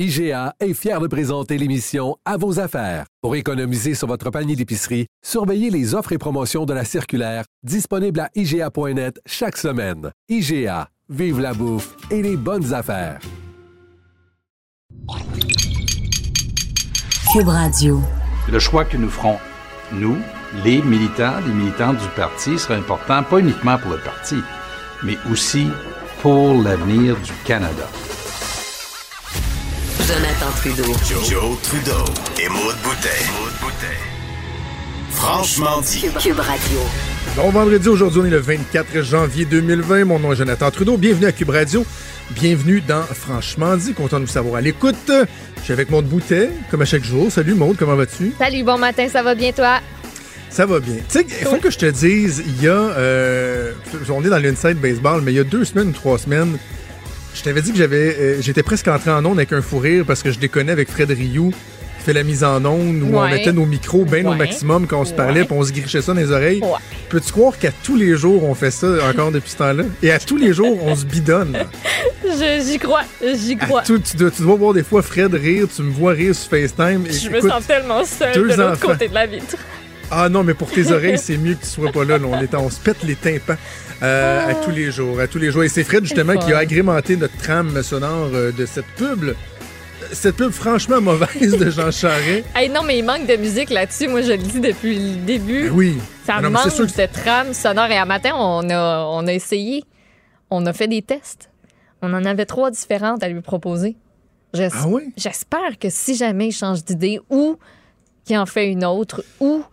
IGA 0.00 0.56
est 0.58 0.74
fier 0.74 0.98
de 0.98 1.06
présenter 1.06 1.56
l'émission 1.56 2.16
À 2.24 2.36
vos 2.36 2.58
affaires. 2.58 3.06
Pour 3.22 3.36
économiser 3.36 3.94
sur 3.94 4.08
votre 4.08 4.28
panier 4.30 4.56
d'épicerie, 4.56 5.06
surveillez 5.24 5.70
les 5.70 5.94
offres 5.94 6.10
et 6.10 6.18
promotions 6.18 6.64
de 6.64 6.74
la 6.74 6.84
circulaire 6.84 7.44
disponible 7.62 8.18
à 8.18 8.28
IGA.net 8.34 9.20
chaque 9.24 9.56
semaine. 9.56 10.10
IGA, 10.28 10.88
vive 11.08 11.38
la 11.38 11.54
bouffe 11.54 11.94
et 12.10 12.22
les 12.22 12.36
bonnes 12.36 12.74
affaires. 12.74 13.20
Cube 17.32 17.46
Radio. 17.46 18.00
Le 18.50 18.58
choix 18.58 18.84
que 18.84 18.96
nous 18.96 19.10
ferons, 19.10 19.38
nous, 19.92 20.16
les 20.64 20.82
militants, 20.82 21.38
les 21.46 21.54
militants 21.54 21.92
du 21.92 22.08
parti, 22.16 22.58
sera 22.58 22.74
important, 22.74 23.22
pas 23.22 23.38
uniquement 23.38 23.78
pour 23.78 23.92
le 23.92 23.98
parti, 23.98 24.38
mais 25.04 25.16
aussi 25.30 25.68
pour 26.20 26.60
l'avenir 26.60 27.14
du 27.20 27.32
Canada. 27.44 27.86
Jonathan 30.06 30.50
Trudeau. 30.56 30.92
Joe, 31.30 31.58
Trudeau 31.62 32.04
et 32.38 32.48
Maude 32.50 32.76
Boutet. 32.82 33.08
Franchement 35.10 35.80
dit. 35.80 36.04
Cube 36.20 36.38
Radio. 36.38 36.78
Bon 37.36 37.48
vendredi, 37.48 37.88
aujourd'hui 37.88 38.20
on 38.20 38.26
est 38.26 38.30
le 38.30 38.38
24 38.38 39.02
janvier 39.02 39.46
2020. 39.46 40.04
Mon 40.04 40.18
nom 40.18 40.32
est 40.32 40.36
Jonathan 40.36 40.70
Trudeau. 40.70 40.98
Bienvenue 40.98 41.24
à 41.24 41.32
Cube 41.32 41.48
Radio. 41.48 41.86
Bienvenue 42.32 42.82
dans 42.82 43.02
Franchement 43.02 43.78
dit. 43.78 43.94
Content 43.94 44.20
de 44.20 44.26
vous 44.26 44.30
savoir 44.30 44.56
à 44.56 44.60
l'écoute. 44.60 45.10
Je 45.10 45.62
suis 45.62 45.72
avec 45.72 45.88
Maude 45.88 46.06
Boutet, 46.06 46.50
comme 46.70 46.82
à 46.82 46.84
chaque 46.84 47.04
jour. 47.04 47.32
Salut 47.32 47.54
Maude, 47.54 47.76
comment 47.78 47.96
vas-tu? 47.96 48.34
Salut, 48.38 48.62
bon 48.62 48.76
matin, 48.76 49.08
ça 49.08 49.22
va 49.22 49.34
bien 49.34 49.52
toi? 49.52 49.80
Ça 50.50 50.66
va 50.66 50.80
bien. 50.80 50.96
Tu 50.96 51.20
sais, 51.20 51.26
il 51.26 51.46
faut 51.46 51.56
que 51.56 51.70
je 51.70 51.78
te 51.78 51.86
dise, 51.86 52.42
il 52.46 52.62
y 52.62 52.68
a. 52.68 52.72
Euh, 52.72 53.72
on 54.10 54.22
est 54.22 54.28
dans 54.28 54.38
l'inside 54.38 54.78
baseball, 54.78 55.22
mais 55.22 55.32
il 55.32 55.36
y 55.36 55.40
a 55.40 55.44
deux 55.44 55.64
semaines 55.64 55.88
ou 55.88 55.92
trois 55.92 56.18
semaines, 56.18 56.58
je 57.34 57.42
t'avais 57.42 57.62
dit 57.62 57.72
que 57.72 57.78
j'avais, 57.78 58.16
euh, 58.18 58.36
j'étais 58.40 58.62
presque 58.62 58.88
entré 58.88 59.10
en 59.10 59.24
onde 59.24 59.38
avec 59.38 59.52
un 59.52 59.60
fou 59.62 59.78
rire 59.78 60.04
parce 60.06 60.22
que 60.22 60.30
je 60.30 60.38
déconnais 60.38 60.72
avec 60.72 60.88
Fred 60.90 61.10
Rioux 61.10 61.50
qui 61.98 62.04
fait 62.04 62.12
la 62.12 62.22
mise 62.22 62.44
en 62.44 62.64
onde 62.64 63.02
où 63.02 63.16
on 63.16 63.28
mettait 63.28 63.52
nos 63.52 63.66
micros 63.66 64.04
bien 64.04 64.24
au 64.26 64.34
maximum 64.34 64.86
quand 64.86 65.00
on 65.00 65.04
se 65.04 65.12
parlait 65.14 65.40
Ouais. 65.40 65.46
puis 65.46 65.56
on 65.58 65.64
se 65.64 65.72
grichait 65.72 66.00
ça 66.02 66.12
dans 66.14 66.20
les 66.20 66.30
oreilles. 66.30 66.60
Peux-tu 67.08 67.32
croire 67.32 67.58
qu'à 67.58 67.70
tous 67.82 67.96
les 67.96 68.16
jours 68.16 68.44
on 68.44 68.54
fait 68.54 68.70
ça 68.70 68.86
encore 69.08 69.30
depuis 69.32 69.50
ce 69.50 69.56
temps-là? 69.56 69.84
Et 70.02 70.10
à 70.12 70.18
tous 70.18 70.36
les 70.36 70.52
jours 70.52 70.78
on 70.84 70.94
se 70.94 71.04
bidonne. 71.04 71.56
Je- 72.24 72.64
J'y 72.66 72.78
crois, 72.78 73.02
j'y 73.36 73.56
crois. 73.56 73.82
tout- 73.82 73.98
tu, 73.98 74.16
dois, 74.16 74.30
tu 74.30 74.42
dois 74.42 74.56
voir 74.56 74.72
des 74.74 74.82
fois 74.82 75.02
Fred 75.02 75.34
rire, 75.34 75.66
tu 75.74 75.82
me 75.82 75.90
vois 75.90 76.12
rire 76.12 76.34
sur 76.34 76.50
FaceTime. 76.50 77.04
Et 77.08 77.12
Je 77.12 77.28
me 77.30 77.40
sens 77.40 77.66
tellement 77.66 78.04
seule 78.04 78.34
de 78.34 78.54
l'autre 78.54 78.80
côté 78.80 79.08
de 79.08 79.14
la 79.14 79.26
vitre. 79.26 79.56
Ah 80.10 80.28
non, 80.28 80.42
mais 80.44 80.54
pour 80.54 80.70
tes 80.70 80.90
oreilles, 80.92 81.18
c'est 81.18 81.36
mieux 81.38 81.54
que 81.54 81.62
tu 81.64 81.70
sois 81.70 81.90
pas 81.90 82.04
là. 82.04 82.18
là. 82.18 82.26
On, 82.30 82.40
est, 82.40 82.54
on 82.54 82.68
se 82.70 82.78
pète 82.78 82.98
les 83.04 83.14
tympans 83.16 83.56
euh, 84.02 84.48
à 84.50 84.54
tous 84.54 84.70
les 84.70 84.90
jours. 84.90 85.20
À 85.20 85.26
tous 85.26 85.38
les 85.38 85.50
jours. 85.50 85.64
Et 85.64 85.68
c'est 85.68 85.84
Fred, 85.84 86.04
justement, 86.04 86.36
qui 86.36 86.52
a 86.52 86.58
agrémenté 86.58 87.16
notre 87.16 87.36
trame 87.38 87.82
sonore 87.82 88.30
euh, 88.34 88.52
de 88.52 88.66
cette 88.66 88.86
pub. 88.96 89.34
Cette 90.12 90.36
pub 90.36 90.50
franchement 90.50 91.00
mauvaise 91.00 91.56
de 91.56 91.70
Jean 91.70 91.90
Charest. 91.90 92.44
Hey, 92.54 92.68
non, 92.68 92.82
mais 92.82 92.98
il 92.98 93.04
manque 93.04 93.26
de 93.26 93.36
musique 93.36 93.70
là-dessus. 93.70 94.08
Moi, 94.08 94.22
je 94.22 94.32
le 94.32 94.38
dis 94.38 94.60
depuis 94.60 94.98
le 94.98 95.16
début. 95.24 95.68
Ben 95.68 95.72
oui. 95.74 95.98
Ça 96.26 96.34
Ah 96.36 96.40
non, 96.42 96.50
manque 96.50 96.70
sûr 96.70 96.86
que- 96.86 96.92
de 97.02 97.06
trame 97.12 97.54
sonore. 97.54 97.86
Et 97.90 97.96
à 97.96 98.04
matin, 98.04 98.32
on 98.36 98.68
a, 98.70 99.04
on 99.10 99.26
a 99.26 99.32
essayé. 99.32 99.82
On 100.50 100.66
a 100.66 100.72
fait 100.72 100.88
des 100.88 101.02
tests. 101.02 101.48
On 102.02 102.12
en 102.12 102.24
avait 102.26 102.44
trois 102.46 102.70
différentes 102.70 103.22
à 103.22 103.28
lui 103.28 103.40
proposer. 103.40 103.96
J'es- 104.52 104.68
Ah 104.72 104.84
oui? 104.86 105.12
J'espère 105.16 105.78
que 105.80 105.88
si 105.88 106.14
jamais 106.16 106.48
il 106.48 106.52
change 106.52 106.84
d'idée 106.84 107.18
ou 107.30 107.56
qu'il 108.24 108.36
en 108.38 108.46
fait 108.46 108.68
une 108.70 108.84
autre 108.84 109.24
ou 109.40 109.64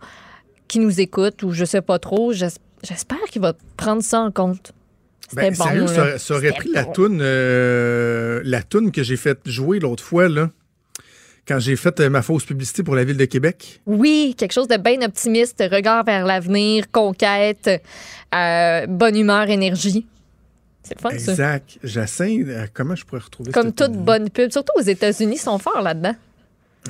qu'il 0.66 0.80
nous 0.80 1.00
écoute 1.00 1.42
ou 1.42 1.52
je 1.52 1.64
sais 1.66 1.82
pas 1.82 1.98
trop, 1.98 2.32
j'es- 2.32 2.48
j'espère 2.82 3.22
qu'il 3.30 3.42
va 3.42 3.54
prendre 3.76 4.02
ça 4.02 4.20
en 4.20 4.30
compte. 4.30 4.72
Ben, 5.34 5.54
bon. 5.54 5.64
sérieux, 5.64 5.86
ça, 5.86 6.18
ça 6.18 6.34
aurait 6.34 6.52
pris 6.52 6.70
la 6.72 6.84
toune, 6.84 7.20
euh, 7.22 8.42
la 8.44 8.62
toune 8.62 8.92
que 8.92 9.02
j'ai 9.02 9.16
fait 9.16 9.38
jouer 9.46 9.78
l'autre 9.78 10.04
fois, 10.04 10.28
là, 10.28 10.50
quand 11.46 11.58
j'ai 11.58 11.76
fait 11.76 11.98
euh, 12.00 12.10
ma 12.10 12.22
fausse 12.22 12.44
publicité 12.44 12.82
pour 12.82 12.94
la 12.94 13.04
ville 13.04 13.16
de 13.16 13.24
Québec. 13.24 13.80
Oui, 13.86 14.34
quelque 14.36 14.52
chose 14.52 14.68
de 14.68 14.76
bien 14.76 15.00
optimiste, 15.02 15.62
regard 15.70 16.04
vers 16.04 16.24
l'avenir, 16.24 16.90
conquête, 16.90 17.82
euh, 18.34 18.86
bonne 18.86 19.16
humeur, 19.16 19.48
énergie. 19.48 20.06
C'est 20.82 21.00
fun, 21.00 21.10
ça. 21.10 21.32
Exact. 21.32 21.78
Euh, 21.84 22.66
comment 22.72 22.94
je 22.94 23.04
pourrais 23.04 23.22
retrouver 23.22 23.52
Comme 23.52 23.68
cette 23.68 23.76
toute 23.76 23.92
bonne 23.92 24.30
pub. 24.30 24.50
Surtout 24.50 24.72
aux 24.76 24.82
États-Unis, 24.82 25.36
ils 25.36 25.38
sont 25.38 25.58
forts 25.58 25.82
là-dedans. 25.82 26.14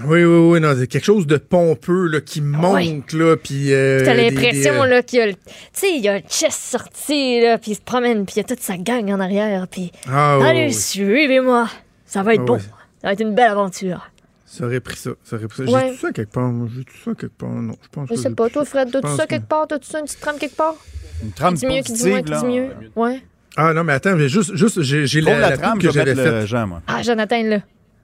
Oui, 0.05 0.25
oui, 0.25 0.51
oui. 0.53 0.61
Non, 0.61 0.75
c'est 0.79 0.87
quelque 0.87 1.05
chose 1.05 1.27
de 1.27 1.37
pompeux, 1.37 2.07
là, 2.07 2.21
qui 2.23 2.41
monte, 2.41 3.13
là, 3.13 3.37
puis. 3.37 3.73
euh, 3.75 4.03
T'as 4.05 4.15
l'impression 4.15 4.73
des, 4.73 4.79
euh, 4.81 4.87
là 4.87 5.03
qu'il 5.03 5.19
y 5.19 5.23
a 5.23 5.27
le, 5.27 5.35
tu 5.35 5.41
sais, 5.73 5.95
il 5.95 6.03
y 6.03 6.09
a 6.09 6.15
le 6.19 6.23
chest 6.29 6.59
sorti 6.61 7.41
là, 7.43 7.59
puis 7.59 7.73
il 7.73 7.75
se 7.75 7.81
promène, 7.83 8.25
puis 8.25 8.35
il 8.37 8.39
y 8.39 8.41
a 8.41 8.45
toute 8.45 8.61
sa 8.61 8.79
gang 8.79 9.11
en 9.11 9.21
arrière, 9.21 9.69
puis 9.69 9.93
Ah, 10.11 10.39
oui, 10.41 10.47
allez, 10.47 10.65
oui. 10.67 10.73
suivez-moi, 10.73 11.69
ça 12.07 12.23
va 12.23 12.33
être 12.35 12.41
Ah, 12.43 12.47
bon, 12.47 12.55
oui. 12.57 12.63
ça 13.03 13.09
va 13.09 13.13
être 13.13 13.21
une 13.21 13.35
belle 13.35 13.51
aventure. 13.51 14.09
Ça 14.47 14.65
aurait 14.67 14.81
pris 14.81 14.97
ça. 14.97 15.11
ça, 15.25 15.37
aurait 15.37 15.49
pris 15.49 15.67
ça. 15.67 15.73
Ouais. 15.73 15.89
J'ai 15.89 15.95
tout 15.95 16.01
ça 16.07 16.13
quelque 16.13 16.33
part. 16.33 16.49
moi. 16.49 16.69
J'ai 16.75 16.85
tout 16.85 16.97
ça 17.05 17.11
quelque 17.15 17.39
part. 17.39 17.49
Non, 17.51 17.75
je 17.83 17.89
pense 17.91 18.09
Je 18.09 18.15
que 18.15 18.21
sais 18.21 18.29
j'ai 18.29 18.35
pas, 18.35 18.49
toi, 18.51 18.65
Fred, 18.65 18.91
t'as-tu 18.91 19.03
pense 19.07 19.17
ça 19.17 19.25
que- 19.25 19.31
quelque 19.31 19.49
part, 19.49 19.67
t'as-tu 19.67 19.87
ça 19.91 19.99
une 19.99 20.05
petite 20.05 20.21
trame 20.21 20.39
quelque 20.39 20.57
part? 20.57 20.75
Une 21.23 21.33
trame 21.33 21.55
Qui 21.55 21.61
dit 21.61 21.67
mieux, 21.67 21.83
qui 21.83 21.93
dit 21.93 22.09
moins, 22.09 22.23
qui 22.23 22.31
positive, 22.33 22.51
dit 22.51 22.57
mieux? 22.61 22.71
Ouais. 22.97 23.23
Ah 23.57 23.73
non, 23.75 23.85
mais 23.85 23.93
attends, 23.93 24.17
mais 24.17 24.29
juste, 24.29 24.55
juste 24.57 24.81
j'ai, 24.83 25.21
la, 25.21 25.39
la, 25.39 25.57
trame, 25.59 25.79
je 25.81 25.87
que 25.89 25.93
vais 25.93 25.99
j'avais 26.15 26.15
faite. 26.45 26.55
Ah, 26.87 27.03
Jonathan, 27.03 27.43
là. 27.45 27.59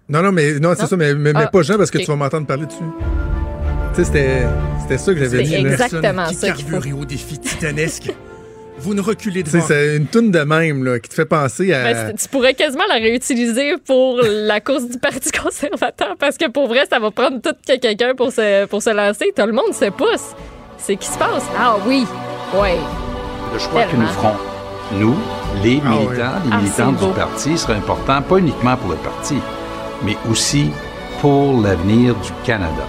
Non, 0.09 0.23
non, 0.23 0.33
mais 0.33 0.59
non, 0.59 0.73
c'est 0.77 0.87
ça, 0.87 0.97
mais, 0.97 1.15
mais, 1.15 1.33
mais 1.33 1.41
Ah, 1.45 1.47
pas 1.49 1.63
Jean 1.63 1.77
parce 1.77 1.91
que 1.91 1.99
tu 1.99 2.05
vas 2.07 2.17
m'entendre 2.17 2.47
parler 2.47 2.67
dessus. 2.67 2.79
Tu 3.95 3.97
sais, 3.97 4.05
c'était, 4.05 4.47
c'était 4.83 4.99
ça 4.99 5.13
que 5.13 5.19
j'avais 5.21 5.43
dit. 5.43 5.55
exactement 5.55 6.27
ça 6.33 6.51
qui 6.53 6.63
faut. 6.63 6.71
carbure 6.73 6.99
au 7.01 7.05
défi 7.05 7.39
titanesque. 7.39 8.11
Vous 8.81 8.95
ne 8.95 9.01
reculez 9.01 9.43
devant. 9.43 9.61
C'est 9.67 9.97
une 9.97 10.07
toune 10.07 10.31
de 10.31 10.39
même, 10.39 10.85
là, 10.85 11.01
qui 11.01 11.09
te 11.09 11.15
fait 11.15 11.25
penser 11.25 11.73
à. 11.75 11.93
Ben, 11.93 12.15
tu 12.17 12.29
pourrais 12.29 12.55
quasiment 12.55 12.85
la 12.89 12.95
réutiliser 12.95 13.75
pour 13.85 14.21
la 14.23 14.61
course 14.61 14.89
du 14.89 14.99
Parti 14.99 15.31
conservateur 15.43 16.15
parce 16.19 16.37
que 16.37 16.49
pour 16.49 16.69
vrai, 16.69 16.85
ça 16.91 17.01
va 17.01 17.11
prendre 17.11 17.41
tout 17.43 17.51
que 17.67 17.77
quelqu'un 17.79 18.15
pour 18.17 18.31
se, 18.33 18.67
pour 18.67 18.81
se 18.81 18.91
lancer. 18.91 19.33
Tout 19.37 19.47
le 19.47 19.53
monde 19.53 19.75
se 19.75 19.91
pousse. 19.91 20.35
C'est 20.79 20.95
qui 20.97 21.09
se 21.09 21.19
passe? 21.19 21.43
Ah 21.59 21.77
oui. 21.87 22.07
Ouais. 22.55 22.77
Le 23.53 23.59
choix 23.59 23.83
que 23.83 23.97
nous 23.97 24.07
ferons, 24.07 24.37
nous, 24.93 25.17
les 25.65 25.83
Ah 25.85 25.89
militants, 25.91 26.15
les 26.15 26.51
Ah, 26.53 26.59
militants 26.59 26.93
beau. 26.93 27.07
du 27.09 27.13
parti, 27.15 27.59
sera 27.59 27.73
important, 27.75 28.23
pas 28.23 28.37
uniquement 28.39 28.77
pour 28.77 28.91
le 28.91 28.97
parti, 28.97 29.35
mais 30.03 30.17
aussi 30.31 30.71
pour 31.21 31.61
l'avenir 31.61 32.15
du 32.15 32.31
Canada. 32.45 32.85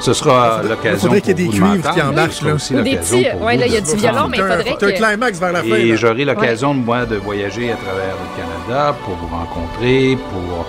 Ce 0.00 0.14
sera 0.14 0.62
l'occasion 0.62 0.98
faudrait 0.98 1.20
qu'il 1.20 1.28
y 1.28 1.42
ait 1.42 1.46
des 1.46 1.46
de 1.46 1.52
cuivres 1.52 1.90
qui 1.92 2.00
ce 2.30 2.36
sera 2.38 2.48
là. 2.48 2.54
aussi 2.54 2.74
Ou 2.74 2.80
des 2.80 2.90
l'occasion 2.92 3.18
petits. 3.18 3.28
vous 3.38 3.44
là, 3.46 3.66
il 3.66 3.72
y 3.72 3.76
a 3.76 3.80
de 3.82 3.86
du 3.86 3.96
violon, 3.96 4.28
mais 4.28 4.38
il 4.38 4.42
faudrait 4.42 4.76
T'as 4.78 4.86
un 4.86 4.90
que. 4.90 4.96
climax 4.96 5.38
vers 5.38 5.52
la 5.52 5.62
fin. 5.62 5.74
Et 5.74 5.96
j'aurai 5.96 6.24
l'occasion, 6.24 6.74
moi, 6.74 7.04
de 7.04 7.16
voyager 7.16 7.70
à 7.70 7.76
travers 7.76 8.14
le 8.16 8.42
Canada 8.42 8.96
pour 9.04 9.14
vous 9.16 9.26
rencontrer, 9.28 10.16
pour 10.30 10.66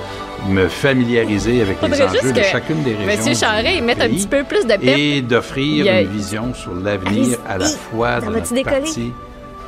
me 0.49 0.67
familiariser 0.67 1.61
avec 1.61 1.81
les 1.81 2.01
enjeux 2.01 2.33
de 2.33 2.39
que 2.39 2.43
chacune 2.43 2.83
des 2.83 2.95
régions. 2.95 3.15
Monsieur 3.15 3.35
Charret, 3.35 3.77
il 3.77 3.83
mette 3.83 4.01
un 4.01 4.09
petit 4.09 4.27
peu 4.27 4.43
plus 4.43 4.63
de 4.65 4.73
pep. 4.73 4.83
Et 4.83 5.21
d'offrir 5.21 5.85
Il 5.85 6.03
une 6.03 6.11
vision 6.11 6.53
sur 6.53 6.73
l'avenir 6.75 7.38
à 7.47 7.57
la 7.57 7.67
fois 7.67 8.19
de 8.19 8.25
notre 8.25 8.63
parti, 8.63 9.13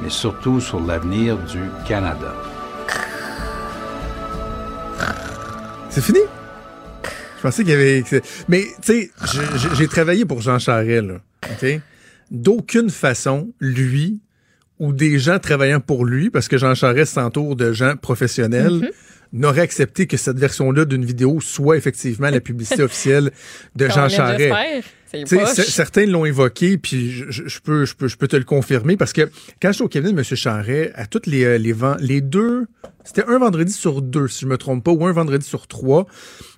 mais 0.02 0.10
surtout 0.10 0.60
sur 0.60 0.80
l'avenir 0.82 1.38
du 1.38 1.62
Canada. 1.88 2.34
C'est 5.94 6.02
fini? 6.02 6.22
Je 7.38 7.42
pensais 7.44 7.64
qu'il 7.64 7.72
y 7.72 7.76
avait. 7.76 8.04
Mais, 8.48 8.66
tu 8.82 8.94
sais, 8.94 9.12
j'ai 9.76 9.88
travaillé 9.88 10.26
pour 10.26 10.42
Jean 10.42 10.58
Charest, 10.58 11.04
là. 11.04 11.20
OK? 11.52 11.82
D'aucune 12.32 12.90
façon, 12.90 13.54
lui 13.60 14.20
ou 14.80 14.92
des 14.92 15.20
gens 15.20 15.38
travaillant 15.38 15.80
pour 15.80 16.04
lui, 16.04 16.32
parce 16.32 16.48
que 16.48 16.58
Jean 16.58 16.74
Charest 16.74 17.14
s'entoure 17.14 17.56
de 17.56 17.74
gens 17.74 17.96
professionnels, 17.96 18.90
n'aurait 19.34 19.62
accepté 19.62 20.08
que 20.08 20.18
cette 20.18 20.40
version-là 20.40 20.86
d'une 20.86 21.06
vidéo 21.06 21.40
soit 21.42 21.78
effectivement 21.78 22.32
la 22.32 22.40
publicité 22.40 22.82
officielle 22.84 23.30
de 23.76 23.88
Jean 23.88 24.10
Charest. 24.10 24.52
Certains 25.26 26.06
l'ont 26.06 26.26
évoqué, 26.26 26.78
puis 26.78 27.12
je, 27.12 27.60
peux, 27.60 27.86
je, 27.86 27.96
peux, 27.96 28.08
je 28.08 28.18
peux 28.18 28.28
te 28.28 28.36
le 28.36 28.44
confirmer, 28.44 28.98
parce 28.98 29.14
que 29.14 29.30
quand 29.62 29.70
je 29.70 29.74
suis 29.74 29.84
au 29.84 29.88
cabinet 29.88 30.14
de 30.14 30.18
M. 30.18 30.24
Charret, 30.24 30.92
à 30.96 31.06
toutes 31.06 31.28
les, 31.28 31.44
euh, 31.44 31.58
les, 31.58 31.76
les 32.00 32.22
deux, 32.22 32.66
c'était 33.04 33.26
un 33.28 33.38
vendredi 33.38 33.72
sur 33.72 34.02
deux, 34.02 34.28
si 34.28 34.42
je 34.42 34.48
me 34.48 34.58
trompe 34.58 34.84
pas, 34.84 34.92
ou 34.92 35.06
un 35.06 35.12
vendredi 35.12 35.46
sur 35.46 35.68
trois, 35.68 36.08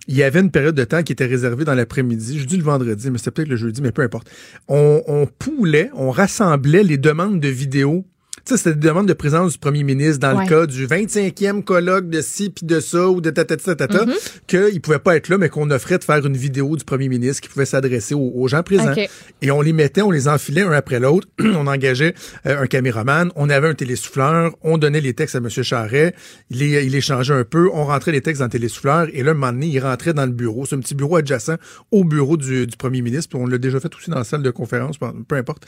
il 0.07 0.15
y 0.15 0.23
avait 0.23 0.39
une 0.39 0.51
période 0.51 0.75
de 0.75 0.83
temps 0.83 1.03
qui 1.03 1.11
était 1.11 1.25
réservée 1.25 1.65
dans 1.65 1.73
l'après-midi. 1.73 2.39
Je 2.39 2.45
dis 2.45 2.57
le 2.57 2.63
vendredi, 2.63 3.09
mais 3.09 3.17
c'était 3.17 3.31
peut-être 3.31 3.49
le 3.49 3.55
jeudi, 3.55 3.81
mais 3.81 3.91
peu 3.91 4.03
importe. 4.03 4.29
On, 4.67 5.01
on 5.07 5.25
poulait, 5.25 5.89
on 5.95 6.11
rassemblait 6.11 6.83
les 6.83 6.97
demandes 6.97 7.39
de 7.39 7.47
vidéos. 7.47 8.05
Sais, 8.47 8.57
c'était 8.57 8.75
des 8.75 8.87
demandes 8.89 9.07
de 9.07 9.13
présence 9.13 9.53
du 9.53 9.57
premier 9.57 9.83
ministre 9.83 10.19
dans 10.19 10.37
Ouais. 10.37 10.43
le 10.43 10.49
cas 10.49 10.65
du 10.67 10.85
25e 10.85 11.63
colloque 11.63 12.09
de 12.09 12.21
ci 12.21 12.51
puis 12.51 12.63
de 12.67 12.79
ça 12.79 13.09
ou 13.09 13.19
de 13.19 13.31
tatata 13.31 13.73
tatata, 13.75 14.05
qu'il 14.45 14.81
pouvait 14.81 14.99
pas 14.99 15.15
être 15.15 15.29
là, 15.29 15.39
mais 15.39 15.49
qu'on 15.49 15.71
offrait 15.71 15.97
de 15.97 16.03
faire 16.03 16.23
une 16.23 16.37
vidéo 16.37 16.75
du 16.77 16.83
premier 16.85 17.09
ministre 17.09 17.41
qui 17.41 17.49
pouvait 17.49 17.65
s'adresser 17.65 18.13
aux, 18.13 18.31
aux 18.35 18.47
gens 18.47 18.61
présents. 18.61 18.93
Et 19.41 19.49
on 19.49 19.61
les 19.61 19.73
mettait, 19.73 20.03
on 20.03 20.11
les 20.11 20.27
enfilait 20.27 20.61
un 20.61 20.73
après 20.73 20.99
l'autre. 20.99 21.27
on 21.39 21.65
engageait 21.65 22.13
euh, 22.45 22.61
un 22.61 22.67
caméraman, 22.67 23.31
on 23.35 23.49
avait 23.49 23.67
un 23.67 23.73
télésouffleur, 23.73 24.55
on 24.61 24.77
donnait 24.77 25.01
les 25.01 25.15
textes 25.15 25.33
à 25.35 25.39
M. 25.39 25.49
Charret, 25.49 26.13
il, 26.51 26.59
les- 26.59 26.85
il 26.85 26.93
échangeait 26.93 27.33
un 27.33 27.45
peu, 27.45 27.69
on 27.73 27.85
rentrait 27.85 28.11
les 28.11 28.21
textes 28.21 28.41
dans 28.41 28.45
le 28.45 28.51
télésouffleur, 28.51 29.07
et 29.11 29.23
là, 29.23 29.31
un 29.31 29.33
moment 29.33 29.53
donné, 29.53 29.67
il 29.67 29.79
rentrait 29.79 30.13
dans 30.13 30.25
le 30.27 30.31
bureau. 30.31 30.67
C'est 30.67 30.75
un 30.75 30.79
petit 30.81 30.93
bureau 30.93 31.15
adjacent 31.15 31.57
au 31.91 32.03
bureau 32.03 32.37
du, 32.37 32.67
du 32.67 32.77
premier 32.77 33.01
ministre, 33.01 33.29
puis 33.29 33.39
on 33.43 33.47
l'a 33.47 33.57
déjà 33.57 33.79
fait 33.79 33.93
aussi 33.95 34.11
dans 34.11 34.17
la 34.19 34.23
salle 34.23 34.43
de 34.43 34.51
conférence, 34.51 34.97
peu 34.99 35.35
importe. 35.35 35.65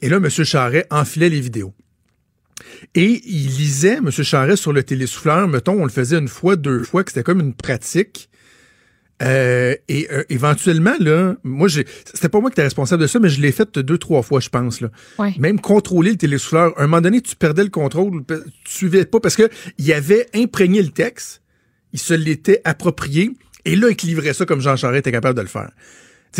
Et 0.00 0.08
là, 0.08 0.16
M. 0.16 0.30
Charret 0.30 0.86
enfilait 0.90 1.28
les 1.28 1.40
vidéos. 1.40 1.74
Et 2.94 3.22
il 3.26 3.46
lisait, 3.48 3.96
M. 3.96 4.10
Charret, 4.10 4.56
sur 4.56 4.72
le 4.72 4.82
télésouffleur, 4.82 5.46
mettons, 5.48 5.80
on 5.80 5.84
le 5.84 5.90
faisait 5.90 6.18
une 6.18 6.28
fois, 6.28 6.56
deux 6.56 6.82
fois, 6.82 7.04
que 7.04 7.10
c'était 7.10 7.22
comme 7.22 7.40
une 7.40 7.54
pratique. 7.54 8.30
Euh, 9.22 9.74
et 9.88 10.08
euh, 10.12 10.24
éventuellement, 10.28 10.94
là, 11.00 11.36
moi, 11.42 11.68
c'était 11.68 12.28
pas 12.28 12.40
moi 12.40 12.50
qui 12.50 12.54
étais 12.54 12.62
responsable 12.62 13.02
de 13.02 13.06
ça, 13.06 13.18
mais 13.18 13.28
je 13.28 13.40
l'ai 13.40 13.52
fait 13.52 13.78
deux, 13.78 13.98
trois 13.98 14.22
fois, 14.22 14.40
je 14.40 14.48
pense. 14.48 14.80
Là. 14.80 14.90
Ouais. 15.18 15.34
Même 15.38 15.60
contrôler 15.60 16.10
le 16.10 16.16
télésouffleur. 16.16 16.78
À 16.78 16.82
un 16.82 16.86
moment 16.86 17.00
donné, 17.00 17.20
tu 17.22 17.34
perdais 17.36 17.64
le 17.64 17.70
contrôle, 17.70 18.24
tu 18.64 18.72
suivais 18.72 19.04
pas, 19.06 19.20
parce 19.20 19.36
que 19.36 19.48
il 19.78 19.92
avait 19.92 20.26
imprégné 20.34 20.82
le 20.82 20.90
texte, 20.90 21.42
il 21.92 21.98
se 21.98 22.14
l'était 22.14 22.60
approprié, 22.64 23.32
et 23.64 23.74
là, 23.74 23.88
il 23.90 24.06
livrait 24.06 24.34
ça 24.34 24.44
comme 24.44 24.60
Jean 24.60 24.76
Charest 24.76 25.00
était 25.00 25.12
capable 25.12 25.36
de 25.36 25.42
le 25.42 25.48
faire. 25.48 25.70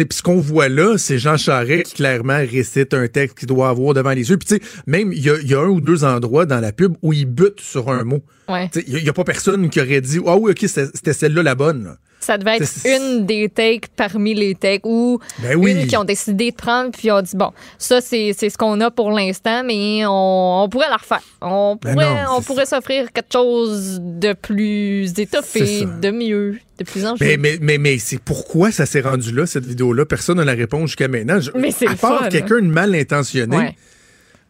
Puis 0.04 0.18
ce 0.18 0.22
qu'on 0.22 0.40
voit 0.40 0.68
là, 0.68 0.98
c'est 0.98 1.18
Jean 1.18 1.36
Charest 1.36 1.84
qui 1.84 1.94
clairement 1.94 2.38
récite 2.38 2.94
un 2.94 3.08
texte 3.08 3.38
qu'il 3.38 3.48
doit 3.48 3.68
avoir 3.68 3.94
devant 3.94 4.10
les 4.10 4.28
yeux. 4.28 4.36
Puis 4.36 4.60
même 4.86 5.12
il 5.12 5.24
y 5.24 5.30
a, 5.30 5.40
y 5.40 5.54
a 5.54 5.60
un 5.60 5.68
ou 5.68 5.80
deux 5.80 6.04
endroits 6.04 6.46
dans 6.46 6.60
la 6.60 6.72
pub 6.72 6.94
où 7.02 7.12
il 7.12 7.26
bute 7.26 7.60
sur 7.60 7.90
un 7.90 8.04
mot. 8.04 8.22
Ouais. 8.48 8.70
Il 8.86 9.02
n'y 9.02 9.08
a, 9.08 9.12
pas 9.12 9.24
personne 9.24 9.68
qui 9.70 9.80
aurait 9.80 10.00
dit 10.00 10.20
Ah 10.26 10.36
oui, 10.36 10.52
ok, 10.52 10.58
c'était 10.60 10.86
c'était 10.94 11.12
celle-là 11.12 11.42
la 11.42 11.54
bonne. 11.54 11.84
là. 11.84 11.96
Ça 12.18 12.38
devait 12.38 12.56
être 12.56 12.72
une 12.84 13.24
des 13.26 13.48
takes 13.48 13.86
parmi 13.94 14.34
les 14.34 14.54
takes 14.56 14.84
ou 14.84 15.20
Ben 15.38 15.54
oui. 15.56 15.72
une 15.72 15.86
qui 15.86 15.96
ont 15.96 16.02
décidé 16.04 16.50
de 16.50 16.56
prendre 16.56 16.90
puis 16.90 17.10
ont 17.12 17.20
dit 17.22 17.36
bon, 17.36 17.52
ça 17.78 18.00
c'est 18.00 18.32
ce 18.32 18.58
qu'on 18.58 18.80
a 18.80 18.90
pour 18.90 19.12
l'instant, 19.12 19.62
mais 19.64 20.04
on, 20.06 20.62
on 20.64 20.68
pourrait 20.68 20.88
la 20.88 20.96
refaire. 20.96 21.22
On 21.40 21.78
Ben 21.80 21.92
pourrait, 21.92 22.24
non, 22.24 22.30
on 22.36 22.40
c'est- 22.40 22.46
pourrait 22.46 22.66
s'offrir 22.66 23.12
quelque 23.12 23.32
chose 23.32 24.00
de 24.02 24.32
plus 24.32 25.12
étoffé, 25.18 25.84
de 26.00 26.10
mieux, 26.10 26.58
de 26.78 26.84
plus 26.84 27.06
enjoué. 27.06 27.36
Mais, 27.36 27.36
mais, 27.36 27.58
mais, 27.60 27.78
mais 27.78 27.98
c'est 27.98 28.18
pourquoi 28.20 28.72
ça 28.72 28.86
s'est 28.86 29.02
rendu 29.02 29.30
là, 29.32 29.46
cette 29.46 29.66
vidéo-là? 29.66 30.04
Personne 30.06 30.38
n'a 30.38 30.44
la 30.44 30.54
réponse 30.54 30.90
jusqu'à 30.90 31.06
maintenant. 31.08 31.38
Je- 31.38 31.50
Mais 31.54 31.70
c'est 31.70 31.86
à 31.86 31.94
part 31.94 32.28
quelqu'un 32.28 32.56
de 32.56 32.60
mal 32.66 32.92
intentionné, 32.94 33.56
Ouais. 33.56 33.74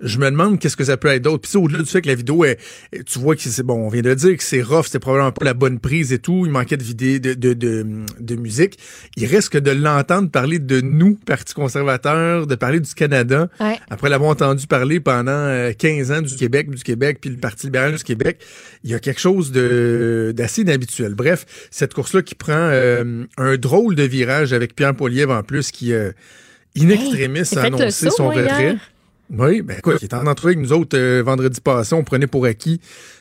Je 0.00 0.18
me 0.18 0.30
demande 0.30 0.58
qu'est-ce 0.58 0.76
que 0.76 0.84
ça 0.84 0.96
peut 0.96 1.08
être 1.08 1.22
d'autre. 1.22 1.40
Puis 1.42 1.50
c'est 1.52 1.58
au-delà 1.58 1.78
du 1.82 1.86
fait 1.88 2.02
que 2.02 2.08
la 2.08 2.14
vidéo 2.14 2.44
est, 2.44 2.58
tu 3.06 3.18
vois 3.18 3.34
que 3.36 3.42
c'est 3.42 3.62
bon, 3.62 3.86
on 3.86 3.88
vient 3.88 4.02
de 4.02 4.08
le 4.10 4.16
dire 4.16 4.36
que 4.36 4.42
c'est 4.42 4.60
rough, 4.62 4.84
c'était 4.86 4.98
probablement 4.98 5.32
pas 5.32 5.44
la 5.44 5.54
bonne 5.54 5.78
prise 5.78 6.12
et 6.12 6.18
tout, 6.18 6.42
il 6.44 6.52
manquait 6.52 6.76
de 6.76 6.82
vidéo, 6.82 7.18
de, 7.18 7.34
de, 7.34 7.54
de, 7.54 7.86
de 8.20 8.36
musique. 8.36 8.78
Il 9.16 9.26
reste 9.26 9.48
que 9.50 9.58
de 9.58 9.70
l'entendre 9.70 10.30
parler 10.30 10.58
de 10.58 10.80
nous, 10.80 11.14
Parti 11.26 11.54
conservateur, 11.54 12.46
de 12.46 12.54
parler 12.54 12.80
du 12.80 12.92
Canada, 12.94 13.48
Ouais. 13.60 13.78
après 13.90 14.08
l'avoir 14.10 14.30
entendu 14.30 14.66
parler 14.66 15.00
pendant 15.00 15.30
euh, 15.32 15.72
15 15.72 16.10
ans 16.12 16.22
du 16.22 16.34
Québec, 16.36 16.70
du 16.70 16.82
Québec, 16.82 17.18
puis 17.20 17.30
le 17.30 17.36
Parti 17.36 17.66
libéral 17.66 17.96
du 17.96 18.02
Québec, 18.04 18.38
il 18.84 18.90
y 18.90 18.94
a 18.94 18.98
quelque 18.98 19.20
chose 19.20 19.50
de 19.52 20.32
d'assez 20.36 20.62
inhabituel. 20.62 21.14
Bref, 21.14 21.46
cette 21.70 21.94
course-là 21.94 22.22
qui 22.22 22.34
prend 22.34 22.52
euh, 22.54 23.24
un 23.38 23.56
drôle 23.56 23.94
de 23.94 24.02
virage 24.02 24.52
avec 24.52 24.74
Pierre 24.76 24.94
Poilievre 24.94 25.32
en 25.32 25.42
plus, 25.42 25.70
qui 25.70 25.92
euh, 25.92 26.12
in 26.78 26.88
extremis 26.90 27.40
a 27.56 27.60
annoncé 27.62 28.10
saut, 28.10 28.16
son 28.16 28.28
retrait. 28.28 28.62
hier. 28.62 28.76
Oui, 29.30 29.62
ben 29.62 29.76
écoute, 29.78 29.96
il 30.00 30.04
était 30.06 30.14
en 30.14 30.26
entrevue 30.26 30.54
avec 30.54 30.60
nous 30.66 30.72
autres 30.72 30.96
euh, 30.98 31.22
vendredi 31.24 31.60
passé, 31.60 31.94
on 31.94 32.04
prenait 32.04 32.26
pour 32.28 32.44
acquis 32.46 32.80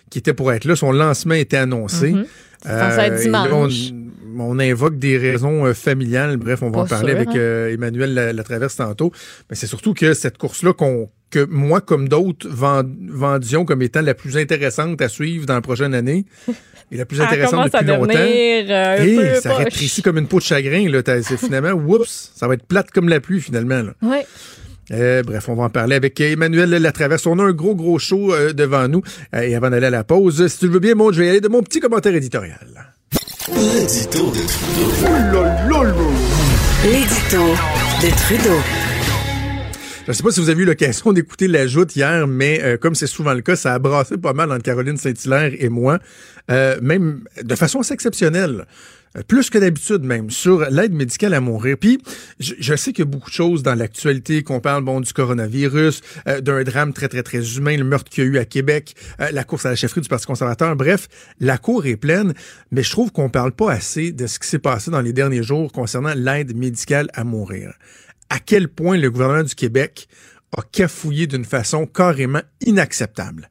qui 0.10 0.20
était 0.20 0.34
pour 0.34 0.52
être 0.54 0.66
là. 0.66 0.76
Son 0.76 0.92
lancement 0.92 1.34
était 1.36 1.58
annoncé. 1.58 2.12
Mhm. 2.12 2.26
Là, 2.66 3.10
on, 3.12 3.20
dimanche. 3.20 3.92
on 4.40 4.60
invoque 4.60 4.98
des 4.98 5.18
raisons 5.18 5.66
euh, 5.66 5.74
familiales. 5.74 6.38
Bref, 6.38 6.62
on 6.64 6.68
va 6.70 6.72
Pas 6.80 6.82
en 6.82 6.88
parler 6.88 7.12
sûr, 7.12 7.16
avec 7.18 7.30
hein. 7.30 7.38
euh, 7.38 7.74
Emmanuel 7.74 8.14
la, 8.14 8.34
la 8.34 8.44
traverse 8.44 8.76
tantôt. 8.76 9.12
Mais 9.50 9.56
c'est 9.56 9.68
surtout 9.68 9.94
que 9.94 10.14
cette 10.14 10.38
course-là 10.38 10.74
qu'on 10.74 11.10
que 11.32 11.44
moi, 11.44 11.82
comme 11.82 12.08
d'autres, 12.08 12.48
vend- 12.48 12.84
vendions 13.10 13.66
comme 13.66 13.82
étant 13.82 14.02
la 14.02 14.14
plus 14.14 14.38
intéressante 14.38 15.02
à 15.02 15.10
suivre 15.10 15.46
dans 15.48 15.56
la 15.56 15.62
prochaine 15.62 15.94
année 15.94 16.26
et 16.92 16.98
la 16.98 17.06
plus 17.06 17.18
Ça 17.18 17.26
intéressante 17.28 17.66
depuis 17.74 17.86
longtemps. 17.88 18.14
euh, 18.16 19.04
Et 19.04 19.16
peu 19.16 19.42
ça 19.42 19.50
poche. 19.50 19.58
rétrécit 19.66 20.02
comme 20.02 20.18
une 20.20 20.28
peau 20.28 20.38
de 20.38 20.44
chagrin. 20.44 20.88
Là. 20.90 21.02
C'est 21.24 21.38
finalement, 21.38 21.72
oups, 21.88 22.32
ça 22.36 22.48
va 22.48 22.54
être 22.54 22.66
plate 22.66 22.92
comme 22.92 23.10
la 23.10 23.20
pluie 23.20 23.42
finalement. 23.42 23.82
Là. 23.82 23.94
Ouais. 24.04 24.26
Euh, 24.92 25.24
bref, 25.24 25.50
on 25.50 25.56
va 25.56 25.64
en 25.64 25.70
parler 25.70 25.96
avec 25.96 26.20
Emmanuel 26.20 26.70
Latraverse. 26.70 27.26
On 27.26 27.40
a 27.40 27.44
un 27.44 27.52
gros, 27.52 27.76
gros 27.76 28.00
show 28.00 28.34
euh, 28.34 28.54
devant 28.54 28.88
nous. 28.88 29.02
Euh, 29.34 29.42
et 29.42 29.56
avant 29.56 29.70
d'aller 29.70 29.88
à 29.88 29.92
la 29.92 30.04
pause, 30.04 30.48
si 30.48 30.60
tu 30.60 30.68
le 30.68 30.74
veux 30.74 30.80
bien, 30.80 30.96
moi, 30.96 31.12
je 31.12 31.20
vais 31.20 31.28
y 31.28 31.30
aller 31.30 31.42
de 31.42 31.48
mon 31.48 31.64
petit 31.64 31.80
commentaire 31.80 32.16
éditorial. 32.16 32.94
L'édito 33.48 34.32
de 34.32 34.42
Trudeau. 34.48 35.44
L'édito 36.84 37.46
de 38.02 38.16
Trudeau. 38.16 38.60
Je 40.06 40.12
ne 40.12 40.14
sais 40.14 40.22
pas 40.22 40.30
si 40.30 40.40
vous 40.40 40.50
avez 40.50 40.62
eu 40.62 40.66
l'occasion 40.66 41.14
d'écouter 41.14 41.48
la 41.48 41.66
joute 41.66 41.96
hier, 41.96 42.28
mais 42.28 42.62
euh, 42.64 42.78
comme 42.78 42.94
c'est 42.94 43.08
souvent 43.08 43.34
le 43.34 43.42
cas, 43.42 43.56
ça 43.56 43.74
a 43.74 43.80
brassé 43.80 44.18
pas 44.18 44.34
mal 44.34 44.52
entre 44.52 44.62
Caroline 44.62 44.98
Saint-Hilaire 44.98 45.52
et 45.58 45.70
moi, 45.70 45.98
euh, 46.52 46.78
même 46.80 47.24
de 47.42 47.56
façon 47.56 47.80
assez 47.80 47.96
exceptionnelle. 47.96 48.66
Euh, 49.16 49.22
Plus 49.28 49.50
que 49.50 49.58
d'habitude 49.58 50.04
même, 50.04 50.30
sur 50.30 50.70
l'aide 50.70 50.94
médicale 50.94 51.34
à 51.34 51.42
mourir. 51.42 51.78
Puis, 51.80 52.00
je, 52.40 52.76
sais 52.76 52.92
qu'il 52.92 53.06
y 53.06 53.08
a 53.08 53.12
beaucoup 53.12 53.30
de 53.30 53.36
choses 53.36 53.64
dans 53.64 53.76
l'actualité, 53.76 54.44
qu'on 54.44 54.60
parle 54.60 54.84
bon 54.84 55.02
du 55.02 55.12
coronavirus, 55.14 56.02
euh, 56.28 56.42
d'un 56.42 56.64
drame 56.64 56.94
très, 56.94 57.08
très, 57.08 57.24
très 57.24 57.58
humain, 57.58 57.78
le 57.78 57.84
meurtre 57.84 58.10
qu'il 58.10 58.24
y 58.24 58.28
a 58.28 58.30
eu 58.30 58.38
à 58.38 58.46
Québec, 58.46 58.96
euh, 59.22 59.30
la 59.32 59.44
course 59.44 59.66
à 59.66 59.70
la 59.70 59.76
chefferie 59.76 60.02
du 60.02 60.10
Parti 60.10 60.26
conservateur. 60.26 60.76
Bref, 60.76 61.08
la 61.40 61.58
cour 61.58 61.86
est 61.86 61.98
pleine, 61.98 62.34
mais 62.72 62.84
je 62.84 62.92
trouve 62.92 63.12
qu'on 63.12 63.30
parle 63.30 63.52
pas 63.52 63.72
assez 63.72 64.12
de 64.12 64.28
ce 64.28 64.40
qui 64.40 64.48
s'est 64.48 64.60
passé 64.60 64.92
dans 64.92 65.02
les 65.02 65.14
derniers 65.14 65.44
jours 65.44 65.72
concernant 65.72 66.14
l'aide 66.16 66.56
médicale 66.56 67.10
à 67.14 67.24
mourir 67.24 67.74
à 68.30 68.40
quel 68.40 68.68
point 68.68 68.98
le 68.98 69.10
gouvernement 69.10 69.44
du 69.44 69.56
Québec 69.56 70.08
a 70.58 70.62
cafouillé 70.62 71.28
d'une 71.28 71.46
façon 71.46 71.86
carrément 71.86 72.42
inacceptable. 72.62 73.50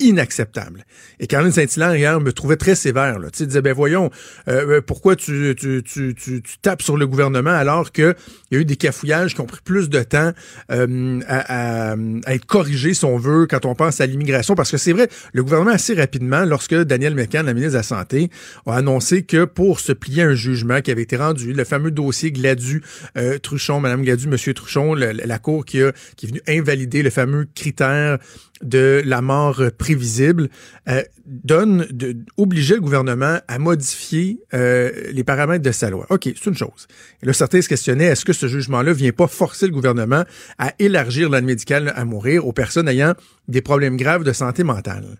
Inacceptable. 0.00 0.84
Et 1.20 1.26
Caroline 1.26 1.52
Saint-Hilaire, 1.52 1.94
hier, 1.96 2.20
me 2.20 2.32
trouvait 2.32 2.56
très 2.56 2.74
sévère. 2.74 3.18
Là. 3.18 3.30
Tu 3.30 3.38
sais, 3.38 3.46
disait, 3.46 3.62
ben 3.62 3.72
voyons, 3.72 4.10
euh, 4.48 4.80
pourquoi 4.80 5.14
tu, 5.14 5.54
tu, 5.56 5.82
tu, 5.84 6.14
tu, 6.14 6.42
tapes 6.60 6.82
sur 6.82 6.96
le 6.96 7.06
gouvernement 7.06 7.50
alors 7.50 7.92
qu'il 7.92 8.14
y 8.50 8.56
a 8.56 8.58
eu 8.58 8.64
des 8.64 8.76
cafouillages 8.76 9.34
qui 9.34 9.40
ont 9.40 9.46
pris 9.46 9.60
plus 9.64 9.88
de 9.90 10.02
temps 10.02 10.32
euh, 10.72 11.20
à, 11.28 11.92
à- 11.92 11.96
à 12.24 12.34
être 12.34 12.46
corrigés, 12.46 12.94
si 12.94 13.04
on 13.04 13.16
veut, 13.16 13.46
quand 13.46 13.64
on 13.64 13.74
pense 13.74 14.00
à 14.00 14.06
l'immigration. 14.06 14.54
Parce 14.54 14.70
que 14.70 14.76
c'est 14.76 14.92
vrai, 14.92 15.08
le 15.32 15.44
gouvernement, 15.44 15.70
assez 15.72 15.94
rapidement, 15.94 16.44
lorsque 16.44 16.74
Daniel 16.74 17.14
McCann, 17.14 17.46
la 17.46 17.54
ministre 17.54 17.72
de 17.74 17.78
la 17.78 17.82
Santé, 17.84 18.30
a 18.66 18.74
annoncé 18.76 19.22
que 19.22 19.44
pour 19.44 19.78
se 19.78 19.92
plier 19.92 20.22
à 20.22 20.28
un 20.28 20.34
jugement 20.34 20.80
qui 20.80 20.90
avait 20.90 21.02
été 21.02 21.16
rendu, 21.16 21.52
le 21.52 21.64
fameux 21.64 21.90
dossier 21.92 22.32
Gladu, 22.32 22.82
euh, 23.16 23.38
Truchon, 23.38 23.78
Madame 23.80 24.02
Gladu, 24.02 24.26
Monsieur 24.26 24.54
Truchon, 24.54 24.94
la 24.94 25.38
Cour 25.38 25.64
qui, 25.64 25.80
a, 25.82 25.92
qui 26.16 26.26
est 26.26 26.28
venue 26.30 26.42
invalider 26.48 27.02
le 27.02 27.10
fameux 27.10 27.46
critère 27.54 28.18
de 28.62 29.02
la 29.04 29.20
mort 29.22 29.62
prévisible, 29.78 30.48
euh, 30.88 31.02
donne, 31.26 31.86
de, 31.90 32.16
obligeait 32.36 32.76
le 32.76 32.80
gouvernement 32.80 33.38
à 33.48 33.58
modifier 33.58 34.40
euh, 34.54 34.90
les 35.12 35.24
paramètres 35.24 35.64
de 35.64 35.72
sa 35.72 35.90
loi. 35.90 36.06
OK, 36.10 36.24
c'est 36.24 36.46
une 36.46 36.56
chose. 36.56 36.86
Et 37.22 37.26
là, 37.26 37.32
certains 37.32 37.62
se 37.62 37.68
questionnaient, 37.68 38.06
est-ce 38.06 38.24
que 38.24 38.32
ce 38.32 38.46
jugement-là 38.46 38.92
vient 38.92 39.12
pas 39.12 39.26
forcer 39.26 39.66
le 39.66 39.72
gouvernement 39.72 40.24
à 40.58 40.72
élargir 40.78 41.30
l'aide 41.30 41.44
médicale 41.44 41.92
à 41.96 42.04
mourir 42.04 42.46
aux 42.46 42.52
personnes 42.52 42.88
ayant 42.88 43.14
des 43.48 43.62
problèmes 43.62 43.96
graves 43.96 44.24
de 44.24 44.32
santé 44.32 44.64
mentale? 44.64 45.18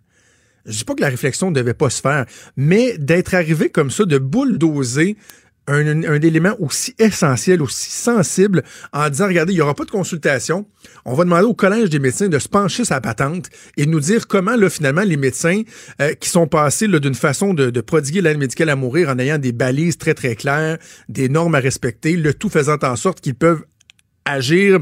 Je 0.65 0.79
dis 0.79 0.85
pas 0.85 0.95
que 0.95 1.01
la 1.01 1.09
réflexion 1.09 1.51
ne 1.51 1.57
devait 1.57 1.75
pas 1.75 1.91
se 1.91 2.01
faire, 2.01 2.25
mais 2.57 2.97
d'être 2.97 3.35
arrivé 3.35 3.69
comme 3.69 3.91
ça, 3.91 4.05
de 4.05 4.19
bulldozer 4.19 5.17
un, 5.69 6.21
élément 6.21 6.55
aussi 6.59 6.95
essentiel, 6.99 7.63
aussi 7.63 7.91
sensible, 7.91 8.63
en 8.93 9.09
disant, 9.09 9.27
regardez, 9.27 9.53
il 9.53 9.57
n'y 9.57 9.63
aura 9.63 9.75
pas 9.75 9.85
de 9.85 9.91
consultation. 9.91 10.67
On 11.05 11.15
va 11.15 11.25
demander 11.25 11.45
au 11.45 11.55
Collège 11.55 11.91
des 11.91 11.99
médecins 11.99 12.29
de 12.29 12.39
se 12.39 12.49
pencher 12.49 12.85
sa 12.85 13.01
patente 13.01 13.49
et 13.77 13.87
nous 13.87 14.01
dire 14.01 14.27
comment, 14.27 14.57
finalement, 14.69 15.03
les 15.03 15.17
médecins 15.17 15.63
euh, 16.01 16.15
qui 16.15 16.29
sont 16.29 16.47
passés 16.47 16.89
d'une 16.89 17.15
façon 17.15 17.55
de, 17.55 17.71
de 17.71 17.81
prodiguer 17.81 18.21
l'aide 18.23 18.39
médicale 18.39 18.71
à 18.71 18.77
mourir 18.77 19.09
en 19.09 19.19
ayant 19.19 19.39
des 19.39 19.53
balises 19.53 19.99
très, 19.99 20.15
très 20.15 20.35
claires, 20.35 20.79
des 21.09 21.29
normes 21.29 21.55
à 21.55 21.61
respecter, 21.61 22.17
le 22.17 22.35
tout 22.35 22.49
faisant 22.49 22.79
en 22.83 22.97
sorte 22.97 23.21
qu'ils 23.21 23.35
peuvent 23.35 23.65
agir 24.25 24.81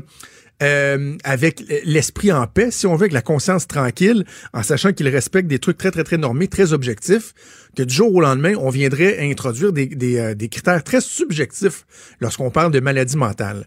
euh, 0.62 1.16
avec 1.25 1.62
l'esprit 1.84 2.32
en 2.32 2.46
paix, 2.46 2.70
si 2.70 2.87
on 2.87 2.94
veut, 2.94 3.04
avec 3.04 3.12
la 3.12 3.22
conscience 3.22 3.66
tranquille, 3.66 4.26
en 4.52 4.62
sachant 4.62 4.92
qu'ils 4.92 5.08
respectent 5.08 5.49
des 5.49 5.58
trucs 5.58 5.78
très, 5.78 5.90
très, 5.90 6.04
très 6.04 6.18
normés, 6.18 6.49
très 6.49 6.75
objectifs, 6.75 7.32
que 7.76 7.82
du 7.82 7.94
jour 7.94 8.14
au 8.14 8.20
lendemain, 8.20 8.54
on 8.58 8.70
viendrait 8.70 9.18
introduire 9.30 9.70
euh, 9.76 10.34
des 10.34 10.48
critères 10.48 10.82
très 10.82 11.00
subjectifs 11.00 11.86
lorsqu'on 12.20 12.50
parle 12.50 12.72
de 12.72 12.80
maladie 12.80 13.16
mentale. 13.16 13.66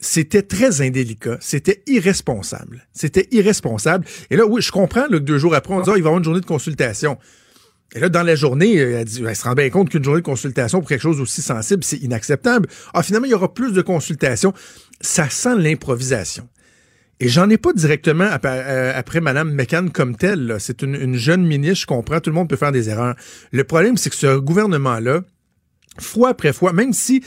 C'était 0.00 0.42
très 0.42 0.82
indélicat, 0.82 1.38
c'était 1.40 1.82
irresponsable. 1.86 2.88
C'était 2.92 3.28
irresponsable. 3.30 4.04
Et 4.30 4.36
là, 4.36 4.44
oui, 4.44 4.60
je 4.60 4.72
comprends 4.72 5.06
que 5.06 5.16
deux 5.16 5.38
jours 5.38 5.54
après, 5.54 5.74
on 5.74 5.80
dit, 5.80 5.90
Ah, 5.90 5.94
il 5.96 6.02
va 6.02 6.06
y 6.06 6.08
avoir 6.08 6.18
une 6.18 6.24
journée 6.24 6.40
de 6.40 6.46
consultation. 6.46 7.18
Et 7.94 8.00
là, 8.00 8.08
dans 8.08 8.24
la 8.24 8.34
journée, 8.34 8.80
euh, 8.80 9.04
elle 9.04 9.36
se 9.36 9.44
rend 9.44 9.54
bien 9.54 9.70
compte 9.70 9.90
qu'une 9.90 10.02
journée 10.02 10.20
de 10.20 10.26
consultation 10.26 10.80
pour 10.80 10.88
quelque 10.88 11.02
chose 11.02 11.20
aussi 11.20 11.40
sensible, 11.40 11.84
c'est 11.84 11.98
inacceptable. 11.98 12.68
Ah, 12.94 13.02
finalement, 13.02 13.26
il 13.26 13.30
y 13.30 13.34
aura 13.34 13.54
plus 13.54 13.72
de 13.72 13.82
consultations. 13.82 14.52
Ça 15.00 15.30
sent 15.30 15.56
l'improvisation. 15.56 16.48
Et 17.20 17.28
j'en 17.28 17.48
ai 17.50 17.58
pas 17.58 17.72
directement 17.72 18.28
euh, 18.44 18.92
après 18.94 19.20
Mme 19.20 19.52
McCann 19.52 19.90
comme 19.90 20.16
telle. 20.16 20.56
C'est 20.58 20.82
une, 20.82 20.94
une 20.94 21.14
jeune 21.14 21.46
ministre, 21.46 21.82
je 21.82 21.86
comprends, 21.86 22.20
tout 22.20 22.30
le 22.30 22.34
monde 22.34 22.48
peut 22.48 22.56
faire 22.56 22.72
des 22.72 22.88
erreurs. 22.90 23.14
Le 23.52 23.62
problème, 23.64 23.96
c'est 23.96 24.10
que 24.10 24.16
ce 24.16 24.38
gouvernement-là, 24.38 25.20
fois 26.00 26.30
après 26.30 26.52
fois, 26.52 26.72
même 26.72 26.92
si 26.92 27.22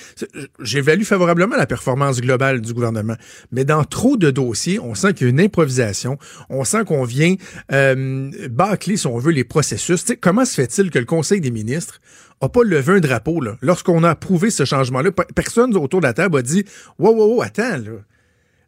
j'évalue 0.60 1.04
favorablement 1.04 1.56
la 1.56 1.68
performance 1.68 2.20
globale 2.20 2.60
du 2.62 2.74
gouvernement, 2.74 3.16
mais 3.52 3.64
dans 3.64 3.84
trop 3.86 4.18
de 4.18 4.32
dossiers, 4.32 4.80
on 4.80 4.96
sent 4.96 5.14
qu'il 5.14 5.28
y 5.28 5.30
a 5.30 5.32
une 5.32 5.40
improvisation, 5.40 6.18
on 6.50 6.64
sent 6.66 6.84
qu'on 6.84 7.04
vient 7.04 7.36
euh, 7.72 8.32
bâcler, 8.50 8.98
si 8.98 9.08
on 9.08 9.18
veut, 9.18 9.32
les 9.32 9.44
processus. 9.44 10.04
Comment 10.20 10.46
se 10.46 10.56
fait-il 10.56 10.90
que 10.90 11.00
le 11.00 11.06
Conseil 11.06 11.40
des 11.40 11.52
ministres 11.52 12.02
a 12.42 12.50
pas 12.50 12.64
levé 12.64 12.94
un 12.94 13.00
drapeau 13.00 13.40
là 13.40 13.56
lorsqu'on 13.62 14.04
a 14.04 14.10
approuvé 14.10 14.50
ce 14.50 14.66
changement-là? 14.66 15.12
Pe- 15.12 15.32
Personne 15.36 15.74
autour 15.78 16.02
de 16.02 16.08
la 16.08 16.14
table 16.14 16.40
a 16.40 16.42
dit 16.42 16.66
«Wow, 17.00 17.16
wow, 17.16 17.36
wow, 17.36 17.42
attends, 17.44 17.78
là.» 17.78 17.92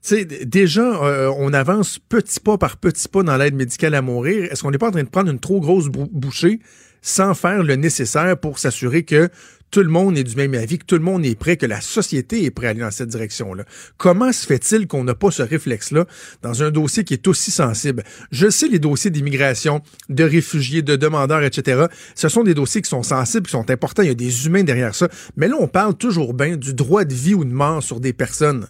Tu 0.04 0.16
sais, 0.16 0.26
d- 0.26 0.46
déjà, 0.46 1.04
euh, 1.04 1.32
on 1.38 1.54
avance 1.54 2.00
petit 2.00 2.40
pas 2.40 2.58
par 2.58 2.78
petit 2.78 3.08
pas 3.08 3.24
dans 3.24 3.36
l'aide 3.38 3.56
médicale 3.56 3.96
à 3.96 4.02
mourir. 4.02 4.46
Est-ce 4.52 4.62
qu'on 4.64 4.72
n'est 4.72 4.78
pas 4.78 4.88
en 4.90 4.92
train 4.92 5.04
de 5.04 5.10
prendre 5.10 5.30
une 5.32 5.40
trop 5.40 5.60
grosse 5.60 5.88
bou- 5.88 6.10
bouchée 6.12 6.60
sans 7.02 7.34
faire 7.34 7.64
le 7.64 7.76
nécessaire 7.76 8.38
pour 8.38 8.60
s'assurer 8.60 9.04
que 9.04 9.30
tout 9.70 9.82
le 9.82 9.90
monde 9.90 10.18
est 10.18 10.24
du 10.24 10.36
même 10.38 10.54
avis, 10.54 10.78
que 10.78 10.86
tout 10.86 10.96
le 10.96 11.02
monde 11.02 11.26
est 11.26 11.36
prêt, 11.38 11.58
que 11.58 11.66
la 11.66 11.82
société 11.82 12.46
est 12.46 12.52
prête 12.52 12.68
à 12.68 12.70
aller 12.72 12.80
dans 12.80 12.92
cette 12.92 13.10
direction-là? 13.10 13.66
Comment 13.98 14.32
se 14.32 14.46
fait-il 14.46 14.88
qu'on 14.88 15.04
n'a 15.04 15.14
pas 15.14 15.30
ce 15.30 15.44
réflexe-là 15.44 16.06
dans 16.42 16.64
un 16.64 16.72
dossier 16.72 17.04
qui 17.04 17.14
est 17.14 17.28
aussi 17.28 17.52
sensible? 17.52 18.04
Je 18.32 18.50
sais 18.50 18.70
les 18.70 18.80
dossiers 18.80 19.12
d'immigration, 19.12 19.82
de 20.10 20.24
réfugiés, 20.24 20.84
de 20.84 20.96
demandeurs, 20.96 21.44
etc. 21.44 21.88
Ce 22.16 22.30
sont 22.30 22.44
des 22.44 22.54
dossiers 22.54 22.82
qui 22.82 22.90
sont 22.90 23.04
sensibles, 23.04 23.46
qui 23.46 23.52
sont 23.52 23.70
importants. 23.70 24.04
Il 24.04 24.08
y 24.08 24.12
a 24.12 24.16
des 24.16 24.46
humains 24.48 24.64
derrière 24.64 24.96
ça. 24.96 25.10
Mais 25.36 25.50
là, 25.50 25.56
on 25.60 25.68
parle 25.68 25.96
toujours 25.96 26.34
bien 26.34 26.56
du 26.56 26.74
droit 26.74 27.04
de 27.04 27.14
vie 27.14 27.34
ou 27.34 27.44
de 27.44 27.52
mort 27.54 27.84
sur 27.84 28.00
des 28.00 28.14
personnes. 28.14 28.68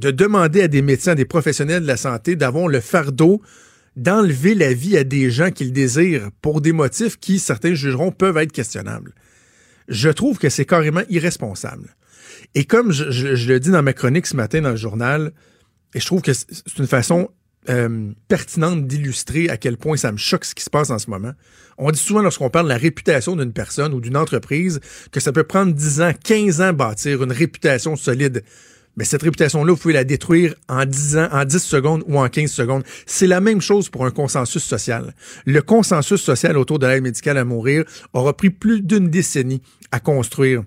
De 0.00 0.10
demander 0.10 0.62
à 0.62 0.68
des 0.68 0.80
médecins, 0.80 1.12
à 1.12 1.14
des 1.14 1.26
professionnels 1.26 1.82
de 1.82 1.86
la 1.86 1.98
santé 1.98 2.34
d'avoir 2.34 2.68
le 2.68 2.80
fardeau 2.80 3.42
d'enlever 3.96 4.54
la 4.54 4.72
vie 4.72 4.96
à 4.96 5.04
des 5.04 5.30
gens 5.30 5.50
qu'ils 5.50 5.72
désirent 5.72 6.30
pour 6.40 6.62
des 6.62 6.72
motifs 6.72 7.18
qui, 7.18 7.38
certains 7.38 7.74
jugeront, 7.74 8.10
peuvent 8.10 8.38
être 8.38 8.52
questionnables. 8.52 9.12
Je 9.88 10.08
trouve 10.08 10.38
que 10.38 10.48
c'est 10.48 10.64
carrément 10.64 11.02
irresponsable. 11.10 11.96
Et 12.54 12.64
comme 12.64 12.92
je, 12.92 13.46
le 13.52 13.60
dis 13.60 13.70
dans 13.70 13.82
ma 13.82 13.92
chronique 13.92 14.26
ce 14.26 14.36
matin 14.36 14.62
dans 14.62 14.70
le 14.70 14.76
journal, 14.76 15.32
et 15.94 16.00
je 16.00 16.06
trouve 16.06 16.22
que 16.22 16.32
c'est 16.32 16.78
une 16.78 16.86
façon 16.86 17.28
euh, 17.68 18.12
pertinente 18.26 18.86
d'illustrer 18.86 19.50
à 19.50 19.58
quel 19.58 19.76
point 19.76 19.98
ça 19.98 20.12
me 20.12 20.16
choque 20.16 20.46
ce 20.46 20.54
qui 20.54 20.64
se 20.64 20.70
passe 20.70 20.88
en 20.88 20.98
ce 20.98 21.10
moment. 21.10 21.32
On 21.76 21.90
dit 21.90 21.98
souvent 21.98 22.22
lorsqu'on 22.22 22.48
parle 22.48 22.66
de 22.66 22.70
la 22.70 22.78
réputation 22.78 23.36
d'une 23.36 23.52
personne 23.52 23.92
ou 23.92 24.00
d'une 24.00 24.16
entreprise 24.16 24.80
que 25.12 25.20
ça 25.20 25.30
peut 25.30 25.44
prendre 25.44 25.74
10 25.74 26.00
ans, 26.00 26.12
15 26.24 26.60
ans 26.62 26.72
bâtir 26.72 27.22
une 27.22 27.32
réputation 27.32 27.96
solide. 27.96 28.44
Mais 28.96 29.04
cette 29.04 29.22
réputation-là, 29.22 29.72
vous 29.72 29.78
pouvez 29.78 29.94
la 29.94 30.04
détruire 30.04 30.54
en 30.68 30.84
10 30.84 31.16
ans, 31.16 31.28
en 31.32 31.44
10 31.44 31.58
secondes 31.58 32.04
ou 32.06 32.18
en 32.18 32.28
15 32.28 32.50
secondes. 32.50 32.82
C'est 33.06 33.26
la 33.26 33.40
même 33.40 33.60
chose 33.60 33.88
pour 33.88 34.04
un 34.04 34.10
consensus 34.10 34.62
social. 34.62 35.14
Le 35.46 35.62
consensus 35.62 36.20
social 36.20 36.56
autour 36.56 36.78
de 36.78 36.86
l'aide 36.86 37.02
médicale 37.02 37.38
à 37.38 37.44
mourir 37.44 37.84
aura 38.12 38.36
pris 38.36 38.50
plus 38.50 38.82
d'une 38.82 39.08
décennie 39.08 39.62
à 39.92 40.00
construire. 40.00 40.64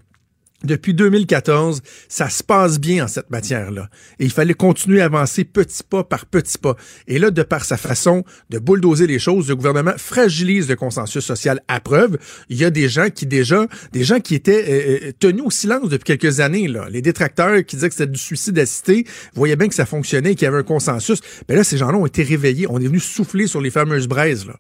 Depuis 0.64 0.94
2014, 0.94 1.82
ça 2.08 2.30
se 2.30 2.42
passe 2.42 2.80
bien 2.80 3.04
en 3.04 3.08
cette 3.10 3.30
matière-là. 3.30 3.90
Et 4.20 4.24
il 4.24 4.32
fallait 4.32 4.54
continuer 4.54 5.02
à 5.02 5.06
avancer 5.06 5.44
petit 5.44 5.84
pas 5.84 6.06
par 6.06 6.26
petit 6.26 6.58
pas. 6.58 6.78
Et 7.08 7.20
là, 7.20 7.32
de 7.32 7.44
par 7.44 7.66
sa 7.66 7.76
façon 7.76 8.24
de 8.50 8.60
bulldozer 8.60 9.06
les 9.06 9.20
choses, 9.20 9.50
le 9.50 9.58
gouvernement 9.58 9.92
fragilise 9.98 10.70
le 10.70 10.78
consensus 10.78 11.24
social 11.26 11.62
à 11.68 11.82
preuve. 11.82 12.18
Il 12.48 12.58
y 12.58 12.64
a 12.64 12.70
des 12.70 12.88
gens 12.88 13.10
qui 13.10 13.26
déjà, 13.26 13.68
des 13.92 14.06
gens 14.06 14.22
qui 14.22 14.36
étaient 14.36 14.64
euh, 14.64 15.08
euh, 15.08 15.12
tenus 15.20 15.44
au 15.46 15.52
silence 15.52 15.90
depuis 15.90 16.18
quelques 16.18 16.40
années, 16.40 16.70
là. 16.70 16.88
Les 16.90 17.02
détracteurs 17.02 17.66
qui 17.66 17.76
disaient 17.76 17.90
que 17.90 17.96
c'était 17.96 18.12
du 18.12 18.20
suicide 18.20 18.58
assisté, 18.58 19.06
voyaient 19.34 19.58
bien 19.58 19.68
que 19.68 19.76
ça 19.76 19.86
fonctionnait, 19.86 20.36
qu'il 20.36 20.46
y 20.46 20.48
avait 20.48 20.60
un 20.60 20.64
consensus. 20.64 21.20
Mais 21.50 21.56
là, 21.56 21.66
ces 21.66 21.78
gens-là 21.78 21.98
ont 21.98 22.06
été 22.06 22.24
réveillés. 22.24 22.68
On 22.70 22.80
est 22.80 22.88
venu 22.88 23.00
souffler 23.00 23.48
sur 23.48 23.60
les 23.60 23.70
fameuses 23.70 24.08
braises, 24.08 24.48
là 24.48 24.56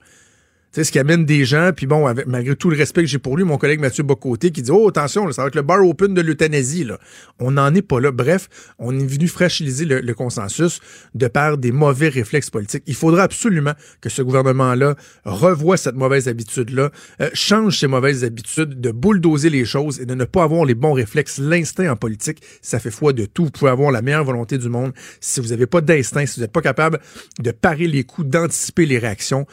sais, 0.74 0.84
ce 0.84 0.92
qui 0.92 1.00
amène 1.00 1.26
des 1.26 1.46
gens, 1.46 1.72
puis 1.76 1.86
bon, 1.86 2.08
avec, 2.08 2.26
malgré 2.26 2.56
tout 2.56 2.70
le 2.70 2.78
respect 2.78 3.02
que 3.02 3.08
j'ai 3.08 3.20
pour 3.20 3.38
lui, 3.38 3.44
mon 3.44 3.58
collègue 3.58 3.80
Mathieu 3.80 4.04
Bocoté, 4.04 4.52
qui 4.52 4.62
dit 4.62 4.72
Oh, 4.72 4.88
attention, 4.88 5.32
ça 5.32 5.44
va 5.44 5.48
être 5.48 5.56
le 5.56 5.62
bar 5.62 5.86
open 5.86 6.14
de 6.14 6.22
l'euthanasie. 6.22 6.84
Là. 6.84 7.00
On 7.40 7.52
n'en 7.52 7.74
est 7.74 7.82
pas 7.82 8.00
là. 8.00 8.12
Bref, 8.12 8.50
on 8.80 8.98
est 8.98 9.06
venu 9.06 9.28
fragiliser 9.28 9.86
le, 9.86 10.14
consensus 10.14 10.80
de 11.16 11.28
par 11.28 11.58
des 11.58 11.72
mauvais 11.72 12.10
réflexes 12.10 12.50
politiques. 12.50 12.84
Il 12.88 12.96
faudra 12.96 13.24
absolument 13.24 13.74
que 14.02 14.10
ce 14.10 14.22
gouvernement-là 14.22 14.96
revoie 15.26 15.78
cette 15.78 15.96
mauvaise 15.96 16.28
habitude-là, 16.28 16.92
euh, 17.22 17.30
change 17.34 17.80
ses 17.80 17.88
mauvaises 17.88 18.24
habitudes 18.24 18.80
de 18.80 18.92
bulldozer 18.92 19.50
les 19.50 19.66
choses 19.66 20.00
et 20.00 20.06
de 20.06 20.14
ne 20.14 20.26
pas 20.26 20.44
avoir 20.44 20.66
les 20.66 20.76
bons 20.76 20.94
réflexes. 20.94 21.40
L'instinct 21.40 21.92
en 21.92 21.96
politique, 21.96 22.42
ça 22.62 22.80
fait 22.80 22.92
foi 22.92 23.14
de 23.14 23.26
tout. 23.26 23.46
Vous 23.46 23.52
pouvez 23.52 23.72
avoir 23.72 23.92
la 23.92 24.02
meilleure 24.02 24.24
volonté 24.24 24.58
du 24.58 24.70
monde. 24.70 24.94
Si 25.20 25.40
vous 25.40 25.48
n'avez 25.48 25.66
pas 25.66 25.82
d'instinct, 25.82 26.26
si 26.26 26.36
vous 26.36 26.42
n'êtes 26.42 26.52
pas 26.52 26.62
capable 26.62 27.00
de 27.40 27.52
parer 27.52 27.88
les 27.88 28.04
coups, 28.04 28.28
d'anticiper 28.28 28.86
les 28.86 29.00
réactions, 29.00 29.46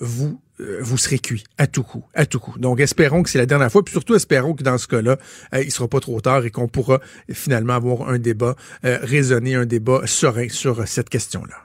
vous 0.00 0.40
euh, 0.60 0.78
vous 0.80 0.98
serez 0.98 1.18
cuit 1.18 1.44
à 1.58 1.66
tout 1.66 1.82
coup, 1.82 2.04
à 2.14 2.26
tout 2.26 2.38
coup. 2.38 2.58
Donc, 2.58 2.80
espérons 2.80 3.22
que 3.22 3.30
c'est 3.30 3.38
la 3.38 3.46
dernière 3.46 3.70
fois, 3.70 3.84
puis 3.84 3.92
surtout 3.92 4.14
espérons 4.14 4.54
que 4.54 4.62
dans 4.62 4.78
ce 4.78 4.86
cas-là, 4.86 5.16
euh, 5.54 5.62
il 5.62 5.70
sera 5.70 5.88
pas 5.88 6.00
trop 6.00 6.20
tard 6.20 6.44
et 6.44 6.50
qu'on 6.50 6.68
pourra 6.68 7.00
finalement 7.32 7.74
avoir 7.74 8.08
un 8.08 8.18
débat 8.18 8.54
euh, 8.84 8.98
raisonné, 9.02 9.54
un 9.54 9.66
débat 9.66 10.02
serein 10.06 10.48
sur 10.48 10.86
cette 10.86 11.08
question-là. 11.08 11.56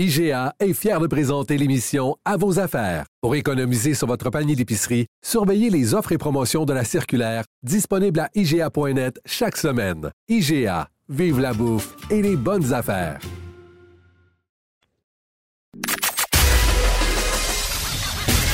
IGA 0.00 0.54
est 0.60 0.74
fier 0.74 1.00
de 1.00 1.08
présenter 1.08 1.58
l'émission 1.58 2.16
À 2.24 2.36
vos 2.36 2.60
affaires. 2.60 3.04
Pour 3.20 3.34
économiser 3.34 3.94
sur 3.94 4.06
votre 4.06 4.30
panier 4.30 4.54
d'épicerie, 4.54 5.06
surveillez 5.24 5.70
les 5.70 5.92
offres 5.92 6.12
et 6.12 6.18
promotions 6.18 6.64
de 6.64 6.72
la 6.72 6.84
circulaire 6.84 7.42
disponible 7.64 8.20
à 8.20 8.30
IGA.net 8.36 9.18
chaque 9.26 9.56
semaine. 9.56 10.10
IGA, 10.28 10.88
vive 11.08 11.40
la 11.40 11.52
bouffe 11.52 11.96
et 12.10 12.22
les 12.22 12.36
bonnes 12.36 12.72
affaires. 12.72 13.18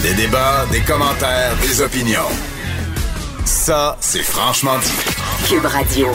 Des 0.04 0.12
débats, 0.12 0.66
des 0.70 0.80
commentaires, 0.80 1.56
des 1.62 1.80
opinions. 1.80 2.28
Ça, 3.46 3.96
c'est 4.00 4.22
franchement 4.22 4.76
dit. 4.78 5.48
Cube 5.48 5.64
Radio. 5.64 6.08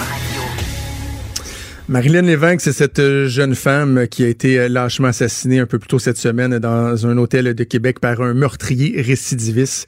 Marilyn 1.88 2.22
Lévesque, 2.22 2.62
c'est 2.62 2.72
cette 2.72 3.01
jeune 3.25 3.55
femme 3.55 4.08
qui 4.08 4.24
a 4.24 4.27
été 4.27 4.60
euh, 4.60 4.69
lâchement 4.69 5.08
assassinée 5.08 5.58
un 5.58 5.65
peu 5.65 5.79
plus 5.79 5.88
tôt 5.88 5.98
cette 5.98 6.19
semaine 6.19 6.60
dans 6.60 7.08
un 7.08 7.17
hôtel 7.17 7.55
de 7.55 7.63
Québec 7.63 8.00
par 8.00 8.22
un 8.22 8.36
meurtrier 8.36 9.01
récidiviste. 9.01 9.88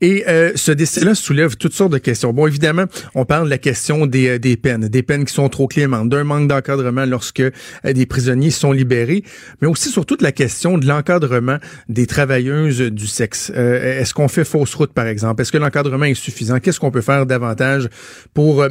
Et 0.00 0.24
euh, 0.28 0.52
ce 0.54 0.72
décès-là 0.72 1.14
soulève 1.14 1.56
toutes 1.56 1.72
sortes 1.72 1.92
de 1.92 1.98
questions. 1.98 2.32
Bon, 2.32 2.46
évidemment, 2.46 2.84
on 3.14 3.24
parle 3.24 3.46
de 3.46 3.50
la 3.50 3.58
question 3.58 4.06
des, 4.06 4.38
des 4.38 4.56
peines, 4.56 4.88
des 4.88 5.02
peines 5.02 5.24
qui 5.24 5.34
sont 5.34 5.48
trop 5.48 5.66
clémentes, 5.66 6.08
d'un 6.08 6.24
manque 6.24 6.48
d'encadrement 6.48 7.04
lorsque 7.04 7.42
des 7.84 8.06
prisonniers 8.06 8.50
sont 8.50 8.72
libérés, 8.72 9.24
mais 9.60 9.68
aussi 9.68 9.88
surtout 9.88 10.16
de 10.16 10.22
la 10.22 10.32
question 10.32 10.78
de 10.78 10.86
l'encadrement 10.86 11.58
des 11.88 12.06
travailleuses 12.06 12.80
du 12.80 13.06
sexe. 13.06 13.50
Est-ce 13.50 14.14
qu'on 14.14 14.28
fait 14.28 14.44
fausse 14.44 14.74
route, 14.74 14.92
par 14.92 15.06
exemple? 15.06 15.42
Est-ce 15.42 15.52
que 15.52 15.58
l'encadrement 15.58 16.04
est 16.04 16.14
suffisant? 16.14 16.60
Qu'est-ce 16.60 16.78
qu'on 16.78 16.90
peut 16.90 17.00
faire 17.00 17.26
davantage 17.26 17.88
pour 18.34 18.64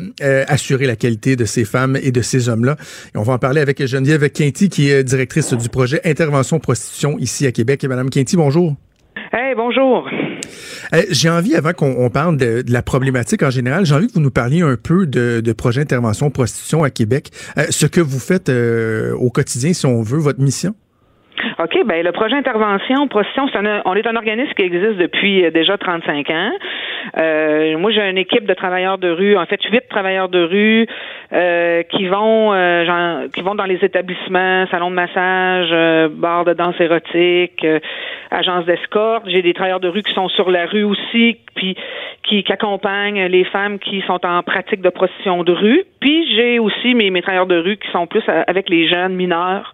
assurer 0.48 0.86
la 0.86 0.96
qualité 0.96 1.36
de 1.36 1.46
ces 1.46 1.66
femmes 1.66 1.98
et 2.02 2.12
de 2.12 2.22
ces 2.22 2.50
hommes-là? 2.50 2.78
On 3.16 3.24
va 3.24 3.34
en 3.34 3.40
parler 3.40 3.60
avec 3.62 3.86
Geneviève 3.86 4.30
Quinty, 4.30 4.70
qui 4.70 4.90
est 4.90 5.04
directrice 5.04 5.54
du 5.54 5.70
projet 5.70 6.00
Intervention 6.06 6.60
Prostitution 6.60 7.18
ici 7.20 7.46
à 7.46 7.52
Québec. 7.52 7.84
Et 7.84 7.88
Madame 7.88 8.10
Quinty, 8.10 8.38
bonjour. 8.38 8.76
Bonjour. 9.56 10.10
j'ai 11.10 11.30
envie, 11.30 11.56
avant 11.56 11.74
qu'on 11.74 12.10
parle 12.10 12.38
de, 12.38 12.64
la 12.68 12.82
problématique 12.82 13.44
en 13.44 13.50
général, 13.50 13.86
j'ai 13.86 13.96
envie 13.96 14.08
que 14.08 14.14
vous 14.14 14.20
nous 14.20 14.32
parliez 14.32 14.62
un 14.62 14.76
peu 14.76 15.06
de, 15.06 15.54
projet 15.54 15.82
Intervention 15.82 16.30
Prostitution 16.30 16.84
à 16.84 16.90
Québec. 16.90 17.32
Euh, 17.58 17.66
ce 17.70 17.86
que 17.86 18.02
vous 18.02 18.20
faites 18.20 18.50
euh, 18.50 19.14
au 19.14 19.30
quotidien, 19.30 19.74
si 19.74 19.86
on 19.86 20.02
veut, 20.02 20.20
votre 20.20 20.42
mission? 20.42 20.76
OK, 21.60 21.86
ben 21.86 22.04
le 22.04 22.12
projet 22.12 22.36
intervention 22.36 23.08
prostitution, 23.08 23.48
c'est 23.52 23.60
on 23.86 23.96
est 23.96 24.08
un 24.08 24.16
organisme 24.16 24.54
qui 24.54 24.64
existe 24.64 24.98
depuis 24.98 25.46
euh, 25.46 25.52
déjà 25.52 25.78
35 25.78 26.30
ans. 26.30 26.52
Euh, 27.18 27.78
moi, 27.78 27.92
j'ai 27.92 28.02
une 28.10 28.18
équipe 28.18 28.46
de 28.46 28.54
travailleurs 28.54 28.98
de 28.98 29.10
rue, 29.10 29.38
en 29.38 29.46
fait, 29.46 29.62
huit 29.64 29.88
travailleurs 29.90 30.30
de 30.30 30.44
rue 30.44 30.88
euh, 31.34 31.84
qui 31.84 32.06
vont 32.08 32.54
euh, 32.54 33.28
qui 33.34 33.42
vont 33.42 33.56
dans 33.56 33.66
les 33.66 33.80
établissements, 33.84 34.66
salons 34.68 34.90
de 34.90 34.96
massage, 34.96 35.70
euh, 35.72 36.10
bars 36.12 36.46
de 36.46 36.54
danse 36.54 36.80
érotique, 36.80 37.66
agences 38.32 38.66
d'escorte. 38.66 39.24
J'ai 39.28 39.42
des 39.42 39.54
travailleurs 39.54 39.80
de 39.80 39.88
rue 39.88 40.04
qui 40.04 40.14
sont 40.14 40.30
sur 40.30 40.50
la 40.52 40.66
rue 40.66 40.84
aussi, 40.84 41.38
puis 41.56 41.76
qui, 42.24 42.44
qui, 42.44 42.52
accompagnent 42.52 43.26
les 43.26 43.44
femmes 43.46 43.80
qui 43.80 44.02
sont 44.08 44.26
en 44.26 44.42
pratique 44.44 44.82
de 44.82 44.90
prostitution 44.90 45.44
de 45.44 45.52
rue. 45.52 45.84
Puis 46.00 46.36
j'ai 46.36 46.60
aussi 46.60 46.96
mes, 46.96 47.10
mes 47.10 47.22
travailleurs 47.22 47.48
de 47.48 47.58
rue 47.58 47.78
qui 47.78 47.90
sont 47.92 48.08
plus 48.08 48.24
avec 48.48 48.70
les 48.70 48.88
jeunes 48.88 49.16
mineurs 49.16 49.74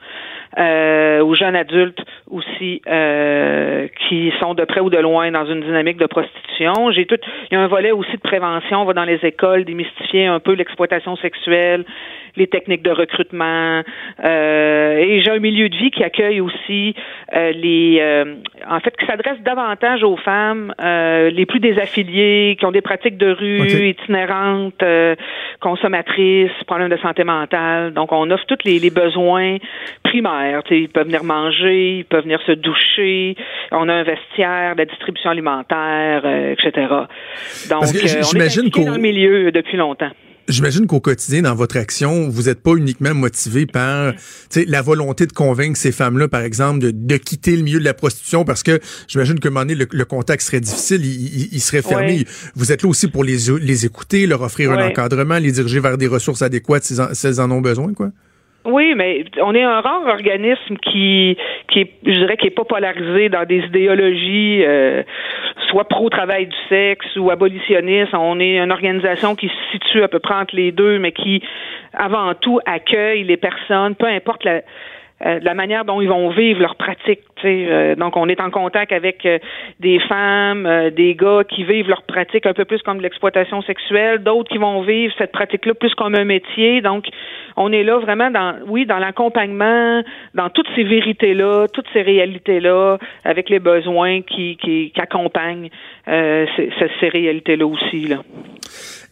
euh, 0.57 1.23
aux 1.23 1.35
jeunes 1.35 1.55
adultes 1.55 2.01
aussi 2.29 2.81
euh, 2.87 3.87
qui 4.07 4.31
sont 4.41 4.53
de 4.53 4.63
près 4.65 4.81
ou 4.81 4.89
de 4.89 4.97
loin 4.97 5.31
dans 5.31 5.45
une 5.45 5.61
dynamique 5.61 5.97
de 5.97 6.05
prostitution. 6.05 6.91
J'ai 6.91 7.05
tout. 7.05 7.17
Il 7.49 7.55
y 7.55 7.57
a 7.57 7.61
un 7.61 7.67
volet 7.67 7.91
aussi 7.91 8.13
de 8.13 8.21
prévention. 8.21 8.81
On 8.81 8.85
va 8.85 8.93
dans 8.93 9.03
les 9.03 9.19
écoles 9.23 9.65
démystifier 9.65 10.27
un 10.27 10.39
peu 10.39 10.53
l'exploitation 10.53 11.15
sexuelle, 11.17 11.85
les 12.35 12.47
techniques 12.47 12.81
de 12.81 12.91
recrutement. 12.91 13.81
Euh, 14.23 14.97
et 14.97 15.21
j'ai 15.21 15.31
un 15.31 15.39
milieu 15.39 15.69
de 15.69 15.75
vie 15.75 15.91
qui 15.91 16.03
accueille 16.03 16.41
aussi 16.41 16.95
euh, 17.35 17.51
les, 17.51 17.99
euh, 18.01 18.35
en 18.67 18.79
fait, 18.79 18.95
qui 18.97 19.05
s'adresse 19.05 19.39
davantage 19.41 20.03
aux 20.03 20.17
femmes 20.17 20.73
les 20.79 21.45
plus 21.45 21.59
désaffiliées, 21.59 22.55
qui 22.59 22.65
ont 22.65 22.71
des 22.71 22.81
pratiques 22.81 23.17
de 23.17 23.31
rue 23.31 23.89
itinérantes, 23.89 24.83
consommatrices, 25.59 26.51
problèmes 26.65 26.89
de 26.89 26.97
santé 26.97 27.23
mentale. 27.23 27.93
Donc, 27.93 28.11
on 28.11 28.29
offre 28.31 28.45
tous 28.47 28.57
les, 28.65 28.79
les 28.79 28.89
besoins 28.89 29.57
primaires. 30.03 30.61
ils 30.69 30.89
peuvent 30.89 31.05
venir 31.05 31.23
manger, 31.23 31.97
ils 31.99 32.05
peuvent 32.05 32.23
venir 32.23 32.41
se 32.45 32.51
doucher. 32.51 33.35
On 33.71 33.89
a 33.89 33.93
un 33.93 34.03
vestiaire, 34.03 34.73
de 34.73 34.79
la 34.79 34.85
distribution 34.85 35.29
alimentaire, 35.29 36.25
etc. 36.25 36.87
Donc, 37.69 37.83
on 37.83 38.39
est 38.39 38.85
dans 38.85 38.95
le 38.95 38.99
milieu 38.99 39.51
depuis 39.51 39.77
longtemps. 39.77 40.11
J'imagine 40.49 40.87
qu'au 40.87 40.99
quotidien, 40.99 41.43
dans 41.43 41.55
votre 41.55 41.77
action, 41.77 42.27
vous 42.27 42.43
n'êtes 42.43 42.61
pas 42.61 42.73
uniquement 42.73 43.13
motivé 43.13 43.65
par 43.65 44.13
la 44.55 44.81
volonté 44.81 45.25
de 45.25 45.31
convaincre 45.31 45.77
ces 45.77 45.93
femmes-là, 45.93 46.27
par 46.27 46.41
exemple, 46.41 46.79
de, 46.79 47.17
quitter 47.17 47.55
le 47.55 47.63
milieu 47.63 47.79
de 47.79 47.85
la 47.85 47.93
prostitution 47.93 48.43
parce 48.43 48.61
que 48.61 48.79
j'imagine 49.07 49.39
qu'à 49.39 49.47
un 49.47 49.51
moment 49.51 49.65
donné, 49.65 49.85
le, 49.89 50.05
contact 50.05 50.43
serait 50.43 50.59
difficile, 50.59 51.05
il, 51.05 51.61
serait 51.61 51.81
fermé. 51.81 52.25
Vous 52.55 52.71
êtes 52.71 52.83
là 52.83 52.89
aussi 52.89 53.07
pour 53.07 53.23
les, 53.23 53.37
les 53.61 53.85
écouter, 53.85 54.27
leur 54.27 54.41
offrir 54.41 54.71
un 54.71 54.85
encadrement, 54.85 55.37
les 55.37 55.53
diriger 55.53 55.79
vers 55.79 55.97
des 55.97 56.07
ressources 56.07 56.41
adéquates 56.41 56.83
si 56.83 57.27
elles 57.27 57.39
en 57.39 57.49
ont 57.49 57.61
besoin, 57.61 57.93
quoi? 57.93 58.11
Oui, 58.65 58.93
mais 58.95 59.25
on 59.41 59.53
est 59.53 59.63
un 59.63 59.81
rare 59.81 60.07
organisme 60.07 60.77
qui, 60.77 61.37
qui 61.67 61.81
est, 61.81 61.91
je 62.05 62.11
dirais, 62.11 62.37
qui 62.37 62.47
est 62.47 62.55
pas 62.55 62.63
polarisé 62.63 63.27
dans 63.27 63.45
des 63.45 63.59
idéologies, 63.59 64.63
euh, 64.63 65.03
soit 65.69 65.83
pro-travail 65.83 66.47
du 66.47 66.55
sexe 66.69 67.05
ou 67.17 67.29
abolitionniste. 67.29 68.13
On 68.13 68.39
est 68.39 68.57
une 68.57 68.71
organisation 68.71 69.35
qui 69.35 69.49
se 69.49 69.71
situe 69.71 70.03
à 70.03 70.07
peu 70.07 70.19
près 70.19 70.35
entre 70.35 70.55
les 70.55 70.71
deux, 70.71 70.97
mais 70.97 71.11
qui, 71.11 71.43
avant 71.93 72.33
tout, 72.35 72.61
accueille 72.65 73.25
les 73.25 73.37
personnes, 73.37 73.95
peu 73.95 74.07
importe 74.07 74.45
la, 74.45 74.61
euh, 75.25 75.39
la 75.41 75.53
manière 75.53 75.85
dont 75.85 76.01
ils 76.01 76.09
vont 76.09 76.29
vivre 76.29 76.59
leur 76.59 76.75
pratique. 76.75 77.21
Euh, 77.45 77.95
donc, 77.95 78.17
on 78.17 78.27
est 78.27 78.41
en 78.41 78.49
contact 78.49 78.91
avec 78.91 79.25
euh, 79.25 79.39
des 79.79 79.99
femmes, 79.99 80.91
des 80.95 81.15
gars 81.15 81.43
qui 81.47 81.63
vivent 81.63 81.87
leur 81.87 82.03
pratique 82.03 82.45
un 82.45 82.53
peu 82.53 82.65
plus 82.65 82.81
comme 82.81 82.99
l'exploitation 82.99 83.61
sexuelle, 83.61 84.19
d'autres 84.19 84.49
qui 84.49 84.57
vont 84.57 84.81
vivre 84.81 85.13
cette 85.17 85.31
pratique-là 85.31 85.73
plus 85.75 85.93
comme 85.95 86.15
un 86.15 86.25
métier. 86.25 86.81
Donc, 86.81 87.05
on 87.55 87.71
est 87.71 87.83
là 87.83 87.99
vraiment 87.99 88.31
dans, 88.31 88.55
oui, 88.67 88.85
dans 88.85 88.99
l'accompagnement, 88.99 90.01
dans 90.33 90.49
toutes 90.49 90.67
ces 90.75 90.83
vérités-là, 90.83 91.67
toutes 91.71 91.87
ces 91.93 92.01
réalités-là, 92.01 92.97
avec 93.23 93.49
les 93.49 93.59
besoins 93.59 94.21
qui, 94.21 94.57
qui 94.57 94.91
accompagnent 94.97 95.69
ces, 96.05 96.69
ces 96.99 97.09
réalités-là 97.09 97.65
aussi. 97.65 98.07
Là. 98.07 98.23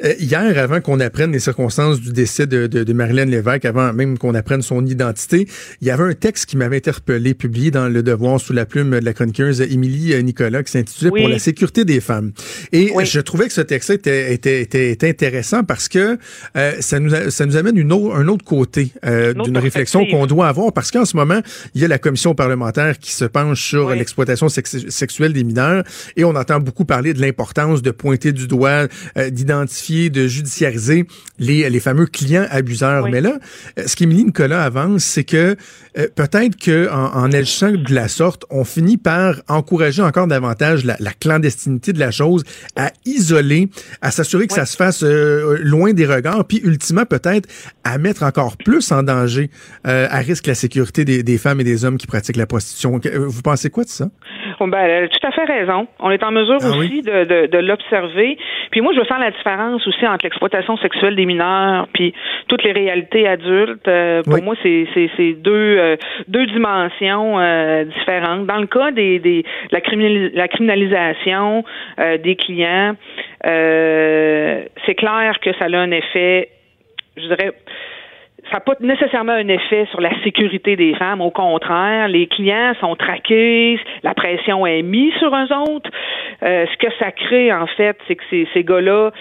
Euh, 0.03 0.13
hier, 0.19 0.57
avant 0.57 0.81
qu'on 0.81 0.99
apprenne 0.99 1.31
les 1.31 1.39
circonstances 1.39 1.99
du 1.99 2.11
décès 2.11 2.47
de, 2.47 2.67
de, 2.67 2.83
de 2.83 2.93
Marilyn 2.93 3.25
Lévesque, 3.25 3.65
avant 3.65 3.93
même 3.93 4.17
qu'on 4.17 4.33
apprenne 4.33 4.61
son 4.61 4.85
identité, 4.85 5.47
il 5.81 5.87
y 5.87 5.91
avait 5.91 6.03
un 6.03 6.13
texte 6.13 6.47
qui 6.47 6.57
m'avait 6.57 6.77
interpellé, 6.77 7.33
publié 7.33 7.71
dans 7.71 7.87
Le 7.87 8.01
Devoir 8.01 8.39
sous 8.39 8.53
la 8.53 8.65
plume 8.65 8.99
de 8.99 9.05
la 9.05 9.13
chroniqueuse 9.13 9.61
Émilie 9.61 10.13
euh, 10.13 10.21
Nicolas, 10.21 10.63
qui 10.63 10.71
s'intitulait 10.71 11.09
Pour 11.09 11.27
la 11.27 11.39
sécurité 11.39 11.85
des 11.85 11.99
femmes. 11.99 12.31
Et 12.71 12.91
je 13.03 13.19
trouvais 13.19 13.47
que 13.47 13.53
ce 13.53 13.61
texte 13.61 13.89
était, 13.91 14.33
était, 14.33 14.61
était, 14.61 15.09
intéressant 15.09 15.63
parce 15.63 15.87
que 15.87 16.17
euh, 16.57 16.71
ça, 16.79 16.99
nous 16.99 17.11
ça 17.29 17.45
nous 17.45 17.57
amène 17.57 17.77
une 17.77 17.91
autre, 17.91 18.15
un 18.15 18.27
autre 18.27 18.45
côté 18.45 18.91
d'une 19.03 19.57
réflexion 19.57 20.05
qu'on 20.05 20.25
doit 20.25 20.47
avoir 20.47 20.73
parce 20.73 20.91
qu'en 20.91 21.05
ce 21.05 21.15
moment, 21.15 21.41
il 21.75 21.81
y 21.81 21.85
a 21.85 21.87
la 21.87 21.99
commission 21.99 22.33
parlementaire 22.33 22.97
qui 22.97 23.11
se 23.11 23.25
penche 23.25 23.61
sur 23.61 23.89
l'exploitation 23.89 24.47
sexuelle 24.49 25.33
des 25.33 25.43
mineurs 25.43 25.83
et 26.15 26.23
on 26.23 26.35
entend 26.35 26.59
beaucoup 26.59 26.80
parler 26.85 27.13
de 27.13 27.21
l'importance 27.21 27.81
de 27.81 27.91
pointer 27.91 28.31
du 28.31 28.47
doigt, 28.47 28.87
d'identifier 29.29 30.09
de 30.09 30.27
judiciariser 30.27 31.05
les, 31.39 31.69
les 31.69 31.79
fameux 31.79 32.05
clients 32.05 32.45
abuseurs. 32.49 33.09
Mais 33.09 33.21
là, 33.21 33.39
euh, 33.79 33.83
ce 33.87 33.95
qu'Émilie 33.95 34.25
Nicolas 34.25 34.63
avance, 34.63 35.03
c'est 35.03 35.23
que 35.23 35.55
euh, 35.97 36.07
peut-être 36.15 36.55
qu'en 36.63 37.11
en, 37.13 37.31
agissant 37.31 37.71
de 37.71 37.93
la 37.93 38.07
sorte, 38.07 38.45
on 38.49 38.63
finit 38.63 38.97
par 38.97 39.41
encourager 39.47 40.01
encore 40.01 40.27
davantage 40.27 40.85
la, 40.85 40.97
clandestinité 41.19 41.93
de 41.93 41.99
la 41.99 42.11
chose, 42.11 42.43
à 42.75 42.91
isoler, 43.05 43.69
à 44.01 44.11
s'assurer 44.11 44.47
que 44.47 44.53
ça 44.53 44.65
se 44.65 44.75
fasse 44.75 45.03
euh, 45.03 45.57
loin 45.61 45.93
des 45.93 46.05
regards, 46.05 46.45
puis 46.45 46.61
ultimement 46.63 47.05
peut-être 47.05 47.49
à 47.83 47.97
mettre 47.97 48.23
encore 48.23 48.57
plus 48.57 48.91
en 48.91 49.03
danger, 49.03 49.49
à 49.83 50.17
risque 50.19 50.47
la 50.47 50.55
sécurité 50.55 51.05
des, 51.05 51.23
des, 51.23 51.37
femmes 51.37 51.59
et 51.59 51.63
des 51.63 51.85
hommes 51.85 51.97
qui 51.97 52.07
pratiquent 52.07 52.37
la 52.37 52.45
prostitution. 52.45 52.99
Vous 53.15 53.41
pensez 53.41 53.69
quoi 53.69 53.83
de 53.83 53.89
ça? 53.89 54.09
Elle 54.67 55.05
a 55.05 55.07
tout 55.07 55.27
à 55.27 55.31
fait 55.31 55.45
raison. 55.45 55.87
On 55.99 56.11
est 56.11 56.23
en 56.23 56.31
mesure 56.31 56.57
ah 56.61 56.69
aussi 56.69 57.01
de, 57.01 57.23
de, 57.23 57.47
de 57.47 57.57
l'observer. 57.57 58.37
Puis 58.71 58.81
moi, 58.81 58.93
je 58.93 58.99
veux 58.99 59.05
faire 59.05 59.19
la 59.19 59.31
différence 59.31 59.85
aussi 59.87 60.05
entre 60.07 60.25
l'exploitation 60.25 60.77
sexuelle 60.77 61.15
des 61.15 61.25
mineurs 61.25 61.87
puis 61.93 62.13
toutes 62.47 62.63
les 62.63 62.71
réalités 62.71 63.27
adultes. 63.27 63.87
Euh, 63.87 64.21
pour 64.23 64.41
moi, 64.41 64.55
c'est 64.61 64.87
c'est 64.93 65.33
deux 65.33 65.77
euh, 65.77 65.95
deux 66.27 66.45
dimensions 66.47 67.39
euh, 67.39 67.83
différentes. 67.85 68.45
Dans 68.45 68.59
le 68.59 68.67
cas 68.67 68.91
des, 68.91 69.19
des 69.19 69.43
la, 69.71 69.79
la 70.33 70.47
criminalisation 70.47 71.63
des 72.23 72.35
clients, 72.35 72.95
c'est 73.43 74.95
clair 74.95 75.39
que 75.41 75.53
ça 75.53 75.65
a 75.65 75.77
un 75.77 75.91
effet, 75.91 76.49
je 77.17 77.27
dirais 77.27 77.51
ça 78.51 78.57
n'a 78.57 78.59
pas 78.61 78.73
nécessairement 78.81 79.31
un 79.33 79.47
effet 79.47 79.87
sur 79.91 80.01
la 80.01 80.11
sécurité 80.23 80.75
des 80.75 80.93
femmes. 80.95 81.21
Au 81.21 81.31
contraire, 81.31 82.07
les 82.09 82.27
clients 82.27 82.73
sont 82.81 82.95
traqués, 82.95 83.79
la 84.03 84.13
pression 84.13 84.65
est 84.67 84.81
mise 84.81 85.13
sur 85.15 85.33
eux 85.33 85.53
autres. 85.69 85.89
Euh, 86.43 86.65
ce 86.71 86.77
que 86.77 86.91
ça 86.99 87.11
crée, 87.11 87.53
en 87.53 87.67
fait, 87.67 87.97
c'est 88.07 88.15
que 88.15 88.23
ces, 88.29 88.47
ces 88.53 88.63
gars-là 88.63 89.11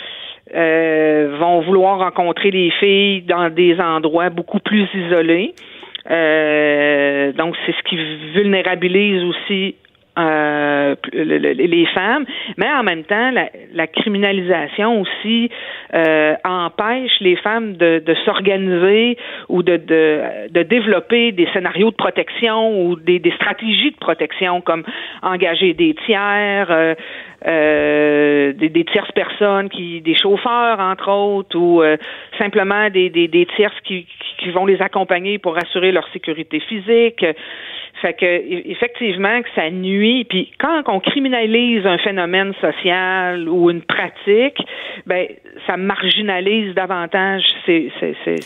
euh, 0.55 1.37
vont 1.39 1.61
vouloir 1.61 1.99
rencontrer 1.99 2.51
les 2.51 2.71
filles 2.73 3.23
dans 3.23 3.51
des 3.51 3.81
endroits 3.81 4.31
beaucoup 4.31 4.59
plus 4.59 4.89
isolés. 4.95 5.55
Euh, 6.11 7.33
donc, 7.33 7.55
c'est 7.65 7.73
ce 7.73 7.83
qui 7.85 7.97
vulnérabilise 8.35 9.23
aussi 9.23 9.77
euh, 10.21 10.95
les 11.13 11.87
femmes, 11.87 12.25
mais 12.57 12.71
en 12.73 12.83
même 12.83 13.05
temps, 13.05 13.31
la, 13.73 13.87
criminalisation 13.87 15.01
aussi 15.01 15.51
euh, 15.95 16.35
empêche 16.45 17.13
les 17.21 17.37
femmes 17.37 17.77
de, 17.77 18.15
s'organiser 18.25 19.17
ou 19.49 19.63
de, 19.63 19.77
de, 19.77 20.63
développer 20.63 21.33
des 21.33 21.49
scénarios 21.53 21.91
de 21.91 21.97
protection 21.97 22.85
ou 22.85 22.97
des, 22.97 23.21
stratégies 23.37 23.93
de 23.93 23.97
protection 23.97 24.61
comme 24.61 24.85
engager 25.23 25.75
des 25.75 25.95
tiers, 26.07 26.71
euh, 26.71 26.95
euh, 27.47 28.53
des, 28.53 28.69
des, 28.69 28.85
tierces 28.85 29.13
personnes, 29.13 29.69
qui, 29.69 30.01
des 30.01 30.17
chauffeurs 30.17 30.81
entre 30.81 31.11
autres, 31.11 31.57
ou 31.57 31.83
simplement 32.39 32.91
des, 32.91 33.11
des, 33.11 33.29
des 33.29 33.47
tierces 33.57 33.81
qui, 33.85 34.07
qui 34.39 34.51
vont 34.51 34.67
les 34.67 34.81
accompagner 34.83 35.39
pour 35.39 35.57
assurer 35.57 35.93
leur 35.93 36.07
sécurité 36.13 36.61
physique. 36.61 37.25
Fait 38.01 38.15
que 38.15 38.71
effectivement 38.71 39.43
que 39.43 39.49
ça 39.55 39.71
nuit. 39.71 40.25
Puis 40.25 40.51
quand 40.59 40.83
on 40.87 41.01
criminalise 41.01 41.87
un 41.87 41.99
phénomène 41.99 42.53
social 42.61 43.49
ou 43.49 43.71
une 43.71 43.83
pratique, 43.83 44.59
ben 45.07 45.27
ça 45.67 45.77
marginalise 45.77 46.75
davantage 46.75 47.43
ces, 47.67 47.93
ces, 48.01 48.17
ces, 48.25 48.37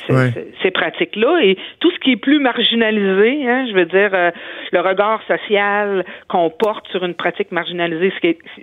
ces, 0.62 0.70
pratiques-là. 0.70 1.40
Et 1.42 1.56
tout 1.80 1.90
ce 1.92 1.98
qui 2.00 2.12
est 2.12 2.16
plus 2.16 2.40
marginalisé, 2.40 3.48
hein, 3.48 3.66
je 3.68 3.74
veux 3.74 3.84
dire, 3.84 4.10
euh, 4.12 4.30
le 4.72 4.80
regard 4.80 5.22
social 5.28 6.04
qu'on 6.28 6.50
porte 6.50 6.88
sur 6.88 7.04
une 7.04 7.14
pratique 7.14 7.52
marginalisée, 7.52 8.12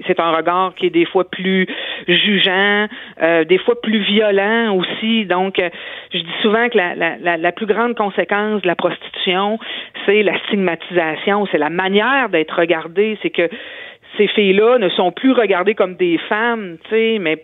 c'est 0.08 0.20
un 0.20 0.32
regard 0.32 0.74
qui 0.76 0.88
est 0.88 0.92
des 0.92 1.06
fois 1.06 1.30
plus 1.30 1.68
jugeant, 2.08 2.88
euh, 3.22 3.44
des 3.44 3.58
fois 3.58 3.80
plus 3.82 4.00
violent 4.00 4.76
aussi. 4.76 5.26
Donc, 5.26 5.60
euh, 5.60 5.70
je 6.14 6.20
dis 6.20 6.36
souvent 6.42 6.70
que 6.70 6.78
la, 6.78 6.96
la, 6.96 7.38
la 7.38 7.52
plus 7.52 7.66
grande 7.66 7.96
conséquence 7.96 8.62
de 8.62 8.68
la 8.68 8.76
prostitution, 8.76 9.60
c'est 10.06 10.24
la 10.24 10.38
stigmatisation, 10.46 11.48
c'est 11.52 11.58
la 11.58 11.70
manière 11.70 12.30
d'être 12.30 12.58
regardée, 12.58 13.18
c'est 13.22 13.30
que 13.30 13.50
ces 14.18 14.28
filles-là 14.28 14.78
ne 14.78 14.90
sont 14.90 15.12
plus 15.12 15.32
regardées 15.32 15.76
comme 15.76 15.96
des 15.96 16.18
femmes, 16.30 16.78
tu 16.84 16.90
sais, 16.90 17.18
mais 17.20 17.44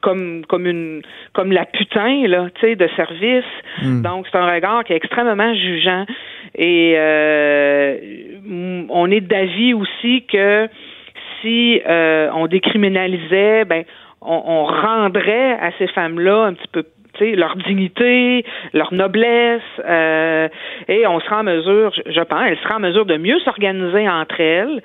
comme 0.00 0.44
comme 0.46 0.66
une 0.66 1.02
comme 1.32 1.52
la 1.52 1.64
putain 1.64 2.26
là, 2.26 2.48
tu 2.54 2.60
sais, 2.60 2.76
de 2.76 2.88
service. 2.96 3.44
Hmm. 3.82 4.02
Donc 4.02 4.26
c'est 4.30 4.38
un 4.38 4.50
regard 4.50 4.84
qui 4.84 4.92
est 4.92 4.96
extrêmement 4.96 5.54
jugeant 5.54 6.06
et 6.54 6.94
euh, 6.96 7.96
on 8.90 9.10
est 9.10 9.20
d'avis 9.20 9.74
aussi 9.74 10.24
que 10.26 10.68
si 11.42 11.80
euh, 11.86 12.30
on 12.34 12.46
décriminalisait, 12.46 13.64
ben 13.64 13.84
on, 14.20 14.64
rendrait 14.64 15.52
à 15.52 15.70
ces 15.78 15.86
femmes-là 15.88 16.46
un 16.46 16.54
petit 16.54 16.68
peu 16.72 16.84
leur 17.20 17.56
dignité, 17.56 18.44
leur 18.72 18.94
noblesse, 18.94 19.60
euh, 19.84 20.48
et 20.86 21.04
on 21.04 21.18
sera 21.18 21.40
en 21.40 21.42
mesure, 21.42 21.92
je 22.06 22.20
pense, 22.20 22.42
elle 22.46 22.58
sera 22.58 22.76
en 22.76 22.80
mesure 22.80 23.06
de 23.06 23.16
mieux 23.16 23.40
s'organiser 23.40 24.08
entre 24.08 24.40
elles. 24.40 24.80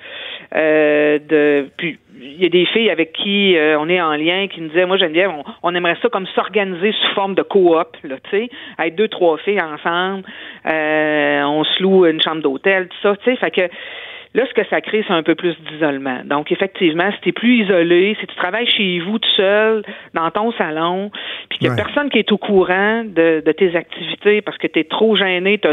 Euh, 0.52 1.20
de, 1.20 1.68
puis 1.76 1.98
il 2.20 2.42
y 2.42 2.46
a 2.46 2.48
des 2.48 2.66
filles 2.66 2.90
avec 2.90 3.12
qui 3.12 3.56
on 3.78 3.88
est 3.88 4.00
en 4.00 4.14
lien 4.16 4.48
qui 4.48 4.62
nous 4.62 4.68
disaient, 4.68 4.86
moi 4.86 4.96
Geneviève, 4.96 5.30
on, 5.62 5.74
aimerait 5.74 5.96
ça 6.02 6.08
comme 6.08 6.26
s'organiser 6.28 6.92
sous 6.92 7.14
forme 7.14 7.34
de 7.34 7.42
coop, 7.42 7.96
tu 8.02 8.10
sais, 8.30 8.48
être 8.80 8.96
deux 8.96 9.08
trois 9.08 9.36
filles 9.38 9.60
ensemble, 9.60 10.24
on 10.64 11.64
se 11.64 11.82
loue 11.82 12.06
une 12.06 12.20
chambre 12.22 12.42
d'hôtel, 12.42 12.88
tout 12.88 12.96
ça, 13.02 13.16
tu 13.16 13.30
sais, 13.30 13.36
fait 13.36 13.50
que 13.50 13.68
Là, 14.34 14.44
ce 14.48 14.52
que 14.52 14.66
ça 14.68 14.80
crée, 14.80 15.04
c'est 15.06 15.14
un 15.14 15.22
peu 15.22 15.36
plus 15.36 15.54
d'isolement. 15.70 16.22
Donc, 16.24 16.50
effectivement, 16.50 17.10
si 17.12 17.20
tu 17.20 17.28
es 17.28 17.32
plus 17.32 17.62
isolé, 17.62 18.16
si 18.18 18.26
tu 18.26 18.34
travailles 18.34 18.66
chez 18.66 18.98
vous 18.98 19.20
tout 19.20 19.34
seul, 19.36 19.84
dans 20.12 20.28
ton 20.32 20.50
salon, 20.52 21.12
puis 21.48 21.58
qu'il 21.58 21.68
n'y 21.68 21.72
a 21.72 21.76
personne 21.76 22.10
qui 22.10 22.18
est 22.18 22.32
au 22.32 22.38
courant 22.38 23.04
de, 23.04 23.42
de 23.46 23.52
tes 23.52 23.76
activités 23.76 24.42
parce 24.42 24.58
que 24.58 24.66
tu 24.66 24.80
es 24.80 24.84
trop 24.84 25.16
gêné, 25.16 25.60
tu 25.60 25.68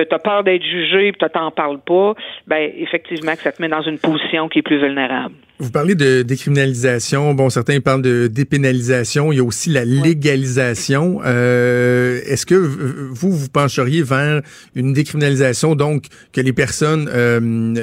as 0.00 0.18
peur 0.18 0.42
d'être 0.42 0.64
jugé, 0.64 1.12
puis 1.12 1.20
tu 1.24 1.32
t'en 1.32 1.52
parles 1.52 1.80
pas, 1.80 2.14
ben 2.48 2.72
effectivement 2.76 3.32
que 3.32 3.42
ça 3.42 3.52
te 3.52 3.62
met 3.62 3.68
dans 3.68 3.82
une 3.82 3.98
position 3.98 4.48
qui 4.48 4.58
est 4.58 4.62
plus 4.62 4.78
vulnérable. 4.78 5.34
Vous 5.60 5.70
parlez 5.70 5.94
de 5.94 6.22
décriminalisation. 6.22 7.34
Bon, 7.34 7.50
certains 7.50 7.80
parlent 7.80 8.00
de 8.00 8.28
dépénalisation. 8.28 9.30
Il 9.30 9.36
y 9.36 9.40
a 9.40 9.44
aussi 9.44 9.68
la 9.68 9.84
légalisation. 9.84 11.20
Euh, 11.26 12.18
Est-ce 12.26 12.46
que 12.46 12.54
vous, 12.54 13.30
vous 13.30 13.48
pencheriez 13.50 14.02
vers 14.02 14.40
une 14.74 14.94
décriminalisation, 14.94 15.74
donc 15.74 16.04
que 16.32 16.40
les 16.40 16.54
personnes 16.54 17.10
euh, 17.12 17.74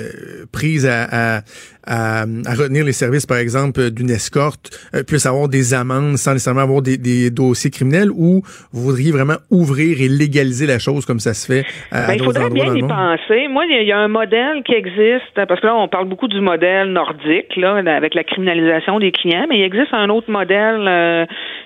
prises 0.52 0.88
à, 0.88 1.38
à, 1.38 1.42
à, 1.88 2.26
retenir 2.56 2.84
les 2.84 2.94
services, 2.94 3.26
par 3.26 3.38
exemple, 3.38 3.92
d'une 3.92 4.10
escorte, 4.10 4.72
euh, 4.94 5.04
puissent 5.04 5.26
avoir 5.26 5.48
des 5.48 5.74
amendes 5.74 6.18
sans 6.18 6.34
nécessairement 6.34 6.62
avoir 6.62 6.82
des, 6.82 6.98
des, 6.98 7.30
dossiers 7.30 7.70
criminels, 7.70 8.10
ou 8.12 8.42
vous 8.72 8.82
voudriez 8.82 9.12
vraiment 9.12 9.38
ouvrir 9.52 10.02
et 10.02 10.08
légaliser 10.08 10.66
la 10.66 10.80
chose 10.80 11.06
comme 11.06 11.20
ça 11.20 11.34
se 11.34 11.46
fait 11.46 11.66
à, 11.92 12.08
ben, 12.08 12.14
Il 12.16 12.24
faudrait 12.24 12.50
bien 12.50 12.76
y 12.76 12.82
penser. 12.82 13.48
Moi, 13.50 13.66
il 13.70 13.88
y 13.88 13.92
a 13.92 14.00
un 14.00 14.08
modèle 14.08 14.64
qui 14.66 14.74
existe, 14.74 15.34
parce 15.36 15.62
que 15.62 15.68
là, 15.68 15.76
on 15.76 15.88
parle 15.88 16.10
beaucoup 16.10 16.28
du 16.28 16.42
modèle 16.42 16.92
nordique, 16.92 17.56
là, 17.56 17.67
avec 17.76 18.14
la 18.14 18.24
criminalisation 18.24 19.00
des 19.00 19.12
clients, 19.12 19.46
mais 19.50 19.60
il 19.60 19.64
existe 19.64 19.94
un 19.94 20.10
autre 20.10 20.32
modèle 20.32 20.86
euh, 20.88 21.26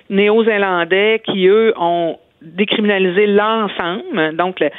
néo-zélandais 0.09 1.21
qui, 1.25 1.47
eux, 1.47 1.73
ont 1.77 2.17
décriminaliser 2.41 3.27
l'ensemble, 3.27 4.35
donc 4.35 4.59
le, 4.59 4.69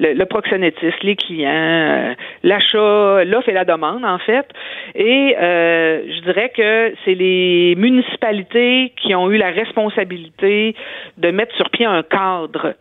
le, 0.00 0.24
proxénétisme, 0.24 0.96
les 1.02 1.16
clients, 1.16 1.50
euh, 1.50 2.14
l'achat, 2.42 3.24
l'offre 3.24 3.48
et 3.48 3.52
la 3.52 3.64
demande, 3.64 4.04
en 4.04 4.18
fait. 4.18 4.46
Et 4.94 5.36
euh, 5.38 6.02
je 6.08 6.20
dirais 6.22 6.50
que 6.54 6.94
c'est 7.04 7.14
les 7.14 7.74
municipalités 7.76 8.92
qui 8.96 9.14
ont 9.14 9.30
eu 9.30 9.36
la 9.36 9.50
responsabilité 9.50 10.74
de 11.18 11.30
mettre 11.30 11.54
sur 11.54 11.70
pied 11.70 11.86
un 11.86 12.02
cadre. 12.02 12.74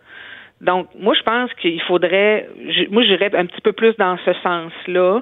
Donc, 0.62 0.88
moi, 1.00 1.14
je 1.16 1.24
pense 1.24 1.52
qu'il 1.56 1.82
faudrait, 1.82 2.48
moi, 2.90 3.02
j'irais 3.04 3.36
un 3.36 3.46
petit 3.46 3.62
peu 3.62 3.74
plus 3.74 3.96
dans 3.98 4.18
ce 4.26 4.34
sens-là, 4.44 5.22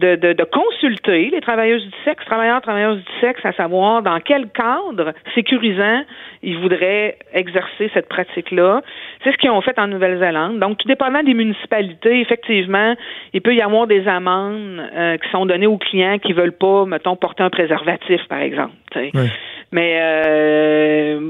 de, 0.00 0.16
de, 0.16 0.32
de, 0.32 0.44
consulter 0.44 1.30
les 1.30 1.40
travailleuses 1.40 1.84
du 1.84 1.92
sexe, 2.04 2.24
travailleurs, 2.24 2.60
travailleuses 2.62 3.04
du 3.04 3.20
sexe, 3.20 3.44
à 3.44 3.52
savoir 3.52 4.02
dans 4.02 4.18
quel 4.20 4.48
cadre 4.48 5.12
sécurisant 5.34 6.02
ils 6.42 6.58
voudraient 6.58 7.18
exercer 7.34 7.90
cette 7.92 8.08
pratique-là. 8.08 8.82
C'est 9.22 9.32
ce 9.32 9.36
qu'ils 9.36 9.50
ont 9.50 9.60
fait 9.60 9.78
en 9.78 9.88
Nouvelle-Zélande. 9.88 10.58
Donc, 10.58 10.78
tout 10.78 10.88
dépendant 10.88 11.22
des 11.22 11.34
municipalités, 11.34 12.20
effectivement, 12.20 12.94
il 13.34 13.42
peut 13.42 13.54
y 13.54 13.60
avoir 13.60 13.86
des 13.86 14.08
amendes 14.08 14.80
euh, 14.94 15.18
qui 15.18 15.28
sont 15.30 15.44
données 15.46 15.66
aux 15.66 15.78
clients 15.78 16.18
qui 16.18 16.32
veulent 16.32 16.56
pas, 16.56 16.86
mettons, 16.86 17.16
porter 17.16 17.42
un 17.42 17.50
préservatif, 17.50 18.20
par 18.28 18.40
exemple. 18.40 18.72
Mais 19.72 20.00
euh, 20.02 21.20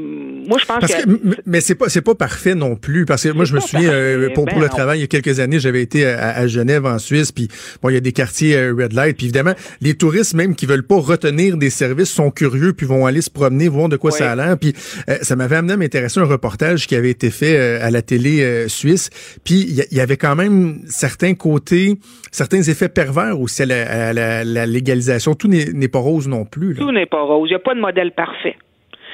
moi, 0.48 0.56
je 0.58 0.64
pense 0.64 0.78
que, 0.78 1.10
mais 1.44 1.60
c'est 1.60 1.74
pas 1.74 1.90
c'est 1.90 2.00
pas 2.00 2.14
parfait 2.14 2.54
non 2.54 2.74
plus 2.74 3.04
parce 3.04 3.22
que 3.22 3.28
moi 3.28 3.44
je 3.44 3.54
me 3.54 3.60
souviens 3.60 3.90
euh, 3.90 4.30
pour, 4.32 4.46
pour 4.46 4.60
le 4.60 4.66
ben 4.66 4.70
travail 4.70 4.98
il 4.98 5.02
y 5.02 5.04
a 5.04 5.08
quelques 5.08 5.40
années 5.40 5.60
j'avais 5.60 5.82
été 5.82 6.06
à, 6.06 6.46
Genève 6.46 6.86
en 6.86 6.98
Suisse 6.98 7.32
puis 7.32 7.48
bon 7.82 7.90
il 7.90 7.94
y 7.94 7.98
a 7.98 8.00
des 8.00 8.12
quartiers 8.12 8.56
euh, 8.56 8.74
red 8.74 8.94
light 8.94 9.16
puis 9.16 9.26
évidemment 9.26 9.52
les 9.82 9.94
touristes 9.94 10.34
même 10.34 10.54
qui 10.54 10.64
veulent 10.64 10.86
pas 10.86 10.98
retenir 10.98 11.58
des 11.58 11.68
services 11.68 12.10
sont 12.10 12.30
curieux 12.30 12.72
puis 12.72 12.86
vont 12.86 13.04
aller 13.04 13.20
se 13.20 13.30
promener 13.30 13.68
voir 13.68 13.90
de 13.90 13.96
quoi 13.96 14.10
ça 14.10 14.32
a 14.32 14.36
l'air 14.36 14.58
puis 14.58 14.72
ça 14.74 15.36
m'avait 15.36 15.56
amené 15.56 15.74
à 15.74 15.76
m'intéresser 15.76 16.20
un 16.20 16.24
reportage 16.24 16.86
qui 16.86 16.96
avait 16.96 17.10
été 17.10 17.30
fait 17.30 17.58
à 17.58 17.90
la 17.90 18.00
télé 18.00 18.68
suisse 18.68 19.10
puis 19.44 19.66
il 19.90 19.96
y, 19.96 20.00
avait 20.00 20.16
quand 20.16 20.34
même 20.34 20.80
certains 20.86 21.34
côtés 21.34 21.98
certains 22.32 22.62
effets 22.62 22.88
pervers 22.88 23.38
aussi 23.38 23.62
à 23.62 24.12
la, 24.12 24.44
la 24.44 24.66
légalisation. 24.66 25.34
Tout 25.34 25.48
n'est 25.48 25.88
pas 25.88 25.98
rose 25.98 26.28
non 26.28 26.44
plus 26.44 26.74
là. 26.74 26.80
tout 26.80 26.92
n'est 26.92 27.06
pas 27.06 27.22
rose. 27.22 27.48
Il 27.50 27.52
y 27.52 27.56
a 27.56 27.58
pas 27.58 27.74
de 27.74 27.80
modèle 27.80 28.12
parfait 28.12 28.29
parfait. 28.30 28.56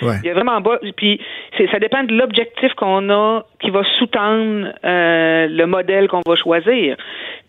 Il 0.02 0.26
y 0.26 0.30
a 0.30 0.34
vraiment 0.34 0.60
pas. 0.60 0.78
Puis 0.96 1.20
ça 1.72 1.78
dépend 1.78 2.04
de 2.04 2.14
l'objectif 2.14 2.72
qu'on 2.74 3.08
a 3.10 3.42
qui 3.60 3.70
va 3.70 3.82
sous-tendre 3.98 4.68
euh, 4.84 5.46
le 5.48 5.64
modèle 5.64 6.08
qu'on 6.08 6.20
va 6.26 6.36
choisir. 6.36 6.96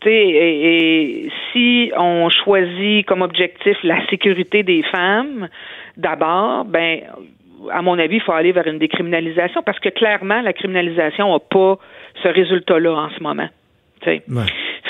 Et, 0.06 0.10
et, 0.10 1.30
si 1.52 1.92
on 1.98 2.30
choisit 2.30 3.06
comme 3.06 3.22
objectif 3.22 3.78
la 3.84 4.06
sécurité 4.08 4.64
des 4.64 4.84
femmes, 4.84 5.50
d'abord, 5.98 6.64
ben 6.64 7.02
à 7.72 7.82
mon 7.82 8.00
avis, 8.00 8.18
il 8.18 8.22
faut 8.22 8.32
aller 8.32 8.54
vers 8.54 8.68
une 8.68 8.80
décriminalisation 8.80 9.62
parce 9.64 9.80
que 9.80 9.90
clairement, 9.90 10.42
la 10.42 10.54
criminalisation 10.54 11.34
n'a 11.34 11.40
pas 11.40 11.78
ce 12.24 12.30
résultat-là 12.30 12.94
en 12.94 13.10
ce 13.10 13.22
moment. 13.22 13.50
Ouais. 14.08 14.44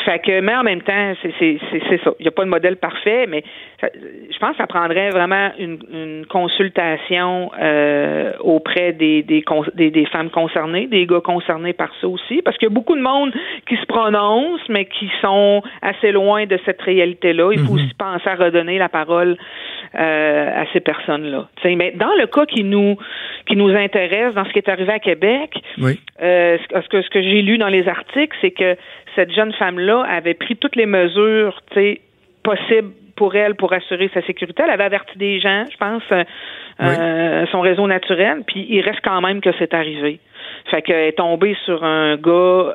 Fait 0.07 0.19
que, 0.19 0.39
mais 0.39 0.55
en 0.55 0.63
même 0.63 0.81
temps, 0.81 1.13
c'est 1.21 1.59
ça. 2.01 2.11
Il 2.17 2.23
n'y 2.23 2.27
a 2.29 2.31
pas 2.31 2.45
de 2.45 2.49
modèle 2.49 2.77
parfait, 2.77 3.25
mais 3.27 3.43
je 3.81 4.37
pense 4.39 4.51
que 4.51 4.57
ça 4.57 4.65
prendrait 4.65 5.09
vraiment 5.09 5.51
une, 5.59 5.79
une 5.91 6.25
consultation 6.27 7.51
euh, 7.59 8.31
auprès 8.39 8.93
des, 8.93 9.21
des, 9.23 9.43
des, 9.91 10.05
femmes 10.05 10.29
concernées, 10.29 10.87
des 10.87 11.05
gars 11.05 11.19
concernés 11.19 11.73
par 11.73 11.89
ça 11.99 12.07
aussi, 12.07 12.41
parce 12.41 12.57
qu'il 12.57 12.69
y 12.69 12.71
a 12.71 12.73
beaucoup 12.73 12.95
de 12.95 13.01
monde 13.01 13.33
qui 13.67 13.75
se 13.75 13.85
prononce, 13.85 14.61
mais 14.69 14.85
qui 14.85 15.09
sont 15.21 15.61
assez 15.81 16.13
loin 16.13 16.45
de 16.45 16.57
cette 16.65 16.81
réalité-là. 16.81 17.51
Il 17.51 17.59
faut 17.59 17.73
mhm. 17.73 17.83
aussi 17.83 17.93
penser 17.95 18.29
à 18.29 18.35
redonner 18.35 18.77
la 18.77 18.87
parole 18.87 19.35
euh, 19.95 20.61
à 20.61 20.65
ces 20.71 20.79
personnes-là. 20.79 21.49
Mais 21.65 21.91
dans 21.91 22.15
le 22.17 22.27
cas 22.27 22.45
qui 22.45 22.63
nous 22.63 22.97
qui 23.45 23.55
nous 23.55 23.69
intéresse, 23.69 24.33
dans 24.35 24.45
ce 24.45 24.51
qui 24.51 24.59
est 24.59 24.69
arrivé 24.69 24.93
à 24.93 24.99
Québec, 24.99 25.61
euh, 26.21 26.57
ce 26.69 26.87
que 26.87 27.01
ce 27.01 27.09
que 27.09 27.21
j'ai 27.21 27.41
lu 27.41 27.57
dans 27.57 27.67
les 27.67 27.87
articles, 27.89 28.35
c'est 28.41 28.51
que 28.51 28.77
cette 29.17 29.33
jeune 29.33 29.51
femme-là 29.53 30.03
avait 30.03 30.35
pris 30.35 30.55
toutes 30.55 30.75
les 30.75 30.85
mesures 30.85 31.59
possibles 32.43 32.91
pour 33.15 33.35
elle 33.35 33.55
pour 33.55 33.73
assurer 33.73 34.09
sa 34.13 34.21
sécurité. 34.21 34.63
Elle 34.63 34.69
avait 34.69 34.83
averti 34.83 35.17
des 35.17 35.39
gens, 35.39 35.65
je 35.69 35.77
pense, 35.77 36.03
euh, 36.11 36.23
euh, 36.79 37.45
son 37.51 37.61
réseau 37.61 37.87
naturel, 37.87 38.43
puis 38.45 38.65
il 38.69 38.81
reste 38.81 39.01
quand 39.03 39.19
même 39.21 39.41
que 39.41 39.49
c'est 39.57 39.73
arrivé. 39.73 40.19
Fait 40.69 40.81
qu'elle 40.81 41.07
est 41.07 41.17
tombée 41.17 41.55
sur 41.65 41.83
un 41.83 42.15
gars 42.17 42.31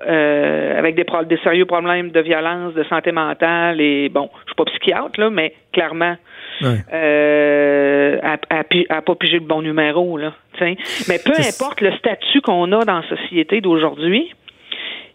euh, 0.07 0.79
avec 0.79 0.97
des, 0.97 1.05
des 1.27 1.37
sérieux 1.39 1.67
problèmes 1.67 2.11
de 2.11 2.21
violence, 2.21 2.75
de 2.75 2.83
santé 2.85 3.13
mentale 3.13 3.81
et 3.81 4.09
bon, 4.09 4.31
je 4.41 4.47
suis 4.47 4.55
pas 4.57 4.65
psychiatre 4.65 5.21
là, 5.21 5.31
mais 5.31 5.55
clairement, 5.73 6.17
ouais. 6.63 6.79
euh, 6.93 8.19
elle, 8.41 8.85
n'a 8.91 9.03
pas 9.03 9.15
pigé 9.15 9.35
le 9.35 9.47
bon 9.47 9.63
numéro 9.63 10.17
là. 10.17 10.33
Mais 10.61 11.19
peu 11.25 11.33
importe 11.33 11.81
le 11.81 11.93
statut 11.93 12.41
qu'on 12.41 12.71
a 12.73 12.85
dans 12.85 13.01
la 13.01 13.09
société 13.09 13.61
d'aujourd'hui, 13.61 14.33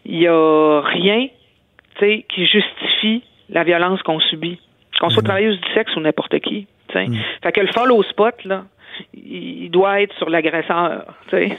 il 0.08 0.18
n'y 0.18 0.26
a 0.26 0.80
rien 0.80 1.28
qui 2.00 2.46
justifie 2.46 3.22
la 3.48 3.64
violence 3.64 4.02
qu'on 4.02 4.20
subit. 4.20 4.58
Qu'on 5.00 5.10
soit 5.10 5.22
mm. 5.22 5.26
travailleuse 5.26 5.60
du 5.60 5.72
sexe 5.74 5.94
ou 5.96 6.00
n'importe 6.00 6.38
qui. 6.40 6.66
Mm. 6.94 7.14
Fait 7.42 7.52
que 7.52 7.60
le 7.60 7.68
follow 7.68 8.02
spot, 8.02 8.34
là, 8.44 8.64
il 9.14 9.70
doit 9.70 10.02
être 10.02 10.14
sur 10.16 10.28
l'agresseur, 10.28 11.04
et 11.32 11.50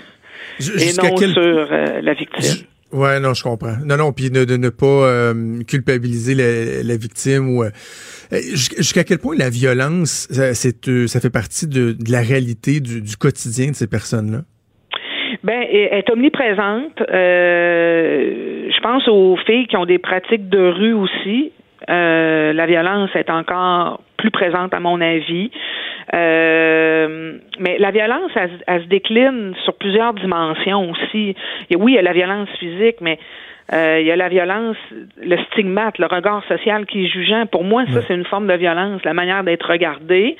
non 0.97 1.17
sur 1.17 1.37
euh, 1.37 2.01
la 2.01 2.13
victime. 2.13 2.65
Ouais, 2.91 3.19
non, 3.19 3.33
je 3.35 3.43
comprends. 3.43 3.77
Non, 3.85 3.97
non, 3.97 4.11
puis 4.11 4.31
de, 4.31 4.57
ne 4.57 4.69
pas 4.69 4.85
euh, 4.85 5.61
culpabiliser 5.63 6.33
la, 6.83 6.97
victime 6.97 7.55
ou 7.55 7.63
euh, 7.63 7.69
jusqu'à 8.31 9.03
quel 9.03 9.19
point 9.19 9.35
la 9.37 9.51
violence, 9.51 10.27
ça, 10.31 10.55
ça 10.55 11.19
fait 11.19 11.29
partie 11.29 11.67
de, 11.67 11.95
la 12.07 12.21
réalité 12.21 12.79
du, 12.79 13.01
du, 13.01 13.15
quotidien 13.15 13.71
de 13.71 13.75
ces 13.75 13.87
personnes-là? 13.87 14.41
Ben, 15.43 15.65
est 15.71 16.09
omniprésente. 16.09 17.01
Euh, 17.09 18.69
je 18.69 18.81
pense 18.81 19.07
aux 19.07 19.37
filles 19.37 19.67
qui 19.67 19.77
ont 19.77 19.85
des 19.85 19.97
pratiques 19.97 20.49
de 20.49 20.59
rue 20.59 20.93
aussi. 20.93 21.51
Euh, 21.89 22.51
la 22.51 22.65
violence 22.65 23.09
est 23.15 23.29
encore 23.29 24.01
plus 24.17 24.31
présente 24.31 24.73
à 24.73 24.81
mon 24.81 24.99
avis. 24.99 25.49
Euh, 26.13 27.37
mais 27.59 27.77
la 27.77 27.91
violence, 27.91 28.31
elle, 28.35 28.83
se 28.83 28.87
décline 28.87 29.53
sur 29.63 29.75
plusieurs 29.75 30.13
dimensions 30.13 30.91
aussi. 30.91 31.35
Et 31.69 31.75
oui, 31.77 31.93
il 31.93 31.95
y 31.95 31.99
a 31.99 32.01
la 32.01 32.13
violence 32.13 32.49
physique, 32.59 32.97
mais 32.99 33.17
il 33.71 34.05
y 34.05 34.11
a 34.11 34.15
la 34.15 34.29
violence, 34.29 34.77
le 35.21 35.37
stigmate, 35.51 35.99
le 35.99 36.07
regard 36.07 36.43
social 36.47 36.85
qui 36.85 37.05
est 37.05 37.07
jugeant. 37.07 37.45
Pour 37.45 37.63
moi, 37.63 37.83
ça, 37.93 38.01
c'est 38.07 38.15
une 38.15 38.25
forme 38.25 38.47
de 38.47 38.53
violence, 38.53 39.03
la 39.03 39.13
manière 39.13 39.43
d'être 39.43 39.69
regardé. 39.69 40.37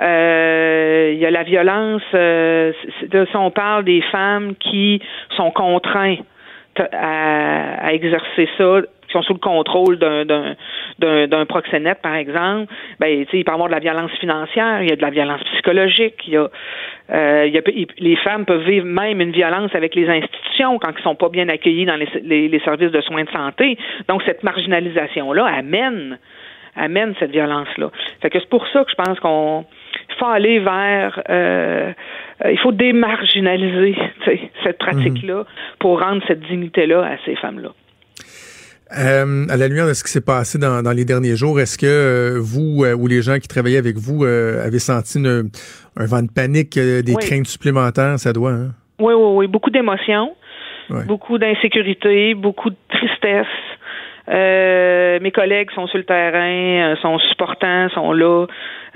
Euh, 0.00 1.10
il 1.12 1.18
y 1.18 1.26
a 1.26 1.30
la 1.30 1.42
violence, 1.42 2.02
euh, 2.14 2.72
si 3.00 3.36
on 3.36 3.50
parle 3.50 3.84
des 3.84 4.02
femmes 4.12 4.54
qui 4.56 5.00
sont 5.36 5.50
contraintes 5.50 6.20
à, 6.92 7.92
exercer 7.92 8.48
ça 8.58 8.82
sont 9.16 9.22
sous 9.22 9.32
le 9.34 9.38
contrôle 9.38 9.98
d'un 9.98 11.46
proxénète, 11.46 12.00
par 12.02 12.14
exemple, 12.14 12.72
ben, 13.00 13.08
il 13.08 13.26
peut 13.26 13.38
y 13.38 13.44
avoir 13.46 13.68
de 13.68 13.74
la 13.74 13.80
violence 13.80 14.12
financière, 14.20 14.82
il 14.82 14.88
y 14.88 14.92
a 14.92 14.96
de 14.96 15.02
la 15.02 15.10
violence 15.10 15.42
psychologique, 15.52 16.16
il 16.26 16.34
y 16.34 16.36
a, 16.36 16.48
euh, 17.12 17.44
il 17.46 17.54
y 17.54 17.58
a 17.58 17.62
les 17.98 18.16
femmes 18.16 18.44
peuvent 18.44 18.64
vivre 18.64 18.86
même 18.86 19.20
une 19.20 19.32
violence 19.32 19.74
avec 19.74 19.94
les 19.94 20.08
institutions 20.08 20.78
quand 20.78 20.92
ils 20.96 21.02
sont 21.02 21.14
pas 21.14 21.28
bien 21.28 21.48
accueillis 21.48 21.86
dans 21.86 21.96
les, 21.96 22.08
les, 22.22 22.48
les 22.48 22.60
services 22.60 22.90
de 22.90 23.00
soins 23.00 23.24
de 23.24 23.30
santé. 23.30 23.78
Donc, 24.08 24.22
cette 24.24 24.42
marginalisation-là 24.42 25.46
amène 25.46 26.18
amène 26.78 27.14
cette 27.18 27.30
violence-là. 27.30 27.90
Fait 28.20 28.28
que 28.28 28.38
c'est 28.38 28.50
pour 28.50 28.66
ça 28.68 28.84
que 28.84 28.90
je 28.90 29.02
pense 29.02 29.18
qu'on 29.20 29.64
faut 30.18 30.26
aller 30.26 30.58
vers 30.58 31.20
euh, 31.28 31.92
euh 32.44 32.52
il 32.52 32.58
faut 32.58 32.72
démarginaliser 32.72 33.96
cette 34.62 34.78
pratique-là 34.78 35.44
pour 35.78 36.00
rendre 36.00 36.22
cette 36.26 36.40
dignité-là 36.40 37.04
à 37.04 37.16
ces 37.24 37.36
femmes-là. 37.36 37.70
Euh, 38.92 39.46
à 39.48 39.56
la 39.56 39.66
lumière 39.66 39.88
de 39.88 39.94
ce 39.94 40.04
qui 40.04 40.12
s'est 40.12 40.24
passé 40.24 40.58
dans, 40.58 40.80
dans, 40.80 40.92
les 40.92 41.04
derniers 41.04 41.34
jours, 41.34 41.58
est-ce 41.58 41.76
que 41.76 41.86
euh, 41.86 42.38
vous 42.40 42.84
euh, 42.84 42.94
ou 42.94 43.08
les 43.08 43.20
gens 43.20 43.38
qui 43.38 43.48
travaillaient 43.48 43.78
avec 43.78 43.96
vous 43.96 44.24
avez 44.24 44.78
senti 44.78 45.18
une, 45.18 45.50
un 45.96 46.06
vent 46.06 46.22
de 46.22 46.30
panique, 46.30 46.78
des 46.78 47.14
craintes 47.14 47.48
supplémentaires, 47.48 48.18
ça 48.18 48.32
doit, 48.32 48.52
hein? 48.52 48.70
Oui, 48.98 49.12
oui, 49.12 49.30
oui, 49.34 49.46
beaucoup 49.48 49.70
d'émotions, 49.70 50.34
beaucoup 51.06 51.36
d'insécurité, 51.38 52.34
beaucoup 52.34 52.70
de 52.70 52.76
tristesse. 52.88 53.46
Euh, 54.28 55.18
mes 55.20 55.30
collègues 55.30 55.70
sont 55.72 55.86
sur 55.86 55.98
le 55.98 56.04
terrain, 56.04 56.96
sont 57.02 57.18
supportants, 57.18 57.88
sont 57.90 58.12
là 58.12 58.46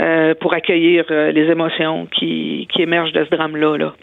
euh, 0.01 0.35
pour 0.41 0.55
accueillir 0.55 1.05
les 1.09 1.51
émotions 1.51 2.07
qui, 2.07 2.67
qui 2.73 2.83
émergent 2.83 3.13
de 3.13 3.25
ce 3.25 3.31
drame-là. 3.31 3.77
Là. 3.77 3.95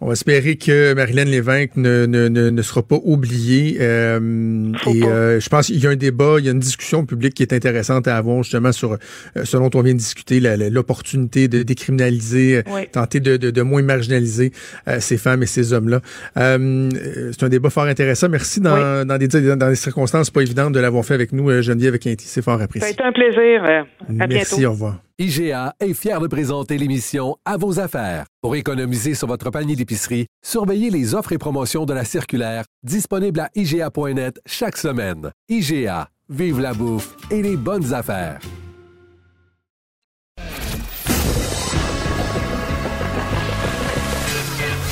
On 0.00 0.06
va 0.06 0.12
espérer 0.12 0.56
que 0.56 0.94
Marilyn 0.94 1.24
Lévesque 1.24 1.76
ne, 1.76 2.06
ne, 2.06 2.28
ne, 2.28 2.62
sera 2.62 2.82
pas 2.82 2.98
oubliée. 3.02 3.78
Euh, 3.80 4.72
et 4.86 5.02
euh, 5.02 5.40
je 5.40 5.48
pense 5.48 5.66
qu'il 5.66 5.82
y 5.82 5.86
a 5.88 5.90
un 5.90 5.96
débat, 5.96 6.36
il 6.38 6.44
y 6.44 6.48
a 6.48 6.52
une 6.52 6.60
discussion 6.60 7.04
publique 7.04 7.34
qui 7.34 7.42
est 7.42 7.52
intéressante 7.52 8.06
à 8.06 8.16
avoir 8.16 8.44
justement 8.44 8.70
sur 8.70 8.92
euh, 8.92 9.44
ce 9.44 9.56
dont 9.56 9.70
on 9.74 9.82
vient 9.82 9.94
de 9.94 9.98
discuter, 9.98 10.38
l'opportunité 10.70 11.48
de 11.48 11.64
décriminaliser, 11.64 12.62
tenter 12.92 13.18
de, 13.18 13.36
de, 13.36 13.50
de, 13.50 13.62
moins 13.62 13.82
marginaliser 13.82 14.52
ces 15.00 15.18
femmes 15.18 15.42
et 15.42 15.46
ces 15.46 15.72
hommes-là. 15.72 16.00
c'est 16.36 17.42
un 17.42 17.48
débat 17.48 17.70
fort 17.70 17.84
intéressant. 17.84 18.28
Merci 18.28 18.60
dans, 18.60 19.04
dans, 19.04 19.18
des, 19.18 19.28
dans 19.28 19.68
des 19.68 19.74
circonstances 19.74 20.30
pas 20.30 20.42
évidentes 20.42 20.74
de 20.74 20.80
l'avoir 20.80 21.04
fait 21.04 21.14
avec 21.14 21.32
nous, 21.32 21.60
Geneviève 21.60 21.98
Quinty. 21.98 22.26
C'est 22.26 22.42
fort 22.42 22.60
apprécié. 22.60 22.80
Ça 22.80 22.86
a 22.86 22.90
été 22.92 23.02
un 23.02 23.12
plaisir. 23.12 23.64
À 23.64 24.26
Merci, 24.26 24.56
bientôt. 24.56 24.66
au 24.68 24.70
revoir. 24.70 25.07
IGA 25.20 25.74
est 25.80 25.94
fier 25.94 26.20
de 26.20 26.28
présenter 26.28 26.78
l'émission 26.78 27.36
À 27.44 27.56
vos 27.56 27.80
affaires. 27.80 28.26
Pour 28.40 28.54
économiser 28.54 29.16
sur 29.16 29.26
votre 29.26 29.50
panier 29.50 29.74
d'épicerie, 29.74 30.28
surveillez 30.44 30.90
les 30.90 31.12
offres 31.12 31.32
et 31.32 31.38
promotions 31.38 31.86
de 31.86 31.92
la 31.92 32.04
circulaire 32.04 32.64
disponible 32.84 33.40
à 33.40 33.50
IGA.net 33.56 34.38
chaque 34.46 34.76
semaine. 34.76 35.32
IGA, 35.48 36.08
vive 36.28 36.60
la 36.60 36.72
bouffe 36.72 37.16
et 37.32 37.42
les 37.42 37.56
bonnes 37.56 37.92
affaires. 37.92 38.38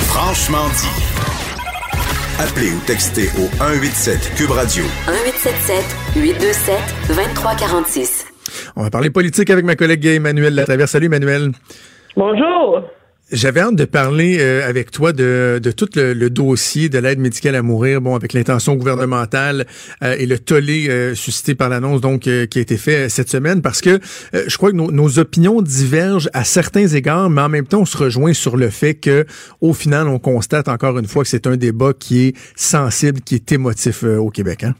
Franchement 0.09 0.67
dit. 0.71 2.41
Appelez 2.41 2.73
ou 2.73 2.81
textez 2.85 3.29
au 3.39 3.47
187 3.59 4.35
Cube 4.35 4.51
Radio. 4.51 4.83
1877 5.07 5.85
827 6.17 6.81
2346. 7.11 8.36
On 8.77 8.83
va 8.83 8.91
parler 8.91 9.09
politique 9.09 9.49
avec 9.49 9.65
ma 9.65 9.75
collègue 9.75 10.05
Emmanuel 10.05 10.55
Latraverse. 10.55 10.91
Salut 10.91 11.07
Emmanuel. 11.07 11.53
Bonjour. 12.15 12.83
J'avais 13.33 13.59
hâte 13.61 13.75
de 13.75 13.87
parler 13.87 14.37
euh, 14.39 14.69
avec 14.69 14.91
toi 14.91 15.13
de, 15.13 15.59
de 15.61 15.71
tout 15.73 15.89
le, 15.97 16.13
le 16.13 16.31
dossier 16.31 16.89
de 16.89 16.99
l'aide 16.99 17.19
médicale 17.19 17.57
à 17.57 17.63
mourir, 17.63 18.01
bon, 18.01 18.15
avec 18.15 18.35
l'intention 18.35 18.77
gouvernementale 18.77 19.67
euh, 20.05 20.15
et 20.17 20.27
le 20.27 20.39
tollé 20.39 20.89
euh, 20.89 21.15
suscité 21.15 21.57
par 21.57 21.71
l'annonce 21.71 22.01
donc 22.01 22.21
qui 22.21 22.59
a 22.59 22.61
été 22.61 22.77
fait 22.77 23.09
cette 23.09 23.29
semaine, 23.29 23.63
parce 23.63 23.81
que 23.81 23.99
je 24.33 24.57
crois 24.57 24.71
que 24.71 24.77
nos, 24.77 24.93
nos, 24.93 25.19
opinions 25.19 25.61
divergent 25.63 26.29
à 26.35 26.45
certains 26.45 26.87
égards, 26.87 27.31
mais 27.31 27.41
en 27.41 27.49
même 27.49 27.67
temps, 27.67 27.81
on 27.81 27.87
se 27.87 27.97
rejoint 27.97 28.35
sur 28.35 28.57
le 28.57 28.69
fait 28.69 28.95
que, 28.95 29.25
au 29.61 29.73
final, 29.73 30.07
on 30.07 30.19
constate 30.19 30.69
encore 30.69 30.99
une 30.99 31.07
fois 31.07 31.25
que 31.25 31.29
c'est 31.29 31.47
un 31.49 31.57
débat 31.57 31.95
qui 31.99 32.29
est 32.29 32.37
sensible, 32.55 33.23
qui 33.23 33.37
est 33.37 33.51
émotif 33.51 34.05
au 34.05 34.31
Québec. 34.31 34.65
Hein? 34.65 34.75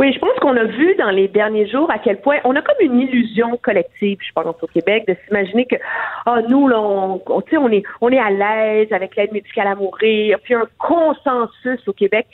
Oui, 0.00 0.14
je 0.14 0.18
pense 0.18 0.34
qu'on 0.40 0.56
a 0.56 0.64
vu 0.64 0.94
dans 0.94 1.10
les 1.10 1.28
derniers 1.28 1.68
jours 1.68 1.90
à 1.90 1.98
quel 1.98 2.22
point 2.22 2.38
on 2.44 2.56
a 2.56 2.62
comme 2.62 2.76
une 2.80 3.00
illusion 3.00 3.58
collective, 3.58 4.16
je 4.26 4.32
pense, 4.32 4.56
au 4.62 4.66
Québec, 4.66 5.04
de 5.06 5.14
s'imaginer 5.26 5.66
que 5.66 5.76
ah 6.24 6.40
nous, 6.48 6.68
là, 6.68 6.80
on, 6.80 7.20
on, 7.26 7.42
on 7.52 7.70
est 7.70 7.82
on 8.00 8.08
est 8.08 8.18
à 8.18 8.30
l'aise 8.30 8.90
avec 8.92 9.14
l'aide 9.14 9.32
médicale 9.32 9.66
à 9.66 9.74
mourir, 9.74 10.38
puis 10.42 10.54
un 10.54 10.66
consensus 10.78 11.86
au 11.86 11.92
Québec. 11.92 12.26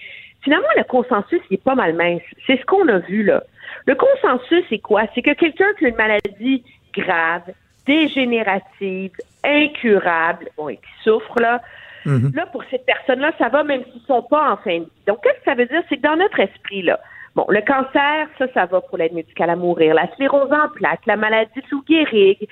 Finalement, 0.42 0.68
le 0.76 0.84
consensus, 0.84 1.40
il 1.50 1.54
est 1.54 1.64
pas 1.64 1.74
mal 1.74 1.94
mince. 1.94 2.22
C'est 2.46 2.56
ce 2.56 2.64
qu'on 2.66 2.86
a 2.86 2.98
vu 2.98 3.24
là. 3.24 3.42
Le 3.86 3.96
consensus, 3.96 4.64
c'est 4.70 4.78
quoi? 4.78 5.02
C'est 5.12 5.22
que 5.22 5.34
quelqu'un 5.34 5.74
qui 5.76 5.86
a 5.86 5.88
une 5.88 5.96
maladie 5.96 6.62
grave, 6.94 7.50
dégénérative, 7.84 9.10
incurable, 9.42 10.50
bon, 10.56 10.68
et 10.68 10.76
qui 10.76 11.02
souffre, 11.02 11.40
là, 11.40 11.60
mm-hmm. 12.04 12.32
là, 12.32 12.46
pour 12.46 12.62
cette 12.70 12.86
personne-là, 12.86 13.32
ça 13.38 13.48
va 13.48 13.64
même 13.64 13.82
s'ils 13.92 14.02
sont 14.02 14.22
pas 14.22 14.52
en 14.52 14.56
fin 14.56 14.78
de 14.78 14.84
vie. 14.84 15.02
Donc, 15.08 15.24
qu'est-ce 15.24 15.38
que 15.38 15.44
ça 15.46 15.54
veut 15.56 15.66
dire? 15.66 15.82
C'est 15.88 15.96
que 15.96 16.02
dans 16.02 16.14
notre 16.14 16.38
esprit, 16.38 16.82
là, 16.82 17.00
Bon, 17.36 17.44
le 17.50 17.60
cancer, 17.60 18.28
ça, 18.38 18.46
ça 18.54 18.64
va 18.64 18.80
pour 18.80 18.96
l'aide 18.96 19.12
médicale 19.12 19.50
à 19.50 19.56
mourir. 19.56 19.92
La 19.92 20.10
sclérose 20.14 20.50
en 20.50 20.70
plaques, 20.70 21.04
la 21.04 21.16
maladie 21.16 21.60
sous 21.68 21.84
Gehrig. 21.86 22.48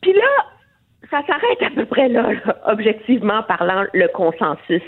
Puis 0.00 0.12
là, 0.12 0.46
ça 1.10 1.20
s'arrête 1.26 1.60
à 1.60 1.70
peu 1.74 1.84
près 1.84 2.08
là, 2.08 2.30
objectivement 2.66 3.42
parlant, 3.42 3.86
le 3.92 4.06
consensus. 4.06 4.82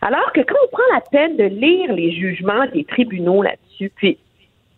Alors 0.00 0.32
que 0.32 0.40
quand 0.40 0.56
on 0.64 0.68
prend 0.68 0.94
la 0.94 1.02
peine 1.02 1.36
de 1.36 1.44
lire 1.44 1.92
les 1.92 2.12
jugements 2.12 2.64
des 2.72 2.84
tribunaux 2.84 3.42
là-dessus, 3.42 3.92
puis 3.94 4.18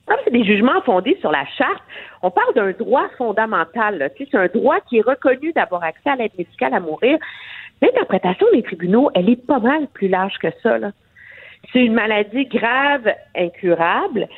comme 0.06 0.18
c'est 0.24 0.32
des 0.32 0.44
jugements 0.44 0.82
fondés 0.82 1.16
sur 1.20 1.30
la 1.30 1.46
charte, 1.56 1.82
on 2.22 2.32
parle 2.32 2.54
d'un 2.54 2.72
droit 2.72 3.08
fondamental. 3.18 4.10
C'est 4.18 4.34
un 4.34 4.46
droit 4.46 4.80
qui 4.88 4.98
est 4.98 5.06
reconnu 5.06 5.52
d'avoir 5.52 5.84
accès 5.84 6.10
à 6.10 6.16
l'aide 6.16 6.36
médicale 6.36 6.74
à 6.74 6.80
mourir. 6.80 7.18
L'interprétation 7.80 8.48
des 8.52 8.64
tribunaux, 8.64 9.10
elle 9.14 9.30
est 9.30 9.46
pas 9.46 9.60
mal 9.60 9.86
plus 9.94 10.08
large 10.08 10.38
que 10.38 10.48
ça. 10.60 10.78
C'est 11.72 11.84
une 11.84 11.94
maladie 11.94 12.46
grave, 12.46 13.12
incurable 13.34 14.28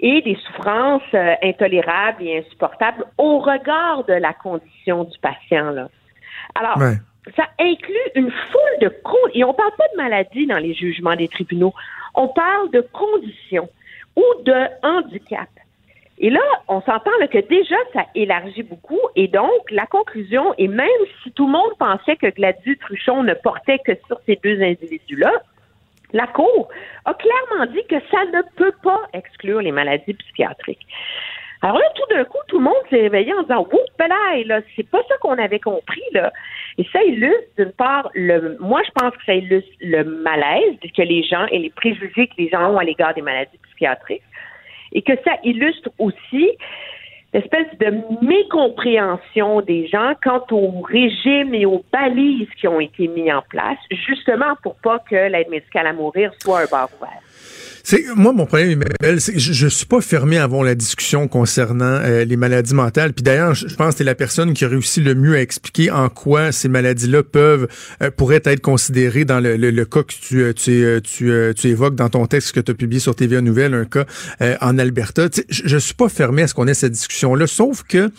et 0.00 0.20
des 0.22 0.36
souffrances 0.46 1.02
euh, 1.14 1.34
intolérables 1.42 2.22
et 2.22 2.38
insupportables 2.38 3.04
au 3.18 3.38
regard 3.38 4.04
de 4.04 4.14
la 4.14 4.32
condition 4.32 5.04
du 5.04 5.18
patient. 5.20 5.70
Là. 5.70 5.88
Alors, 6.56 6.78
ça 7.36 7.44
inclut 7.60 8.10
une 8.16 8.30
foule 8.30 8.78
de 8.80 8.92
et 9.34 9.44
on 9.44 9.54
parle 9.54 9.70
pas 9.78 9.86
de 9.92 9.96
maladie 9.96 10.46
dans 10.46 10.58
les 10.58 10.74
jugements 10.74 11.14
des 11.14 11.28
tribunaux, 11.28 11.72
on 12.14 12.28
parle 12.28 12.70
de 12.72 12.80
conditions 12.92 13.68
ou 14.16 14.24
de 14.44 14.66
handicap. 14.82 15.48
Et 16.18 16.30
là, 16.30 16.40
on 16.68 16.80
s'entend 16.82 17.10
que 17.30 17.48
déjà, 17.48 17.76
ça 17.92 18.06
élargit 18.14 18.62
beaucoup. 18.62 19.00
Et 19.16 19.28
donc, 19.28 19.70
la 19.70 19.86
conclusion, 19.86 20.54
et 20.58 20.68
même 20.68 20.86
si 21.22 21.32
tout 21.32 21.46
le 21.46 21.52
monde 21.52 21.72
pensait 21.78 22.16
que 22.16 22.28
Gladys 22.28 22.76
Truchon 22.78 23.22
ne 23.22 23.34
portait 23.34 23.78
que 23.78 23.92
sur 24.06 24.20
ces 24.26 24.38
deux 24.42 24.62
individus-là, 24.62 25.32
la 26.12 26.26
Cour 26.26 26.68
a 27.04 27.14
clairement 27.14 27.66
dit 27.72 27.84
que 27.88 27.96
ça 28.10 28.24
ne 28.26 28.42
peut 28.56 28.74
pas 28.82 29.00
exclure 29.12 29.60
les 29.60 29.72
maladies 29.72 30.14
psychiatriques. 30.14 30.86
Alors 31.62 31.78
là, 31.78 31.84
tout 31.94 32.14
d'un 32.14 32.24
coup, 32.24 32.38
tout 32.48 32.58
le 32.58 32.64
monde 32.64 32.74
s'est 32.90 33.02
réveillé 33.02 33.32
en 33.34 33.42
disant 33.42 33.66
Ouh, 33.72 34.04
là, 34.46 34.60
c'est 34.74 34.88
pas 34.88 35.02
ça 35.08 35.16
qu'on 35.20 35.38
avait 35.38 35.60
compris, 35.60 36.02
là. 36.12 36.32
Et 36.76 36.84
ça 36.92 37.02
illustre, 37.04 37.54
d'une 37.56 37.72
part, 37.72 38.10
le 38.14 38.56
moi 38.58 38.80
je 38.84 38.90
pense 38.92 39.16
que 39.16 39.24
ça 39.24 39.34
illustre 39.34 39.70
le 39.80 40.02
malaise 40.02 40.76
que 40.96 41.02
les 41.02 41.22
gens 41.22 41.46
et 41.46 41.58
les 41.58 41.70
préjugés 41.70 42.26
que 42.26 42.34
les 42.38 42.48
gens 42.48 42.72
ont 42.72 42.78
à 42.78 42.84
l'égard 42.84 43.14
des 43.14 43.22
maladies 43.22 43.58
psychiatriques. 43.68 44.22
Et 44.92 45.02
que 45.02 45.12
ça 45.24 45.36
illustre 45.44 45.90
aussi 45.98 46.50
espèce 47.32 47.66
de 47.78 48.24
mécompréhension 48.24 49.60
des 49.62 49.86
gens 49.88 50.12
quant 50.22 50.44
au 50.50 50.82
régime 50.82 51.54
et 51.54 51.66
aux 51.66 51.84
balises 51.92 52.48
qui 52.60 52.68
ont 52.68 52.80
été 52.80 53.08
mis 53.08 53.32
en 53.32 53.42
place, 53.48 53.78
justement 53.90 54.54
pour 54.62 54.76
pas 54.76 54.98
que 54.98 55.14
l'aide 55.14 55.48
médicale 55.48 55.86
à 55.86 55.92
mourir 55.92 56.32
soit 56.38 56.60
un 56.60 56.66
bar 56.66 56.88
ouvert. 56.98 57.20
C'est 57.84 58.04
moi 58.14 58.32
mon 58.32 58.46
problème, 58.46 58.84
c'est 59.18 59.32
que 59.32 59.38
je, 59.38 59.52
je 59.52 59.66
suis 59.66 59.86
pas 59.86 60.00
fermé 60.00 60.38
avant 60.38 60.62
la 60.62 60.74
discussion 60.74 61.26
concernant 61.28 61.98
euh, 62.02 62.24
les 62.24 62.36
maladies 62.36 62.74
mentales. 62.74 63.12
Puis 63.12 63.22
d'ailleurs, 63.22 63.54
je 63.54 63.74
pense 63.74 63.94
que 63.94 63.98
c'est 63.98 64.04
la 64.04 64.14
personne 64.14 64.54
qui 64.54 64.64
a 64.64 64.68
réussi 64.68 65.00
le 65.00 65.14
mieux 65.14 65.34
à 65.34 65.40
expliquer 65.40 65.90
en 65.90 66.08
quoi 66.08 66.52
ces 66.52 66.68
maladies-là 66.68 67.22
peuvent 67.22 67.68
euh, 68.02 68.10
pourraient 68.10 68.42
être 68.44 68.60
considérées 68.60 69.24
dans 69.24 69.40
le, 69.40 69.56
le, 69.56 69.84
cas 69.84 70.02
que 70.02 70.12
tu 70.12 70.42
euh, 70.42 70.52
tu, 70.52 70.84
tu, 71.02 71.32
tu 71.56 71.68
évoques 71.68 71.96
dans 71.96 72.08
ton 72.08 72.26
texte 72.26 72.52
que 72.52 72.60
tu 72.60 72.70
as 72.70 72.74
publié 72.74 73.00
sur 73.00 73.16
TVA 73.16 73.40
Nouvelle, 73.40 73.74
un 73.74 73.84
cas 73.84 74.06
en 74.60 74.78
Alberta. 74.78 75.28
je, 75.48 75.62
je 75.64 75.76
suis 75.76 75.94
pas 75.94 76.08
fermé 76.08 76.42
à 76.42 76.46
ce 76.46 76.54
qu'on 76.54 76.66
ait 76.66 76.74
cette 76.74 76.92
discussion-là, 76.92 77.46
sauf 77.46 77.82
que 77.82 78.10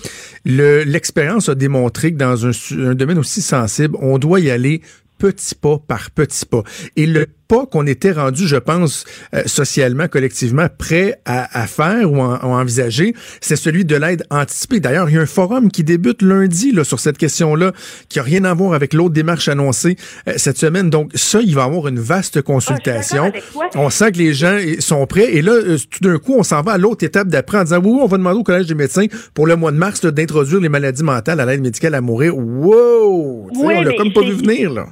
l'expérience 0.45 1.49
a 1.49 1.55
démontré 1.55 2.11
que 2.11 2.17
dans 2.17 2.45
un, 2.45 2.51
un 2.79 2.95
domaine 2.95 3.17
aussi 3.17 3.41
sensible, 3.41 3.95
on 3.99 4.17
doit 4.17 4.39
y 4.39 4.51
aller 4.51 4.81
petit 5.17 5.55
pas 5.55 5.77
par 5.79 6.11
petit 6.11 6.45
pas. 6.45 6.63
Et 6.95 7.05
le 7.05 7.27
pas 7.47 7.65
qu'on 7.65 7.85
était 7.85 8.11
rendu, 8.11 8.47
je 8.47 8.55
pense, 8.55 9.05
euh, 9.33 9.43
socialement, 9.45 10.07
collectivement, 10.07 10.67
prêt 10.77 11.19
à, 11.25 11.67
faire 11.67 12.11
ou 12.11 12.21
à, 12.21 12.43
envisager, 12.45 13.13
c'est 13.41 13.55
celui 13.55 13.85
de 13.85 13.95
l'aide 13.95 14.25
anticipée. 14.29 14.79
D'ailleurs, 14.79 15.09
il 15.09 15.15
y 15.15 15.17
a 15.17 15.21
un 15.21 15.25
forum 15.25 15.71
qui 15.71 15.83
débute 15.83 16.21
lundi 16.21 16.71
là, 16.71 16.83
sur 16.83 16.99
cette 16.99 17.17
question-là, 17.17 17.73
qui 18.09 18.19
a 18.19 18.23
rien 18.23 18.43
à 18.45 18.53
voir 18.53 18.73
avec 18.73 18.93
l'autre 18.93 19.13
démarche 19.13 19.47
annoncée 19.47 19.97
euh, 20.27 20.33
cette 20.37 20.57
semaine. 20.57 20.89
Donc, 20.89 21.11
ça, 21.15 21.39
il 21.41 21.55
va 21.55 21.63
avoir 21.63 21.87
une 21.87 21.99
vaste 21.99 22.41
consultation. 22.41 23.31
Ah, 23.35 23.67
on 23.75 23.89
sent 23.89 24.11
que 24.13 24.17
les 24.17 24.33
gens 24.33 24.59
sont 24.79 25.05
prêts. 25.05 25.33
Et 25.33 25.41
là, 25.41 25.53
euh, 25.53 25.77
tout 25.89 25.99
d'un 26.01 26.17
coup, 26.17 26.35
on 26.37 26.43
s'en 26.43 26.61
va 26.61 26.73
à 26.73 26.77
l'autre 26.77 27.03
étape 27.05 27.27
d'après 27.27 27.59
en 27.59 27.63
disant, 27.63 27.81
oui, 27.83 27.99
on 28.01 28.07
va 28.07 28.17
demander 28.17 28.39
au 28.39 28.43
Collège 28.43 28.67
des 28.67 28.75
médecins 28.75 29.05
pour 29.33 29.47
le 29.47 29.55
mois 29.55 29.71
de 29.71 29.77
mars 29.77 30.01
d'introduire 30.05 30.59
les 30.59 30.69
maladies 30.69 31.03
mentales 31.03 31.39
à 31.39 31.45
l'aide 31.45 31.61
médicale 31.61 31.95
à 31.95 32.01
mourir. 32.01 32.37
Wow! 32.37 33.49
on 33.55 33.81
l'a 33.81 33.93
comme 33.95 34.13
pas 34.13 34.21
vu 34.21 34.33
venir, 34.33 34.71
là. 34.71 34.87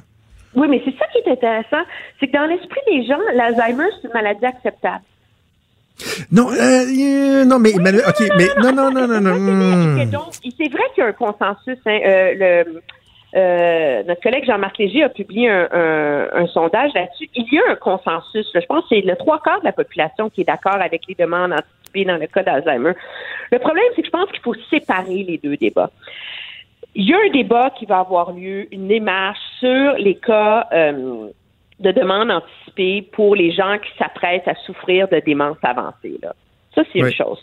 Oui, 0.54 0.68
mais 0.68 0.82
c'est 0.84 0.96
ça 0.98 1.06
qui 1.12 1.18
est 1.18 1.32
intéressant, 1.32 1.82
c'est 2.20 2.28
que 2.28 2.32
dans 2.32 2.46
l'esprit 2.46 2.80
des 2.86 3.04
gens, 3.06 3.18
l'Alzheimer, 3.34 3.86
c'est 4.00 4.08
une 4.08 4.14
maladie 4.14 4.44
acceptable. 4.44 5.04
Non, 6.30 6.48
euh, 6.50 7.44
non, 7.44 7.58
mais, 7.58 7.74
ok, 7.74 8.28
mais 8.36 8.48
non, 8.58 8.72
non, 8.72 8.90
non, 8.90 9.06
non, 9.06 9.20
non. 9.20 10.30
C'est 10.42 10.68
vrai 10.68 10.82
qu'il 10.94 11.02
y 11.02 11.06
a 11.06 11.06
un 11.06 11.12
consensus. 11.12 11.78
Hein, 11.86 12.00
euh, 12.04 12.64
le, 12.64 12.82
euh, 13.34 14.02
notre 14.06 14.20
collègue 14.20 14.44
Jean-Marc 14.44 14.78
Léger 14.78 15.04
a 15.04 15.08
publié 15.08 15.48
un, 15.48 15.68
un, 16.34 16.46
sondage 16.48 16.92
là-dessus. 16.94 17.28
Il 17.34 17.46
y 17.52 17.58
a 17.58 17.72
un 17.72 17.76
consensus. 17.76 18.46
je 18.54 18.66
pense 18.66 18.82
que 18.82 18.96
c'est 18.96 19.00
le 19.02 19.16
trois 19.16 19.40
quarts 19.40 19.60
de 19.60 19.66
la 19.66 19.72
population 19.72 20.28
qui 20.28 20.42
est 20.42 20.44
d'accord 20.44 20.80
avec 20.80 21.02
les 21.08 21.14
demandes 21.14 21.52
anticipées 21.52 22.04
dans 22.04 22.18
le 22.18 22.26
cas 22.26 22.42
d'Alzheimer. 22.42 22.92
Le 23.50 23.58
problème, 23.58 23.84
c'est 23.94 24.02
que 24.02 24.06
je 24.06 24.12
pense 24.12 24.30
qu'il 24.30 24.40
faut 24.40 24.54
séparer 24.70 25.22
les 25.22 25.38
deux 25.38 25.56
débats. 25.56 25.90
Il 26.94 27.08
y 27.08 27.14
a 27.14 27.18
un 27.18 27.30
débat 27.30 27.70
qui 27.70 27.86
va 27.86 28.00
avoir 28.00 28.32
lieu, 28.32 28.72
une 28.72 28.88
démarche 28.88 29.38
sur 29.58 29.94
les 29.94 30.16
cas 30.16 30.66
euh, 30.72 31.28
de 31.80 31.90
demande 31.90 32.30
anticipée 32.30 33.02
pour 33.12 33.34
les 33.34 33.52
gens 33.52 33.78
qui 33.78 33.90
s'apprêtent 33.98 34.46
à 34.46 34.54
souffrir 34.66 35.08
de 35.08 35.20
démence 35.20 35.56
avancée. 35.62 36.18
Là. 36.22 36.34
Ça, 36.74 36.82
c'est 36.92 37.00
une 37.00 37.12
chose. 37.12 37.38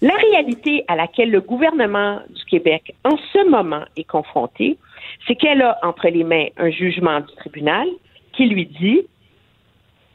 La 0.00 0.14
réalité 0.14 0.84
à 0.88 0.96
laquelle 0.96 1.30
le 1.30 1.40
gouvernement 1.40 2.20
du 2.30 2.44
Québec, 2.44 2.94
en 3.04 3.16
ce 3.32 3.48
moment, 3.48 3.84
est 3.96 4.04
confronté, 4.04 4.78
c'est 5.26 5.36
qu'elle 5.36 5.62
a 5.62 5.78
entre 5.82 6.08
les 6.08 6.24
mains 6.24 6.46
un 6.56 6.70
jugement 6.70 7.20
du 7.20 7.34
tribunal 7.36 7.86
qui 8.32 8.46
lui 8.46 8.66
dit 8.66 9.02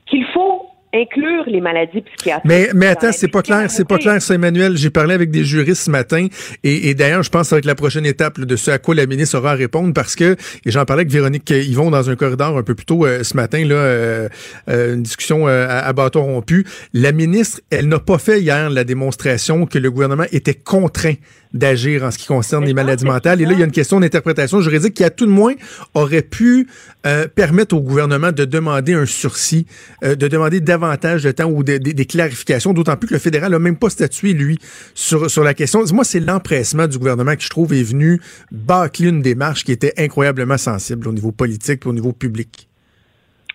qu'il 0.08 0.26
faut 0.28 0.70
inclure 0.94 1.44
les 1.48 1.62
maladies 1.62 2.02
psychiatriques. 2.02 2.46
Mais, 2.46 2.70
mais 2.74 2.88
attends, 2.88 3.12
c'est 3.12 3.28
pas 3.28 3.42
clair, 3.42 3.70
c'est 3.70 3.88
pas 3.88 3.98
clair, 3.98 4.22
ça, 4.22 4.34
Emmanuel. 4.34 4.76
J'ai 4.76 4.90
parlé 4.90 5.14
avec 5.14 5.30
des 5.32 5.44
juristes 5.44 5.84
ce 5.84 5.92
matin 5.92 6.28
et, 6.64 6.90
et 6.90 6.96
d'ailleurs, 6.96 7.24
je 7.24 7.30
pense 7.30 7.44
que 7.44 7.48
ça 7.50 7.56
va 7.56 7.60
être 7.60 7.66
la 7.66 7.76
prochaine 7.76 8.06
étape 8.06 8.40
de 8.40 8.56
ce 8.56 8.72
à 8.72 8.80
quoi 8.80 8.96
la 8.96 9.06
ministre 9.06 9.38
aura 9.38 9.52
à 9.52 9.56
répondre 9.56 9.94
parce 9.94 10.16
que, 10.16 10.36
et 10.66 10.72
j'en 10.72 10.86
parlais 10.86 11.02
avec 11.02 11.12
Véronique 11.12 11.50
Yvon 11.50 11.92
dans 11.92 12.10
un 12.10 12.16
corridor 12.16 12.58
un 12.58 12.64
peu 12.64 12.76
plus 12.76 12.86
tôt 12.86 13.06
euh, 13.06 13.24
ce 13.24 13.36
matin, 13.36 13.64
là, 13.66 13.76
euh, 13.76 14.30
euh, 14.70 14.96
une 14.96 15.04
discussion 15.04 15.48
à, 15.48 15.52
à 15.52 15.94
bâton 15.94 16.24
rompu. 16.24 16.66
La 16.94 17.12
ministre, 17.12 17.62
elle 17.70 17.88
n'a 17.88 18.00
pas 18.00 18.18
fait 18.18 18.42
hier 18.42 18.70
la 18.70 18.84
démonstration 18.84 19.66
que 19.66 19.78
le 19.78 19.92
gouvernement 19.92 20.26
était 20.32 20.56
contraint 20.56 21.16
d'agir 21.54 22.04
en 22.04 22.12
ce 22.12 22.18
qui 22.18 22.28
concerne 22.28 22.66
les 22.66 22.74
maladies 22.74 23.06
mentales. 23.06 23.42
Et 23.42 23.46
là, 23.46 23.54
il 23.54 23.60
y 23.60 23.62
a 23.62 23.66
une 23.66 23.72
question 23.72 24.00
d'interprétation 24.00 24.62
juridique 24.62 24.94
qui, 24.94 25.04
à 25.04 25.10
tout 25.10 25.26
de 25.26 25.32
moins, 25.32 25.54
aurait 25.94 26.22
pu 26.22 26.68
euh, 27.06 27.28
permettre 27.28 27.76
au 27.76 27.82
gouvernement 27.82 28.32
de 28.32 28.46
demander 28.46 28.94
un 28.94 29.06
sursis, 29.06 29.66
euh, 30.04 30.16
de 30.16 30.28
demander 30.28 30.62
davantage 30.62 31.24
de 31.24 31.32
temps 31.32 31.50
ou 31.50 31.64
des 31.64 32.06
clarifications, 32.06 32.74
d'autant 32.74 32.96
plus 32.98 33.08
que 33.08 33.14
le 33.14 33.20
fédéral 33.20 33.52
n'a 33.52 33.60
même 33.60 33.78
pas 33.78 33.90
statué, 33.90 34.34
lui, 34.34 34.60
sur, 34.94 35.30
sur 35.30 35.44
la 35.44 35.54
question. 35.54 35.82
Moi, 35.92 36.04
c'est 36.04 36.20
l'empressement 36.20 36.88
du 36.88 36.98
gouvernement 36.98 37.36
que 37.36 37.42
je 37.42 37.50
trouve 37.50 37.74
est 37.74 37.84
venu 37.84 38.22
bâcler 38.52 39.10
une 39.10 39.22
démarche 39.22 39.64
qui 39.64 39.72
était 39.72 39.94
incroyablement 39.98 40.58
sensible 40.58 41.08
au 41.08 41.12
niveau 41.12 41.32
politique 41.32 41.82
et 41.86 41.90
au 41.90 41.94
niveau 41.94 42.14
public. 42.14 42.68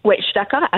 Oui, 0.05 0.17
je 0.19 0.25
suis 0.25 0.35
d'accord 0.35 0.69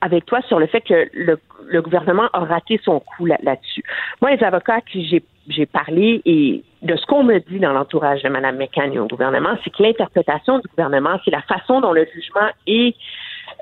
avec 0.00 0.26
toi 0.26 0.40
sur 0.48 0.58
le 0.58 0.66
fait 0.66 0.80
que 0.80 1.08
le, 1.14 1.38
gouvernement 1.82 2.28
a 2.32 2.40
raté 2.40 2.80
son 2.84 3.00
coup 3.00 3.26
là-dessus. 3.26 3.84
Moi, 4.20 4.34
les 4.34 4.42
avocats 4.42 4.80
qui 4.80 5.06
j'ai 5.08 5.22
parlé 5.72 6.22
et 6.24 6.62
de 6.82 6.96
ce 6.96 7.06
qu'on 7.06 7.24
me 7.24 7.38
dit 7.38 7.58
dans 7.58 7.72
l'entourage 7.72 8.22
de 8.22 8.28
Mme 8.28 8.56
McCann 8.56 8.96
au 8.98 9.06
gouvernement, 9.06 9.56
c'est 9.64 9.70
que 9.70 9.82
l'interprétation 9.82 10.58
du 10.58 10.68
gouvernement, 10.68 11.18
c'est 11.24 11.30
la 11.30 11.42
façon 11.42 11.80
dont 11.80 11.92
le 11.92 12.06
jugement 12.14 12.48
est, 12.66 12.94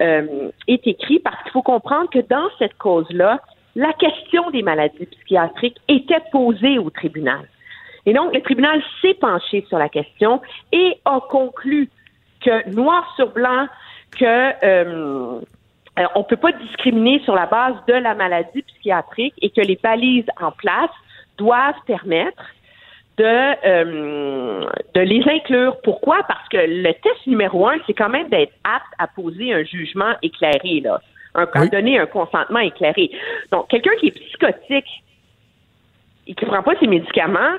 euh, 0.01 0.51
est 0.67 0.87
écrit, 0.87 1.21
parce 1.21 1.43
qu'il 1.43 1.53
faut 1.53 1.63
comprendre 1.63 2.11
que 2.11 2.21
dans 2.21 2.49
cette 2.59 2.77
cause-là, 2.79 3.41
la 3.77 3.93
question 3.93 4.51
des 4.51 4.63
maladies 4.63 5.07
psychiatriques 5.07 5.79
était 5.89 6.23
posée 6.31 6.79
au 6.79 6.91
tribunal. 6.91 7.49
Et 8.07 8.13
donc, 8.13 8.35
le 8.35 8.43
tribunal 8.43 8.83
s'est 9.01 9.15
penché 9.15 9.65
sur 9.69 9.79
la 9.79 9.89
question 9.89 10.41
et 10.73 10.99
a 11.05 11.21
conclu 11.29 11.89
que 12.45 12.71
noir 12.71 13.11
sur 13.17 13.33
blanc, 13.33 13.67
que 14.19 14.65
euh, 14.65 15.41
on 16.15 16.19
ne 16.19 16.25
peut 16.25 16.37
pas 16.37 16.53
discriminer 16.53 17.21
sur 17.21 17.35
la 17.35 17.47
base 17.47 17.75
de 17.89 17.95
la 17.95 18.15
maladie 18.15 18.63
psychiatrique 18.63 19.35
et 19.41 19.51
que 19.51 19.61
les 19.61 19.79
balises 19.83 20.27
en 20.41 20.51
place 20.51 20.91
doivent 21.39 21.75
permettre 21.87 22.43
de, 23.17 23.25
euh, 23.25 24.67
de 24.95 25.01
les 25.01 25.23
inclure. 25.29 25.77
Pourquoi? 25.83 26.19
Parce 26.27 26.49
que 26.49 26.57
le 26.57 26.93
test 26.93 27.27
numéro 27.27 27.69
un, 27.69 27.77
c'est 27.87 27.95
quand 27.95 28.09
même 28.09 28.29
d'être 28.29 28.53
apte 28.65 28.93
à 28.99 29.07
poser 29.07 29.53
un 29.53 29.63
jugement 29.65 30.15
éclairé, 30.23 30.81
là. 30.81 31.01
Un, 31.37 31.49
à 31.53 31.67
donner 31.67 31.99
un 31.99 32.07
consentement 32.07 32.61
éclairé. 32.61 33.11
Donc, 33.51 33.69
quelqu'un 33.69 33.91
qui 33.99 34.07
est 34.07 34.11
psychotique 34.13 35.05
et 36.29 36.35
qui 36.35 36.45
ne 36.45 36.51
prend 36.51 36.63
pas 36.63 36.79
ses 36.79 36.87
médicaments, 36.87 37.57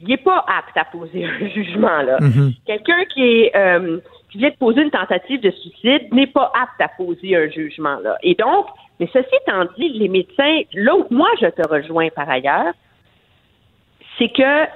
il 0.00 0.08
n'est 0.08 0.16
pas 0.16 0.44
apte 0.48 0.76
à 0.76 0.84
poser 0.84 1.24
un 1.26 1.48
jugement, 1.48 2.02
là. 2.02 2.18
Mm-hmm. 2.18 2.54
Quelqu'un 2.66 3.04
qui 3.12 3.22
est 3.22 3.56
euh, 3.56 3.98
qui 4.32 4.38
vient 4.38 4.50
de 4.50 4.56
poser 4.56 4.80
une 4.80 4.90
tentative 4.90 5.40
de 5.40 5.50
suicide 5.50 6.12
n'est 6.12 6.26
pas 6.26 6.50
apte 6.60 6.80
à 6.80 6.88
poser 6.88 7.36
un 7.36 7.48
jugement. 7.50 7.98
Là. 8.02 8.16
Et 8.22 8.34
donc, 8.34 8.66
mais 8.98 9.08
ceci 9.12 9.28
étant 9.46 9.64
dit, 9.78 9.90
les 9.90 10.08
médecins, 10.08 10.62
là 10.72 10.96
où 10.96 11.06
moi 11.10 11.28
je 11.40 11.46
te 11.46 11.68
rejoins 11.68 12.08
par 12.08 12.28
ailleurs, 12.30 12.72
c'est 14.18 14.32
que 14.32 14.66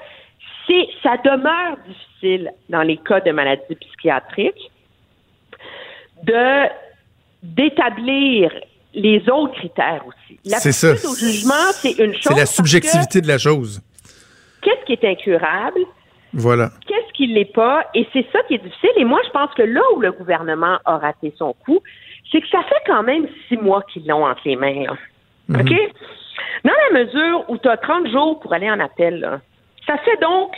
c'est 0.67 0.89
ça 1.03 1.17
demeure 1.25 1.77
difficile 1.87 2.53
dans 2.69 2.83
les 2.83 2.97
cas 2.97 3.21
de 3.21 3.31
maladies 3.31 3.75
psychiatriques 3.75 4.71
de 6.23 6.69
d'établir 7.43 8.51
les 8.95 9.29
autres 9.29 9.55
critères 9.55 10.03
aussi. 10.07 10.41
C'est 10.43 10.73
ça. 10.73 10.93
au 10.93 11.15
jugement, 11.15 11.71
c'est 11.73 11.99
une 11.99 12.15
chose. 12.15 12.23
C'est 12.23 12.35
la 12.35 12.47
subjectivité 12.47 13.21
de 13.21 13.29
la 13.29 13.39
chose. 13.39 13.83
Qu'est-ce 14.63 14.85
qui 14.87 14.93
est 14.93 15.05
incurable? 15.05 15.81
Voilà. 16.33 16.71
Qu'est-ce 16.87 17.13
qui 17.13 17.27
l'est 17.29 17.53
pas? 17.53 17.85
Et 17.95 18.07
c'est 18.13 18.27
ça 18.33 18.41
qui 18.49 18.55
est 18.55 18.59
difficile. 18.59 18.91
Et 18.97 19.05
moi, 19.05 19.21
je 19.27 19.31
pense 19.31 19.53
que 19.55 19.63
là 19.63 19.81
où 19.95 20.01
le 20.01 20.13
gouvernement 20.13 20.79
a 20.85 20.99
raté 20.99 21.33
son 21.39 21.55
coup, 21.65 21.81
c'est 22.33 22.41
que 22.41 22.49
ça 22.49 22.63
fait 22.65 22.83
quand 22.87 23.03
même 23.03 23.29
six 23.49 23.57
mois 23.57 23.83
qu'ils 23.93 24.07
l'ont 24.07 24.27
entre 24.27 24.43
les 24.45 24.57
mains. 24.57 24.97
Mhm. 25.49 25.61
OK? 25.61 25.75
Dans 26.65 26.73
la 26.91 27.05
mesure 27.05 27.45
où 27.49 27.59
tu 27.59 27.69
as 27.69 27.77
30 27.77 28.09
jours 28.09 28.41
pour 28.41 28.53
aller 28.53 28.71
en 28.71 28.81
appel, 28.81 29.41
ça 29.87 29.97
fait 29.99 30.21
donc, 30.21 30.53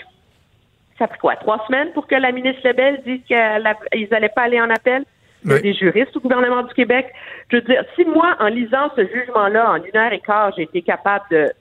ça 0.98 1.06
fait 1.06 1.18
quoi, 1.18 1.36
trois 1.36 1.64
semaines 1.66 1.92
pour 1.92 2.06
que 2.06 2.14
la 2.14 2.32
ministre 2.32 2.60
Lebel 2.64 3.02
dise 3.04 3.20
qu'ils 3.26 4.08
n'allaient 4.10 4.28
pas 4.28 4.42
aller 4.42 4.60
en 4.60 4.70
appel? 4.70 5.04
Il 5.44 5.52
y 5.52 5.54
a 5.54 5.60
des 5.60 5.74
juristes 5.74 6.16
au 6.16 6.20
gouvernement 6.20 6.62
du 6.62 6.74
Québec. 6.74 7.12
Je 7.50 7.56
veux 7.56 7.62
dire, 7.62 7.84
si 7.94 8.04
moi, 8.04 8.36
en 8.40 8.48
lisant 8.48 8.90
ce 8.96 9.06
jugement-là, 9.06 9.70
en 9.70 9.76
une 9.76 9.96
heure 9.96 10.12
et 10.12 10.18
quart, 10.18 10.52
j'ai 10.56 10.64
été 10.64 10.82
capable 10.82 11.24
de 11.30 11.52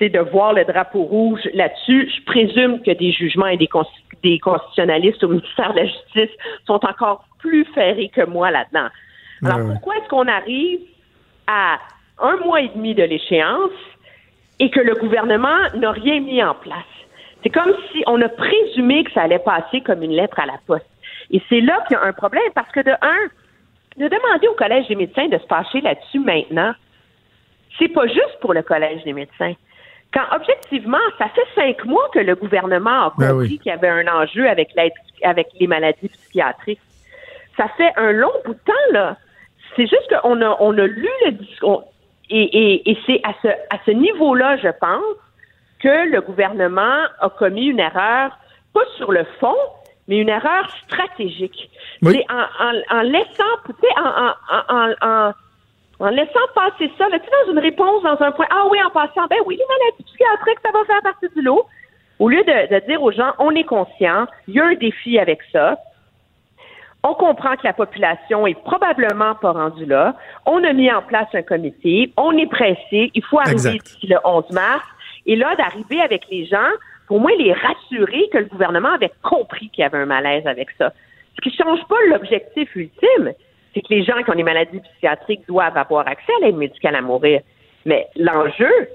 de 0.00 0.20
voir 0.20 0.52
le 0.52 0.64
drapeau 0.64 1.02
rouge 1.02 1.40
là-dessus. 1.54 2.08
Je 2.16 2.24
présume 2.24 2.80
que 2.82 2.92
des 2.92 3.10
jugements 3.10 3.48
et 3.48 3.56
des, 3.56 3.68
des 4.22 4.38
constitutionnalistes 4.38 5.24
au 5.24 5.28
ministère 5.28 5.72
de 5.72 5.80
la 5.80 5.86
Justice 5.86 6.30
sont 6.68 6.84
encore 6.86 7.24
plus 7.40 7.64
ferrés 7.74 8.08
que 8.14 8.24
moi 8.24 8.52
là-dedans. 8.52 8.88
Alors, 9.44 9.66
pourquoi 9.72 9.96
est-ce 9.96 10.08
qu'on 10.08 10.28
arrive 10.28 10.80
à 11.48 11.78
un 12.20 12.36
mois 12.38 12.60
et 12.60 12.68
demi 12.68 12.94
de 12.94 13.02
l'échéance 13.02 13.70
et 14.60 14.70
que 14.70 14.80
le 14.80 14.94
gouvernement 14.94 15.58
n'a 15.74 15.92
rien 15.92 16.20
mis 16.20 16.42
en 16.42 16.54
place? 16.54 16.84
C'est 17.42 17.50
comme 17.50 17.72
si 17.92 18.02
on 18.06 18.20
a 18.20 18.28
présumé 18.28 19.04
que 19.04 19.12
ça 19.12 19.22
allait 19.22 19.38
passer 19.38 19.80
comme 19.80 20.02
une 20.02 20.12
lettre 20.12 20.40
à 20.40 20.46
la 20.46 20.58
poste. 20.66 20.86
Et 21.30 21.40
c'est 21.48 21.60
là 21.60 21.84
qu'il 21.86 21.96
y 21.96 22.00
a 22.00 22.02
un 22.02 22.12
problème 22.12 22.50
parce 22.54 22.70
que 22.72 22.80
de 22.80 22.90
un, 22.90 23.28
de 23.96 24.08
demander 24.08 24.48
au 24.48 24.54
Collège 24.54 24.88
des 24.88 24.96
médecins 24.96 25.28
de 25.28 25.38
se 25.38 25.46
pencher 25.46 25.80
là-dessus 25.80 26.20
maintenant, 26.20 26.72
c'est 27.78 27.88
pas 27.88 28.06
juste 28.06 28.38
pour 28.40 28.54
le 28.54 28.62
Collège 28.62 29.04
des 29.04 29.12
médecins. 29.12 29.54
Quand 30.12 30.24
objectivement, 30.34 30.98
ça 31.18 31.28
fait 31.28 31.46
cinq 31.54 31.84
mois 31.84 32.08
que 32.12 32.18
le 32.18 32.34
gouvernement 32.34 33.06
a 33.06 33.12
ben 33.16 33.30
compris 33.30 33.58
qu'il 33.58 33.70
y 33.70 33.74
avait 33.74 33.88
un 33.88 34.06
enjeu 34.08 34.48
avec, 34.48 34.70
avec 35.22 35.48
les 35.60 35.66
maladies 35.66 36.08
psychiatriques. 36.08 36.80
Ça 37.56 37.68
fait 37.76 37.92
un 37.96 38.12
long 38.12 38.32
bout 38.44 38.54
de 38.54 38.60
temps, 38.64 38.92
là. 38.92 39.16
C'est 39.76 39.86
juste 39.86 40.08
qu'on 40.08 40.40
a, 40.40 40.56
on 40.60 40.76
a 40.78 40.86
lu 40.86 41.08
le 41.26 41.32
discours. 41.32 41.84
Et, 42.30 42.42
et, 42.42 42.90
et 42.90 42.98
c'est 43.06 43.20
à 43.24 43.32
ce, 43.42 43.48
à 43.48 43.78
ce 43.86 43.90
niveau-là, 43.90 44.56
je 44.58 44.68
pense, 44.80 45.16
que 45.80 46.10
le 46.10 46.20
gouvernement 46.20 47.04
a 47.20 47.30
commis 47.30 47.66
une 47.66 47.80
erreur, 47.80 48.36
pas 48.74 48.84
sur 48.96 49.12
le 49.12 49.24
fond, 49.40 49.56
mais 50.08 50.18
une 50.18 50.28
erreur 50.28 50.68
stratégique. 50.84 51.70
C'est 52.02 52.24
en, 52.30 52.64
en, 52.64 52.98
en, 52.98 53.02
laissant, 53.02 53.54
tu 53.66 53.72
sais, 53.80 54.00
en, 54.00 54.32
en, 54.68 54.94
en 55.00 55.32
en 56.00 56.10
laissant 56.10 56.46
passer 56.54 56.90
ça, 56.96 57.08
là, 57.08 57.18
tu 57.18 57.24
sais, 57.24 57.30
dans 57.46 57.52
une 57.52 57.58
réponse, 57.58 58.02
dans 58.02 58.20
un 58.20 58.30
point, 58.30 58.46
ah 58.50 58.64
oui, 58.70 58.78
en 58.82 58.90
passant, 58.90 59.26
ben 59.28 59.38
oui, 59.46 59.56
les 59.56 59.64
maladies 59.68 60.04
psychiatriques, 60.04 60.58
ça 60.64 60.70
va 60.72 60.84
faire 60.84 61.02
partie 61.02 61.28
du 61.34 61.42
lot. 61.42 61.66
Au 62.18 62.28
lieu 62.28 62.42
de, 62.42 62.74
de 62.74 62.86
dire 62.86 63.02
aux 63.02 63.12
gens, 63.12 63.32
on 63.38 63.50
est 63.54 63.64
conscient, 63.64 64.26
il 64.46 64.54
y 64.54 64.60
a 64.60 64.66
un 64.66 64.74
défi 64.74 65.18
avec 65.18 65.40
ça. 65.52 65.76
On 67.04 67.14
comprend 67.14 67.56
que 67.56 67.64
la 67.64 67.72
population 67.72 68.46
est 68.46 68.60
probablement 68.62 69.34
pas 69.36 69.52
rendue 69.52 69.86
là. 69.86 70.16
On 70.46 70.62
a 70.64 70.72
mis 70.72 70.90
en 70.90 71.02
place 71.02 71.28
un 71.32 71.42
comité. 71.42 72.12
On 72.16 72.36
est 72.36 72.50
pressé. 72.50 73.10
Il 73.14 73.22
faut 73.24 73.38
arriver 73.38 73.78
d'ici 73.78 74.06
le 74.08 74.16
11 74.24 74.50
mars. 74.50 74.84
Et 75.26 75.36
là, 75.36 75.54
d'arriver 75.56 76.00
avec 76.00 76.24
les 76.30 76.46
gens, 76.46 76.70
pour 77.06 77.20
moi, 77.20 77.30
les 77.38 77.52
rassurer 77.52 78.28
que 78.32 78.38
le 78.38 78.46
gouvernement 78.46 78.94
avait 78.94 79.12
compris 79.22 79.68
qu'il 79.70 79.82
y 79.82 79.84
avait 79.84 79.98
un 79.98 80.06
malaise 80.06 80.46
avec 80.46 80.68
ça. 80.76 80.92
Ce 81.36 81.40
qui 81.48 81.56
change 81.56 81.80
pas 81.88 81.96
l'objectif 82.10 82.74
ultime 82.74 83.32
c'est 83.74 83.82
que 83.82 83.94
les 83.94 84.04
gens 84.04 84.22
qui 84.22 84.30
ont 84.30 84.34
des 84.34 84.42
maladies 84.42 84.80
psychiatriques 84.80 85.46
doivent 85.46 85.76
avoir 85.76 86.06
accès 86.08 86.32
à 86.40 86.46
l'aide 86.46 86.56
médicale 86.56 86.96
à 86.96 87.02
mourir. 87.02 87.40
Mais 87.84 88.08
l'enjeu, 88.16 88.88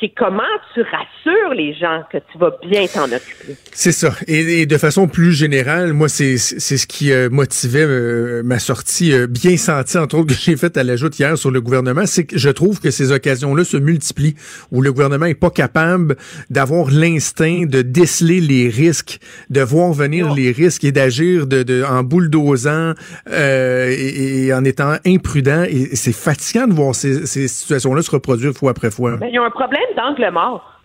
c'est 0.00 0.10
comment 0.10 0.42
tu 0.74 0.82
rassures 0.82 1.54
les 1.54 1.72
gens 1.72 2.02
que 2.12 2.18
tu 2.18 2.38
vas 2.38 2.50
bien 2.62 2.86
t'en 2.86 3.04
occuper. 3.04 3.56
C'est 3.72 3.92
ça. 3.92 4.10
Et, 4.26 4.66
de 4.66 4.78
façon 4.78 5.08
plus 5.08 5.32
générale, 5.32 5.94
moi, 5.94 6.08
c'est 6.08 6.36
ce 6.36 6.86
qui 6.86 7.12
euh, 7.12 7.30
motivait 7.30 7.86
euh, 7.86 8.42
ma 8.44 8.58
sortie 8.58 9.12
euh, 9.12 9.26
bien 9.26 9.56
sentie, 9.56 9.96
entre 9.96 10.18
autres, 10.18 10.34
que 10.34 10.40
j'ai 10.40 10.56
faite 10.56 10.76
à 10.76 10.84
la 10.84 10.96
joute 10.96 11.18
hier 11.18 11.38
sur 11.38 11.50
le 11.50 11.62
gouvernement. 11.62 12.04
C'est 12.04 12.24
que 12.24 12.36
je 12.36 12.50
trouve 12.50 12.80
que 12.80 12.90
ces 12.90 13.10
occasions-là 13.10 13.64
se 13.64 13.78
multiplient, 13.78 14.34
où 14.70 14.82
le 14.82 14.92
gouvernement 14.92 15.26
est 15.26 15.34
pas 15.34 15.50
capable 15.50 16.16
d'avoir 16.50 16.90
l'instinct 16.90 17.64
de 17.66 17.80
déceler 17.80 18.40
les 18.40 18.68
risques, 18.68 19.18
de 19.48 19.62
voir 19.62 19.92
venir 19.92 20.34
les 20.34 20.52
risques 20.52 20.84
et 20.84 20.92
d'agir 20.92 21.46
de, 21.46 21.62
de, 21.62 21.82
en 21.84 22.02
bulldozant 22.02 22.92
et, 23.30 24.46
et, 24.46 24.54
en 24.54 24.64
étant 24.64 24.96
imprudent. 25.06 25.64
Et 25.64 25.96
c'est 25.96 26.14
fatigant 26.14 26.66
de 26.66 26.74
voir 26.74 26.94
ces, 26.94 27.26
ces 27.26 27.48
situations-là 27.48 28.02
se 28.02 28.10
reproduire 28.10 28.52
fois 28.52 28.72
après 28.72 28.90
fois. 28.90 29.16
Mais 29.20 29.28
il 29.28 29.34
y 29.34 29.38
a 29.38 29.42
un 29.42 29.50
problème 29.50 29.85
d'angle 29.96 30.30
mort. 30.30 30.80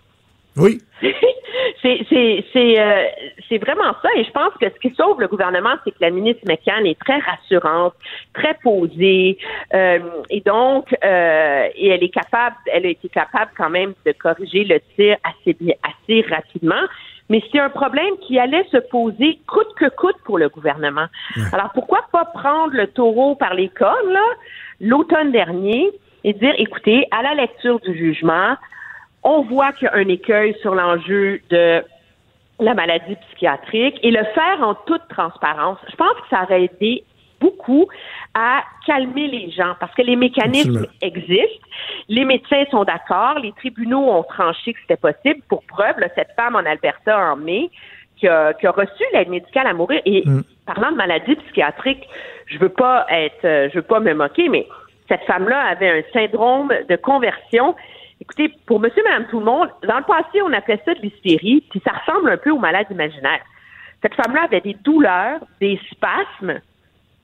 Oui. 0.57 0.81
Euh, 1.83 3.05
c'est 3.49 3.57
vraiment 3.57 3.93
ça. 4.01 4.09
Et 4.15 4.23
je 4.23 4.31
pense 4.31 4.53
que 4.59 4.69
ce 4.69 4.79
qui 4.79 4.93
sauve 4.95 5.19
le 5.19 5.27
gouvernement, 5.27 5.75
c'est 5.83 5.91
que 5.91 5.97
la 5.99 6.09
ministre 6.09 6.41
McCann 6.47 6.85
est 6.85 6.99
très 6.99 7.19
rassurante, 7.19 7.93
très 8.33 8.55
posée. 8.63 9.37
Euh, 9.73 9.99
et 10.29 10.41
donc, 10.41 10.95
euh, 11.03 11.67
et 11.75 11.87
elle 11.89 12.03
est 12.03 12.13
capable, 12.13 12.55
elle 12.71 12.85
a 12.85 12.89
été 12.89 13.09
capable 13.09 13.51
quand 13.57 13.69
même 13.69 13.93
de 14.05 14.11
corriger 14.11 14.63
le 14.63 14.79
tir 14.95 15.17
assez, 15.23 15.57
assez 15.83 16.21
rapidement. 16.29 16.83
Mais 17.29 17.41
c'est 17.51 17.59
un 17.59 17.69
problème 17.69 18.17
qui 18.27 18.37
allait 18.37 18.65
se 18.71 18.77
poser 18.77 19.39
coûte 19.47 19.73
que 19.75 19.89
coûte 19.89 20.17
pour 20.25 20.37
le 20.37 20.49
gouvernement. 20.49 21.07
Alors, 21.53 21.71
pourquoi 21.73 22.01
pas 22.11 22.25
prendre 22.25 22.73
le 22.73 22.87
taureau 22.87 23.35
par 23.35 23.53
les 23.53 23.69
cornes, 23.69 24.17
l'automne 24.81 25.31
dernier, 25.31 25.89
et 26.23 26.33
dire, 26.33 26.53
écoutez, 26.57 27.07
à 27.11 27.23
la 27.23 27.33
lecture 27.33 27.79
du 27.79 27.97
jugement, 27.97 28.55
on 29.23 29.41
voit 29.43 29.71
qu'il 29.73 29.85
y 29.85 29.89
a 29.89 29.95
un 29.95 30.07
écueil 30.07 30.55
sur 30.61 30.75
l'enjeu 30.75 31.41
de 31.49 31.83
la 32.59 32.73
maladie 32.73 33.15
psychiatrique 33.27 33.99
et 34.03 34.11
le 34.11 34.23
faire 34.35 34.61
en 34.61 34.75
toute 34.75 35.07
transparence. 35.09 35.77
Je 35.89 35.95
pense 35.95 36.13
que 36.13 36.29
ça 36.29 36.43
aurait 36.43 36.65
aidé 36.65 37.03
beaucoup 37.39 37.87
à 38.35 38.63
calmer 38.85 39.27
les 39.27 39.51
gens 39.51 39.75
parce 39.79 39.93
que 39.95 40.03
les 40.03 40.15
mécanismes 40.15 40.77
Absolument. 40.77 40.93
existent. 41.01 41.67
Les 42.07 42.23
médecins 42.23 42.63
sont 42.69 42.83
d'accord. 42.83 43.39
Les 43.39 43.51
tribunaux 43.53 44.11
ont 44.11 44.23
tranché 44.23 44.73
que 44.73 44.79
c'était 44.81 44.97
possible. 44.97 45.41
Pour 45.49 45.63
preuve, 45.63 45.99
là, 45.99 46.07
cette 46.15 46.31
femme 46.35 46.55
en 46.55 46.59
Alberta 46.59 47.31
en 47.31 47.35
mai 47.35 47.69
qui 48.17 48.27
a, 48.27 48.53
qui 48.53 48.67
a 48.67 48.71
reçu 48.71 49.03
l'aide 49.11 49.29
médicale 49.29 49.67
à 49.67 49.73
mourir. 49.73 50.01
Et 50.05 50.23
parlant 50.65 50.91
de 50.91 50.97
maladie 50.97 51.35
psychiatrique, 51.35 52.07
je 52.45 52.59
veux 52.59 52.69
pas 52.69 53.07
être, 53.09 53.43
euh, 53.43 53.69
je 53.69 53.75
veux 53.75 53.81
pas 53.81 53.99
me 53.99 54.13
moquer, 54.13 54.47
mais 54.47 54.67
cette 55.09 55.23
femme-là 55.23 55.59
avait 55.59 55.89
un 55.89 56.03
syndrome 56.13 56.71
de 56.87 56.95
conversion. 56.95 57.75
Écoutez, 58.21 58.53
pour 58.67 58.79
monsieur, 58.79 59.01
madame, 59.03 59.25
tout 59.29 59.39
le 59.39 59.45
monde, 59.45 59.69
dans 59.87 59.97
le 59.97 60.03
passé, 60.03 60.43
on 60.43 60.53
appelait 60.53 60.79
ça 60.85 60.93
de 60.93 61.01
l'hystérie, 61.01 61.63
puis 61.71 61.81
ça 61.83 61.91
ressemble 61.91 62.29
un 62.29 62.37
peu 62.37 62.51
aux 62.51 62.59
malades 62.59 62.85
imaginaires. 62.91 63.43
Cette 64.03 64.13
femme-là 64.13 64.43
avait 64.43 64.61
des 64.61 64.75
douleurs, 64.75 65.39
des 65.59 65.79
spasmes, 65.91 66.61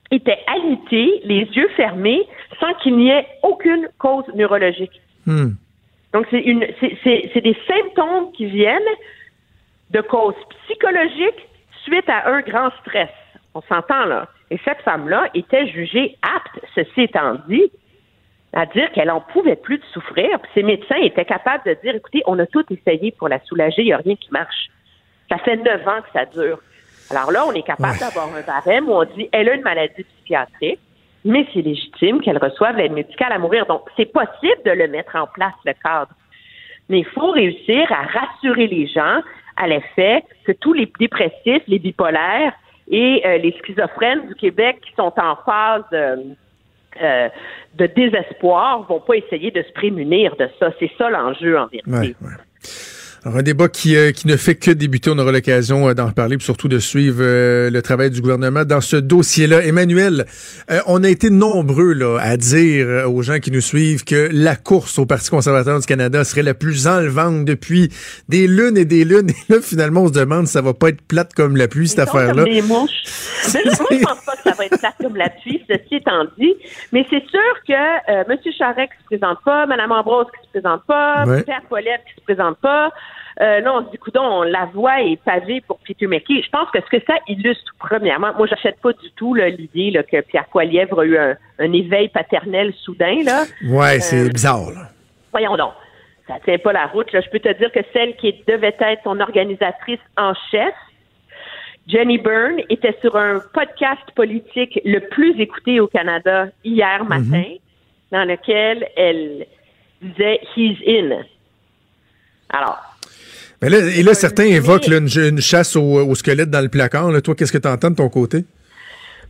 était 0.10 0.40
alitée, 0.48 1.22
les 1.24 1.44
yeux 1.44 1.70
fermés, 1.76 2.28
sans 2.60 2.74
qu'il 2.76 2.98
n'y 2.98 3.10
ait 3.10 3.28
aucune 3.44 3.88
cause 4.00 4.26
neurologique. 4.34 5.02
Hmm. 5.28 5.52
Donc, 6.14 6.26
c'est 6.32 6.40
une, 6.40 6.66
c'est, 6.80 6.98
c'est, 7.04 7.30
c'est 7.34 7.42
des 7.42 7.58
symptômes 7.68 8.32
qui 8.32 8.46
viennent 8.46 8.82
de 9.92 10.02
causes 10.02 10.34
psychologiques 10.64 11.48
suite 11.84 12.10
à 12.10 12.28
un 12.30 12.42
grand 12.42 12.72
stress. 12.82 13.10
On 13.54 13.62
s'entend 13.62 14.06
là. 14.06 14.28
Et 14.50 14.60
cette 14.66 14.82
femme-là 14.82 15.30
était 15.36 15.68
jugée 15.68 16.18
apte, 16.22 16.66
ceci 16.74 17.02
étant 17.02 17.36
dit, 17.48 17.70
à 18.54 18.66
dire 18.66 18.92
qu'elle 18.92 19.12
en 19.12 19.22
pouvait 19.22 19.56
plus 19.56 19.78
de 19.78 19.84
souffrir. 19.94 20.40
Puis 20.40 20.52
ses 20.56 20.64
médecins 20.64 20.96
étaient 20.98 21.26
capables 21.26 21.64
de 21.66 21.76
dire, 21.84 21.96
écoutez, 21.96 22.24
on 22.26 22.40
a 22.40 22.46
tout 22.46 22.64
essayé 22.72 23.12
pour 23.12 23.28
la 23.28 23.40
soulager, 23.42 23.82
il 23.82 23.86
n'y 23.86 23.94
a 23.94 23.98
rien 23.98 24.16
qui 24.16 24.32
marche. 24.32 24.68
Ça 25.30 25.38
fait 25.40 25.58
neuf 25.58 25.86
ans 25.88 26.02
que 26.02 26.12
ça 26.18 26.26
dure. 26.26 26.60
Alors 27.10 27.32
là, 27.32 27.46
on 27.48 27.52
est 27.54 27.64
capable 27.64 27.94
Ouais. 27.94 28.00
d'avoir 28.00 28.34
un 28.34 28.42
barème 28.42 28.90
où 28.90 28.94
on 28.94 29.04
dit, 29.04 29.30
elle 29.32 29.50
a 29.50 29.54
une 29.56 29.62
maladie 29.62 30.04
psychiatrique, 30.04 30.80
mais 31.26 31.46
c'est 31.54 31.62
légitime 31.62 32.22
qu'elle 32.22 32.38
reçoive 32.38 32.78
l'aide 32.78 32.94
médicale 32.94 33.32
à 33.34 33.40
mourir. 33.40 33.66
Donc, 33.66 33.82
c'est 33.98 34.12
possible 34.12 34.62
de 34.66 34.72
le 34.72 34.88
mettre 34.88 35.16
en 35.16 35.28
place, 35.28 35.54
le 35.66 35.74
cadre. 35.74 36.12
Mais 36.90 37.00
il 37.00 37.06
faut 37.06 37.32
réussir 37.32 37.92
à 37.92 38.04
rassurer 38.04 38.68
les 38.68 38.88
gens 38.88 39.22
à 39.58 39.68
l'effet 39.68 40.24
que 40.46 40.54
tous 40.54 40.72
les 40.74 40.90
dépressifs, 41.00 41.64
les 41.68 41.80
bipolaires 41.80 42.54
et 42.90 43.22
euh, 43.26 43.38
les 43.40 43.52
schizophrènes 43.60 44.28
du 44.28 44.36
Québec 44.36 44.78
qui 44.86 44.94
sont 44.96 45.14
en 45.18 45.36
phase 45.46 45.84
euh, 45.94 46.16
euh, 47.02 47.30
de 47.76 47.86
désespoir 47.88 48.84
vont 48.88 49.00
pas 49.00 49.16
essayer 49.16 49.52
de 49.52 49.62
se 49.62 49.72
prémunir 49.74 50.36
de 50.38 50.50
ça. 50.60 50.72
C'est 50.80 50.92
ça 50.98 51.10
l'enjeu 51.10 51.58
en 51.58 51.68
vérité. 51.68 52.16
Alors, 53.26 53.40
un 53.40 53.42
débat 53.44 53.68
qui, 53.68 53.96
euh, 53.96 54.12
qui 54.12 54.28
ne 54.28 54.38
fait 54.38 54.56
que 54.56 54.72
débuter. 54.72 55.10
On 55.10 55.18
aura 55.18 55.32
l'occasion 55.32 55.90
euh, 55.90 55.94
d'en 55.94 56.06
reparler, 56.08 56.38
puis 56.38 56.46
surtout 56.46 56.68
de 56.68 56.80
suivre 56.80 57.18
euh, 57.22 57.70
le 57.70 57.82
travail 57.82 58.12
du 58.12 58.22
gouvernement 58.22 58.64
dans 58.64 58.80
ce 58.82 58.96
dossier-là. 58.96 59.64
Emmanuel, 59.66 60.26
euh, 60.72 60.80
on 60.88 61.04
a 61.04 61.10
été 61.10 61.30
nombreux 61.30 61.94
là, 61.94 62.18
à 62.22 62.38
dire 62.38 62.86
euh, 62.88 63.08
aux 63.08 63.22
gens 63.24 63.40
qui 63.40 63.52
nous 63.52 63.62
suivent 63.62 64.04
que 64.06 64.30
la 64.32 64.56
course 64.56 65.00
au 65.00 65.06
Parti 65.06 65.30
conservateur 65.30 65.80
du 65.80 65.86
Canada 65.86 66.24
serait 66.24 66.44
la 66.44 66.54
plus 66.54 66.88
enlevante 66.88 67.44
depuis 67.46 67.90
des 68.30 68.48
lunes 68.48 68.78
et 68.78 68.86
des 68.86 69.04
lunes. 69.04 69.30
Et 69.50 69.54
là, 69.54 69.60
finalement, 69.62 70.02
on 70.04 70.08
se 70.08 70.14
demande 70.14 70.46
si 70.48 70.54
ça 70.54 70.62
va 70.62 70.74
pas 70.74 70.90
être 70.90 71.02
plate 71.02 71.34
comme 71.34 71.58
la 71.58 71.68
pluie, 71.68 71.88
cette 71.88 72.00
affaire-là. 72.00 72.44
comme 72.44 72.54
des 72.54 72.62
mouches. 72.62 72.92
Mais 73.54 73.62
moi, 73.66 73.88
je 73.92 73.98
pense 74.04 74.26
pas 74.26 74.36
que 74.36 74.44
ça 74.44 74.52
va 74.58 74.66
être 74.66 74.78
plate 74.80 74.96
comme 75.02 75.16
la 75.16 75.30
pluie, 75.30 75.62
ceci 75.70 75.96
étant 75.96 76.26
dit. 76.38 76.54
Mais 76.92 77.06
c'est 77.10 77.24
sûr 77.28 77.40
que 77.68 77.74
euh, 77.74 78.24
M. 78.30 78.38
Charest 78.58 78.90
qui 78.92 79.04
se 79.04 79.06
présente 79.18 79.38
pas, 79.44 79.66
Mme 79.66 79.92
Ambrose 79.92 80.28
qui 80.40 80.48
se 80.48 80.52
présente 80.60 80.86
pas, 80.86 81.26
Ouais. 81.26 81.44
Pierre 81.44 81.62
Poilievre 81.68 82.04
qui 82.08 82.16
se 82.20 82.24
présente 82.26 82.58
pas. 82.60 82.92
Euh, 83.40 83.60
là, 83.60 83.74
on 83.76 83.86
se 83.86 83.92
dit, 83.92 83.98
coudon, 83.98 84.42
la 84.42 84.66
voie 84.66 85.02
est 85.04 85.22
pavée 85.24 85.62
pour 85.62 85.78
Peter 85.86 86.08
McKay. 86.08 86.42
Je 86.44 86.50
pense 86.50 86.72
que 86.72 86.80
ce 86.82 86.98
que 86.98 87.04
ça 87.06 87.14
illustre, 87.28 87.72
premièrement, 87.78 88.34
moi, 88.36 88.48
j'achète 88.48 88.80
pas 88.82 88.94
du 88.94 89.12
tout 89.16 89.36
l'idée 89.36 89.94
que 90.12 90.22
Pierre 90.22 90.46
Poilievre 90.48 91.02
a 91.02 91.06
eu 91.06 91.18
un, 91.18 91.36
un 91.60 91.72
éveil 91.74 92.10
paternel 92.10 92.74
soudain. 92.84 93.22
Là. 93.24 93.44
Ouais, 93.70 94.00
c'est 94.00 94.26
Euh, 94.26 94.30
bizarre. 94.30 94.72
Là. 94.72 94.90
Voyons 95.32 95.56
donc. 95.56 95.74
Ça 96.28 96.36
tient 96.44 96.58
pas 96.58 96.74
la 96.74 96.88
route. 96.88 97.12
Là. 97.14 97.22
Je 97.22 97.30
peux 97.30 97.40
te 97.40 97.54
dire 97.60 97.72
que 97.72 97.80
celle 97.94 98.16
qui 98.16 98.34
devait 98.48 98.76
être 98.80 99.04
son 99.04 99.20
organisatrice 99.20 100.00
en 100.18 100.34
chef, 100.50 100.74
Jenny 101.88 102.18
Byrne, 102.18 102.62
était 102.70 102.98
sur 103.02 103.16
un 103.16 103.40
podcast 103.54 104.02
politique 104.16 104.80
le 104.84 105.00
plus 105.00 105.40
écouté 105.40 105.80
au 105.80 105.86
Canada 105.88 106.48
hier 106.64 107.06
matin, 107.06 107.44
dans 108.12 108.26
lequel 108.28 108.88
elle 108.98 109.46
disait 110.02 110.40
He's 110.56 110.78
in. 110.88 111.22
Alors, 112.50 112.78
Mais 113.62 113.70
là, 113.70 113.78
et 113.78 114.04
là, 114.04 114.14
certains 114.14 114.46
évoquent 114.46 114.88
là, 114.88 114.98
une, 114.98 115.08
une 115.08 115.42
chasse 115.42 115.76
au, 115.76 115.82
au 115.82 116.16
squelette 116.16 116.50
dans 116.50 116.62
le 116.62 116.70
placard. 116.70 117.12
Là. 117.12 117.22
Toi, 117.22 117.36
qu'est-ce 117.36 117.52
que 117.52 117.58
tu 117.58 117.68
entends 117.68 117.90
de 117.90 117.96
ton 117.96 118.10
côté? 118.10 118.46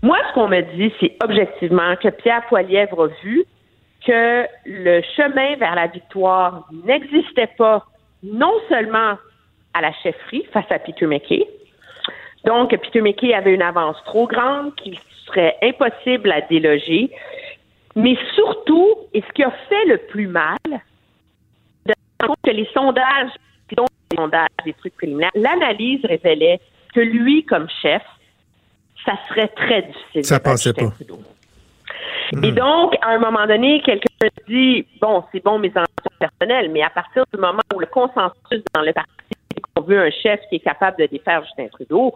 Moi, 0.01 0.17
ce 0.29 0.33
qu'on 0.33 0.47
me 0.47 0.61
dit, 0.75 0.93
c'est 0.99 1.15
objectivement 1.23 1.95
que 1.95 2.09
Pierre 2.09 2.45
Poilievre 2.49 3.05
a 3.05 3.07
vu 3.23 3.45
que 4.05 4.45
le 4.65 5.01
chemin 5.15 5.55
vers 5.57 5.75
la 5.75 5.87
victoire 5.87 6.67
n'existait 6.85 7.49
pas 7.57 7.85
non 8.23 8.53
seulement 8.69 9.17
à 9.73 9.81
la 9.81 9.91
chefferie 10.03 10.45
face 10.53 10.69
à 10.69 10.79
Peter 10.79 11.05
McKay, 11.05 11.45
donc 12.45 12.69
Peter 12.69 13.01
McKay 13.01 13.33
avait 13.33 13.53
une 13.53 13.61
avance 13.61 13.97
trop 14.05 14.27
grande 14.27 14.73
qu'il 14.75 14.97
serait 15.25 15.55
impossible 15.61 16.31
à 16.31 16.41
déloger, 16.41 17.11
mais 17.95 18.17
surtout, 18.35 18.95
et 19.13 19.21
ce 19.21 19.33
qui 19.33 19.43
a 19.43 19.51
fait 19.67 19.85
le 19.87 19.97
plus 19.97 20.27
mal, 20.27 20.57
de 21.85 21.93
rendre 22.21 22.35
compte 22.35 22.37
que 22.45 22.51
les 22.51 22.69
sondages, 22.73 23.31
dont 23.75 23.85
les 24.11 24.17
sondages, 24.17 24.47
des 24.65 24.73
trucs 24.73 24.95
préliminaires, 24.95 25.31
l'analyse 25.35 26.03
révélait 26.05 26.59
que 26.93 26.99
lui, 26.99 27.45
comme 27.45 27.67
chef, 27.81 28.01
ça 29.05 29.13
serait 29.29 29.47
très 29.49 29.83
difficile. 29.83 30.25
Ça 30.25 30.39
passait 30.39 30.69
Justin 30.69 30.89
pas. 30.89 30.95
Trudeau. 30.95 31.19
Et 32.43 32.51
donc, 32.51 32.95
à 33.01 33.11
un 33.11 33.19
moment 33.19 33.47
donné, 33.47 33.81
quelqu'un 33.85 34.27
dit 34.47 34.85
bon, 34.99 35.23
c'est 35.31 35.43
bon 35.43 35.59
mes 35.59 35.69
ambitions 35.69 36.17
personnelles, 36.19 36.69
mais 36.71 36.81
à 36.81 36.89
partir 36.89 37.23
du 37.33 37.39
moment 37.39 37.61
où 37.73 37.79
le 37.79 37.85
consensus 37.85 38.63
dans 38.73 38.81
le 38.81 38.91
parti, 38.91 39.11
c'est 39.51 39.61
qu'on 39.61 39.81
veut 39.83 40.01
un 40.01 40.11
chef 40.11 40.41
qui 40.49 40.55
est 40.55 40.59
capable 40.59 40.97
de 40.97 41.05
défaire 41.05 41.43
Justin 41.45 41.67
Trudeau, 41.67 42.13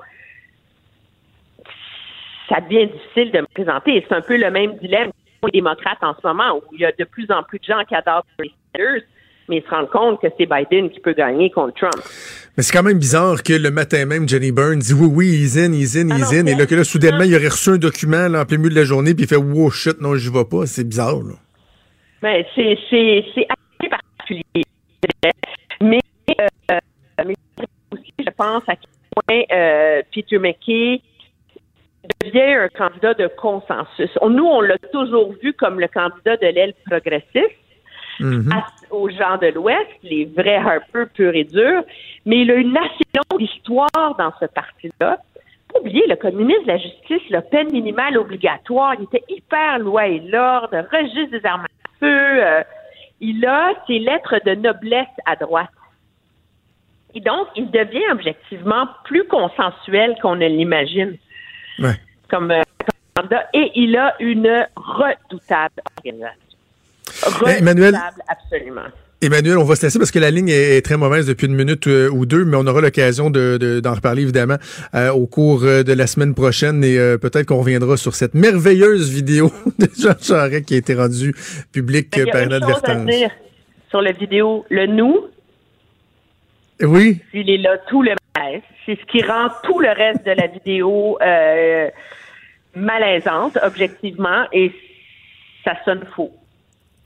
ça 2.50 2.60
devient 2.60 2.88
difficile 2.88 3.32
de 3.32 3.40
me 3.40 3.48
présenter. 3.54 4.06
C'est 4.08 4.16
un 4.16 4.22
peu 4.22 4.38
le 4.38 4.52
même 4.52 4.78
dilemme 4.80 5.12
les 5.46 5.52
démocrates 5.52 6.04
en 6.04 6.14
ce 6.14 6.28
moment, 6.28 6.58
où 6.58 6.62
il 6.74 6.82
y 6.82 6.86
a 6.86 6.92
de 6.92 7.04
plus 7.04 7.32
en 7.32 7.44
plus 7.44 7.60
de 7.60 7.66
gens 7.66 7.84
qui 7.86 7.96
adorent 7.96 8.26
Bernie 8.38 8.54
Sanders, 8.76 9.04
mais 9.50 9.58
ils 9.58 9.64
se 9.64 9.70
rendent 9.70 9.90
compte 9.90 10.22
que 10.22 10.28
c'est 10.38 10.46
Biden 10.46 10.90
qui 10.90 11.00
peut 11.00 11.14
gagner 11.14 11.50
contre 11.52 11.74
Trump. 11.76 12.04
Mais 12.58 12.64
c'est 12.64 12.74
quand 12.74 12.84
même 12.84 13.00
bizarre 13.00 13.44
que 13.44 13.54
le 13.54 13.72
matin 13.72 14.06
même, 14.06 14.28
Jenny 14.28 14.52
Byrne 14.52 14.80
dit 14.80 14.94
oui, 14.94 15.08
oui, 15.12 15.28
he's 15.44 15.58
in, 15.58 15.74
he's 15.74 15.96
in, 15.96 16.10
Ah 16.12 16.18
he's 16.18 16.32
non, 16.34 16.40
in. 16.40 16.46
Et 16.48 16.56
là, 16.56 16.66
que 16.66 16.76
là, 16.76 16.84
soudainement, 16.84 17.24
il 17.24 17.36
aurait 17.36 17.48
reçu 17.48 17.70
un 17.72 17.78
document 17.78 18.28
là, 18.28 18.42
en 18.42 18.46
plein 18.46 18.58
milieu 18.58 18.70
de 18.70 18.76
la 18.76 18.84
journée, 18.86 19.14
puis 19.14 19.24
il 19.24 19.28
fait 19.28 19.36
wow, 19.38 19.70
shit, 19.70 20.00
non, 20.02 20.16
j'y 20.16 20.30
vais 20.30 20.46
pas. 20.46 20.66
C'est 20.66 20.84
bizarre, 20.84 21.16
là. 21.24 21.36
Mais 22.22 22.46
c'est 22.56 22.74
assez 22.74 23.90
particulier. 23.90 24.64
Mais 25.82 26.00
euh, 26.40 26.78
mais 27.26 27.36
aussi, 27.92 28.14
je 28.20 28.30
pense 28.38 28.64
à 28.68 28.76
quel 28.76 28.90
point 29.26 29.42
euh, 29.58 30.02
Peter 30.14 30.38
McKay 30.38 31.02
devient 32.24 32.54
un 32.66 32.70
candidat 32.70 33.14
de 33.16 33.28
consensus. 33.38 34.10
On- 34.22 34.30
nous, 34.30 34.46
on 34.46 34.62
l'a 34.62 34.78
toujours 34.92 35.34
vu 35.42 35.54
comme 35.54 35.80
le 35.80 35.88
candidat 35.88 36.38
de 36.38 36.48
l'aile 36.48 36.74
progressiste 36.86 37.56
Mhm. 38.20 38.52
à- 38.52 38.94
aux 38.94 39.10
gens 39.10 39.38
de 39.38 39.48
l'Ouest, 39.48 39.90
les 40.04 40.26
vrais 40.26 40.56
Harper 40.58 41.06
purs 41.14 41.36
et 41.36 41.44
durs, 41.46 41.84
mais 42.26 42.42
il 42.42 42.52
a 42.52 42.56
une 42.56 42.76
assez 42.78 43.06
longue 43.32 43.42
histoire 43.42 44.16
dans 44.18 44.32
ce 44.40 44.46
parti-là. 44.46 45.18
Pas 45.74 45.80
oublier, 45.80 46.06
le 46.08 46.16
communisme, 46.18 46.66
la 46.66 46.78
justice, 46.78 47.22
la 47.30 47.42
peine 47.42 47.72
minimale 47.72 48.18
obligatoire, 48.18 48.96
il 49.00 49.04
était 49.06 49.24
hyper 49.30 49.80
loi 49.80 50.08
et 50.08 50.20
l'ordre, 50.20 50.86
registre 50.92 51.32
des 51.40 51.46
armes 51.46 51.64
à 51.66 51.90
feu. 52.00 52.44
euh, 52.44 52.64
il 53.22 53.46
a 53.46 53.74
ses 53.88 54.00
lettres 54.00 54.40
de 54.46 54.56
noblesse 54.56 55.08
à 55.26 55.36
droite. 55.36 55.70
Et 57.14 57.20
donc, 57.20 57.48
il 57.56 57.70
devient 57.70 58.10
objectivement 58.12 58.88
plus 59.06 59.26
consensuel 59.28 60.16
qu'on 60.22 60.36
ne 60.38 60.48
l'imagine 60.48 61.18
Ouais. 61.80 61.96
comme, 62.30 62.52
euh, 62.52 62.62
comme. 63.16 63.30
Et 63.54 63.72
il 63.76 63.96
a 63.98 64.16
une 64.20 64.66
redoutable 64.76 65.82
organisation. 65.98 66.51
Emmanuel- 67.48 67.96
Redoutable, 67.96 68.22
absolument. 68.28 68.82
Emmanuel, 69.24 69.60
on 69.60 69.64
va 69.64 69.76
se 69.76 69.84
laisser 69.86 70.00
parce 70.00 70.10
que 70.10 70.18
la 70.18 70.32
ligne 70.32 70.50
est, 70.50 70.84
très 70.84 70.98
mauvaise 70.98 71.28
depuis 71.28 71.46
une 71.46 71.54
minute 71.54 71.86
euh, 71.86 72.10
ou 72.10 72.26
deux, 72.26 72.44
mais 72.44 72.58
on 72.58 72.66
aura 72.66 72.82
l'occasion 72.82 73.30
de, 73.30 73.58
de- 73.58 73.80
d'en 73.80 73.94
reparler 73.94 74.24
évidemment 74.24 74.58
euh, 74.96 75.12
au 75.12 75.28
cours 75.28 75.64
euh, 75.64 75.84
de 75.84 75.94
la 75.94 76.08
semaine 76.08 76.34
prochaine 76.34 76.84
et 76.84 76.98
euh, 76.98 77.20
peut-être 77.20 77.46
qu'on 77.46 77.60
reviendra 77.60 77.98
sur 77.98 78.16
cette 78.16 78.34
merveilleuse 78.34 79.12
vidéo 79.12 79.52
de 79.80 79.88
Jean 79.96 80.16
Charest 80.20 80.66
qui 80.66 80.74
a 80.74 80.78
été 80.78 80.96
rendue 80.96 81.36
publique 81.72 82.08
Il 82.18 82.24
euh, 82.24 82.32
par 82.32 82.42
inadvertance. 82.42 83.08
sur 83.92 84.02
la 84.02 84.12
vidéo. 84.12 84.66
Le 84.72 84.88
nous, 84.88 85.28
Oui, 86.82 87.20
il 87.36 87.48
est 87.52 87.58
là 87.60 87.78
tout 87.90 88.02
le 88.02 88.16
malaise. 88.36 88.62
C'est 88.88 88.98
ce 89.00 89.06
qui 89.06 89.22
rend 89.22 89.50
tout 89.64 89.80
le 89.80 89.90
reste 89.90 90.26
de 90.26 90.32
la 90.32 90.48
vidéo 90.48 91.20
malaisante, 92.76 93.58
objectivement, 93.62 94.46
et 94.52 94.72
ça 95.64 95.74
sonne 95.86 96.04
faux. 96.16 96.32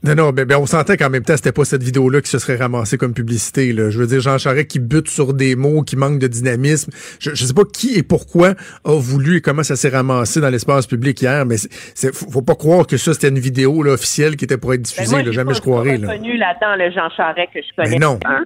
Non, 0.06 0.14
non, 0.14 0.30
ben, 0.30 0.44
ben 0.44 0.56
on 0.56 0.66
s'entend 0.66 0.94
qu'en 0.96 1.10
même 1.10 1.24
temps, 1.24 1.36
c'était 1.36 1.52
pas 1.52 1.64
cette 1.64 1.82
vidéo-là 1.82 2.20
qui 2.20 2.30
se 2.30 2.38
serait 2.38 2.56
ramassée 2.56 2.96
comme 2.96 3.12
publicité. 3.14 3.72
Là. 3.72 3.90
Je 3.90 3.98
veux 3.98 4.06
dire, 4.06 4.20
Jean 4.20 4.38
Charest 4.38 4.68
qui 4.68 4.78
bute 4.78 5.08
sur 5.08 5.34
des 5.34 5.56
mots, 5.56 5.82
qui 5.82 5.96
manque 5.96 6.18
de 6.18 6.26
dynamisme. 6.26 6.92
Je, 7.18 7.30
je 7.34 7.44
sais 7.44 7.54
pas 7.54 7.64
qui 7.64 7.98
et 7.98 8.02
pourquoi 8.02 8.54
a 8.84 8.98
voulu 9.00 9.38
et 9.38 9.40
comment 9.40 9.62
ça 9.62 9.76
s'est 9.76 9.88
ramassé 9.88 10.40
dans 10.40 10.50
l'espace 10.50 10.86
public 10.86 11.20
hier, 11.20 11.44
mais 11.44 11.56
c'est, 11.56 12.14
faut 12.14 12.42
pas 12.42 12.54
croire 12.54 12.86
que 12.86 12.96
ça, 12.96 13.14
c'était 13.14 13.28
une 13.28 13.38
vidéo 13.38 13.82
là, 13.82 13.92
officielle 13.92 14.36
qui 14.36 14.44
était 14.44 14.58
pour 14.58 14.72
être 14.72 14.80
Ben, 14.80 14.84
diffusée. 14.84 15.16
moi, 15.16 15.22
là, 15.24 15.32
jamais 15.32 15.54
je 15.54 15.60
croirais. 15.60 15.98
Là. 15.98 16.12
reconnu 16.12 16.36
là-dedans 16.36 16.76
le 16.84 16.90
Jean 16.92 17.10
Charest 17.16 17.52
que 17.52 17.60
je 17.62 17.74
connais. 17.76 17.90
Mais 17.90 17.98
non. 17.98 18.18
un. 18.24 18.44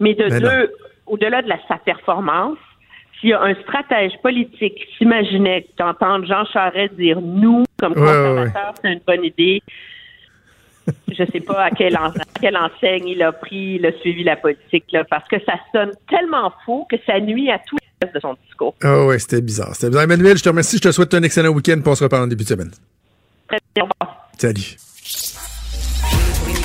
Mais 0.00 0.14
de 0.14 0.28
Mais 0.28 0.40
deux, 0.40 0.72
au-delà 1.06 1.42
de 1.42 1.48
la, 1.48 1.56
sa 1.68 1.76
performance, 1.76 2.58
s'il 3.20 3.30
y 3.30 3.32
a 3.32 3.42
un 3.42 3.54
stratège 3.62 4.12
politique 4.22 4.74
qui 4.74 4.96
s'imaginait 4.98 5.66
d'entendre 5.78 6.26
Jean 6.26 6.44
Charest 6.52 6.94
dire 6.96 7.20
nous 7.20 7.64
comme 7.78 7.92
Ouais, 7.92 8.00
ouais, 8.00 8.06
conservateurs, 8.06 8.74
c'est 8.82 8.92
une 8.92 9.00
bonne 9.06 9.24
idée. 9.24 9.62
Je 11.08 11.24
sais 11.32 11.40
pas 11.40 11.64
à 11.64 11.70
quelle, 11.70 11.96
en- 11.96 12.10
à 12.10 12.24
quelle 12.40 12.56
enseigne 12.56 13.08
il 13.08 13.22
a 13.22 13.32
pris, 13.32 13.76
il 13.80 13.86
a 13.86 13.92
suivi 14.00 14.22
la 14.24 14.36
politique, 14.36 14.84
là, 14.92 15.04
parce 15.04 15.26
que 15.28 15.36
ça 15.44 15.54
sonne 15.72 15.90
tellement 16.08 16.52
faux 16.64 16.86
que 16.90 16.96
ça 17.06 17.18
nuit 17.20 17.50
à 17.50 17.58
tout 17.58 17.76
le 17.76 18.06
reste 18.06 18.14
de 18.14 18.20
son 18.20 18.34
discours. 18.46 18.74
Ah 18.82 19.04
ouais, 19.06 19.18
c'était 19.18 19.40
bizarre. 19.40 19.74
C'était 19.74 19.88
bizarre. 19.88 20.04
Emmanuel, 20.04 20.36
je 20.36 20.42
te 20.42 20.48
remercie. 20.48 20.76
Je 20.76 20.82
te 20.82 20.92
souhaite 20.92 21.12
un 21.14 21.22
excellent 21.22 21.50
week-end. 21.50 21.80
On 21.84 21.94
se 21.94 22.04
reparle 22.04 22.24
en 22.24 22.26
début 22.26 22.44
de 22.44 22.48
semaine. 22.48 22.70
Très 23.48 23.58
bien, 23.74 23.84
au 23.84 23.88
revoir. 24.00 24.28
Salut. 24.38 24.76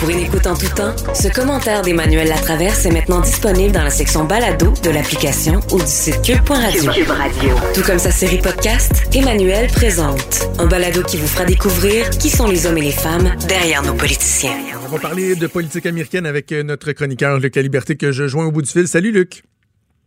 Pour 0.01 0.09
une 0.09 0.17
écoute 0.17 0.47
en 0.47 0.55
tout 0.55 0.73
temps, 0.75 0.95
ce 1.13 1.27
commentaire 1.27 1.83
d'Emmanuel 1.83 2.27
Latraverse 2.27 2.87
est 2.87 2.91
maintenant 2.91 3.21
disponible 3.21 3.71
dans 3.71 3.83
la 3.83 3.91
section 3.91 4.23
balado 4.23 4.73
de 4.83 4.89
l'application 4.89 5.59
ou 5.71 5.77
du 5.77 5.85
site 5.85 6.23
cube.radio. 6.23 6.91
Cube 6.91 7.07
Radio. 7.07 7.55
Tout 7.75 7.83
comme 7.83 7.99
sa 7.99 8.09
série 8.09 8.39
podcast, 8.39 8.91
Emmanuel 9.13 9.67
présente. 9.67 10.49
Un 10.57 10.65
balado 10.65 11.03
qui 11.03 11.17
vous 11.17 11.27
fera 11.27 11.45
découvrir 11.45 12.09
qui 12.09 12.31
sont 12.31 12.47
les 12.47 12.65
hommes 12.65 12.79
et 12.79 12.81
les 12.81 12.91
femmes 12.91 13.31
derrière 13.47 13.83
nos 13.83 13.93
politiciens. 13.93 14.57
On 14.87 14.91
va 14.91 14.97
parler 14.97 15.35
de 15.35 15.45
politique 15.45 15.85
américaine 15.85 16.25
avec 16.25 16.51
euh, 16.51 16.63
notre 16.63 16.91
chroniqueur 16.93 17.37
Luc 17.37 17.55
La 17.55 17.61
Liberté 17.61 17.95
que 17.95 18.11
je 18.11 18.27
joins 18.27 18.47
au 18.47 18.51
bout 18.51 18.63
du 18.63 18.71
fil. 18.71 18.87
Salut 18.87 19.11
Luc. 19.11 19.43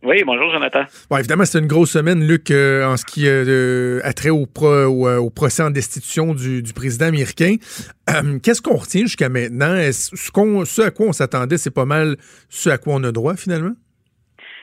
Oui, 0.05 0.23
bonjour 0.23 0.51
Jonathan. 0.51 0.83
Bon, 1.09 1.17
évidemment, 1.17 1.45
c'est 1.45 1.57
une 1.57 1.65
grosse 1.65 1.89
semaine, 1.89 2.27
Luc, 2.27 2.51
euh, 2.51 2.85
en 2.85 2.95
ce 2.95 3.05
qui 3.05 3.23
euh, 3.27 3.99
a 4.03 4.13
trait 4.13 4.29
euh, 4.29 4.85
au 5.17 5.29
procès 5.31 5.63
en 5.63 5.71
destitution 5.71 6.35
du, 6.35 6.61
président 6.75 7.07
américain. 7.07 7.55
Qu'est-ce 8.43 8.61
qu'on 8.61 8.75
retient 8.75 9.01
jusqu'à 9.01 9.29
maintenant? 9.29 9.75
Est-ce, 9.75 10.15
ce, 10.15 10.65
ce 10.65 10.81
à 10.83 10.91
quoi 10.91 11.07
on 11.07 11.13
s'attendait, 11.13 11.57
c'est 11.57 11.71
pas 11.71 11.85
mal 11.85 12.17
ce 12.49 12.69
à 12.69 12.77
quoi 12.77 12.93
on 12.93 13.03
a 13.03 13.11
droit, 13.11 13.35
finalement? 13.35 13.73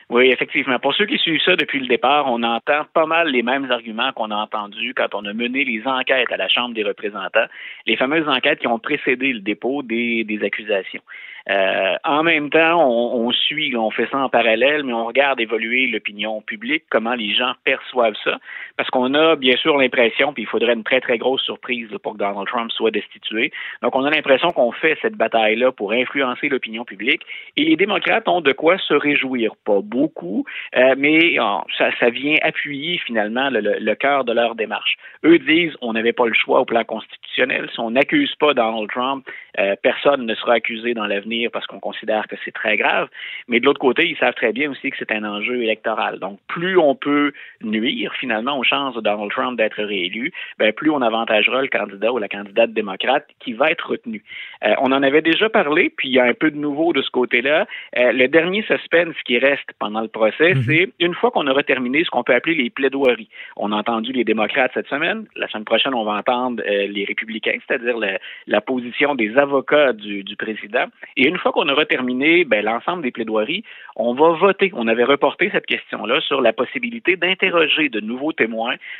Oui, 0.09 0.29
effectivement. 0.31 0.79
Pour 0.79 0.93
ceux 0.93 1.05
qui 1.05 1.17
suivent 1.17 1.41
ça 1.41 1.55
depuis 1.55 1.79
le 1.79 1.87
départ, 1.87 2.27
on 2.27 2.43
entend 2.43 2.85
pas 2.93 3.05
mal 3.05 3.29
les 3.29 3.41
mêmes 3.41 3.71
arguments 3.71 4.11
qu'on 4.11 4.31
a 4.31 4.35
entendus 4.35 4.93
quand 4.93 5.13
on 5.13 5.25
a 5.25 5.33
mené 5.33 5.63
les 5.63 5.85
enquêtes 5.87 6.31
à 6.31 6.37
la 6.37 6.47
Chambre 6.47 6.75
des 6.75 6.83
représentants, 6.83 7.45
les 7.85 7.95
fameuses 7.95 8.27
enquêtes 8.27 8.59
qui 8.59 8.67
ont 8.67 8.79
précédé 8.79 9.33
le 9.33 9.39
dépôt 9.39 9.81
des, 9.81 10.39
accusations. 10.43 11.01
Euh, 11.49 11.95
en 12.03 12.23
même 12.23 12.49
temps, 12.49 12.81
on, 12.81 13.27
on 13.27 13.31
suit, 13.31 13.75
on 13.75 13.91
fait 13.91 14.07
ça 14.11 14.17
en 14.17 14.29
parallèle, 14.29 14.83
mais 14.83 14.93
on 14.93 15.05
regarde 15.05 15.39
évoluer 15.39 15.87
l'opinion 15.87 16.41
publique, 16.41 16.83
comment 16.89 17.15
les 17.15 17.33
gens 17.33 17.53
perçoivent 17.63 18.15
ça, 18.23 18.39
parce 18.77 18.89
qu'on 18.89 19.13
a 19.13 19.35
bien 19.35 19.55
sûr 19.57 19.77
l'impression, 19.77 20.33
puis 20.33 20.43
il 20.43 20.47
faudrait 20.47 20.73
une 20.73 20.83
très 20.83 21.01
très 21.01 21.17
grosse 21.17 21.43
surprise 21.43 21.89
pour 22.01 22.13
que 22.13 22.17
Donald 22.17 22.47
Trump 22.47 22.71
soit 22.71 22.91
destitué. 22.91 23.51
Donc 23.81 23.95
on 23.95 24.03
a 24.03 24.09
l'impression 24.09 24.51
qu'on 24.51 24.71
fait 24.71 24.97
cette 25.01 25.15
bataille-là 25.15 25.71
pour 25.71 25.91
influencer 25.91 26.49
l'opinion 26.49 26.83
publique, 26.85 27.21
et 27.55 27.65
les 27.65 27.75
démocrates 27.75 28.27
ont 28.27 28.41
de 28.41 28.51
quoi 28.51 28.77
se 28.77 28.93
réjouir, 28.93 29.53
pas 29.65 29.79
beaucoup, 29.81 30.45
euh, 30.75 30.95
mais 30.97 31.39
euh, 31.39 31.57
ça, 31.77 32.09
vient 32.09 32.37
appuyer 32.41 32.97
finalement 32.99 33.49
le, 33.51 33.93
cœur 33.95 34.23
de 34.23 34.33
leur 34.33 34.55
démarche. 34.55 34.95
Eux 35.23 35.39
disent 35.39 35.73
on 35.81 35.93
n'avait 35.93 36.13
pas 36.13 36.25
le 36.25 36.33
choix 36.33 36.61
au 36.61 36.65
plan 36.65 36.83
constitutionnel. 36.83 37.69
Si 37.73 37.79
on 37.79 37.91
n'accuse 37.91 38.33
pas 38.35 38.53
Donald 38.53 38.89
Trump, 38.89 39.25
euh, 39.59 39.75
personne 39.81 40.25
ne 40.25 40.35
sera 40.35 40.53
accusé 40.53 40.93
dans 40.93 41.05
l'avenir 41.05 41.49
parce 41.51 41.67
qu'on 41.67 41.79
considère 41.79 42.27
que 42.27 42.35
c'est 42.43 42.51
très 42.51 42.77
grave. 42.77 43.07
Mais 43.47 43.59
de 43.59 43.65
l'autre 43.65 43.79
côté, 43.79 44.07
ils 44.07 44.17
savent 44.17 44.33
très 44.33 44.51
bien 44.51 44.71
aussi 44.71 44.89
que 44.89 44.97
c'est 44.97 45.11
un 45.11 45.23
enjeu 45.23 45.61
électoral. 45.61 46.19
Donc, 46.19 46.39
plus 46.47 46.77
on 46.77 46.95
peut 46.95 47.33
nuire 47.61 48.13
finalement 48.19 48.57
chances 48.63 48.95
de 48.95 49.01
Donald 49.01 49.31
Trump 49.31 49.57
d'être 49.57 49.81
réélu, 49.81 50.31
ben, 50.57 50.71
plus 50.73 50.89
on 50.89 51.01
avantagera 51.01 51.61
le 51.61 51.67
candidat 51.67 52.11
ou 52.11 52.17
la 52.17 52.27
candidate 52.27 52.73
démocrate 52.73 53.27
qui 53.39 53.53
va 53.53 53.71
être 53.71 53.89
retenu. 53.89 54.23
Euh, 54.63 54.73
on 54.79 54.91
en 54.91 55.03
avait 55.03 55.21
déjà 55.21 55.49
parlé, 55.49 55.89
puis 55.95 56.09
il 56.09 56.13
y 56.13 56.19
a 56.19 56.25
un 56.25 56.33
peu 56.33 56.51
de 56.51 56.57
nouveau 56.57 56.93
de 56.93 57.01
ce 57.01 57.09
côté-là. 57.09 57.67
Euh, 57.97 58.11
le 58.11 58.27
dernier 58.27 58.63
suspense 58.63 59.15
qui 59.25 59.37
reste 59.37 59.69
pendant 59.79 60.01
le 60.01 60.07
procès, 60.07 60.53
c'est 60.65 60.89
une 60.99 61.13
fois 61.13 61.31
qu'on 61.31 61.47
aura 61.47 61.63
terminé 61.63 62.03
ce 62.03 62.09
qu'on 62.09 62.23
peut 62.23 62.33
appeler 62.33 62.55
les 62.55 62.69
plaidoiries. 62.69 63.29
On 63.57 63.71
a 63.71 63.75
entendu 63.75 64.11
les 64.11 64.23
démocrates 64.23 64.71
cette 64.73 64.87
semaine. 64.87 65.25
La 65.35 65.47
semaine 65.47 65.65
prochaine, 65.65 65.93
on 65.93 66.03
va 66.03 66.13
entendre 66.13 66.63
euh, 66.65 66.87
les 66.87 67.05
républicains, 67.05 67.57
c'est-à-dire 67.67 67.97
la, 67.97 68.19
la 68.47 68.61
position 68.61 69.15
des 69.15 69.37
avocats 69.37 69.93
du, 69.93 70.23
du 70.23 70.35
président. 70.35 70.85
Et 71.17 71.27
une 71.27 71.37
fois 71.37 71.51
qu'on 71.51 71.67
aura 71.69 71.85
terminé 71.85 72.45
ben, 72.45 72.63
l'ensemble 72.63 73.03
des 73.03 73.11
plaidoiries, 73.11 73.63
on 73.95 74.13
va 74.13 74.29
voter. 74.29 74.71
On 74.73 74.87
avait 74.87 75.03
reporté 75.03 75.49
cette 75.51 75.65
question-là 75.65 76.21
sur 76.21 76.41
la 76.41 76.53
possibilité 76.53 77.15
d'interroger 77.15 77.89
de 77.89 77.99
nouveaux 77.99 78.31
témoins 78.31 78.52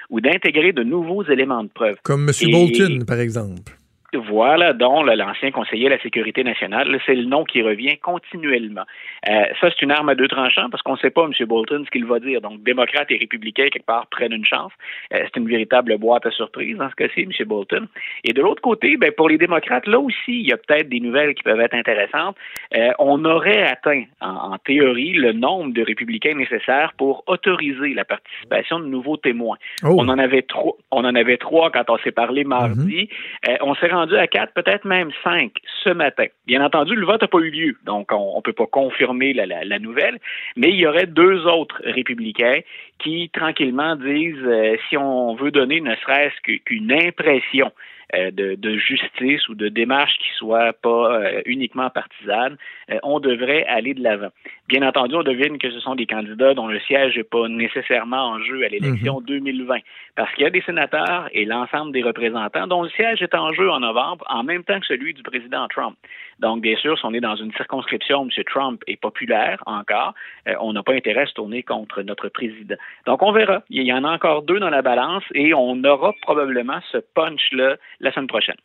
ou 0.09 0.21
d'intégrer 0.21 0.73
de 0.73 0.83
nouveaux 0.83 1.23
éléments 1.23 1.63
de 1.63 1.69
preuve. 1.69 1.95
Comme 2.03 2.27
M. 2.27 2.33
Et- 2.41 2.51
Bolton, 2.51 3.05
par 3.05 3.19
exemple. 3.19 3.77
Voilà, 4.15 4.73
dont 4.73 5.03
là, 5.03 5.15
l'ancien 5.15 5.51
conseiller 5.51 5.87
à 5.87 5.89
la 5.91 5.99
sécurité 5.99 6.43
nationale, 6.43 6.99
c'est 7.05 7.15
le 7.15 7.25
nom 7.25 7.43
qui 7.43 7.61
revient 7.61 7.97
continuellement. 7.97 8.83
Euh, 9.29 9.45
ça, 9.59 9.69
c'est 9.69 9.81
une 9.81 9.91
arme 9.91 10.09
à 10.09 10.15
deux 10.15 10.27
tranchants 10.27 10.69
parce 10.69 10.83
qu'on 10.83 10.93
ne 10.93 10.97
sait 10.97 11.09
pas, 11.09 11.25
M. 11.25 11.47
Bolton, 11.47 11.83
ce 11.85 11.91
qu'il 11.91 12.05
va 12.05 12.19
dire. 12.19 12.41
Donc, 12.41 12.61
démocrates 12.63 13.09
et 13.11 13.17
républicains, 13.17 13.69
quelque 13.69 13.85
part, 13.85 14.07
prennent 14.07 14.33
une 14.33 14.45
chance. 14.45 14.71
Euh, 15.13 15.19
c'est 15.23 15.37
une 15.39 15.47
véritable 15.47 15.97
boîte 15.97 16.25
à 16.25 16.31
surprise 16.31 16.77
dans 16.77 16.89
ce 16.89 16.95
cas-ci, 16.95 17.21
M. 17.21 17.31
Bolton. 17.47 17.87
Et 18.23 18.33
de 18.33 18.41
l'autre 18.41 18.61
côté, 18.61 18.97
ben, 18.97 19.11
pour 19.11 19.29
les 19.29 19.37
démocrates, 19.37 19.87
là 19.87 19.99
aussi, 19.99 20.15
il 20.27 20.47
y 20.47 20.53
a 20.53 20.57
peut-être 20.57 20.89
des 20.89 20.99
nouvelles 20.99 21.33
qui 21.33 21.43
peuvent 21.43 21.61
être 21.61 21.75
intéressantes. 21.75 22.35
Euh, 22.75 22.91
on 22.99 23.23
aurait 23.25 23.63
atteint, 23.63 24.03
en, 24.21 24.53
en 24.53 24.57
théorie, 24.57 25.13
le 25.13 25.31
nombre 25.33 25.73
de 25.73 25.81
républicains 25.81 26.35
nécessaires 26.35 26.93
pour 26.97 27.23
autoriser 27.27 27.93
la 27.93 28.05
participation 28.05 28.79
de 28.79 28.85
nouveaux 28.85 29.17
témoins. 29.17 29.57
Oh. 29.83 29.95
On 29.97 30.09
en 30.09 30.19
avait 30.19 30.41
trois. 30.43 30.75
On 30.91 31.05
en 31.05 31.15
avait 31.15 31.37
trois 31.37 31.71
quand 31.71 31.89
on 31.89 31.97
s'est 31.99 32.11
parlé 32.11 32.43
mardi. 32.43 33.09
Euh, 33.47 33.55
on 33.61 33.73
s'est 33.75 33.87
rendu 33.87 34.02
à 34.11 34.27
quatre, 34.27 34.53
peut-être 34.53 34.85
même 34.85 35.11
cinq 35.23 35.51
ce 35.83 35.89
matin. 35.89 36.25
Bien 36.45 36.63
entendu, 36.63 36.95
le 36.95 37.05
vote 37.05 37.21
n'a 37.21 37.27
pas 37.27 37.39
eu 37.39 37.49
lieu, 37.49 37.75
donc 37.85 38.11
on 38.11 38.37
ne 38.37 38.41
peut 38.41 38.53
pas 38.53 38.67
confirmer 38.67 39.33
la, 39.33 39.79
nouvelle, 39.79 40.19
mais 40.55 40.69
il 40.69 40.75
y 40.75 40.87
aurait 40.87 41.07
deux 41.07 41.45
autres 41.45 41.81
républicains 41.83 42.59
qui, 42.99 43.29
tranquillement, 43.33 43.95
disent 43.95 44.35
euh, 44.45 44.75
si 44.89 44.97
on 44.97 45.35
veut 45.35 45.51
donner 45.51 45.81
ne 45.81 45.95
serait-ce 45.95 46.41
qu'une 46.41 46.91
impression 46.91 47.71
de, 48.13 48.55
de 48.55 48.77
justice 48.77 49.47
ou 49.49 49.55
de 49.55 49.69
démarche 49.69 50.13
qui 50.19 50.29
soit 50.37 50.73
pas 50.73 51.19
euh, 51.19 51.41
uniquement 51.45 51.89
partisane, 51.89 52.57
euh, 52.91 52.99
on 53.03 53.19
devrait 53.19 53.65
aller 53.65 53.93
de 53.93 54.03
l'avant. 54.03 54.29
Bien 54.67 54.87
entendu, 54.87 55.15
on 55.15 55.23
devine 55.23 55.57
que 55.57 55.71
ce 55.71 55.79
sont 55.79 55.95
des 55.95 56.05
candidats 56.05 56.53
dont 56.53 56.67
le 56.67 56.79
siège 56.81 57.17
n'est 57.17 57.23
pas 57.23 57.47
nécessairement 57.47 58.31
en 58.31 58.39
jeu 58.39 58.63
à 58.63 58.69
l'élection 58.69 59.21
2020, 59.21 59.79
parce 60.15 60.33
qu'il 60.33 60.43
y 60.43 60.47
a 60.47 60.49
des 60.49 60.61
sénateurs 60.61 61.27
et 61.31 61.45
l'ensemble 61.45 61.91
des 61.91 62.03
représentants 62.03 62.67
dont 62.67 62.83
le 62.83 62.89
siège 62.89 63.21
est 63.21 63.35
en 63.35 63.51
jeu 63.53 63.69
en 63.69 63.79
novembre, 63.79 64.23
en 64.29 64.43
même 64.43 64.63
temps 64.63 64.79
que 64.79 64.85
celui 64.85 65.13
du 65.13 65.23
président 65.23 65.67
Trump. 65.67 65.95
Donc, 66.39 66.61
bien 66.61 66.75
sûr, 66.77 66.97
si 66.97 67.05
on 67.05 67.13
est 67.13 67.19
dans 67.19 67.35
une 67.35 67.53
circonscription 67.53 68.21
où 68.21 68.23
M. 68.25 68.43
Trump 68.45 68.81
est 68.87 68.99
populaire 68.99 69.61
encore, 69.65 70.13
euh, 70.47 70.55
on 70.59 70.73
n'a 70.73 70.83
pas 70.83 70.93
intérêt 70.93 71.21
à 71.21 71.25
se 71.25 71.33
tourner 71.33 71.63
contre 71.63 72.01
notre 72.01 72.29
président. 72.29 72.75
Donc, 73.05 73.21
on 73.21 73.31
verra. 73.31 73.63
Il 73.69 73.83
y 73.83 73.93
en 73.93 74.03
a 74.03 74.11
encore 74.11 74.41
deux 74.43 74.59
dans 74.59 74.69
la 74.69 74.81
balance 74.81 75.23
et 75.33 75.53
on 75.53 75.83
aura 75.83 76.13
probablement 76.21 76.79
ce 76.91 76.97
punch-là 77.15 77.77
la 78.03 78.13
semaine 78.13 78.27
prochaine. 78.27 78.55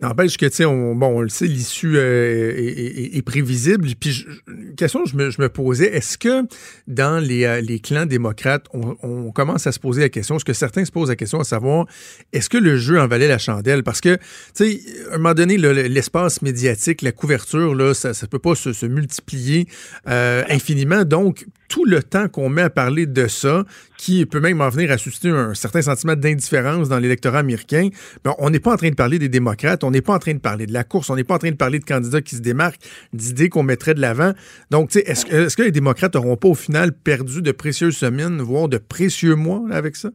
N'empêche 0.00 0.36
que, 0.36 0.46
tu 0.46 0.54
sais, 0.56 0.64
on, 0.64 0.94
bon, 0.94 1.18
on 1.18 1.20
le 1.20 1.28
sait, 1.28 1.46
l'issue 1.46 1.96
euh, 1.96 2.52
est, 2.56 2.62
est- 2.62 3.16
est 3.16 3.22
prévisible. 3.22 3.88
Puis, 4.00 4.10
je- 4.12 4.26
une 4.50 4.74
question 4.74 5.02
que 5.04 5.10
je 5.10 5.16
me, 5.16 5.30
je 5.30 5.40
me 5.42 5.48
posais, 5.48 5.86
est-ce 5.94 6.16
que 6.18 6.42
dans 6.86 7.22
les, 7.22 7.44
euh, 7.44 7.60
les 7.60 7.80
clans 7.80 8.06
démocrates, 8.06 8.66
on, 8.72 8.96
on 9.02 9.30
commence 9.32 9.66
à 9.66 9.72
se 9.72 9.78
poser 9.78 10.00
la 10.02 10.08
question, 10.08 10.36
est-ce 10.36 10.44
que 10.44 10.52
certains 10.52 10.84
se 10.84 10.92
posent 10.92 11.08
la 11.10 11.16
question 11.16 11.40
à 11.40 11.44
savoir, 11.44 11.86
est-ce 12.32 12.48
que 12.48 12.58
le 12.58 12.76
jeu 12.76 12.98
en 13.00 13.06
valait 13.06 13.28
la 13.28 13.38
chandelle? 13.38 13.82
Parce 13.82 14.00
que, 14.00 14.16
tu 14.16 14.20
sais, 14.54 14.80
à 15.10 15.14
un 15.14 15.18
moment 15.18 15.34
donné, 15.34 15.58
le- 15.58 15.72
l'espace 15.72 16.42
médiatique, 16.42 17.02
la 17.02 17.12
couverture, 17.12 17.74
là, 17.74 17.94
ça 17.94 18.10
ne 18.10 18.26
peut 18.26 18.38
pas 18.38 18.54
se, 18.54 18.72
se 18.72 18.86
multiplier 18.86 19.66
euh, 20.08 20.42
infiniment. 20.48 21.04
Donc, 21.04 21.46
tout 21.68 21.84
le 21.84 22.02
temps 22.02 22.28
qu'on 22.28 22.48
met 22.48 22.62
à 22.62 22.70
parler 22.70 23.06
de 23.06 23.28
ça, 23.28 23.64
qui 23.96 24.24
peut 24.26 24.40
même 24.40 24.60
en 24.60 24.68
venir 24.68 24.90
à 24.90 24.98
susciter 24.98 25.28
un 25.28 25.54
certain 25.54 25.82
sentiment 25.82 26.16
d'indifférence 26.16 26.88
dans 26.88 26.98
l'électorat 26.98 27.40
américain, 27.40 27.88
ben, 28.24 28.34
on 28.38 28.50
n'est 28.50 28.60
pas 28.60 28.72
en 28.72 28.76
train 28.76 28.90
de 28.90 28.94
parler 28.94 29.18
des 29.18 29.28
démocrates, 29.28 29.84
on 29.84 29.90
n'est 29.90 30.00
pas 30.00 30.14
en 30.14 30.18
train 30.18 30.34
de 30.34 30.38
parler 30.38 30.66
de 30.66 30.72
la 30.72 30.84
course, 30.84 31.10
on 31.10 31.16
n'est 31.16 31.24
pas 31.24 31.34
en 31.34 31.38
train 31.38 31.50
de 31.50 31.56
parler 31.56 31.78
de 31.78 31.84
candidats 31.84 32.22
qui 32.22 32.36
se 32.36 32.40
démarquent, 32.40 32.80
d'idées 33.12 33.48
qu'on 33.48 33.62
mettrait 33.62 33.94
de 33.94 34.00
l'avant. 34.00 34.32
Donc, 34.70 34.94
est-ce 34.96 35.56
que, 35.56 35.62
les 35.62 35.72
démocrates 35.72 36.14
n'auront 36.14 36.36
pas 36.36 36.48
au 36.48 36.54
final 36.54 36.92
perdu 36.92 37.42
de 37.42 37.52
précieuses 37.52 37.96
semaines, 37.96 38.40
voire 38.40 38.68
de 38.68 38.78
précieux 38.78 39.34
mois 39.34 39.62
avec 39.70 39.96
ça? 39.96 40.10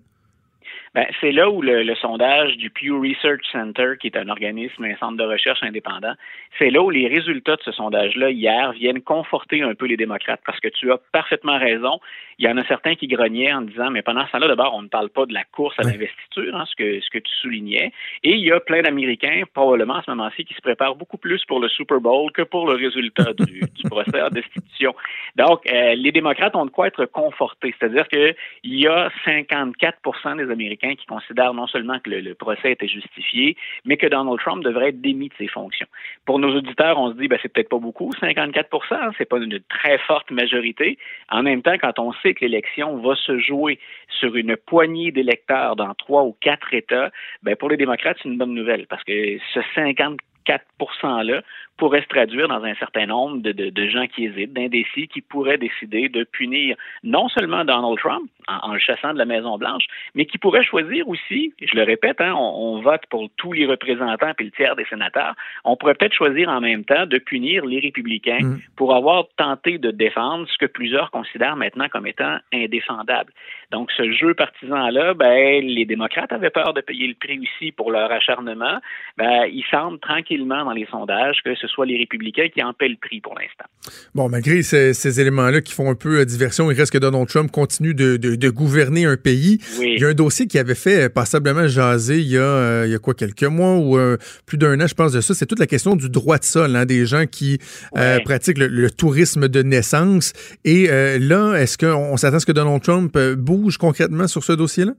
Ben, 0.95 1.07
c'est 1.19 1.31
là 1.31 1.49
où 1.49 1.63
le, 1.63 1.81
le, 1.81 1.95
sondage 1.95 2.55
du 2.57 2.69
Pew 2.69 2.93
Research 3.01 3.41
Center, 3.51 3.93
qui 3.99 4.07
est 4.07 4.15
un 4.15 4.29
organisme, 4.29 4.83
un 4.83 4.95
centre 4.97 5.17
de 5.17 5.23
recherche 5.23 5.63
indépendant, 5.63 6.13
c'est 6.59 6.69
là 6.69 6.83
où 6.83 6.91
les 6.91 7.07
résultats 7.07 7.55
de 7.55 7.63
ce 7.63 7.71
sondage-là 7.71 8.29
hier 8.29 8.73
viennent 8.73 9.01
conforter 9.01 9.63
un 9.63 9.73
peu 9.73 9.87
les 9.87 9.97
démocrates, 9.97 10.41
parce 10.45 10.59
que 10.59 10.67
tu 10.67 10.91
as 10.91 10.99
parfaitement 11.11 11.57
raison. 11.57 11.99
Il 12.37 12.45
y 12.45 12.47
en 12.47 12.57
a 12.57 12.63
certains 12.65 12.93
qui 12.93 13.07
grognaient 13.07 13.51
en 13.51 13.61
disant, 13.61 13.89
mais 13.89 14.03
pendant 14.03 14.25
ce 14.27 14.33
temps-là, 14.33 14.47
d'abord, 14.47 14.75
on 14.75 14.83
ne 14.83 14.87
parle 14.87 15.09
pas 15.09 15.25
de 15.25 15.33
la 15.33 15.43
course 15.45 15.75
à 15.79 15.83
l'investiture, 15.83 16.55
hein, 16.55 16.65
ce 16.67 16.75
que 16.75 17.01
ce 17.01 17.09
que 17.09 17.17
tu 17.17 17.31
soulignais, 17.41 17.91
et 18.23 18.35
il 18.35 18.45
y 18.45 18.51
a 18.51 18.59
plein 18.59 18.83
d'Américains, 18.83 19.43
probablement 19.51 19.95
à 19.95 20.03
ce 20.03 20.11
moment-ci, 20.11 20.45
qui 20.45 20.53
se 20.53 20.61
préparent 20.61 20.95
beaucoup 20.95 21.17
plus 21.17 21.43
pour 21.45 21.59
le 21.59 21.69
Super 21.69 22.01
Bowl 22.01 22.31
que 22.33 22.43
pour 22.43 22.67
le 22.67 22.75
résultat 22.75 23.33
du, 23.33 23.61
du 23.75 23.83
procès 23.89 24.21
en 24.21 24.29
destitution. 24.29 24.93
Donc, 25.37 25.65
euh, 25.71 25.95
les 25.95 26.11
démocrates 26.11 26.55
ont 26.55 26.65
de 26.65 26.71
quoi 26.71 26.85
être 26.85 27.05
confortés, 27.05 27.73
c'est-à-dire 27.79 28.07
qu'il 28.07 28.35
y 28.63 28.85
a 28.85 29.09
54% 29.25 30.37
des 30.37 30.51
Américains 30.51 30.82
qui 30.91 31.05
considèrent 31.05 31.53
non 31.53 31.67
seulement 31.67 31.99
que 31.99 32.09
le, 32.09 32.33
procès 32.35 32.71
était 32.73 32.87
justifié, 32.87 33.55
mais 33.85 33.97
que 33.97 34.07
Donald 34.07 34.39
Trump 34.39 34.63
devrait 34.63 34.89
être 34.89 35.01
démis 35.01 35.29
de 35.29 35.33
ses 35.37 35.47
fonctions. 35.47 35.87
Pour 36.25 36.39
nos 36.39 36.55
auditeurs, 36.55 36.99
on 36.99 37.11
se 37.11 37.17
dit, 37.17 37.27
ben, 37.27 37.39
c'est 37.41 37.51
peut-être 37.51 37.69
pas 37.69 37.79
beaucoup, 37.79 38.09
54% 38.11 39.13
c'est 39.17 39.25
pas 39.25 39.37
une 39.37 39.59
très 39.69 39.97
forte 39.99 40.29
majorité. 40.31 40.97
En 41.29 41.43
même 41.43 41.61
temps, 41.61 41.77
quand 41.79 41.99
on 41.99 42.11
sait 42.21 42.33
que 42.33 42.41
l'élection 42.45 42.97
va 42.97 43.15
se 43.15 43.39
jouer 43.39 43.79
sur 44.09 44.35
une 44.35 44.55
poignée 44.57 45.11
d'électeurs 45.11 45.75
dans 45.75 45.93
trois 45.93 46.23
ou 46.23 46.35
quatre 46.41 46.73
États, 46.73 47.11
ben, 47.43 47.55
pour 47.55 47.69
les 47.69 47.77
démocrates, 47.77 48.17
c'est 48.21 48.29
une 48.29 48.37
bonne 48.37 48.53
nouvelle 48.53 48.87
parce 48.87 49.03
que 49.03 49.37
ce 49.53 49.59
54 49.75 50.17
%-là 50.47 51.41
pourrait 51.77 52.01
se 52.01 52.07
traduire 52.07 52.47
dans 52.47 52.63
un 52.63 52.75
certain 52.75 53.07
nombre 53.07 53.41
de, 53.41 53.51
de, 53.51 53.69
de 53.69 53.87
gens 53.87 54.05
qui 54.07 54.25
hésitent, 54.25 54.53
d'indécis, 54.53 55.07
qui 55.07 55.21
pourraient 55.21 55.57
décider 55.57 56.07
de 56.07 56.23
punir 56.23 56.75
non 57.03 57.29
seulement 57.29 57.65
Donald 57.65 57.97
Trump 57.97 58.29
en, 58.47 58.69
en, 58.69 58.73
le 58.73 58.79
chassant 58.79 59.13
de 59.13 59.17
la 59.17 59.25
Maison-Blanche, 59.25 59.85
mais 60.13 60.25
qui 60.25 60.37
pourraient 60.37 60.63
choisir 60.63 61.07
aussi, 61.07 61.53
je 61.61 61.75
le 61.75 61.83
répète, 61.83 62.21
hein, 62.21 62.33
on, 62.35 62.77
on, 62.77 62.81
vote 62.81 63.01
pour 63.09 63.27
tous 63.37 63.53
les 63.53 63.65
représentants 63.65 64.33
puis 64.35 64.45
le 64.45 64.51
tiers 64.51 64.75
des 64.75 64.85
sénateurs, 64.85 65.33
on 65.63 65.75
pourrait 65.75 65.95
peut-être 65.95 66.13
choisir 66.13 66.49
en 66.49 66.61
même 66.61 66.85
temps 66.85 67.05
de 67.05 67.17
punir 67.17 67.65
les 67.65 67.79
républicains 67.79 68.41
mmh. 68.41 68.61
pour 68.75 68.95
avoir 68.95 69.25
tenté 69.37 69.77
de 69.77 69.91
défendre 69.91 70.47
ce 70.49 70.57
que 70.57 70.65
plusieurs 70.65 71.11
considèrent 71.11 71.55
maintenant 71.55 71.87
comme 71.89 72.05
étant 72.05 72.37
indéfendable. 72.53 73.31
Donc, 73.71 73.91
ce 73.97 74.11
jeu 74.11 74.35
partisan-là, 74.35 75.15
ben, 75.15 75.65
les 75.65 75.85
démocrates 75.85 76.31
avaient 76.31 76.51
peur 76.51 76.73
de 76.73 76.81
payer 76.81 77.07
le 77.07 77.15
prix 77.15 77.39
aussi 77.39 77.71
pour 77.71 77.89
leur 77.89 78.11
acharnement. 78.11 78.79
Ben, 79.17 79.45
il 79.51 79.63
semble 79.71 79.99
tranquillement 79.99 80.32
dans 80.37 80.71
les 80.71 80.85
sondages 80.89 81.37
que 81.43 81.55
ce 81.55 81.67
soit 81.67 81.85
les 81.85 81.97
républicains 81.97 82.47
qui 82.53 82.63
en 82.63 82.73
paient 82.73 82.87
le 82.87 82.97
prix 83.01 83.21
pour 83.21 83.35
l'instant. 83.35 83.65
Bon, 84.15 84.29
malgré 84.29 84.61
ces, 84.63 84.93
ces 84.93 85.19
éléments-là 85.19 85.61
qui 85.61 85.73
font 85.73 85.89
un 85.89 85.95
peu 85.95 86.19
euh, 86.19 86.25
diversion, 86.25 86.69
il 86.71 86.77
reste 86.77 86.93
que 86.93 86.97
Donald 86.97 87.27
Trump 87.27 87.51
continue 87.51 87.93
de, 87.93 88.17
de, 88.17 88.35
de 88.35 88.49
gouverner 88.49 89.05
un 89.05 89.17
pays. 89.17 89.59
Oui. 89.79 89.93
Il 89.95 90.01
y 90.01 90.05
a 90.05 90.09
un 90.09 90.13
dossier 90.13 90.47
qui 90.47 90.59
avait 90.59 90.75
fait 90.75 91.13
passablement 91.13 91.67
jaser 91.67 92.19
il 92.19 92.27
y 92.27 92.37
a, 92.37 92.41
euh, 92.41 92.83
il 92.85 92.91
y 92.91 92.95
a 92.95 92.99
quoi, 92.99 93.13
quelques 93.13 93.43
mois 93.43 93.77
ou 93.77 93.97
euh, 93.97 94.17
plus 94.45 94.57
d'un 94.57 94.79
an, 94.79 94.87
je 94.87 94.93
pense, 94.93 95.11
de 95.11 95.21
ça. 95.21 95.33
C'est 95.33 95.45
toute 95.45 95.59
la 95.59 95.67
question 95.67 95.95
du 95.95 96.09
droit 96.09 96.37
de 96.37 96.43
sol, 96.43 96.75
hein, 96.75 96.85
des 96.85 97.05
gens 97.05 97.25
qui 97.25 97.59
ouais. 97.93 98.01
euh, 98.01 98.19
pratiquent 98.23 98.57
le, 98.57 98.67
le, 98.67 98.89
tourisme 98.89 99.47
de 99.47 99.61
naissance. 99.63 100.33
Et 100.63 100.89
euh, 100.89 101.17
là, 101.19 101.55
est-ce 101.55 101.77
qu'on 101.77 102.17
s'attend 102.17 102.37
à 102.37 102.39
ce 102.39 102.45
que 102.45 102.51
Donald 102.51 102.81
Trump 102.81 103.17
bouge 103.37 103.77
concrètement 103.77 104.27
sur 104.27 104.43
ce 104.43 104.53
dossier-là? 104.53 104.93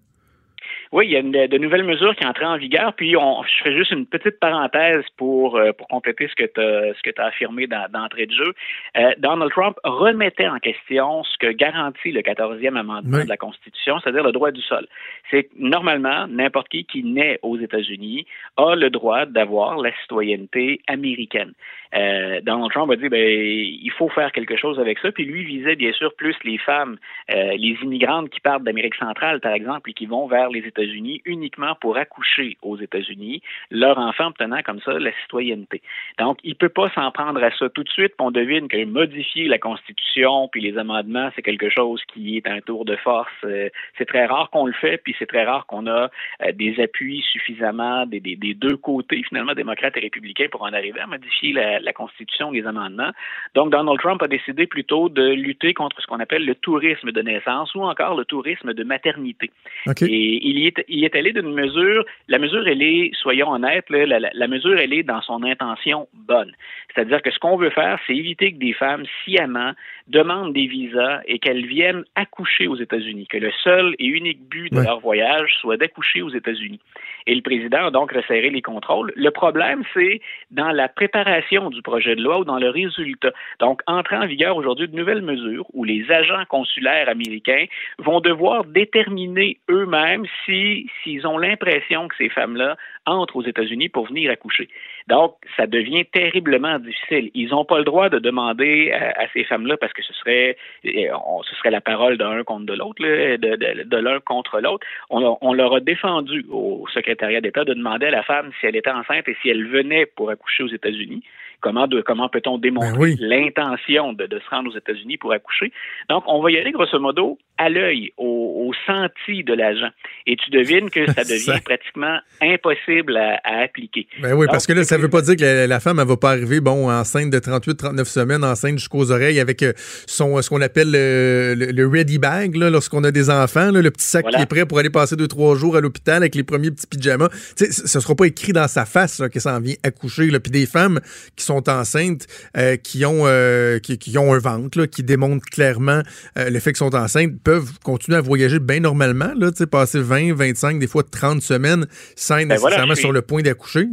Oui, 0.95 1.07
il 1.07 1.11
y 1.11 1.17
a 1.17 1.19
une, 1.19 1.33
de 1.33 1.59
nouvelles 1.59 1.83
mesures 1.83 2.15
qui 2.15 2.25
entrées 2.25 2.45
en 2.45 2.57
vigueur. 2.57 2.95
Puis, 2.95 3.17
on, 3.17 3.43
je 3.43 3.59
ferai 3.59 3.77
juste 3.77 3.91
une 3.91 4.07
petite 4.07 4.39
parenthèse 4.39 5.03
pour, 5.17 5.57
euh, 5.57 5.73
pour 5.73 5.89
compléter 5.89 6.29
ce 6.29 6.37
que 6.37 6.45
tu 6.45 6.61
as, 6.61 6.95
ce 6.95 7.03
que 7.03 7.21
as 7.21 7.27
affirmé 7.27 7.67
d'entrée 7.67 8.27
de 8.27 8.33
jeu. 8.33 8.55
Euh, 8.97 9.11
Donald 9.19 9.51
Trump 9.51 9.77
remettait 9.83 10.47
en 10.47 10.61
question 10.61 11.25
ce 11.25 11.37
que 11.39 11.51
garantit 11.51 12.13
le 12.13 12.21
14e 12.21 12.77
amendement 12.77 13.19
oui. 13.19 13.25
de 13.25 13.29
la 13.29 13.37
Constitution, 13.37 13.99
c'est-à-dire 13.99 14.23
le 14.23 14.31
droit 14.31 14.53
du 14.53 14.63
sol. 14.63 14.87
C'est 15.33 15.49
normalement, 15.59 16.29
n'importe 16.29 16.69
qui 16.69 16.85
qui 16.85 17.03
naît 17.03 17.41
aux 17.43 17.59
États-Unis 17.59 18.25
a 18.57 18.77
le 18.77 18.89
droit 18.89 19.27
d'avoir 19.27 19.79
la 19.79 19.91
citoyenneté 20.03 20.81
américaine. 20.87 21.55
Euh, 21.95 22.41
Donald 22.43 22.73
Trump 22.73 22.91
a 22.91 22.97
dit 22.97 23.09
ben 23.09 23.25
il 23.25 23.91
faut 23.93 24.09
faire 24.09 24.33
quelque 24.33 24.57
chose 24.57 24.79
avec 24.79 24.99
ça. 24.99 25.13
Puis 25.13 25.25
lui 25.25 25.45
visait 25.45 25.77
bien 25.77 25.93
sûr 25.93 26.15
plus 26.15 26.37
les 26.45 26.59
femmes, 26.59 26.97
euh, 27.33 27.57
les 27.57 27.77
immigrantes 27.83 28.31
qui 28.31 28.41
partent 28.41 28.65
d'Amérique 28.65 28.97
centrale, 28.97 29.41
par 29.41 29.53
exemple, 29.53 29.91
et 29.91 29.93
qui 29.93 30.07
vont 30.07 30.27
vers 30.27 30.51
les 30.51 30.61
États-Unis 30.61 31.23
uniquement 31.25 31.75
pour 31.81 31.97
accoucher 31.97 32.57
aux 32.63 32.79
États-Unis, 32.79 33.43
leur 33.71 33.99
enfant 33.99 34.29
obtenant 34.29 34.63
comme 34.63 34.81
ça 34.81 34.99
la 34.99 35.13
citoyenneté. 35.23 35.83
Donc, 36.19 36.39
il 36.45 36.57
peut 36.57 36.69
pas 36.69 36.91
s'en 36.95 37.11
prendre 37.11 37.43
à 37.43 37.51
ça 37.57 37.69
tout 37.69 37.85
de 37.85 37.89
suite. 37.89 38.15
On 38.19 38.31
devine 38.31 38.69
que 38.69 38.85
modifier 38.85 39.47
la 39.49 39.59
Constitution 39.59 40.05
puis 40.51 40.61
les 40.61 40.79
amendements, 40.79 41.31
c'est 41.35 41.43
quelque 41.43 41.69
chose 41.69 42.03
qui 42.13 42.37
est 42.37 42.47
un 42.47 42.61
tour 42.61 42.85
de 42.85 42.97
force. 42.97 43.33
Euh, 43.45 43.69
c'est 43.99 44.07
très 44.07 44.27
rare 44.27 44.51
qu'on 44.51 44.67
le 44.67 44.73
fait, 44.73 44.99
puis 44.99 45.15
c'est 45.19 45.27
très 45.27 45.45
rare 45.45 45.67
qu'on 45.67 45.87
a 45.87 46.11
euh, 46.43 46.53
des 46.53 46.81
appuis 46.81 47.23
suffisamment 47.33 48.07
des, 48.07 48.21
des, 48.21 48.55
deux 48.55 48.77
côtés, 48.77 49.23
finalement, 49.29 49.55
démocrates 49.55 49.97
et 49.97 50.01
républicains, 50.01 50.47
pour 50.51 50.63
en 50.63 50.73
arriver 50.73 51.01
à 51.01 51.07
modifier 51.07 51.53
la, 51.53 51.84
la 51.85 51.93
Constitution, 51.93 52.51
les 52.51 52.67
amendements. 52.67 53.11
Donc, 53.55 53.71
Donald 53.71 53.99
Trump 53.99 54.23
a 54.23 54.29
décidé 54.29 54.67
plutôt 54.67 55.09
de 55.09 55.31
lutter 55.33 55.75
contre 55.75 56.01
ce 56.01 56.07
qu'on 56.07 56.21
appelle 56.21 56.45
le 56.45 56.55
tourisme 56.55 57.13
de 57.13 57.23
naissance 57.23 57.75
ou 57.75 57.83
encore 57.83 58.17
le 58.17 58.25
tourisme 58.25 58.73
de 58.73 58.85
maternité. 58.85 59.51
Okay. 59.87 60.07
Et 60.07 60.47
il 60.47 60.59
y, 60.59 60.67
est, 60.67 60.85
il 60.89 61.05
est 61.05 61.15
allé 61.15 61.33
d'une 61.33 61.53
mesure, 61.53 62.05
la 62.29 62.39
mesure, 62.39 62.67
elle 62.67 62.83
est, 62.83 63.11
soyons 63.15 63.51
honnêtes, 63.51 63.89
là, 63.91 64.07
la, 64.07 64.31
la, 64.33 64.49
mesure, 64.49 64.79
elle 64.79 64.93
est 64.93 65.03
dans 65.03 65.21
son 65.23 65.43
intention 65.43 66.09
bonne. 66.15 66.53
C'est-à-dire 66.95 67.23
que 67.23 67.31
ce 67.31 67.39
qu'on 67.39 67.57
veut 67.57 67.71
faire, 67.71 67.99
c'est 68.07 68.15
éviter 68.15 68.53
que 68.53 68.59
des 68.59 68.73
femmes 68.73 69.05
sciemment 69.25 69.73
demandent 70.07 70.53
des 70.53 70.67
visas 70.67 71.21
et 71.27 71.39
qu'elles 71.39 71.67
viennent 71.67 72.05
accoucher 72.15 72.67
aux 72.67 72.77
États-Unis, 72.77 73.27
que 73.27 73.39
le 73.39 73.51
seul 73.63 73.95
et 73.99 74.07
unique 74.07 74.49
but 74.49 74.73
de 74.73 74.79
ouais. 74.79 74.85
leur 74.85 75.01
voyage 75.01 75.55
soit 75.61 75.77
d'accoucher 75.77 76.23
aux 76.23 76.31
États-Unis. 76.31 76.81
Et 77.27 77.35
le 77.35 77.43
président 77.43 77.87
a 77.87 77.91
donc 77.91 78.13
resserré 78.13 78.51
les 78.51 78.63
contrôles. 78.63 79.13
Le 79.17 79.31
problème, 79.31 79.83
c'est 79.95 80.21
dans 80.51 80.71
la 80.71 80.89
préparation 80.89 81.71
du 81.75 81.83
projet 81.83 82.17
de 82.17 82.23
loi 82.23 82.39
ou 82.41 82.45
dans 82.45 82.59
le 82.59 82.71
résultat. 82.71 83.33
Donc, 83.61 83.83
entrer 83.87 84.17
en 84.17 84.27
vigueur 84.27 84.57
aujourd'hui 84.57 84.89
de 84.89 84.97
nouvelles 84.97 85.23
mesures 85.23 85.67
où 85.73 85.85
les 85.85 86.11
agents 86.11 86.45
consulaires 86.49 87.09
américains 87.09 87.67
vont 87.99 88.21
devoir 88.21 88.65
déterminer 88.65 89.59
eux-mêmes 89.69 90.25
si 90.45 90.89
s'ils 91.03 91.27
ont 91.27 91.39
l'impression 91.39 92.09
que 92.09 92.17
ces 92.17 92.29
femmes-là 92.29 92.77
entrent 93.07 93.37
aux 93.37 93.43
États-Unis 93.43 93.89
pour 93.89 94.07
venir 94.07 94.31
accoucher. 94.31 94.69
Donc, 95.09 95.37
ça 95.57 95.67
devient 95.67 96.05
terriblement 96.07 96.79
difficile. 96.79 97.31
Ils 97.35 97.51
n'ont 97.51 97.65
pas 97.65 97.79
le 97.79 97.85
droit 97.85 98.09
de 98.09 98.19
demander 98.19 98.93
à, 98.93 99.27
ces 99.33 99.45
femmes-là 99.45 99.77
parce 99.77 99.93
que 99.93 100.03
ce 100.03 100.13
serait, 100.15 100.57
on, 100.85 101.43
ce 101.43 101.55
serait 101.57 101.71
la 101.71 101.81
parole 101.81 102.17
d'un 102.17 102.43
contre 102.45 102.67
de 102.67 102.75
l'autre, 102.75 103.03
de, 103.03 103.97
l'un 103.97 104.21
contre 104.21 104.61
l'autre. 104.61 104.87
On, 105.11 105.53
leur 105.53 105.75
a 105.75 105.81
défendu 105.81 106.47
au 106.51 106.87
secrétariat 106.93 107.41
d'État 107.41 107.65
de 107.65 107.75
demander 107.75 108.07
à 108.07 108.11
la 108.11 108.23
femme 108.23 108.51
si 108.61 108.67
elle 108.67 108.77
était 108.77 108.91
enceinte 108.91 109.29
et 109.29 109.37
si 109.43 109.49
elle 109.49 109.67
venait 109.69 110.07
pour 110.07 110.31
accoucher 110.31 110.63
aux 110.63 110.69
États-Unis. 110.69 111.23
Comment, 111.65 111.89
comment 112.05 112.29
peut-on 112.29 112.59
démontrer 112.59 112.93
ben 112.93 112.99
oui. 112.99 113.17
l'intention 113.19 114.13
de, 114.13 114.27
de, 114.27 114.39
se 114.39 114.51
rendre 114.51 114.71
aux 114.71 114.77
États-Unis 114.77 115.17
pour 115.17 115.33
accoucher? 115.33 115.73
Donc, 116.11 116.23
on 116.27 116.43
va 116.43 116.51
y 116.51 116.59
aller 116.59 116.73
grosso 116.73 117.01
modo 117.01 117.39
à 117.57 117.71
l'œil, 117.71 118.13
au, 118.19 118.67
au, 118.67 118.73
senti 118.85 119.45
de 119.45 119.55
l'agent. 119.55 119.89
Et 120.27 120.37
tu 120.37 120.51
devines 120.51 120.91
que 120.91 121.07
ça 121.07 121.25
devient 121.25 121.39
ça... 121.39 121.61
pratiquement 121.65 122.19
impossible 122.43 123.17
à, 123.17 123.41
à, 123.45 123.63
appliquer. 123.63 124.07
Ben 124.21 124.35
oui, 124.35 124.45
Donc, 124.45 124.51
parce 124.51 124.67
que 124.67 124.75
là, 124.75 124.85
ça 124.85 124.99
ne 124.99 125.03
veut 125.03 125.09
pas 125.09 125.23
dire 125.23 125.37
que 125.37 125.43
la, 125.43 125.67
la 125.67 125.81
femme, 125.81 125.99
elle 126.01 126.07
va 126.07 126.19
pas 126.19 126.33
arriver, 126.33 126.61
bon, 126.61 126.91
enceinte 126.91 127.31
de 127.31 127.39
38-39 127.39 128.05
semaines, 128.05 128.45
enceinte 128.45 128.77
jusqu'aux 128.77 129.11
oreilles 129.11 129.41
avec 129.41 129.63
euh, 129.63 129.73
son, 130.07 130.43
ce 130.43 130.51
qu'on 130.51 130.61
appelle 130.61 130.91
le, 130.91 131.55
le, 131.57 131.73
le, 131.73 131.89
ready 131.89 132.19
bag, 132.19 132.57
là, 132.57 132.69
lorsqu'on 132.69 133.05
a 133.05 133.11
des 133.11 133.31
enfants, 133.31 133.71
là, 133.71 133.81
le 133.81 133.91
petit 133.91 134.05
sac 134.05 134.25
voilà. 134.25 134.37
qui 134.37 134.43
est 134.43 134.47
prêt 134.47 134.67
pour 134.67 134.81
aller 134.81 134.91
passer 134.91 135.17
deux, 135.17 135.29
trois 135.29 135.57
jours 135.57 135.77
à 135.77 135.81
l'hôpital 135.81 136.17
avec 136.17 136.35
les 136.35 136.43
premiers 136.43 136.73
petits 136.73 136.89
pyjamas. 136.89 137.31
Tu 137.57 137.65
sais, 137.65 137.73
ce 137.73 138.01
sera 138.01 138.15
pas 138.15 138.27
écrit 138.27 138.53
dans 138.53 138.69
sa 138.69 138.85
face 138.85 139.23
que 139.33 139.41
ça 139.41 139.57
en 139.57 139.61
vient 139.61 139.77
accoucher. 139.83 140.29
Puis 140.41 140.51
des 140.51 140.67
femmes 140.67 141.01
qui 141.37 141.45
sont 141.45 141.54
enceintes, 141.67 142.27
euh, 142.57 142.77
qui, 142.77 143.05
ont, 143.05 143.23
euh, 143.27 143.79
qui, 143.79 143.99
qui, 143.99 144.17
ont 144.19 144.33
un 144.33 144.39
ventre, 144.39 144.79
là, 144.79 144.87
qui 144.87 145.03
démontrent 145.03 145.47
clairement 145.47 146.03
euh, 146.39 146.51
le 146.51 146.59
fait 146.61 146.73
qu'ils 146.73 146.79
sont 146.79 146.95
enceintes, 146.95 147.33
peuvent 147.43 147.79
continuer 147.83 148.19
à 148.19 148.21
voyager 148.21 148.59
bien 148.59 148.81
normalement, 148.81 149.33
là, 149.37 149.51
passer 149.71 150.01
20, 150.01 150.35
25, 150.35 150.79
des 150.79 150.87
fois 150.87 151.03
30 151.03 151.43
semaines 151.43 151.87
sans 152.17 152.39
être 152.39 152.49
ben 152.49 152.55
nécessairement 152.55 152.87
voilà, 152.87 153.01
sur 153.01 153.13
le 153.13 153.23
point 153.23 153.43
d'accoucher. 153.43 153.87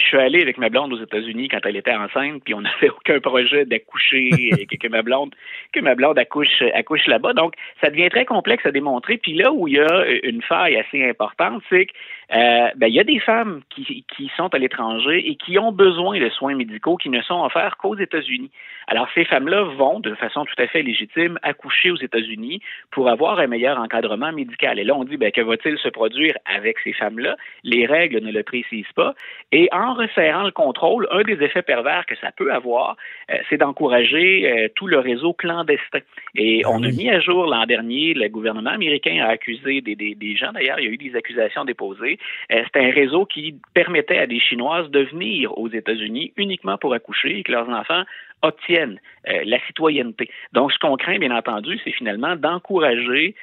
Je 0.00 0.06
suis 0.06 0.18
allé 0.18 0.40
avec 0.40 0.58
ma 0.58 0.68
blonde 0.70 0.92
aux 0.92 1.02
États-Unis 1.02 1.48
quand 1.48 1.60
elle 1.64 1.76
était 1.76 1.94
enceinte, 1.94 2.42
puis 2.44 2.54
on 2.54 2.60
n'avait 2.62 2.90
aucun 2.90 3.20
projet 3.20 3.64
d'accoucher 3.64 4.30
que, 4.70 4.76
que 4.76 4.88
ma 4.88 5.02
blonde 5.02 5.34
que 5.72 5.80
ma 5.80 5.94
blonde 5.94 6.18
accouche 6.18 6.62
accouche 6.74 7.06
là-bas. 7.06 7.34
Donc, 7.34 7.54
ça 7.80 7.90
devient 7.90 8.08
très 8.08 8.24
complexe 8.24 8.64
à 8.66 8.70
démontrer. 8.70 9.18
Puis 9.18 9.34
là 9.34 9.52
où 9.52 9.68
il 9.68 9.74
y 9.74 9.80
a 9.80 10.06
une 10.24 10.42
faille 10.42 10.76
assez 10.76 11.08
importante, 11.08 11.62
c'est 11.68 11.86
que 11.86 11.92
euh, 12.32 12.68
ben, 12.76 12.86
il 12.86 12.94
y 12.94 13.00
a 13.00 13.04
des 13.04 13.18
femmes 13.18 13.62
qui, 13.70 14.04
qui 14.16 14.30
sont 14.36 14.54
à 14.54 14.58
l'étranger 14.58 15.28
et 15.28 15.34
qui 15.34 15.58
ont 15.58 15.72
besoin 15.72 16.20
de 16.20 16.28
soins 16.28 16.54
médicaux 16.54 16.96
qui 16.96 17.08
ne 17.08 17.20
sont 17.22 17.42
offerts 17.44 17.76
qu'aux 17.76 17.96
États-Unis. 17.96 18.50
Alors, 18.86 19.08
ces 19.14 19.24
femmes-là 19.24 19.64
vont, 19.76 19.98
de 20.00 20.14
façon 20.14 20.44
tout 20.44 20.62
à 20.62 20.66
fait 20.68 20.82
légitime, 20.82 21.38
accoucher 21.42 21.90
aux 21.90 21.96
États-Unis 21.96 22.60
pour 22.92 23.08
avoir 23.08 23.40
un 23.40 23.48
meilleur 23.48 23.78
encadrement 23.78 24.32
médical. 24.32 24.78
Et 24.78 24.84
là, 24.84 24.94
on 24.94 25.04
dit, 25.04 25.16
ben, 25.16 25.32
que 25.32 25.40
va-t-il 25.40 25.76
se 25.78 25.88
produire 25.88 26.34
avec 26.44 26.78
ces 26.84 26.92
femmes-là? 26.92 27.36
Les 27.64 27.86
règles 27.86 28.20
ne 28.20 28.30
le 28.30 28.42
précisent 28.42 28.92
pas. 28.94 29.14
Et 29.50 29.68
en 29.72 29.89
en 29.90 29.94
resserrant 29.94 30.44
le 30.44 30.52
contrôle, 30.52 31.08
un 31.10 31.22
des 31.22 31.42
effets 31.42 31.62
pervers 31.62 32.06
que 32.06 32.14
ça 32.16 32.30
peut 32.32 32.52
avoir, 32.52 32.96
euh, 33.30 33.36
c'est 33.48 33.56
d'encourager 33.56 34.50
euh, 34.50 34.68
tout 34.74 34.86
le 34.86 34.98
réseau 34.98 35.32
clandestin. 35.32 36.00
Et 36.34 36.62
on 36.66 36.82
a 36.82 36.90
mis 36.90 37.10
à 37.10 37.20
jour 37.20 37.46
l'an 37.46 37.66
dernier, 37.66 38.14
le 38.14 38.28
gouvernement 38.28 38.70
américain 38.70 39.18
a 39.22 39.28
accusé 39.28 39.80
des, 39.80 39.96
des, 39.96 40.14
des 40.14 40.36
gens, 40.36 40.52
d'ailleurs, 40.52 40.78
il 40.78 40.84
y 40.84 40.88
a 40.88 40.90
eu 40.90 40.96
des 40.96 41.16
accusations 41.16 41.64
déposées. 41.64 42.18
Euh, 42.52 42.62
c'est 42.72 42.80
un 42.80 42.90
réseau 42.90 43.26
qui 43.26 43.56
permettait 43.74 44.18
à 44.18 44.26
des 44.26 44.40
Chinoises 44.40 44.90
de 44.90 45.00
venir 45.00 45.56
aux 45.58 45.68
États-Unis 45.68 46.32
uniquement 46.36 46.78
pour 46.78 46.94
accoucher 46.94 47.38
et 47.38 47.42
que 47.42 47.52
leurs 47.52 47.68
enfants 47.68 48.04
obtiennent 48.42 49.00
euh, 49.28 49.42
la 49.44 49.58
citoyenneté. 49.66 50.30
Donc, 50.52 50.72
ce 50.72 50.78
qu'on 50.78 50.96
craint, 50.96 51.18
bien 51.18 51.34
entendu, 51.34 51.78
c'est 51.84 51.92
finalement 51.92 52.36
d'encourager 52.36 53.34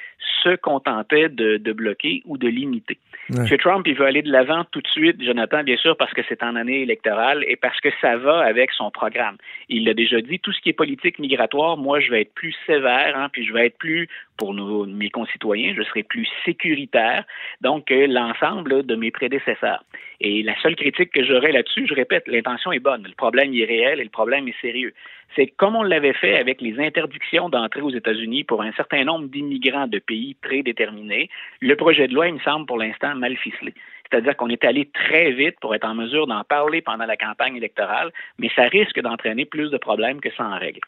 qu'on 0.56 0.80
tentait 0.80 1.28
de, 1.28 1.56
de, 1.56 1.72
bloquer 1.72 2.22
ou 2.24 2.38
de 2.38 2.48
limiter. 2.48 2.98
Ouais. 3.30 3.50
M. 3.50 3.58
Trump, 3.58 3.86
il 3.86 3.94
veut 3.94 4.06
aller 4.06 4.22
de 4.22 4.30
l'avant 4.30 4.64
tout 4.70 4.80
de 4.80 4.88
suite, 4.88 5.22
Jonathan, 5.22 5.62
bien 5.62 5.76
sûr, 5.76 5.96
parce 5.96 6.12
que 6.12 6.22
c'est 6.28 6.42
en 6.42 6.56
année 6.56 6.80
électorale 6.80 7.44
et 7.46 7.56
parce 7.56 7.78
que 7.80 7.90
ça 8.00 8.16
va 8.16 8.40
avec 8.40 8.70
son 8.72 8.90
programme. 8.90 9.36
Il 9.68 9.84
l'a 9.84 9.94
déjà 9.94 10.20
dit, 10.20 10.38
tout 10.38 10.52
ce 10.52 10.60
qui 10.60 10.70
est 10.70 10.74
politique 10.74 11.18
migratoire, 11.18 11.76
moi, 11.76 12.00
je 12.00 12.10
vais 12.10 12.22
être 12.22 12.34
plus 12.34 12.54
sévère, 12.66 13.14
hein, 13.16 13.28
puis 13.32 13.44
je 13.44 13.52
vais 13.52 13.66
être 13.66 13.78
plus, 13.78 14.08
pour 14.36 14.54
nos, 14.54 14.86
mes 14.86 15.10
concitoyens, 15.10 15.74
je 15.76 15.82
serai 15.82 16.02
plus 16.02 16.28
sécuritaire, 16.44 17.24
donc 17.60 17.90
euh, 17.90 18.06
l'ensemble 18.06 18.86
de 18.86 18.94
mes 18.94 19.10
prédécesseurs. 19.10 19.82
Et 20.20 20.42
la 20.42 20.60
seule 20.60 20.74
critique 20.74 21.12
que 21.12 21.24
j'aurais 21.24 21.52
là-dessus, 21.52 21.86
je 21.86 21.94
répète, 21.94 22.26
l'intention 22.26 22.72
est 22.72 22.80
bonne, 22.80 23.04
le 23.04 23.14
problème 23.14 23.54
est 23.54 23.64
réel 23.64 24.00
et 24.00 24.04
le 24.04 24.10
problème 24.10 24.48
est 24.48 24.60
sérieux 24.60 24.92
c'est 25.36 25.46
comme 25.46 25.76
on 25.76 25.82
l'avait 25.82 26.14
fait 26.14 26.38
avec 26.38 26.60
les 26.60 26.78
interdictions 26.80 27.48
d'entrée 27.48 27.80
aux 27.80 27.90
États-Unis 27.90 28.44
pour 28.44 28.62
un 28.62 28.72
certain 28.72 29.04
nombre 29.04 29.28
d'immigrants 29.28 29.86
de 29.86 29.98
pays 29.98 30.34
prédéterminés. 30.34 31.28
Le 31.60 31.76
projet 31.76 32.08
de 32.08 32.14
loi, 32.14 32.28
il 32.28 32.34
me 32.34 32.40
semble 32.40 32.66
pour 32.66 32.78
l'instant 32.78 33.14
mal 33.14 33.36
ficelé. 33.36 33.74
C'est-à-dire 34.10 34.36
qu'on 34.36 34.48
est 34.48 34.64
allé 34.64 34.86
très 34.86 35.32
vite 35.32 35.60
pour 35.60 35.74
être 35.74 35.86
en 35.86 35.94
mesure 35.94 36.26
d'en 36.26 36.42
parler 36.44 36.80
pendant 36.80 37.04
la 37.04 37.16
campagne 37.16 37.56
électorale, 37.56 38.10
mais 38.38 38.48
ça 38.56 38.62
risque 38.64 39.00
d'entraîner 39.00 39.44
plus 39.44 39.70
de 39.70 39.76
problèmes 39.76 40.20
que 40.20 40.30
ça 40.34 40.44
en 40.44 40.58
règle. 40.58 40.80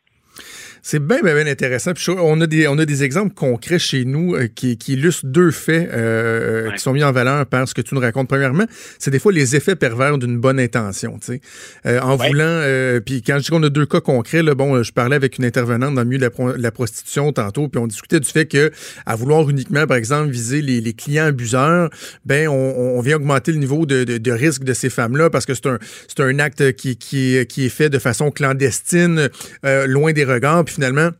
C'est 0.83 0.99
bien, 0.99 1.21
bien, 1.23 1.35
bien 1.35 1.47
intéressant. 1.47 1.93
Puis 1.93 2.07
on, 2.11 2.41
a 2.41 2.47
des, 2.47 2.67
on 2.67 2.79
a 2.79 2.87
des 2.87 3.05
exemples 3.05 3.35
concrets 3.35 3.79
chez 3.79 4.05
nous 4.05 4.35
euh, 4.35 4.49
qui, 4.53 4.79
qui, 4.79 4.95
illustrent 4.95 5.27
deux 5.27 5.51
faits 5.51 5.91
euh, 5.93 6.69
ouais. 6.69 6.75
qui 6.75 6.81
sont 6.81 6.93
mis 6.93 7.05
en 7.05 7.13
valeur 7.13 7.45
par 7.47 7.69
ce 7.69 7.75
que 7.75 7.83
tu 7.83 7.95
nous 7.95 8.01
racontes. 8.01 8.29
Premièrement, 8.29 8.65
c'est 8.99 9.11
des 9.11 9.19
fois 9.19 9.33
les 9.33 9.57
effets 9.57 9.77
pervers 9.77 10.17
d'une 10.17 10.39
bonne 10.39 10.59
intention. 10.59 11.19
Euh, 11.87 12.01
en 12.01 12.17
ouais. 12.17 12.29
voulant, 12.29 12.45
euh, 12.45 13.01
puis 13.01 13.23
quand 13.23 13.39
je 13.39 13.45
dis 13.45 13.51
qu'on 13.51 13.63
a 13.63 13.69
deux 13.69 13.85
cas 13.85 14.01
concrets, 14.01 14.43
là, 14.43 14.55
bon, 14.55 14.83
je 14.83 14.93
parlais 14.93 15.17
avec 15.17 15.39
une 15.39 15.45
intervenante 15.45 15.95
dans 15.95 16.01
le 16.01 16.07
milieu 16.07 16.19
de 16.19 16.25
la, 16.25 16.57
la, 16.57 16.71
prostitution 16.71 17.31
tantôt, 17.33 17.69
puis 17.69 17.81
on 17.81 17.87
discutait 17.87 18.21
du 18.21 18.29
fait 18.29 18.47
que 18.47 18.71
à 19.05 19.17
vouloir 19.17 19.49
uniquement, 19.51 19.87
par 19.87 19.99
exemple, 19.99 20.31
viser 20.31 20.63
les, 20.63 20.81
les 20.81 20.93
clients 20.95 21.27
abuseurs, 21.27 21.91
ben 22.25 22.49
on, 22.49 22.97
on, 22.99 23.01
vient 23.01 23.17
augmenter 23.17 23.53
le 23.53 23.59
niveau 23.59 23.85
de, 23.87 24.05
de, 24.05 24.19
de 24.19 24.33
risque 24.33 24.65
de 24.65 24.73
ces 24.73 24.89
femmes-là 24.89 25.31
parce 25.31 25.47
que 25.47 25.53
c'est 25.55 25.67
un, 25.67 25.79
un 26.19 26.39
acte 26.39 26.73
qui, 26.73 26.97
qui, 26.97 27.47
qui 27.47 27.67
est 27.67 27.71
fait 27.71 27.91
de 27.91 27.99
façon 27.99 28.31
clandestine, 28.31 29.29
loin 29.63 30.13
des 30.13 30.25
regards 30.31 30.65
puis 30.65 30.75
finalement, 30.75 31.11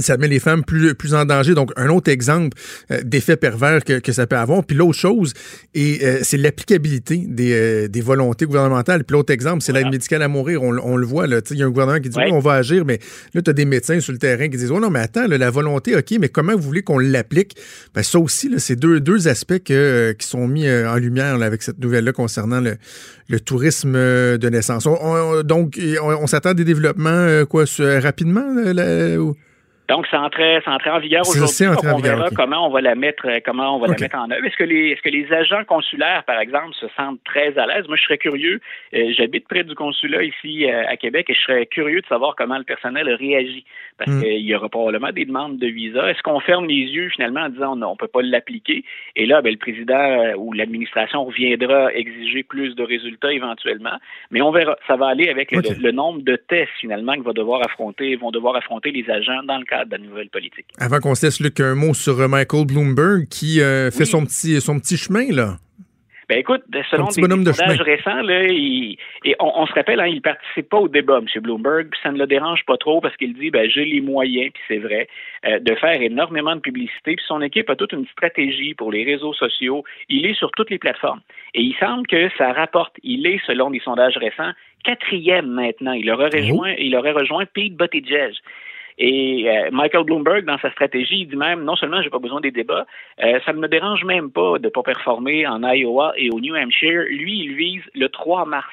ça 0.00 0.16
met 0.16 0.26
les 0.26 0.40
femmes 0.40 0.64
plus, 0.64 0.94
plus 0.96 1.14
en 1.14 1.24
danger. 1.24 1.54
Donc, 1.54 1.70
un 1.76 1.88
autre 1.88 2.10
exemple 2.10 2.56
euh, 2.90 3.00
d'effet 3.04 3.36
pervers 3.36 3.84
que, 3.84 4.00
que, 4.00 4.10
ça 4.10 4.26
peut 4.26 4.36
avoir. 4.36 4.64
Puis 4.64 4.76
l'autre 4.76 4.98
chose, 4.98 5.34
et 5.72 6.00
euh, 6.02 6.18
c'est 6.22 6.36
l'applicabilité 6.36 7.18
des, 7.28 7.52
euh, 7.52 7.88
des, 7.88 8.00
volontés 8.00 8.44
gouvernementales. 8.44 9.04
Puis 9.04 9.14
l'autre 9.14 9.32
exemple, 9.32 9.62
c'est 9.62 9.70
voilà. 9.70 9.84
l'aide 9.84 9.92
médicale 9.92 10.22
à 10.22 10.28
mourir. 10.28 10.64
On, 10.64 10.76
on 10.78 10.96
le 10.96 11.06
voit, 11.06 11.26
il 11.26 11.56
y 11.56 11.62
a 11.62 11.66
un 11.66 11.70
gouvernement 11.70 12.00
qui 12.00 12.08
dit, 12.08 12.18
oui. 12.18 12.30
on 12.32 12.40
va 12.40 12.54
agir, 12.54 12.84
mais 12.84 12.98
là, 13.34 13.42
tu 13.42 13.50
as 13.50 13.52
des 13.52 13.64
médecins 13.64 14.00
sur 14.00 14.12
le 14.12 14.18
terrain 14.18 14.48
qui 14.48 14.56
disent, 14.56 14.72
oh 14.72 14.80
non, 14.80 14.90
mais 14.90 14.98
attends, 14.98 15.28
là, 15.28 15.38
la 15.38 15.50
volonté, 15.50 15.94
OK, 15.94 16.12
mais 16.18 16.28
comment 16.28 16.56
vous 16.56 16.62
voulez 16.62 16.82
qu'on 16.82 16.98
l'applique? 16.98 17.56
Ben, 17.94 18.02
ça 18.02 18.18
aussi, 18.18 18.50
c'est 18.58 18.76
deux, 18.76 18.98
deux 18.98 19.28
aspects 19.28 19.62
que, 19.62 20.12
qui 20.18 20.26
sont 20.26 20.48
mis 20.48 20.68
en 20.68 20.96
lumière 20.96 21.38
là, 21.38 21.46
avec 21.46 21.62
cette 21.62 21.78
nouvelle-là 21.78 22.12
concernant 22.12 22.60
le, 22.60 22.78
le 23.28 23.38
tourisme 23.38 23.92
de 23.92 24.48
naissance. 24.48 24.86
On, 24.86 24.98
on, 25.00 25.42
donc, 25.44 25.78
on, 26.02 26.26
s'attend 26.26 26.50
à 26.50 26.54
des 26.54 26.64
développements, 26.64 27.44
quoi, 27.48 27.64
rapidement? 27.78 28.54
Là, 28.72 29.18
ou... 29.18 29.36
Donc, 29.88 30.06
ça 30.06 30.20
entrait, 30.20 30.62
ça 30.64 30.70
entrait 30.72 30.90
en 30.90 30.98
vigueur 30.98 31.22
aujourd'hui. 31.28 31.66
On 31.92 31.98
verra 31.98 32.26
okay. 32.26 32.34
comment 32.34 32.66
on 32.66 32.70
va 32.70 32.80
la 32.80 32.94
mettre, 32.94 33.26
comment 33.44 33.76
on 33.76 33.78
va 33.78 33.88
okay. 33.88 33.96
la 33.96 34.04
mettre 34.04 34.16
en 34.16 34.30
œuvre. 34.30 34.44
Est-ce 34.46 34.56
que 34.56 34.64
les, 34.64 34.90
est-ce 34.90 35.02
que 35.02 35.10
les 35.10 35.30
agents 35.30 35.64
consulaires, 35.64 36.24
par 36.24 36.40
exemple, 36.40 36.72
se 36.80 36.86
sentent 36.96 37.22
très 37.24 37.58
à 37.58 37.66
l'aise? 37.66 37.86
Moi, 37.86 37.96
je 37.96 38.04
serais 38.04 38.16
curieux. 38.16 38.60
Euh, 38.94 39.12
j'habite 39.14 39.46
près 39.46 39.62
du 39.62 39.74
consulat 39.74 40.22
ici 40.22 40.64
euh, 40.64 40.84
à 40.88 40.96
Québec 40.96 41.26
et 41.28 41.34
je 41.34 41.40
serais 41.40 41.66
curieux 41.66 42.00
de 42.00 42.06
savoir 42.06 42.34
comment 42.34 42.56
le 42.56 42.64
personnel 42.64 43.12
réagit. 43.12 43.66
Parce 43.98 44.10
mm. 44.10 44.22
qu'il 44.22 44.40
y 44.40 44.54
aura 44.54 44.70
probablement 44.70 45.12
des 45.12 45.26
demandes 45.26 45.58
de 45.58 45.66
visa. 45.66 46.10
Est-ce 46.10 46.22
qu'on 46.22 46.40
ferme 46.40 46.66
les 46.66 46.86
yeux 46.86 47.10
finalement 47.10 47.42
en 47.42 47.48
disant 47.50 47.76
non, 47.76 47.88
on 47.88 47.96
peut 47.96 48.08
pas 48.08 48.22
l'appliquer? 48.22 48.84
Et 49.16 49.26
là, 49.26 49.42
ben, 49.42 49.52
le 49.52 49.58
président 49.58 49.94
euh, 49.94 50.34
ou 50.36 50.54
l'administration 50.54 51.26
reviendra 51.26 51.92
exiger 51.92 52.42
plus 52.42 52.74
de 52.74 52.82
résultats 52.82 53.32
éventuellement. 53.32 53.98
Mais 54.30 54.40
on 54.40 54.50
verra. 54.50 54.76
Ça 54.86 54.96
va 54.96 55.08
aller 55.08 55.28
avec 55.28 55.52
okay. 55.52 55.74
le, 55.74 55.82
le, 55.82 55.92
nombre 55.92 56.22
de 56.22 56.36
tests 56.36 56.72
finalement 56.80 57.14
que 57.16 57.22
va 57.22 57.32
devoir 57.32 57.60
affronter, 57.66 58.16
vont 58.16 58.30
devoir 58.30 58.56
affronter 58.56 58.90
les 58.90 59.10
agents 59.10 59.42
dans 59.44 59.58
le 59.58 59.64
cadre 59.64 59.73
de 59.84 59.90
la 59.90 59.98
nouvelle 59.98 60.30
politique. 60.30 60.66
Avant 60.78 61.00
qu'on 61.00 61.14
se 61.14 61.26
laisse, 61.26 61.40
Luc, 61.40 61.60
un 61.60 61.74
mot 61.74 61.94
sur 61.94 62.16
Michael 62.28 62.66
Bloomberg 62.66 63.26
qui 63.28 63.60
euh, 63.60 63.90
fait 63.90 64.00
oui. 64.00 64.06
son, 64.06 64.24
petit, 64.24 64.60
son 64.60 64.78
petit 64.78 64.96
chemin, 64.96 65.30
là. 65.30 65.56
Ben 66.28 66.38
écoute, 66.38 66.62
selon 66.90 67.08
des 67.08 67.52
sondages 67.52 67.80
récents, 67.82 68.22
là, 68.22 68.44
il, 68.44 68.96
et 69.24 69.36
on, 69.38 69.52
on, 69.56 69.66
se 69.66 69.72
rappelle, 69.74 70.00
hein, 70.00 70.06
il 70.06 70.22
participe 70.22 70.70
pas 70.70 70.78
au 70.78 70.88
débat, 70.88 71.18
M. 71.18 71.42
Bloomberg, 71.42 71.88
puis 71.90 72.00
ça 72.02 72.12
ne 72.12 72.18
le 72.18 72.26
dérange 72.26 72.64
pas 72.66 72.78
trop 72.78 73.00
parce 73.00 73.14
qu'il 73.16 73.34
dit, 73.34 73.50
ben 73.50 73.68
j'ai 73.68 73.84
les 73.84 74.00
moyens, 74.00 74.50
puis 74.54 74.62
c'est 74.66 74.78
vrai, 74.78 75.08
euh, 75.46 75.58
de 75.58 75.74
faire 75.74 76.00
énormément 76.00 76.56
de 76.56 76.60
publicité, 76.60 77.16
puis 77.16 77.24
son 77.28 77.42
équipe 77.42 77.68
a 77.68 77.76
toute 77.76 77.92
une 77.92 78.06
stratégie 78.06 78.74
pour 78.74 78.90
les 78.90 79.04
réseaux 79.04 79.34
sociaux. 79.34 79.84
Il 80.08 80.24
est 80.24 80.34
sur 80.34 80.50
toutes 80.52 80.70
les 80.70 80.78
plateformes. 80.78 81.20
Et 81.52 81.60
il 81.60 81.74
semble 81.78 82.06
que 82.06 82.30
ça 82.38 82.52
rapporte. 82.52 82.94
Il 83.02 83.26
est, 83.26 83.40
selon 83.46 83.70
des 83.70 83.80
sondages 83.80 84.16
récents, 84.16 84.52
quatrième 84.82 85.46
maintenant. 85.46 85.92
Il 85.92 86.10
aurait 86.10 86.30
rejoint, 86.30 86.72
oh. 86.72 86.80
il 86.80 86.96
aurait 86.96 87.12
rejoint 87.12 87.44
Pete 87.44 87.76
Buttigieg. 87.76 88.34
Et 88.98 89.46
euh, 89.48 89.70
Michael 89.72 90.04
Bloomberg, 90.04 90.44
dans 90.44 90.58
sa 90.58 90.70
stratégie, 90.70 91.22
il 91.22 91.28
dit 91.28 91.36
même 91.36 91.64
non 91.64 91.76
seulement 91.76 92.00
j'ai 92.02 92.10
pas 92.10 92.18
besoin 92.18 92.40
des 92.40 92.52
débats, 92.52 92.86
euh, 93.22 93.40
ça 93.44 93.52
ne 93.52 93.58
me 93.58 93.68
dérange 93.68 94.04
même 94.04 94.30
pas 94.30 94.58
de 94.58 94.68
pas 94.68 94.82
performer 94.82 95.46
en 95.46 95.62
Iowa 95.62 96.12
et 96.16 96.30
au 96.30 96.40
New 96.40 96.54
Hampshire. 96.54 97.02
Lui, 97.08 97.40
il 97.40 97.54
vise 97.54 97.82
le 97.94 98.08
3 98.08 98.44
mars. 98.46 98.72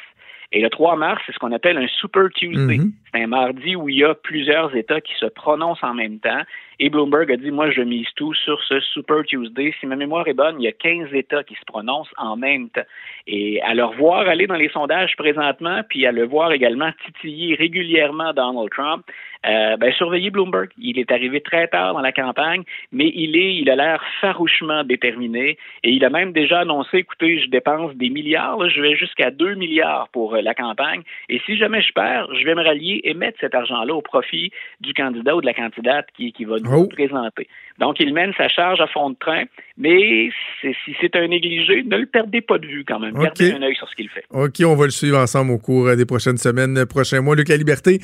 Et 0.54 0.62
le 0.62 0.70
3 0.70 0.98
mars, 0.98 1.22
c'est 1.26 1.32
ce 1.32 1.40
qu'on 1.40 1.54
appelle 1.54 1.78
un 1.78 1.88
Super 1.88 2.30
Tuesday. 2.36 2.78
Mm 2.78 2.84
-hmm. 2.84 2.92
C'est 3.14 3.24
un 3.24 3.28
mardi 3.28 3.76
où 3.76 3.90
il 3.90 3.98
y 3.98 4.04
a 4.04 4.14
plusieurs 4.14 4.76
États 4.76 5.02
qui 5.02 5.14
se 5.16 5.28
prononcent 5.28 5.84
en 5.84 5.94
même 5.94 6.20
temps. 6.20 6.44
Et 6.84 6.90
Bloomberg 6.90 7.32
a 7.32 7.38
dit, 7.38 7.52
moi, 7.52 7.70
je 7.70 7.84
mise 7.84 8.08
tout 8.16 8.34
sur 8.34 8.60
ce 8.64 8.80
Super 8.80 9.22
Tuesday. 9.24 9.72
Si 9.80 9.86
ma 9.86 9.96
mémoire 9.96 10.28
est 10.28 10.34
bonne, 10.34 10.60
il 10.60 10.64
y 10.64 10.68
a 10.68 10.72
15 10.72 11.14
États 11.14 11.44
qui 11.44 11.54
se 11.54 11.64
prononcent 11.68 12.12
en 12.18 12.36
même 12.36 12.70
temps. 12.70 12.82
Et 13.28 13.62
à 13.62 13.76
le 13.76 13.86
revoir 13.86 14.28
aller 14.28 14.48
dans 14.48 14.56
les 14.56 14.70
sondages 14.70 15.16
présentement, 15.16 15.82
puis 15.88 16.08
à 16.08 16.12
le 16.12 16.26
voir 16.26 16.52
également 16.52 16.90
titiller 17.06 17.54
régulièrement 17.54 18.34
Donald 18.34 18.72
Trump, 18.72 19.06
euh, 19.46 19.78
ben, 19.78 19.94
surveillez 19.94 20.32
Bloomberg. 20.32 20.70
Il 20.80 20.98
est 20.98 21.12
arrivé 21.12 21.42
très 21.42 21.68
tard 21.68 21.94
dans 21.94 22.02
la 22.02 22.12
campagne, 22.12 22.64
mais 22.92 23.12
il 23.14 23.36
est, 23.36 23.56
il 23.56 23.70
a 23.70 23.76
l'air 23.76 24.04
farouchement 24.20 24.84
déterminé. 24.84 25.60
Et 25.84 25.92
il 25.92 26.04
a 26.04 26.10
même 26.10 26.32
déjà 26.32 26.62
annoncé, 26.62 26.98
écoutez, 26.98 27.40
je 27.42 27.50
dépense 27.50 27.94
des 27.96 28.10
milliards, 28.10 28.70
je 28.70 28.82
vais 28.82 28.96
jusqu'à 28.96 29.30
2 29.30 29.54
milliards 29.54 30.10
pour 30.10 30.34
euh, 30.34 30.42
la 30.42 30.56
campagne. 30.56 31.04
Et 31.30 31.40
si 31.46 31.58
jamais 31.58 31.82
je 31.82 31.94
perds, 31.94 32.28
je 32.34 32.44
vais 32.44 32.56
me 32.56 32.64
rallier 32.64 33.02
et 33.04 33.14
mettre 33.14 33.38
cet 33.40 33.54
argent-là 33.54 33.94
au 33.94 34.02
profit 34.02 34.52
du 34.80 34.96
candidat 34.96 35.36
ou 35.36 35.42
de 35.42 35.46
la 35.46 35.54
candidate 35.54 36.08
qui, 36.16 36.32
qui 36.34 36.46
va 36.46 36.58
nous 36.58 36.71
oh. 36.78 36.88
présenter. 36.88 37.48
Donc, 37.80 38.00
il 38.00 38.14
mène 38.14 38.32
sa 38.38 38.48
charge 38.48 38.80
à 38.80 38.88
fond 38.88 39.10
de 39.10 39.16
train, 39.16 39.44
mais 39.78 40.30
si 40.62 40.96
c'est 41.00 41.16
un 41.16 41.28
négligé, 41.28 41.84
ne 41.84 41.98
le 41.98 42.06
perdez 42.06 42.42
pas 42.42 42.58
de 42.58 42.68
vue 42.68 42.86
quand 42.88 43.00
même. 43.00 43.16
Okay. 43.16 43.24
Gardez 43.24 43.54
un 43.54 43.62
œil 43.64 43.76
sur 43.76 43.90
ce 43.90 43.96
qu'il 43.96 44.10
fait. 44.10 44.24
OK, 44.30 44.62
on 44.66 44.76
va 44.76 44.86
le 44.86 44.92
suivre 44.92 45.18
ensemble 45.18 45.52
au 45.52 45.58
cours 45.58 45.96
des 45.96 46.06
prochaines 46.06 46.38
semaines, 46.38 46.86
prochains 46.86 47.22
mois. 47.22 47.36
Luc 47.36 47.50
La 47.50 47.58
Liberté, 47.58 48.00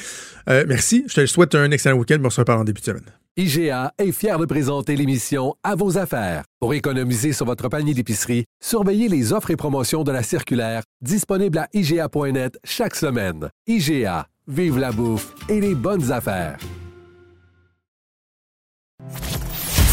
euh, 0.50 0.64
merci. 0.68 1.04
Je 1.08 1.16
te 1.16 1.26
souhaite 1.26 1.56
un 1.56 1.70
excellent 1.72 1.98
week-end. 1.98 2.18
On 2.24 2.30
se 2.30 2.42
reparle 2.42 2.62
en 2.62 2.64
début 2.64 2.82
de 2.82 2.86
semaine. 2.86 3.06
IGA 3.40 3.94
est 4.00 4.12
fier 4.12 4.40
de 4.40 4.46
présenter 4.46 4.96
l'émission 4.96 5.54
À 5.64 5.76
vos 5.76 6.00
affaires. 6.00 6.42
Pour 6.60 6.74
économiser 6.74 7.34
sur 7.34 7.46
votre 7.46 7.70
panier 7.70 7.94
d'épicerie, 7.94 8.46
surveillez 8.60 9.10
les 9.10 9.32
offres 9.32 9.52
et 9.52 9.56
promotions 9.56 10.04
de 10.04 10.12
la 10.12 10.24
circulaire 10.24 10.82
disponible 11.02 11.60
à 11.60 11.68
IGA.net 11.72 12.58
chaque 12.64 12.96
semaine. 12.96 13.50
IGA, 13.68 14.26
vive 14.48 14.80
la 14.80 14.92
bouffe 14.92 15.36
et 15.50 15.62
les 15.62 15.76
bonnes 15.76 16.12
affaires. 16.12 16.58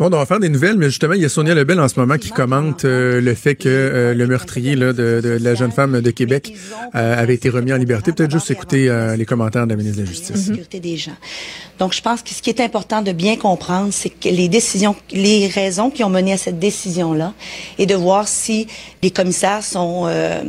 Bon, 0.00 0.06
on 0.06 0.16
va 0.16 0.24
faire 0.24 0.40
des 0.40 0.48
nouvelles, 0.48 0.78
mais 0.78 0.86
justement, 0.86 1.12
il 1.12 1.20
y 1.20 1.26
a 1.26 1.28
Sonia 1.28 1.54
Lebel 1.54 1.78
en 1.78 1.86
ce 1.86 2.00
moment 2.00 2.16
qui 2.16 2.30
commente 2.30 2.86
euh, 2.86 3.20
le 3.20 3.34
fait 3.34 3.54
que 3.54 3.68
euh, 3.68 4.14
le 4.14 4.26
meurtrier 4.26 4.74
là, 4.74 4.94
de, 4.94 5.20
de 5.22 5.38
la 5.38 5.54
jeune 5.54 5.72
femme 5.72 6.00
de 6.00 6.10
Québec 6.10 6.54
euh, 6.94 7.22
avait 7.22 7.34
été 7.34 7.50
remis 7.50 7.70
en 7.70 7.76
liberté. 7.76 8.10
Peut-être 8.10 8.30
juste 8.30 8.50
écouter 8.50 8.90
les 9.18 9.26
commentaires 9.26 9.66
de 9.66 9.72
la 9.72 9.76
ministre 9.76 9.98
de 9.98 10.06
la 10.06 10.10
Justice. 10.10 10.52
des 10.72 10.96
gens. 10.96 11.12
Donc, 11.78 11.92
je 11.92 12.00
pense 12.00 12.22
que 12.22 12.30
ce 12.30 12.40
qui 12.40 12.48
est 12.48 12.60
important 12.60 13.02
de 13.02 13.12
bien 13.12 13.36
comprendre, 13.36 13.88
c'est 13.90 14.08
que 14.08 14.30
les 14.30 14.48
décisions, 14.48 14.96
les 15.12 15.48
raisons 15.48 15.90
qui 15.90 16.02
ont 16.02 16.10
mené 16.10 16.32
à 16.32 16.38
cette 16.38 16.58
décision-là, 16.58 17.34
et 17.78 17.84
de 17.84 17.94
voir 17.94 18.26
si 18.26 18.68
les 19.02 19.10
commissaires 19.10 19.62
sont 19.62 20.04
euh, 20.06 20.42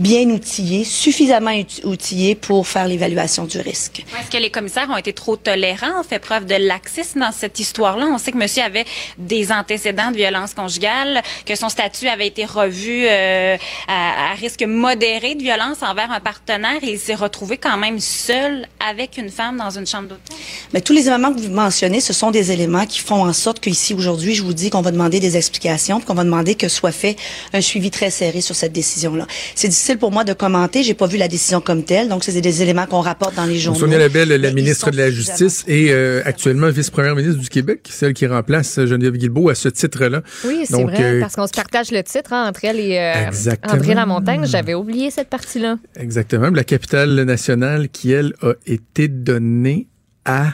bien 0.00 0.22
outillés, 0.30 0.84
suffisamment 0.84 1.52
out- 1.52 1.80
outillés 1.84 2.34
pour 2.34 2.66
faire 2.66 2.88
l'évaluation 2.88 3.44
du 3.44 3.58
risque. 3.60 4.00
Est-ce 4.18 4.30
que 4.30 4.38
les 4.42 4.50
commissaires 4.50 4.88
ont 4.90 4.96
été 4.96 5.12
trop 5.12 5.36
tolérants, 5.36 6.00
ont 6.00 6.02
fait 6.02 6.18
preuve 6.18 6.46
de 6.46 6.54
laxisme 6.54 7.20
dans 7.20 7.32
cette 7.32 7.60
histoire-là? 7.60 8.06
On 8.10 8.16
sait 8.18 8.32
que 8.32 8.38
monsieur 8.38 8.62
avait 8.62 8.86
des 9.18 9.52
antécédents 9.52 10.10
de 10.10 10.16
violence 10.16 10.54
conjugale, 10.54 11.22
que 11.44 11.54
son 11.54 11.68
statut 11.68 12.08
avait 12.08 12.26
été 12.26 12.46
revu 12.46 13.04
euh, 13.06 13.56
à, 13.86 14.32
à 14.32 14.34
risque 14.34 14.62
modéré 14.62 15.34
de 15.34 15.42
violence 15.42 15.82
envers 15.82 16.10
un 16.10 16.20
partenaire 16.20 16.82
et 16.82 16.92
il 16.92 16.98
s'est 16.98 17.14
retrouvé 17.14 17.58
quand 17.58 17.76
même 17.76 18.00
seul 18.00 18.66
avec 18.88 19.18
une 19.18 19.28
femme 19.28 19.58
dans 19.58 19.70
une 19.70 19.86
chambre 19.86 20.08
d'hôtel. 20.08 20.36
Mais 20.72 20.80
tous 20.80 20.94
les 20.94 21.08
éléments 21.08 21.32
que 21.34 21.40
vous 21.40 21.50
mentionnez, 21.50 22.00
ce 22.00 22.14
sont 22.14 22.30
des 22.30 22.52
éléments 22.52 22.86
qui 22.86 23.00
font 23.00 23.22
en 23.22 23.32
sorte 23.34 23.60
qu'ici, 23.60 23.92
aujourd'hui, 23.92 24.34
je 24.34 24.42
vous 24.42 24.54
dis 24.54 24.70
qu'on 24.70 24.80
va 24.80 24.92
demander 24.92 25.20
des 25.20 25.36
explications, 25.36 26.00
qu'on 26.00 26.14
va 26.14 26.24
demander 26.24 26.54
que 26.54 26.68
soit 26.68 26.92
fait 26.92 27.16
un 27.52 27.60
suivi 27.60 27.90
très 27.90 28.10
serré 28.10 28.40
sur 28.40 28.56
cette 28.56 28.72
décision-là. 28.72 29.26
C'est 29.54 29.68
difficile 29.68 29.89
pour 29.96 30.12
moi 30.12 30.24
de 30.24 30.32
commenter, 30.32 30.82
j'ai 30.82 30.94
pas 30.94 31.06
vu 31.06 31.16
la 31.16 31.28
décision 31.28 31.60
comme 31.60 31.84
telle, 31.84 32.08
donc 32.08 32.24
c'est 32.24 32.40
des 32.40 32.62
éléments 32.62 32.86
qu'on 32.86 33.00
rapporte 33.00 33.34
dans 33.34 33.44
les 33.44 33.58
journaux. 33.58 33.78
Sonia 33.78 33.98
Lebel, 33.98 34.28
la 34.28 34.52
ministre 34.52 34.90
de 34.90 34.96
la 34.96 35.10
Justice 35.10 35.64
et 35.66 35.88
euh, 35.90 36.22
actuellement 36.24 36.68
vice-première 36.70 37.14
ministre 37.14 37.40
du 37.40 37.48
Québec, 37.48 37.88
celle 37.90 38.14
qui 38.14 38.26
remplace 38.26 38.84
Geneviève 38.84 39.16
Guilbeault 39.16 39.48
à 39.48 39.54
ce 39.54 39.68
titre-là. 39.68 40.22
Oui, 40.44 40.64
c'est 40.64 40.72
Donc, 40.72 40.90
vrai, 40.90 41.16
euh, 41.16 41.20
parce 41.20 41.36
qu'on 41.36 41.46
se 41.46 41.52
partage 41.52 41.90
le 41.90 42.02
titre 42.02 42.32
hein, 42.32 42.48
entre 42.48 42.64
elle 42.64 42.80
et 42.80 42.98
euh. 42.98 43.52
André 43.68 43.94
Lamontagne. 43.94 44.46
J'avais 44.46 44.74
oublié 44.74 45.10
cette 45.10 45.28
partie-là. 45.28 45.76
Exactement. 45.96 46.50
La 46.50 46.64
capitale 46.64 47.22
nationale 47.22 47.88
qui, 47.88 48.12
elle, 48.12 48.34
a 48.42 48.52
été 48.66 49.08
donnée 49.08 49.88
à... 50.24 50.48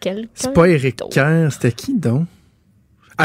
Quelqu'un 0.00 0.28
C'est 0.34 0.52
pas 0.52 0.66
Éric 0.66 0.98
d'autre. 0.98 1.14
Kerr, 1.14 1.52
c'était 1.52 1.72
qui 1.72 1.94
donc? 1.94 2.26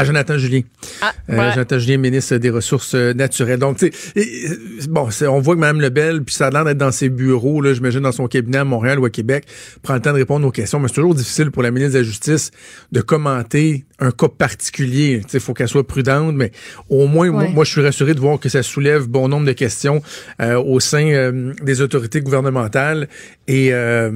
Jonathan 0.04 0.38
Julien. 0.38 0.60
Ah, 1.00 1.12
Euh, 1.30 1.36
ouais. 1.36 1.52
Jonathan 1.52 1.78
Julien, 1.78 1.98
ministre 1.98 2.36
des 2.36 2.50
Ressources 2.50 2.94
euh, 2.94 3.12
naturelles. 3.12 3.58
Donc, 3.58 3.78
tu 3.78 3.90
sais, 3.92 4.58
bon, 4.88 5.08
on 5.28 5.40
voit 5.40 5.54
que 5.54 5.60
Mme 5.60 5.80
Lebel, 5.80 6.22
puis 6.22 6.34
ça 6.34 6.46
a 6.46 6.50
l'air 6.50 6.64
d'être 6.64 6.78
dans 6.78 6.92
ses 6.92 7.08
bureaux, 7.08 7.60
là, 7.60 7.74
j'imagine 7.74 8.00
dans 8.00 8.12
son 8.12 8.26
cabinet 8.28 8.58
à 8.58 8.64
Montréal 8.64 8.98
ou 8.98 9.04
à 9.04 9.10
Québec, 9.10 9.44
prend 9.82 9.94
le 9.94 10.00
temps 10.00 10.12
de 10.12 10.16
répondre 10.18 10.46
aux 10.46 10.50
questions, 10.50 10.78
mais 10.80 10.88
c'est 10.88 10.94
toujours 10.94 11.14
difficile 11.14 11.50
pour 11.50 11.62
la 11.62 11.70
ministre 11.70 11.94
de 11.94 11.98
la 11.98 12.04
Justice 12.04 12.50
de 12.92 13.00
commenter 13.00 13.84
un 13.98 14.10
cas 14.10 14.28
particulier. 14.28 15.22
Il 15.32 15.40
faut 15.40 15.54
qu'elle 15.54 15.68
soit 15.68 15.86
prudente, 15.86 16.34
mais 16.34 16.52
au 16.88 17.06
moins, 17.06 17.30
moi, 17.30 17.42
Ouais. 17.44 17.52
moi, 17.52 17.64
je 17.64 17.70
suis 17.70 17.82
rassuré 17.82 18.14
de 18.14 18.20
voir 18.20 18.38
que 18.40 18.48
ça 18.48 18.62
soulève 18.62 19.06
bon 19.06 19.28
nombre 19.28 19.46
de 19.46 19.52
questions 19.52 20.02
euh, 20.40 20.54
au 20.60 20.80
sein 20.80 21.06
euh, 21.10 21.52
des 21.62 21.80
autorités 21.80 22.20
gouvernementales. 22.20 23.08
Et, 23.46 23.72
euh, 23.72 24.10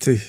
tu 0.00 0.16
sais, 0.16 0.20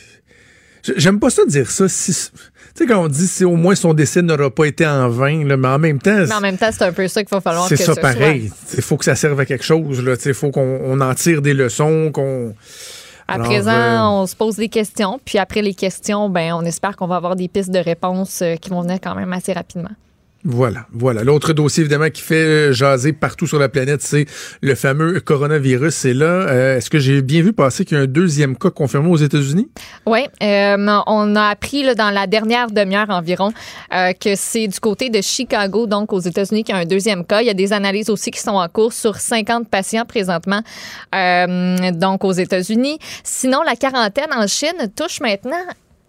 J'aime 0.96 1.20
pas 1.20 1.30
ça 1.30 1.46
dire 1.46 1.70
ça. 1.70 1.90
Si, 1.90 2.32
sais, 2.76 2.86
quand 2.86 3.04
on 3.04 3.08
dit 3.08 3.28
si 3.28 3.46
au 3.46 3.56
moins 3.56 3.76
son 3.76 3.94
décès 3.94 4.22
n'aura 4.22 4.50
pas 4.50 4.66
été 4.66 4.86
en 4.86 5.10
vain, 5.10 5.46
là, 5.46 5.58
mais 5.58 5.68
en 5.68 5.80
même 5.80 6.00
temps, 6.00 6.26
Mais 6.28 6.34
en 6.34 6.42
même 6.42 6.58
temps, 6.58 6.70
c'est 6.72 6.84
un 6.84 6.92
peu 6.92 7.08
ça 7.08 7.24
qu'il 7.24 7.30
va 7.30 7.42
falloir 7.42 7.68
c'est 7.68 7.76
que 7.76 7.84
ça 7.84 7.96
ce 7.96 8.00
pareil. 8.00 8.52
Il 8.76 8.82
faut 8.82 8.98
que 8.98 9.06
ça 9.06 9.16
serve 9.16 9.40
à 9.40 9.46
quelque 9.46 9.64
chose. 9.64 10.04
Il 10.26 10.34
faut 10.34 10.52
qu'on 10.52 10.80
on 10.84 11.02
en 11.02 11.14
tire 11.14 11.42
des 11.42 11.54
leçons, 11.54 12.12
qu'on. 12.14 12.54
À 13.28 13.34
Alors, 13.34 13.46
présent, 13.46 13.72
euh, 13.72 14.22
on 14.22 14.26
se 14.26 14.36
pose 14.36 14.56
des 14.56 14.70
questions, 14.70 15.20
puis 15.24 15.38
après 15.38 15.62
les 15.62 15.76
questions, 15.76 16.30
ben, 16.30 16.54
on 16.54 16.64
espère 16.64 16.96
qu'on 16.96 17.06
va 17.06 17.18
avoir 17.18 17.36
des 17.36 17.48
pistes 17.48 17.70
de 17.70 17.78
réponse 17.78 18.42
euh, 18.42 18.56
qui 18.56 18.72
vont 18.72 18.82
venir 18.82 18.98
quand 19.04 19.14
même 19.14 19.32
assez 19.34 19.54
rapidement. 19.54 19.92
Voilà, 20.46 20.86
voilà. 20.94 21.26
L'autre 21.26 21.52
dossier, 21.52 21.82
évidemment, 21.82 22.10
qui 22.10 22.22
fait 22.22 22.36
euh, 22.36 22.72
jaser 22.72 23.12
partout 23.12 23.46
sur 23.46 23.60
la 23.60 23.68
planète, 23.68 24.02
c'est 24.02 24.26
le 24.62 24.74
fameux 24.74 25.20
coronavirus. 25.20 26.06
Là. 26.06 26.26
euh, 26.26 26.78
Est-ce 26.78 26.90
que 26.90 26.98
j'ai 26.98 27.22
bien 27.22 27.42
vu 27.42 27.52
passer 27.52 27.84
qu'il 27.84 27.98
y 27.98 28.00
a 28.00 28.04
un 28.04 28.08
deuxième 28.08 28.58
cas 28.58 28.70
confirmé 28.70 29.10
aux 29.10 29.18
États-Unis? 29.18 29.68
Oui, 30.06 30.22
on 30.42 31.36
a 31.36 31.44
appris 31.50 31.84
là, 31.84 31.94
dans 31.94 32.10
la 32.10 32.26
dernière 32.26 32.72
demi-heure 32.72 33.10
environ 33.10 33.52
euh, 33.94 34.14
que 34.14 34.36
c'est 34.36 34.68
du 34.68 34.80
côté 34.80 35.10
de 35.10 35.22
Chicago, 35.22 35.88
donc 35.88 36.14
aux 36.14 36.20
États-Unis, 36.20 36.64
qu'il 36.64 36.74
y 36.74 36.78
a 36.78 36.82
un 36.82 36.86
deuxième 36.86 37.26
cas. 37.26 37.42
Il 37.42 37.48
y 37.48 37.52
a 37.52 37.54
des 37.54 37.74
analyses 37.74 38.10
aussi 38.10 38.32
qui 38.32 38.40
sont 38.40 38.52
en 38.52 38.68
cours 38.70 38.94
sur 38.94 39.18
50 39.18 39.68
patients 39.68 40.06
présentement, 40.06 40.62
euh, 41.14 41.92
donc 41.92 42.24
aux 42.24 42.32
États-Unis. 42.32 42.98
Sinon, 43.26 43.62
la 43.66 43.76
quarantaine 43.76 44.32
en 44.34 44.48
Chine 44.48 44.90
touche 44.96 45.20
maintenant 45.20 45.58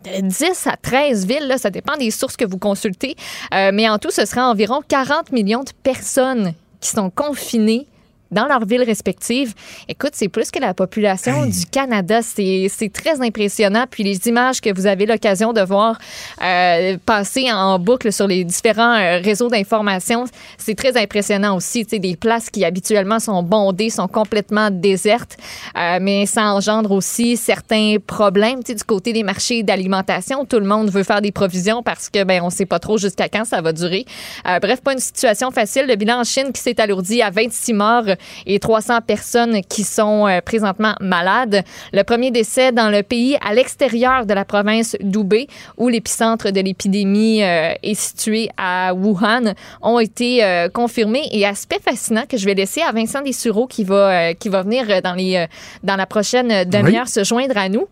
10 0.05 0.67
à 0.67 0.77
13 0.77 1.27
villes, 1.27 1.55
ça 1.59 1.71
dépend 1.71 1.97
des 1.97 2.11
sources 2.11 2.37
que 2.37 2.45
vous 2.45 2.59
consultez, 2.59 3.17
Euh, 3.53 3.71
mais 3.73 3.89
en 3.89 3.99
tout, 3.99 4.11
ce 4.11 4.25
sera 4.25 4.49
environ 4.49 4.81
40 4.87 5.33
millions 5.33 5.63
de 5.63 5.71
personnes 5.83 6.55
qui 6.81 6.91
sont 6.91 7.11
confinées 7.11 7.87
dans 8.31 8.47
leurs 8.47 8.65
villes 8.65 8.83
respectives. 8.83 9.55
Écoute, 9.89 10.11
c'est 10.15 10.29
plus 10.29 10.51
que 10.51 10.59
la 10.59 10.75
population 10.75 11.47
du 11.47 11.67
Canada. 11.67 12.23
C'est 12.23 12.67
c'est 12.71 12.93
très 12.93 13.21
impressionnant. 13.21 13.85
Puis 13.91 14.03
les 14.03 14.29
images 14.29 14.61
que 14.61 14.73
vous 14.75 14.87
avez 14.87 15.07
l'occasion 15.07 15.53
de 15.53 15.61
voir 15.61 15.99
euh, 16.43 16.97
passer 17.05 17.51
en 17.53 17.79
boucle 17.79 18.13
sur 18.13 18.27
les 18.27 18.45
différents 18.45 18.95
euh, 18.95 19.21
réseaux 19.23 19.49
d'information, 19.49 20.25
c'est 20.59 20.75
très 20.75 20.97
impressionnant 20.97 21.57
aussi. 21.57 21.85
Tu 21.85 21.91
sais, 21.91 21.99
des 21.99 22.17
places 22.17 22.51
qui 22.51 22.65
habituellement 22.65 23.19
sont 23.19 23.43
bondées 23.43 23.91
sont 23.91 24.09
complètement 24.09 24.71
désertes, 24.71 25.37
Euh, 25.77 25.99
mais 26.01 26.27
ça 26.27 26.43
engendre 26.53 26.91
aussi 26.93 27.37
certains 27.37 27.97
problèmes. 28.05 28.63
Tu 28.63 28.73
sais, 28.73 28.75
du 28.75 28.85
côté 28.85 29.13
des 29.13 29.23
marchés 29.23 29.63
d'alimentation, 29.63 30.45
tout 30.45 30.59
le 30.59 30.67
monde 30.67 30.91
veut 30.91 31.03
faire 31.05 31.21
des 31.21 31.33
provisions 31.33 31.83
parce 31.83 32.09
que 32.09 32.25
ben 32.25 32.43
on 32.43 32.51
sait 32.51 32.67
pas 32.67 32.79
trop 32.79 32.99
jusqu'à 32.99 33.29
quand 33.29 33.45
ça 33.45 33.61
va 33.61 33.73
durer. 33.73 34.05
Euh, 34.49 34.59
bref, 34.59 34.81
pas 34.83 34.93
une 34.93 34.99
situation 34.99 35.51
facile. 35.51 35.87
Le 35.87 35.97
bilan 35.97 36.21
en 36.21 36.25
Chine 36.25 36.53
qui 36.53 36.61
s'est 36.61 36.81
alourdi 36.81 37.23
à 37.23 37.31
26 37.31 37.73
morts 37.73 38.05
et 38.47 38.59
300 38.59 39.01
personnes 39.07 39.63
qui 39.69 39.85
sont 39.85 40.27
euh, 40.27 40.41
présentement 40.41 40.95
malades. 41.01 41.63
Le 41.93 42.03
premier 42.03 42.31
décès 42.31 42.73
dans 42.73 42.91
le 42.91 43.03
pays 43.03 43.37
à 43.47 43.55
l'extérieur 43.55 44.27
de 44.27 44.35
la 44.35 44.45
province 44.45 44.97
d'Hubei, 45.01 45.47
où 45.77 45.89
l'épicentre 45.89 46.51
de 46.51 46.61
l'épidémie 46.61 47.43
euh, 47.43 47.73
est 47.83 47.95
situé 47.95 48.49
à 48.57 48.95
Wuhan, 48.95 49.55
ont 49.83 49.99
été 49.99 50.45
euh, 50.45 50.69
confirmés. 50.69 51.29
Et 51.33 51.47
aspect 51.47 51.81
fascinant 51.85 52.25
que 52.29 52.37
je 52.37 52.45
vais 52.45 52.55
laisser 52.55 52.83
à 52.83 52.93
Vincent 52.93 53.23
Dessureau 53.23 53.67
qui 53.67 53.85
va, 53.85 54.35
qui 54.35 54.49
va 54.49 54.63
venir 54.63 55.03
dans, 55.03 55.15
les, 55.15 55.47
dans 55.83 55.97
la 55.97 56.07
prochaine 56.07 56.65
demi-heure 56.69 57.09
se 57.09 57.25
joindre 57.25 57.57
à 57.57 57.69
nous 57.69 57.87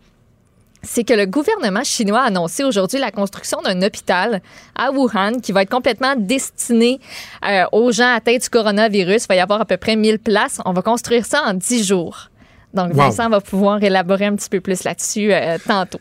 c'est 0.81 1.03
que 1.03 1.13
le 1.13 1.25
gouvernement 1.25 1.83
chinois 1.83 2.21
a 2.21 2.25
annoncé 2.27 2.63
aujourd'hui 2.63 2.99
la 2.99 3.11
construction 3.11 3.61
d'un 3.61 3.81
hôpital 3.81 4.41
à 4.75 4.91
Wuhan 4.91 5.39
qui 5.41 5.51
va 5.51 5.63
être 5.63 5.69
complètement 5.69 6.15
destiné 6.15 6.99
euh, 7.47 7.65
aux 7.71 7.91
gens 7.91 8.13
atteints 8.13 8.37
du 8.37 8.49
coronavirus. 8.49 9.23
Il 9.23 9.27
va 9.27 9.35
y 9.35 9.39
avoir 9.39 9.61
à 9.61 9.65
peu 9.65 9.77
près 9.77 9.95
1000 9.95 10.19
places. 10.19 10.59
On 10.65 10.73
va 10.73 10.81
construire 10.81 11.25
ça 11.25 11.43
en 11.45 11.53
10 11.53 11.85
jours. 11.85 12.29
Donc, 12.73 12.89
Wow. 12.91 12.97
Vincent 12.97 13.29
va 13.29 13.41
pouvoir 13.41 13.83
élaborer 13.83 14.25
un 14.25 14.35
petit 14.35 14.49
peu 14.49 14.59
plus 14.59 14.83
là-dessus 14.83 15.33
euh, 15.33 15.57
tantôt. 15.65 15.99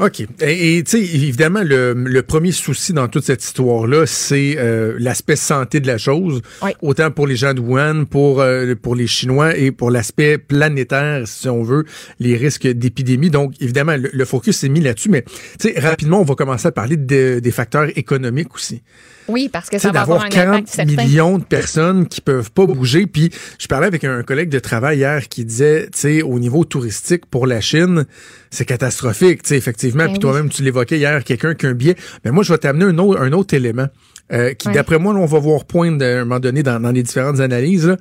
OK. 0.00 0.22
Et 0.40 0.82
tu 0.82 0.90
sais, 0.92 0.98
évidemment, 1.00 1.62
le, 1.62 1.92
le 1.92 2.22
premier 2.22 2.52
souci 2.52 2.94
dans 2.94 3.06
toute 3.06 3.24
cette 3.24 3.44
histoire-là, 3.44 4.06
c'est 4.06 4.54
euh, 4.56 4.96
l'aspect 4.98 5.36
santé 5.36 5.78
de 5.80 5.86
la 5.86 5.98
chose. 5.98 6.40
Oui. 6.62 6.70
Autant 6.80 7.10
pour 7.10 7.26
les 7.26 7.36
gens 7.36 7.52
de 7.52 7.60
Wuhan, 7.60 8.06
pour, 8.06 8.40
euh, 8.40 8.74
pour 8.80 8.94
les 8.96 9.06
Chinois 9.06 9.54
et 9.58 9.72
pour 9.72 9.90
l'aspect 9.90 10.38
planétaire, 10.38 11.28
si 11.28 11.48
on 11.50 11.62
veut, 11.62 11.84
les 12.18 12.36
risques 12.36 12.66
d'épidémie. 12.66 13.28
Donc, 13.28 13.52
évidemment, 13.60 13.96
le, 13.96 14.08
le 14.10 14.24
focus 14.24 14.56
s'est 14.56 14.70
mis 14.70 14.80
là-dessus. 14.80 15.10
Mais, 15.10 15.22
tu 15.60 15.68
sais, 15.72 15.78
rapidement, 15.78 16.20
on 16.20 16.24
va 16.24 16.34
commencer 16.34 16.66
à 16.68 16.72
parler 16.72 16.96
de- 16.96 17.38
des 17.40 17.50
facteurs 17.50 17.88
économiques 17.98 18.54
aussi. 18.54 18.82
Oui, 19.30 19.48
parce 19.48 19.68
que 19.70 19.78
ça 19.78 19.92
va 19.92 20.02
avoir 20.02 20.22
un 20.24 20.28
40 20.28 20.54
impact 20.78 20.86
millions 20.90 21.38
de 21.38 21.44
personnes 21.44 22.06
qui 22.08 22.20
peuvent 22.20 22.50
pas 22.50 22.66
bouger. 22.66 23.06
Puis 23.06 23.30
je 23.58 23.66
parlais 23.66 23.86
avec 23.86 24.04
un 24.04 24.22
collègue 24.22 24.48
de 24.48 24.58
travail 24.58 24.98
hier 24.98 25.28
qui 25.28 25.44
disait, 25.44 25.84
tu 25.92 25.98
sais, 25.98 26.22
au 26.22 26.38
niveau 26.38 26.64
touristique 26.64 27.26
pour 27.26 27.46
la 27.46 27.60
Chine, 27.60 28.04
c'est 28.50 28.64
catastrophique, 28.64 29.42
tu 29.42 29.50
sais, 29.50 29.56
effectivement. 29.56 30.04
Ben 30.04 30.08
Puis 30.08 30.14
oui. 30.14 30.20
toi-même, 30.20 30.48
tu 30.50 30.62
l'évoquais 30.62 30.98
hier, 30.98 31.22
quelqu'un 31.24 31.54
qui 31.54 31.66
a 31.66 31.68
un 31.70 31.74
billet. 31.74 31.96
Mais 32.24 32.30
moi, 32.30 32.42
je 32.42 32.52
vais 32.52 32.58
t'amener 32.58 32.84
un 32.86 32.98
autre, 32.98 33.20
un 33.20 33.32
autre 33.32 33.54
élément 33.54 33.86
euh, 34.32 34.52
qui, 34.54 34.68
d'après 34.70 34.98
moi, 34.98 35.14
là, 35.14 35.20
on 35.20 35.26
va 35.26 35.38
voir 35.38 35.64
poindre 35.64 36.04
à 36.04 36.08
un 36.08 36.24
moment 36.24 36.40
donné 36.40 36.62
dans, 36.62 36.80
dans 36.80 36.90
les 36.92 37.02
différentes 37.02 37.40
analyses, 37.40 37.96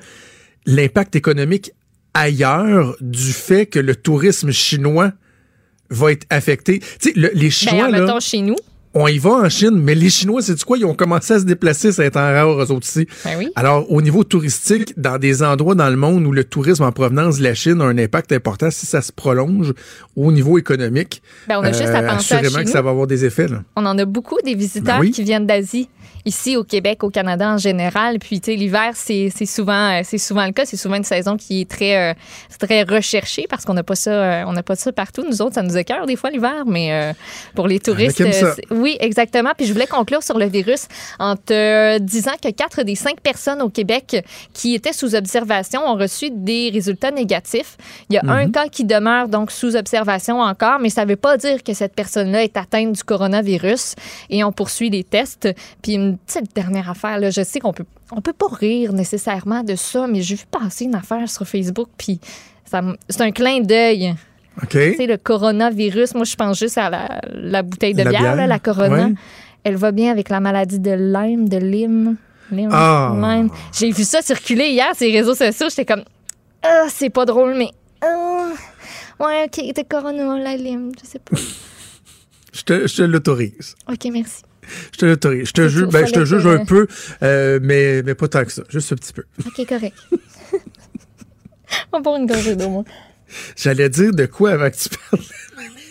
l'impact 0.66 1.16
économique 1.16 1.72
ailleurs 2.14 2.96
du 3.02 3.32
fait 3.32 3.66
que 3.66 3.80
le 3.80 3.96
tourisme 3.96 4.52
chinois 4.52 5.12
va 5.92 6.12
être 6.12 6.26
affecté. 6.30 6.80
Tu 7.00 7.10
sais, 7.10 7.14
le- 7.16 7.32
les 7.34 7.50
Chinois, 7.50 7.86
Ben, 7.90 7.92
là, 8.00 8.02
mettons 8.06 8.20
chez 8.20 8.42
nous. 8.42 8.56
On 8.94 9.08
y 9.08 9.20
va 9.20 9.30
en 9.32 9.50
Chine, 9.50 9.72
mais 9.76 9.94
les 9.94 10.10
Chinois, 10.10 10.42
c'est 10.42 10.62
quoi? 10.64 10.78
Ils 10.78 10.86
ont 10.86 10.96
commencé 10.96 11.34
à 11.34 11.40
se 11.40 11.46
déplacer, 11.46 11.92
ça 11.92 12.06
étant 12.06 12.22
rare 12.22 12.50
eux 12.50 12.72
autres 12.72 12.88
aussi. 12.88 13.08
Ben 13.24 13.38
oui. 13.38 13.50
Alors, 13.56 13.92
au 13.92 14.02
niveau 14.02 14.24
touristique, 14.24 15.00
dans 15.00 15.18
des 15.20 15.44
endroits 15.44 15.76
dans 15.76 15.90
le 15.90 15.96
monde 15.96 16.26
où 16.26 16.32
le 16.32 16.44
tourisme 16.44 16.84
en 16.84 16.92
provenance 16.92 17.38
de 17.38 17.44
la 17.44 17.54
Chine 17.54 17.82
a 17.82 17.86
un 17.86 17.98
impact 17.98 18.32
important, 18.32 18.72
si 18.72 18.86
ça 18.88 19.02
se 19.02 19.12
prolonge 19.12 19.74
au 20.16 20.32
niveau 20.32 20.58
économique, 20.58 21.22
Ben, 21.48 21.58
on 21.60 21.64
a 21.64 21.72
juste 21.72 21.84
à 21.84 22.00
euh, 22.00 22.08
penser 22.08 22.34
à 22.34 22.38
assurément 22.38 22.58
chez 22.60 22.64
que 22.64 22.68
nous. 22.70 22.74
ça 22.74 22.82
va 22.82 22.90
avoir 22.90 23.06
des 23.08 23.26
effets. 23.26 23.48
Là. 23.48 23.64
On 23.76 23.86
en 23.86 23.98
a 23.98 24.06
beaucoup 24.06 24.38
des 24.44 24.56
visiteurs 24.56 24.96
Ben 24.98 25.02
oui. 25.02 25.12
qui 25.12 25.24
viennent 25.24 25.46
d'Asie. 25.46 25.88
Ici 26.30 26.56
au 26.56 26.64
Québec, 26.64 27.04
au 27.04 27.10
Canada 27.10 27.50
en 27.50 27.58
général. 27.58 28.20
Puis, 28.20 28.40
tu 28.40 28.52
sais, 28.52 28.58
l'hiver, 28.58 28.92
c'est 28.96 29.30
souvent, 29.46 30.00
euh, 30.00 30.02
c'est 30.04 30.18
souvent 30.18 30.46
le 30.46 30.52
cas. 30.52 30.66
C'est 30.66 30.78
souvent 30.78 30.96
une 30.96 31.04
saison 31.04 31.36
qui 31.38 31.62
est 31.62 31.70
très, 31.70 32.12
euh, 32.12 32.14
très 32.60 32.84
recherchée 32.84 33.46
parce 33.50 33.66
qu'on 33.66 33.74
n'a 33.74 33.84
pas 33.84 33.96
ça, 33.96 34.12
euh, 34.12 34.44
on 34.48 34.54
n'a 34.54 34.64
pas 34.64 34.76
ça 34.76 34.92
partout. 34.92 35.26
Nous 35.28 35.42
autres, 35.42 35.56
ça 35.56 35.62
nous 35.64 35.78
écœure 35.78 36.06
des 36.06 36.16
fois 36.16 36.30
l'hiver, 36.30 36.64
mais 36.66 36.94
euh, 36.94 37.14
pour 37.56 37.68
les 37.68 37.80
touristes, 37.80 38.22
euh, 38.22 38.54
c'est- 38.56 38.74
oui, 38.74 38.96
exactement. 39.00 39.52
Puis 39.58 39.66
je 39.66 39.74
voulais 39.74 39.88
conclure 39.88 40.24
sur 40.24 40.38
le 40.38 40.46
virus 40.46 40.88
en 41.20 41.36
te 41.36 41.98
disant 42.00 42.34
que 42.42 42.50
quatre 42.52 42.84
des 42.84 42.96
cinq 42.96 43.20
personnes 43.22 43.62
au 43.62 43.70
Québec 43.70 44.24
qui 44.54 44.76
étaient 44.76 44.94
sous 44.94 45.16
observation 45.16 45.82
ont 45.86 45.96
reçu 45.96 46.30
des 46.32 46.70
résultats 46.72 47.12
négatifs. 47.12 47.76
Il 48.10 48.16
y 48.16 48.18
a 48.20 48.22
un 48.32 48.50
cas 48.52 48.68
qui 48.68 48.86
demeure 48.86 49.28
donc 49.28 49.52
sous 49.52 49.76
observation 49.76 50.40
encore, 50.42 50.80
mais 50.80 50.90
ça 50.90 51.04
ne 51.06 51.10
veut 51.10 51.16
pas 51.16 51.38
dire 51.38 51.64
que 51.64 51.74
cette 51.74 51.96
personne-là 51.96 52.44
est 52.44 52.56
atteinte 52.56 52.94
du 52.94 53.04
coronavirus 53.04 53.96
et 54.30 54.44
on 54.44 54.52
poursuit 54.52 54.90
les 54.90 55.04
tests. 55.04 55.50
Puis 55.82 55.94
une 55.94 56.18
petite 56.26 56.54
dernière 56.56 56.90
affaire, 56.90 57.20
là, 57.20 57.30
je 57.30 57.42
sais 57.44 57.60
qu'on 57.60 57.74
peut 57.74 57.86
on 58.12 58.22
peut 58.22 58.34
pas 58.34 58.48
rire 58.48 58.94
nécessairement 58.94 59.64
de 59.64 59.76
ça, 59.76 60.08
mais 60.08 60.22
j'ai 60.22 60.36
vu 60.36 60.46
passer 60.50 60.86
une 60.86 60.96
affaire 60.96 61.30
sur 61.30 61.48
Facebook, 61.48 61.90
puis 61.98 62.20
c'est 62.66 63.22
un 63.22 63.32
clin 63.32 63.62
d'œil. 63.62 64.16
OK. 64.62 64.72
Sais, 64.74 65.06
le 65.08 65.18
coronavirus, 65.18 66.16
moi, 66.16 66.26
je 66.26 66.36
pense 66.36 66.60
juste 66.60 66.78
à 66.78 66.90
la, 66.90 67.22
la 67.34 67.62
bouteille 67.64 67.94
de 67.94 68.04
La 68.04 68.10
bière, 68.10 68.22
bière, 68.22 68.36
là, 68.36 68.48
la 68.48 68.60
Corona. 68.60 69.06
ouais. 69.08 69.14
Elle 69.64 69.76
va 69.76 69.92
bien 69.92 70.12
avec 70.12 70.30
la 70.30 70.40
maladie 70.40 70.80
de 70.80 70.92
Lyme, 70.92 71.48
de 71.50 71.58
Lyme. 71.58 72.16
Lyme, 72.52 72.70
Ah. 72.72 73.14
Lyme. 73.16 73.50
J'ai 73.78 73.92
vu 73.92 74.04
ça 74.04 74.22
circuler 74.22 74.70
hier 74.70 74.94
sur 74.96 75.06
les 75.08 75.18
réseaux 75.20 75.36
sociaux. 75.36 75.68
J'étais 75.70 75.86
comme, 75.86 76.04
ah, 76.64 76.86
c'est 76.90 77.10
pas 77.10 77.26
drôle, 77.26 77.56
mais. 77.56 77.70
ah, 78.02 78.50
ouais, 79.20 79.46
OK, 79.46 79.76
de 79.76 79.84
Corona, 79.88 80.38
la 80.40 80.56
Lyme, 80.56 80.92
je 81.02 81.08
sais 81.08 81.20
pas. 81.20 81.38
Je 82.52 82.64
te, 82.64 82.88
je 82.88 82.96
te 82.96 83.02
l'autorise. 83.04 83.76
OK, 83.88 84.08
merci. 84.12 84.42
Je 84.92 84.98
te 84.98 85.06
l'autorise. 85.06 85.48
Je 85.48 85.54
te 85.54 85.68
juge, 85.68 85.88
ben, 85.88 86.06
je 86.06 86.14
te 86.14 86.26
juge 86.26 86.46
un 86.46 86.66
peu, 86.66 86.88
euh, 87.24 87.60
mais, 87.62 88.04
mais 88.04 88.16
pas 88.16 88.28
tant 88.28 88.46
que 88.46 88.52
ça. 88.52 88.64
Juste 88.70 88.92
un 88.94 88.96
petit 88.96 89.14
peu. 89.14 89.24
OK, 89.46 89.68
correct. 89.68 89.98
On 91.92 91.98
va 91.98 92.00
boire 92.02 92.18
une 92.18 92.26
gorgée 92.26 92.56
d'eau, 92.56 92.70
moi. 92.70 92.84
J'allais 93.56 93.90
dire 93.90 94.12
de 94.14 94.26
quoi 94.26 94.52
avant 94.52 94.70
que 94.70 94.76
tu 94.76 94.90
parles 94.90 95.24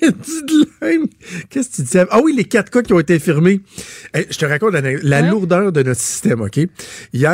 de. 0.02 1.08
Qu'est-ce 1.50 1.70
que 1.70 1.76
tu 1.76 1.82
disais? 1.82 2.04
Ah 2.10 2.20
oui, 2.22 2.34
les 2.36 2.44
quatre 2.44 2.70
cas 2.70 2.82
qui 2.82 2.92
ont 2.92 3.00
été 3.00 3.14
infirmés. 3.14 3.60
Hey, 4.14 4.26
je 4.30 4.38
te 4.38 4.44
raconte 4.46 4.72
la, 4.72 4.80
la 4.80 5.22
Ouais. 5.22 5.30
lourdeur 5.30 5.72
de 5.72 5.82
notre 5.82 6.00
système, 6.00 6.40
OK? 6.40 6.56
Hier, 6.56 6.68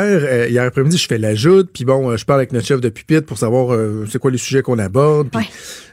euh, 0.01 0.47
hier 0.49 0.63
après-midi, 0.63 0.97
je 0.97 1.07
fais 1.07 1.17
la 1.17 1.35
joute, 1.35 1.69
puis 1.73 1.85
bon, 1.85 2.09
euh, 2.11 2.17
je 2.17 2.25
parle 2.25 2.39
avec 2.39 2.51
notre 2.53 2.65
chef 2.67 2.81
de 2.81 2.89
pupitre 2.89 3.25
pour 3.25 3.37
savoir 3.37 3.73
euh, 3.73 4.05
c'est 4.11 4.19
quoi 4.19 4.31
les 4.31 4.37
sujets 4.37 4.61
qu'on 4.61 4.79
aborde. 4.79 5.35
Ouais. 5.35 5.45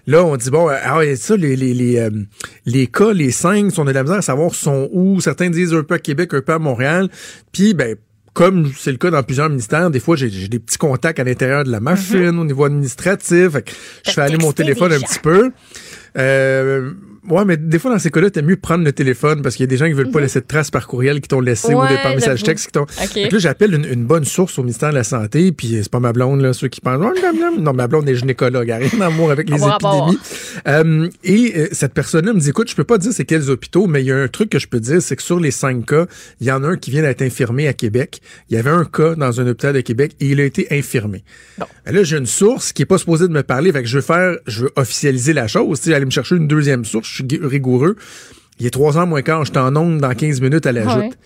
Là, 0.07 0.25
on 0.25 0.37
dit, 0.37 0.51
bon, 0.51 0.69
ah 0.69 1.01
ça, 1.17 1.37
les, 1.37 1.55
les, 1.57 1.75
les, 1.75 2.09
les 2.67 2.87
cas, 2.89 3.13
les 3.13 3.31
cinq, 3.31 3.71
sont 3.71 3.85
de 3.85 3.93
la 3.93 4.03
misère 4.03 4.19
à 4.19 4.23
savoir 4.23 4.55
sont 4.55 4.89
où? 4.93 5.21
Certains 5.21 5.51
disent 5.51 5.75
un 5.75 5.85
peu 5.85 5.95
à 5.95 5.99
Québec, 5.99 6.35
un 6.35 6.41
peu 6.41 6.53
à 6.55 6.59
Montréal. 6.59 7.09
Puis, 7.53 7.73
ben, 7.75 7.95
comme 8.33 8.73
c'est 8.77 8.91
le 8.91 8.97
cas 8.97 9.11
dans 9.11 9.23
plusieurs 9.23 9.49
ministères, 9.51 9.91
des 9.91 10.01
fois, 10.01 10.17
j'ai 10.17 10.31
des 10.49 10.59
petits 10.59 10.79
contacts 10.79 11.21
à 11.21 11.25
l'intérieur 11.25 11.65
de 11.65 11.71
la 11.71 11.81
machine, 11.81 12.37
au 12.39 12.45
niveau 12.45 12.65
administratif. 12.65 13.51
Fait 13.51 13.63
que 13.63 13.71
je 14.07 14.11
fais 14.11 14.23
aller 14.23 14.39
mon 14.39 14.53
téléphone 14.53 14.93
un 14.93 15.01
petit 15.01 15.19
peu. 15.21 15.51
Euh, 16.17 16.93
ouais, 17.29 17.45
mais 17.45 17.57
des 17.57 17.79
fois, 17.79 17.91
dans 17.93 17.99
ces 17.99 18.11
cas-là, 18.11 18.31
t'aimes 18.31 18.47
mieux 18.47 18.57
prendre 18.57 18.85
le 18.85 18.93
téléphone 18.93 19.43
parce 19.43 19.57
qu'il 19.57 19.65
y 19.65 19.69
a 19.69 19.71
des 19.71 19.77
gens 19.77 19.87
qui 19.87 19.93
veulent 19.93 20.11
pas 20.11 20.21
laisser 20.21 20.41
de 20.41 20.47
traces 20.47 20.71
par 20.71 20.87
courriel 20.87 21.21
qui 21.21 21.29
t'ont 21.29 21.41
laissé 21.41 21.75
ou 21.75 21.83
Mhm. 21.83 21.89
Ouais, 21.89 22.03
par 22.03 22.15
message 22.15 22.43
texte 22.43 22.67
qui 22.67 22.73
t'ont. 22.73 22.83
OK. 22.83 22.89
Fait 23.13 23.29
que 23.29 23.35
là, 23.35 23.39
j'appelle 23.39 23.75
une, 23.75 23.85
une 23.85 24.05
bonne 24.05 24.25
source 24.25 24.59
au 24.59 24.63
ministère 24.63 24.91
de 24.91 24.95
la 24.95 25.05
Santé, 25.05 25.53
puis 25.53 25.79
c'est 25.83 25.91
pas 25.91 26.01
ma 26.01 26.13
blonde, 26.13 26.41
là, 26.41 26.53
ceux 26.53 26.69
qui 26.69 26.81
pensent, 26.81 27.01
non, 27.59 27.73
ma 27.73 27.87
blonde 27.89 28.09
est 28.09 28.15
gynécologue, 28.15 28.69
elle 28.69 28.85
a 28.85 28.89
rien 28.89 29.01
à 29.01 29.09
voir 29.09 29.31
avec 29.31 29.49
les 29.51 29.57
épidémies. 29.57 30.19
Euh, 30.69 31.09
et 31.25 31.53
euh, 31.57 31.69
cette 31.73 31.95
personne-là 31.95 32.33
me 32.33 32.41
dit, 32.41 32.51
écoute, 32.51 32.71
je 32.71 32.75
peux 32.77 32.85
pas 32.85 32.99
dire 32.99 33.13
c'est 33.13 33.25
quels 33.25 33.51
hôpitaux, 33.51 33.87
mais 33.87 34.03
il 34.03 34.07
y 34.07 34.13
a 34.13 34.17
un 34.17 34.29
truc 34.29 34.51
que 34.51 34.59
je 34.59 34.69
peux 34.69 34.81
dire, 34.81 35.01
c'est 35.03 35.17
que 35.17 35.23
sur 35.23 35.41
les 35.41 35.51
cinq 35.51 35.87
cas, 35.87 36.07
il 36.41 36.47
y 36.47 36.53
en 36.53 36.63
a 36.65 36.69
un 36.69 36.77
qui 36.77 36.91
vient 36.91 37.03
d'être 37.03 37.23
infirmé 37.23 37.69
à 37.69 37.73
Québec. 37.73 38.21
Il 38.51 38.57
y 38.57 38.59
avait 38.59 38.71
un 38.71 38.85
cas 38.85 39.15
dans 39.15 39.41
un 39.41 39.47
hôpital 39.47 39.75
de 39.75 39.81
Québec 39.81 40.13
et 40.21 40.29
il 40.31 40.41
a 40.41 40.45
été 40.45 40.67
infirmé. 40.71 41.25
Bon. 41.59 41.67
Là, 41.87 42.03
j'ai 42.05 42.17
une 42.17 42.27
source 42.27 42.73
qui 42.73 42.83
est 42.83 42.87
pas 42.87 42.99
supposée 42.99 43.27
de 43.29 43.33
me 43.33 43.43
parler, 43.43 43.73
fait 43.73 43.83
que 43.83 43.89
je 43.89 43.97
veux 43.97 44.03
faire, 44.03 44.37
je 44.47 44.65
veux 44.65 44.71
officialiser 44.77 45.33
la 45.33 45.47
chose, 45.49 45.81
tu 45.81 45.91
sais, 45.91 45.95
aller 45.95 46.05
me 46.05 46.11
chercher 46.11 46.37
une 46.37 46.47
deuxième 46.49 46.85
source, 46.85 47.09
suis 47.15 47.27
rigoureux. 47.43 47.97
Il 48.61 48.67
est 48.67 48.71
trois 48.71 48.97
heures 48.99 49.07
moins 49.07 49.23
quart, 49.23 49.45
je 49.45 49.51
suis 49.51 49.59
en 49.59 49.75
onde 49.77 49.99
dans 49.99 50.15
15 50.15 50.41
minutes 50.41 50.67
à 50.67 50.73
la 50.73 50.85
Ouais. 50.85 51.05
joute. 51.05 51.19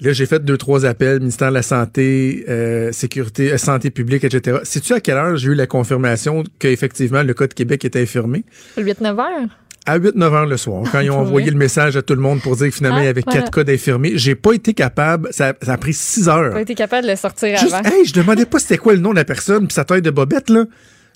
Là, 0.00 0.12
j'ai 0.12 0.26
fait 0.26 0.44
deux, 0.44 0.58
trois 0.58 0.84
appels, 0.84 1.20
ministère 1.20 1.48
de 1.48 1.54
la 1.54 1.62
Santé, 1.62 2.44
euh, 2.50 2.92
sécurité, 2.92 3.52
euh, 3.52 3.56
santé 3.58 3.90
publique, 3.90 4.24
etc. 4.24 4.58
Sais-tu 4.62 4.92
à 4.92 5.00
quelle 5.00 5.16
heure 5.16 5.36
j'ai 5.36 5.48
eu 5.48 5.54
la 5.54 5.66
confirmation 5.66 6.44
qu'effectivement 6.58 7.22
le 7.22 7.32
cas 7.32 7.46
de 7.46 7.54
Québec 7.54 7.82
était 7.86 8.02
infirmé? 8.02 8.44
8-9 8.76 9.18
heures? 9.18 9.48
À 9.86 9.98
8-9 9.98 10.34
heures 10.34 10.46
le 10.46 10.56
soir, 10.58 10.84
quand 10.92 11.00
ils 11.00 11.10
ont 11.10 11.18
envoyé 11.20 11.50
le 11.50 11.56
message 11.56 11.96
à 11.96 12.02
tout 12.02 12.14
le 12.14 12.20
monde 12.20 12.42
pour 12.42 12.56
dire 12.56 12.68
que 12.68 12.74
finalement, 12.74 12.98
Ah, 12.98 13.02
il 13.04 13.06
y 13.06 13.08
avait 13.08 13.22
voilà. 13.24 13.40
quatre 13.40 13.52
cas 13.52 13.64
d'infirmés. 13.64 14.12
J'ai 14.18 14.34
pas 14.34 14.52
été 14.52 14.74
capable, 14.74 15.28
ça, 15.30 15.54
ça 15.62 15.72
a 15.72 15.78
pris 15.78 15.94
6 15.94 16.28
heures. 16.28 16.52
T'as 16.52 16.60
été 16.60 16.74
capable 16.74 17.04
de 17.06 17.12
le 17.12 17.16
sortir 17.16 17.56
Juste, 17.56 17.72
avant? 17.72 17.88
hey, 17.88 18.04
je 18.04 18.12
demandais 18.12 18.44
pas 18.44 18.58
c'était 18.58 18.76
quoi 18.78 18.92
le 18.92 19.00
nom 19.00 19.10
de 19.12 19.16
la 19.16 19.24
personne 19.24 19.66
puis 19.66 19.74
sa 19.74 19.84
taille 19.84 20.02
de 20.02 20.10
bobette, 20.10 20.50
là. 20.50 20.64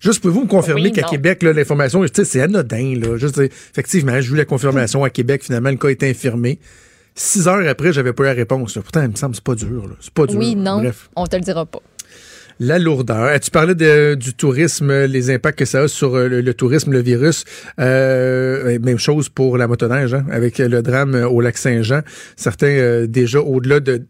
Juste, 0.01 0.21
pouvez-vous 0.23 0.43
me 0.45 0.49
confirmer 0.49 0.83
Oui, 0.83 0.93
qu'à. 0.93 1.03
Québec, 1.03 1.43
là, 1.43 1.53
l'information, 1.53 2.05
c'est 2.13 2.41
anodin, 2.41 2.95
là. 3.01 3.17
Juste, 3.19 3.39
effectivement, 3.39 4.21
j'ai 4.21 4.33
eu 4.33 4.37
la 4.37 4.45
confirmation 4.47 5.05
à 5.05 5.11
Québec, 5.11 5.43
finalement, 5.45 5.71
le 5.71 5.77
cas 5.77 5.89
était 5.89 6.09
infirmé. 6.11 6.59
Six 7.15 7.47
heures 7.49 7.67
après, 7.69 7.93
j'avais 7.93 8.13
pas 8.15 8.23
eu 8.23 8.27
la 8.27 8.33
réponse. 8.33 8.77
là. 8.77 8.83
Pourtant, 8.83 9.03
il 9.03 9.11
me 9.11 9.17
semble 9.17 9.33
que 9.33 9.37
c'est 9.37 9.45
pas 9.45 9.55
dur, 9.55 9.87
là. 9.89 9.95
C'est 10.01 10.15
pas 10.15 10.27
dur. 10.27 10.39
Oui, 10.39 10.57
non. 10.57 10.79
Bref. 10.81 11.11
On 11.17 11.27
te 11.27 11.37
le 11.37 11.43
dira 11.43 11.67
pas. 11.67 11.81
La 12.63 12.79
lourdeur. 12.79 13.41
Tu 13.41 13.51
parlais 13.51 13.75
de- 13.75 14.15
du 14.15 14.35
tourisme, 14.35 15.05
les 15.07 15.31
impacts 15.31 15.59
que 15.59 15.65
ça 15.65 15.81
a 15.81 15.89
sur 15.89 16.15
euh, 16.15 16.29
le, 16.29 16.41
le 16.43 16.53
tourisme, 16.55 16.93
le 16.93 17.01
virus? 17.01 17.45
Euh, 17.79 18.79
même 18.81 18.99
chose 18.99 19.31
pour 19.31 19.57
la 19.57 19.67
motoneige, 19.67 20.13
hein, 20.13 20.27
avec 20.31 20.59
le 20.59 20.83
drame 20.83 21.15
au 21.15 21.41
lac 21.41 21.57
Saint-Jean. 21.57 22.01
Certains, 22.37 22.67
euh, 22.69 23.07
déjà, 23.07 23.41
au-delà 23.41 23.81
de, 23.81 24.03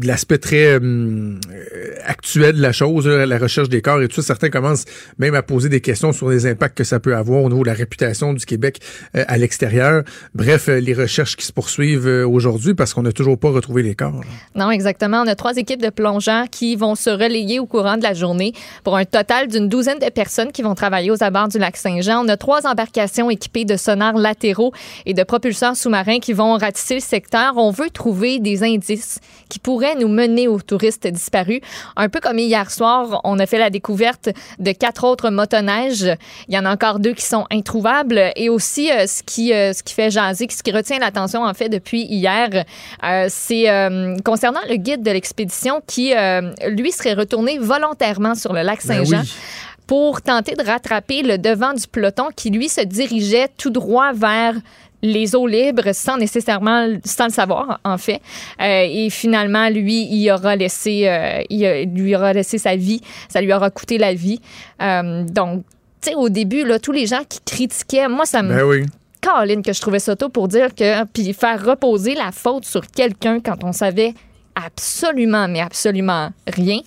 l'aspect 0.00 0.38
très 0.38 0.76
hum, 0.76 1.40
euh, 1.50 1.94
actuel 2.04 2.56
de 2.56 2.62
la 2.62 2.72
chose, 2.72 3.06
la 3.06 3.38
recherche 3.38 3.68
des 3.68 3.82
corps 3.82 4.02
et 4.02 4.08
tout 4.08 4.16
ça, 4.16 4.22
certains 4.22 4.50
commencent 4.50 4.84
même 5.18 5.34
à 5.34 5.42
poser 5.42 5.68
des 5.68 5.80
questions 5.80 6.12
sur 6.12 6.30
les 6.30 6.46
impacts 6.46 6.76
que 6.76 6.84
ça 6.84 7.00
peut 7.00 7.16
avoir 7.16 7.42
au 7.42 7.48
niveau 7.48 7.62
de 7.62 7.68
la 7.68 7.74
réputation 7.74 8.32
du 8.32 8.44
Québec 8.46 8.80
euh, 9.16 9.24
à 9.26 9.38
l'extérieur. 9.38 10.02
Bref, 10.34 10.68
euh, 10.68 10.80
les 10.80 10.94
recherches 10.94 11.36
qui 11.36 11.44
se 11.44 11.52
poursuivent 11.52 12.06
euh, 12.06 12.26
aujourd'hui 12.26 12.74
parce 12.74 12.94
qu'on 12.94 13.02
n'a 13.02 13.12
toujours 13.12 13.38
pas 13.38 13.50
retrouvé 13.50 13.82
les 13.82 13.94
corps. 13.94 14.20
Non, 14.54 14.70
exactement. 14.70 15.22
On 15.22 15.26
a 15.26 15.34
trois 15.34 15.56
équipes 15.56 15.82
de 15.82 15.90
plongeurs 15.90 16.46
qui 16.50 16.76
vont 16.76 16.94
se 16.94 17.10
relayer 17.10 17.58
au 17.58 17.66
courant 17.66 17.96
de 17.96 18.02
la 18.02 18.14
journée 18.14 18.52
pour 18.84 18.96
un 18.96 19.04
total 19.04 19.48
d'une 19.48 19.68
douzaine 19.68 19.98
de 19.98 20.10
personnes 20.10 20.52
qui 20.52 20.62
vont 20.62 20.74
travailler 20.74 21.10
aux 21.10 21.22
abords 21.22 21.48
du 21.48 21.58
lac 21.58 21.76
Saint-Jean. 21.76 22.24
On 22.24 22.28
a 22.28 22.36
trois 22.36 22.66
embarcations 22.66 23.30
équipées 23.30 23.64
de 23.64 23.76
sonars 23.76 24.16
latéraux 24.16 24.72
et 25.06 25.14
de 25.14 25.22
propulseurs 25.22 25.76
sous-marins 25.76 26.20
qui 26.20 26.32
vont 26.32 26.54
ratisser 26.54 26.94
le 26.94 27.00
secteur. 27.00 27.54
On 27.56 27.70
veut 27.70 27.90
trouver 27.90 28.38
des 28.38 28.62
indices 28.62 29.18
qui 29.48 29.58
pourraient 29.58 29.81
nous 29.98 30.08
mener 30.08 30.48
aux 30.48 30.60
touristes 30.60 31.06
disparus. 31.06 31.60
Un 31.96 32.08
peu 32.08 32.20
comme 32.20 32.38
hier 32.38 32.70
soir, 32.70 33.20
on 33.24 33.38
a 33.38 33.46
fait 33.46 33.58
la 33.58 33.70
découverte 33.70 34.30
de 34.58 34.72
quatre 34.72 35.04
autres 35.04 35.30
motoneiges. 35.30 36.16
Il 36.48 36.54
y 36.54 36.58
en 36.58 36.64
a 36.64 36.72
encore 36.72 36.98
deux 36.98 37.12
qui 37.12 37.24
sont 37.24 37.46
introuvables. 37.50 38.32
Et 38.36 38.48
aussi, 38.48 38.90
euh, 38.90 39.06
ce, 39.06 39.22
qui, 39.22 39.52
euh, 39.52 39.72
ce 39.72 39.82
qui 39.82 39.94
fait 39.94 40.10
jaser, 40.10 40.46
ce 40.50 40.62
qui 40.62 40.72
retient 40.72 40.98
l'attention, 40.98 41.44
en 41.44 41.54
fait, 41.54 41.68
depuis 41.68 42.02
hier, 42.02 42.64
euh, 43.04 43.26
c'est 43.28 43.68
euh, 43.68 44.16
concernant 44.24 44.60
le 44.68 44.76
guide 44.76 45.02
de 45.02 45.10
l'expédition 45.10 45.82
qui, 45.86 46.12
lui, 46.68 46.92
serait 46.92 47.14
retourné 47.14 47.58
volontairement 47.58 48.34
sur 48.34 48.52
le 48.52 48.62
lac 48.62 48.80
Ben 48.86 49.04
Saint-Jean. 49.04 49.22
oui. 49.22 49.34
Pour 49.86 50.22
tenter 50.22 50.54
de 50.54 50.62
rattraper 50.62 51.22
le 51.22 51.38
devant 51.38 51.74
du 51.74 51.86
peloton 51.86 52.28
qui, 52.34 52.50
lui, 52.50 52.68
se 52.68 52.80
dirigeait 52.80 53.48
tout 53.58 53.70
droit 53.70 54.12
vers 54.12 54.54
les 55.02 55.34
eaux 55.34 55.46
libres 55.46 55.92
sans 55.92 56.16
nécessairement 56.16 56.88
sans 57.04 57.26
le 57.26 57.32
savoir 57.32 57.80
en 57.84 57.98
fait 57.98 58.20
Euh, 58.60 58.86
et 58.88 59.10
finalement 59.10 59.68
lui 59.68 60.06
il 60.10 60.30
aura 60.30 60.54
laissé 60.56 61.08
euh, 61.08 61.42
il 61.50 61.90
lui 61.94 62.14
aura 62.14 62.32
laissé 62.32 62.58
sa 62.58 62.76
vie 62.76 63.00
ça 63.28 63.40
lui 63.40 63.52
aura 63.52 63.70
coûté 63.70 63.98
la 63.98 64.14
vie 64.14 64.40
Euh, 64.80 65.24
donc 65.24 65.64
tu 66.00 66.10
sais 66.10 66.14
au 66.14 66.28
début 66.28 66.64
là 66.64 66.78
tous 66.78 66.92
les 66.92 67.06
gens 67.06 67.22
qui 67.28 67.40
critiquaient 67.44 68.08
moi 68.08 68.26
ça 68.26 68.42
me 68.42 68.54
Ben 68.54 68.64
oui. 68.64 68.86
Caroline 69.20 69.62
que 69.62 69.72
je 69.72 69.80
trouvais 69.80 70.00
ça 70.00 70.16
tôt 70.16 70.28
pour 70.28 70.48
dire 70.48 70.74
que 70.74 71.04
puis 71.06 71.32
faire 71.32 71.64
reposer 71.64 72.14
la 72.14 72.32
faute 72.32 72.64
sur 72.64 72.86
quelqu'un 72.86 73.40
quand 73.40 73.62
on 73.64 73.72
savait 73.72 74.14
absolument 74.54 75.46
mais 75.48 75.60
absolument 75.60 76.30
rien. 76.46 76.80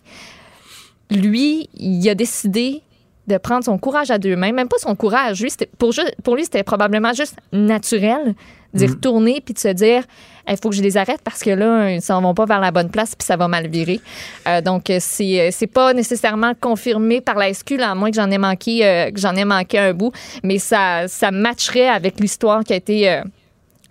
Lui, 1.12 1.70
il 1.78 2.10
a 2.10 2.16
décidé 2.16 2.82
de 3.28 3.38
prendre 3.38 3.64
son 3.64 3.78
courage 3.78 4.12
à 4.12 4.18
deux 4.18 4.36
mains, 4.36 4.52
même 4.52 4.68
pas 4.68 4.78
son 4.78 4.96
courage, 4.96 5.42
lui 5.42 5.52
pour, 5.78 5.94
pour 6.24 6.36
lui 6.36 6.44
c'était 6.44 6.64
probablement 6.64 7.14
juste 7.14 7.36
naturel 7.52 8.36
d'y 8.76 8.88
retourner 8.88 9.42
puis 9.44 9.54
de 9.54 9.60
se 9.60 9.70
dire 9.70 10.04
il 10.48 10.58
faut 10.58 10.70
que 10.70 10.76
je 10.76 10.82
les 10.82 10.98
arrête 10.98 11.22
parce 11.24 11.42
que 11.42 11.50
là 11.50 11.92
ils 11.92 12.02
s'en 12.02 12.22
vont 12.22 12.34
pas 12.34 12.46
vers 12.46 12.60
la 12.60 12.72
bonne 12.72 12.90
place 12.90 13.16
puis 13.16 13.26
ça 13.26 13.38
va 13.38 13.48
mal 13.48 13.68
virer. 13.68 14.00
Euh, 14.48 14.62
donc 14.62 14.90
euh, 14.90 14.98
c'est 15.00 15.40
euh, 15.40 15.50
c'est 15.52 15.68
pas 15.68 15.94
nécessairement 15.94 16.54
confirmé 16.60 17.22
par 17.22 17.36
la 17.36 17.52
SQ 17.54 17.78
là, 17.78 17.92
à 17.92 17.96
moins 17.96 18.12
que 18.12 18.16
j'en 18.16 18.30
ai 18.30 18.38
manqué 18.38 18.86
euh, 18.86 19.12
que 19.12 19.20
j'en 19.20 19.36
ai 19.36 19.46
manqué 19.46 19.80
un 19.80 19.94
bout, 19.94 20.12
mais 20.44 20.60
ça 20.60 21.08
ça 21.08 21.32
matcherait 21.32 21.88
avec 21.88 22.20
l'histoire 22.20 22.64
qui 22.64 22.74
a 22.74 22.76
été 22.76 23.10
euh, 23.10 23.24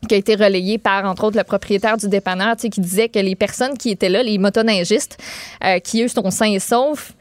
qui 0.06 0.14
a 0.14 0.18
été 0.18 0.34
relayée 0.34 0.76
par, 0.76 1.06
entre 1.06 1.24
autres, 1.24 1.38
le 1.38 1.44
propriétaire 1.44 1.96
du 1.96 2.10
dépanneur, 2.10 2.56
tu 2.56 2.62
sais, 2.62 2.68
qui 2.68 2.82
disait 2.82 3.08
que 3.08 3.18
les 3.18 3.34
personnes 3.34 3.78
qui 3.78 3.88
étaient 3.88 4.10
là, 4.10 4.22
les 4.22 4.36
motoneigistes, 4.36 5.16
qui, 5.82 6.02
eux, 6.02 6.08
sont 6.08 6.30
sains 6.30 6.52
et 6.52 6.58
saufs, 6.58 7.14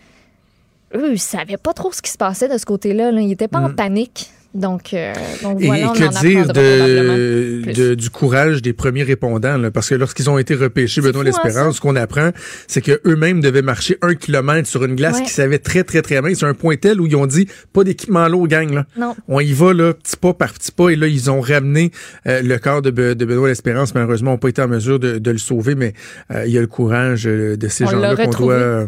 eux, 0.95 1.11
ils 1.13 1.19
savaient 1.19 1.57
pas 1.57 1.73
trop 1.73 1.91
ce 1.91 2.01
qui 2.01 2.11
se 2.11 2.17
passait 2.17 2.47
de 2.49 2.57
ce 2.57 2.65
côté-là. 2.65 3.11
là. 3.11 3.21
Ils 3.21 3.31
étaient 3.31 3.47
pas 3.47 3.59
en 3.59 3.69
panique. 3.71 4.29
Donc, 4.53 4.93
euh, 4.93 5.11
donc 5.41 5.59
Et 5.63 5.65
voilà, 5.65 5.89
en 5.89 5.93
que 5.93 6.21
dire 6.21 6.45
de, 6.53 7.73
de- 7.73 7.95
du 7.95 8.11
courage 8.11 8.61
des 8.61 8.71
premiers 8.73 9.01
répondants, 9.01 9.57
là, 9.57 9.71
parce 9.71 9.89
que 9.89 9.95
lorsqu'ils 9.95 10.29
ont 10.29 10.37
été 10.37 10.53
repêchés, 10.53 11.01
Benoît 11.01 11.21
hein, 11.21 11.23
l'Espérance, 11.23 11.77
ce 11.77 11.81
qu'on 11.81 11.95
apprend, 11.95 12.29
c'est 12.67 12.81
que 12.81 13.01
eux-mêmes 13.07 13.41
devaient 13.41 13.63
marcher 13.63 13.97
un 14.03 14.13
kilomètre 14.13 14.67
sur 14.69 14.83
une 14.85 14.95
glace 14.95 15.17
Ouais. 15.17 15.23
qui 15.23 15.31
savait 15.31 15.57
très, 15.57 15.83
très, 15.83 16.03
très 16.03 16.21
mince. 16.21 16.37
C'est 16.37 16.45
un 16.45 16.53
point 16.53 16.75
tel 16.75 17.01
où 17.01 17.07
ils 17.07 17.15
ont 17.15 17.25
dit, 17.25 17.47
pas 17.73 17.83
d'équipement 17.83 18.27
lourd, 18.27 18.47
gang, 18.47 18.71
là. 18.71 18.85
Non. 18.95 19.15
On 19.27 19.39
y 19.39 19.53
va, 19.53 19.73
là, 19.73 19.91
petit 19.95 20.17
pas 20.17 20.35
par 20.35 20.53
petit 20.53 20.71
pas, 20.71 20.89
et 20.89 20.95
là, 20.95 21.07
ils 21.07 21.31
ont 21.31 21.41
ramené 21.41 21.91
euh, 22.27 22.43
le 22.43 22.57
corps 22.59 22.83
de, 22.83 22.91
Be- 22.91 23.15
de 23.15 23.25
Benoît 23.25 23.47
l'Espérance. 23.47 23.95
Malheureusement, 23.95 24.31
on 24.31 24.33
n'a 24.35 24.39
pas 24.39 24.49
été 24.49 24.61
en 24.61 24.67
mesure 24.67 24.99
de, 24.99 25.17
de 25.17 25.31
le 25.31 25.39
sauver, 25.39 25.73
mais 25.73 25.93
euh, 26.29 26.45
il 26.45 26.51
y 26.51 26.59
a 26.59 26.61
le 26.61 26.67
courage 26.67 27.25
euh, 27.25 27.57
de 27.57 27.67
ces 27.69 27.87
gens-là 27.87 28.15
qu'on 28.15 28.29
doit... 28.45 28.85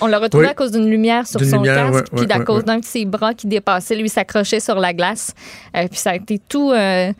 On 0.00 0.06
l'a 0.06 0.18
retrouvé 0.18 0.44
Oui. 0.46 0.50
à 0.50 0.54
cause 0.54 0.72
d'une 0.72 0.88
lumière 0.90 1.26
sur 1.26 1.40
son 1.40 1.56
lumière, 1.58 1.90
casque, 1.92 2.12
ouais, 2.12 2.26
puis 2.26 2.32
à 2.32 2.40
cause 2.40 2.58
ouais. 2.58 2.64
d'un 2.64 2.78
de 2.78 2.84
ses 2.84 3.04
bras 3.04 3.34
qui 3.34 3.46
dépassait, 3.46 3.94
lui 3.96 4.08
s'accrochait 4.08 4.60
sur 4.60 4.76
la 4.80 4.92
glace. 4.92 5.32
Euh, 5.76 5.86
puis 5.88 5.98
ça 5.98 6.10
a 6.10 6.14
été 6.16 6.40
tout, 6.48 6.72
euh, 6.72 7.12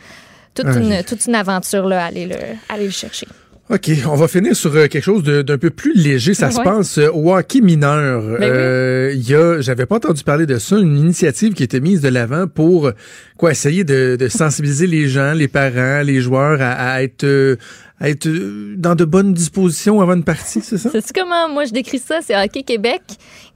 toute, 0.55 0.67
Ah, 0.69 0.79
une, 0.79 1.05
toute 1.05 1.27
une 1.27 1.35
aventure 1.35 1.87
là, 1.87 2.07
aller 2.07 2.27
le, 2.27 2.37
aller 2.69 2.85
le 2.85 2.91
chercher. 2.91 3.27
OK, 3.73 3.89
on 4.09 4.17
va 4.17 4.27
finir 4.27 4.57
sur 4.57 4.75
euh, 4.75 4.89
quelque 4.89 5.05
chose 5.05 5.23
d'un 5.23 5.57
peu 5.59 5.71
plus 5.71 5.95
léger. 5.95 6.35
Ça 6.35 6.51
se 6.51 6.59
Ouais? 6.59 6.65
passe 6.65 6.99
euh, 6.99 7.09
au 7.13 7.33
hockey 7.33 7.61
mineur. 7.61 8.21
Ben. 8.23 8.43
Euh, 8.43 9.13
Il 9.15 9.29
y 9.29 9.35
a, 9.35 9.61
j'avais 9.61 9.87
pas 9.87 9.97
entendu 9.97 10.25
parler 10.25 10.45
de 10.45 10.59
ça, 10.59 10.77
une 10.77 10.97
initiative 10.99 11.55
qui 11.55 11.63
a 11.63 11.65
été 11.65 11.81
mise 11.81 12.01
de 12.01 12.09
l'avant 12.09 12.47
pour 12.49 12.89
euh, 12.89 12.93
quoi 13.39 13.53
essayer 13.53 13.85
de, 13.85 14.17
de 14.19 14.29
sensibiliser 14.29 14.89
les 14.89 15.09
gens, 15.09 15.35
les 15.35 15.47
parents, 15.47 16.03
les 16.03 16.21
joueurs 16.21 16.61
à, 16.61 16.73
à 16.95 17.03
être, 17.03 17.23
euh, 17.23 17.57
à 18.01 18.11
être 18.11 18.27
euh, 18.27 18.75
dans 18.77 18.97
de 18.97 19.05
bonnes 19.05 19.35
dispositions 19.35 20.01
avant 20.01 20.15
une 20.15 20.25
partie, 20.25 20.63
c'est 20.63 20.77
ça? 20.79 20.91
Sais-tu 20.93 21.13
comment 21.15 21.49
moi 21.49 21.65
je 21.65 21.71
décris 21.73 22.01
ça? 22.01 22.19
C'est 22.27 22.35
Hockey 22.37 22.65
Québec 22.65 23.03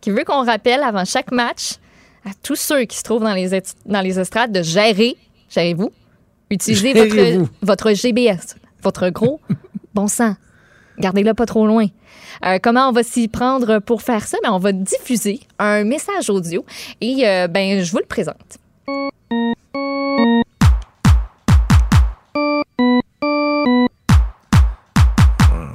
qui 0.01 0.11
veut 0.13 0.23
qu'on 0.25 0.45
rappelle 0.45 0.83
avant 0.85 1.05
chaque 1.05 1.33
match 1.33 1.73
à 2.25 2.31
tous 2.41 2.57
ceux 2.57 2.85
qui 2.85 2.97
se 2.99 3.03
trouvent 3.03 3.25
dans 3.25 3.35
les, 3.35 3.51
dans 3.87 4.01
les 4.01 4.21
estrades 4.21 4.53
de 4.53 4.63
gérer, 4.63 5.17
gérez-vous, 5.51 5.91
utilisez 6.51 6.93
votre, 6.93 7.49
votre 7.63 7.93
GBS, 7.93 8.55
votre 8.83 9.09
gros 9.11 9.41
bon 9.95 10.09
sang. 10.09 10.35
Gardez-le 10.99 11.35
pas 11.35 11.47
trop 11.47 11.67
loin. 11.67 11.87
Euh, 12.45 12.59
comment 12.63 12.89
on 12.89 12.93
va 12.93 13.03
s'y 13.03 13.29
prendre 13.29 13.79
pour 13.81 14.03
faire 14.03 14.27
ça? 14.27 14.39
Ben, 14.43 14.53
on 14.53 14.59
va 14.59 14.73
diffuser 14.73 15.41
un 15.59 15.85
message 15.85 16.31
audio 16.31 16.65
et 17.01 17.27
euh, 17.27 17.49
ben, 17.49 17.83
je 17.83 17.91
vous 17.91 17.99
le 17.99 18.07
présente. 18.07 18.59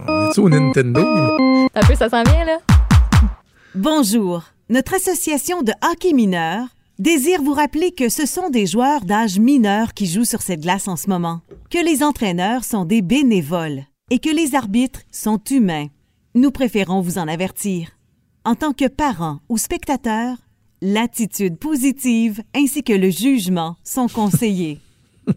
On 0.07 0.31
est 0.31 0.39
au 0.39 0.49
Nintendo? 0.49 1.01
Un 1.75 1.81
peu, 1.81 1.95
ça 1.95 2.09
s'en 2.09 2.23
vient, 2.23 2.45
là? 2.45 2.57
Bonjour. 3.75 4.43
Notre 4.69 4.95
association 4.95 5.61
de 5.61 5.73
hockey 5.91 6.13
mineur 6.13 6.65
désire 6.97 7.41
vous 7.41 7.53
rappeler 7.53 7.91
que 7.91 8.09
ce 8.09 8.25
sont 8.25 8.49
des 8.49 8.65
joueurs 8.65 9.05
d'âge 9.05 9.39
mineur 9.39 9.93
qui 9.93 10.05
jouent 10.05 10.25
sur 10.25 10.41
cette 10.41 10.61
glace 10.61 10.87
en 10.87 10.95
ce 10.95 11.09
moment, 11.09 11.41
que 11.69 11.83
les 11.83 12.03
entraîneurs 12.03 12.63
sont 12.63 12.85
des 12.85 13.01
bénévoles 13.01 13.83
et 14.09 14.19
que 14.19 14.29
les 14.29 14.55
arbitres 14.55 15.01
sont 15.11 15.39
humains. 15.49 15.87
Nous 16.35 16.51
préférons 16.51 17.01
vous 17.01 17.17
en 17.17 17.27
avertir. 17.27 17.89
En 18.45 18.55
tant 18.55 18.73
que 18.73 18.87
parents 18.87 19.39
ou 19.49 19.57
spectateurs, 19.57 20.37
l'attitude 20.81 21.57
positive 21.57 22.41
ainsi 22.55 22.83
que 22.83 22.93
le 22.93 23.09
jugement 23.09 23.75
sont 23.83 24.07
conseillés. 24.07 24.79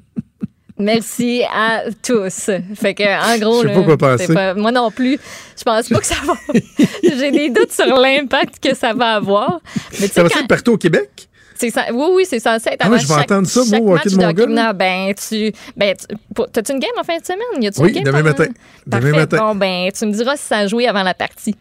Merci 0.78 1.42
à 1.52 1.84
tous. 2.02 2.50
Fait 2.74 2.94
que, 2.94 3.04
en 3.34 3.38
gros, 3.38 3.62
Je 3.62 3.68
sais 3.68 3.74
là, 3.74 3.80
pas 3.80 3.84
quoi 3.84 3.96
penser. 3.98 4.34
pas- 4.34 4.54
moi 4.54 4.72
non 4.72 4.90
plus, 4.90 5.18
je 5.56 5.62
pense 5.62 5.88
pas 5.88 5.98
que 6.00 6.06
ça 6.06 6.16
va. 6.24 6.34
J'ai 7.02 7.30
des 7.30 7.50
doutes 7.50 7.72
sur 7.72 7.86
l'impact 7.96 8.58
que 8.58 8.74
ça 8.74 8.92
va 8.92 9.14
avoir. 9.16 9.60
Mais 10.00 10.08
Ça 10.08 10.22
va 10.22 10.28
quand- 10.28 10.40
être 10.40 10.48
partout 10.48 10.72
au 10.72 10.78
Québec? 10.78 11.28
Ça- 11.70 11.86
oui, 11.92 12.06
oui, 12.14 12.24
c'est 12.28 12.40
censé 12.40 12.70
être 12.70 12.76
Ah, 12.80 12.84
avant 12.86 12.88
moi, 12.90 12.98
je 12.98 13.06
vais 13.06 13.14
chaque, 13.14 13.30
entendre 13.30 13.46
ça, 13.48 13.60
moi, 13.60 13.70
chaque 13.70 13.82
au 13.82 13.84
hockey 13.92 13.94
match 13.94 14.34
de 14.36 14.46
mon 14.46 14.54
gars. 14.54 14.72
Ben, 14.72 15.14
tu, 15.14 15.52
ben, 15.76 15.94
tu- 15.96 16.42
t'as-tu 16.52 16.72
une 16.72 16.78
game 16.78 16.90
en 16.98 17.04
fin 17.04 17.18
de 17.18 17.24
semaine? 17.24 17.62
Y 17.62 17.66
a-tu 17.68 17.80
Oui, 17.80 17.88
une 17.88 17.94
game 17.94 18.04
demain 18.04 18.22
matin. 18.22 18.46
Demain 18.86 19.10
matin. 19.12 19.36
Bon, 19.38 19.54
ben, 19.54 19.90
tu 19.92 20.06
me 20.06 20.12
diras 20.12 20.36
si 20.36 20.44
ça 20.44 20.58
a 20.58 20.66
joué 20.66 20.86
avant 20.88 21.02
la 21.02 21.14
partie. 21.14 21.54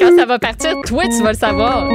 Quand 0.00 0.16
ça 0.16 0.24
va 0.26 0.38
partir, 0.38 0.74
toi, 0.86 1.04
tu 1.04 1.22
vas 1.22 1.32
le 1.32 1.38
savoir. 1.38 1.88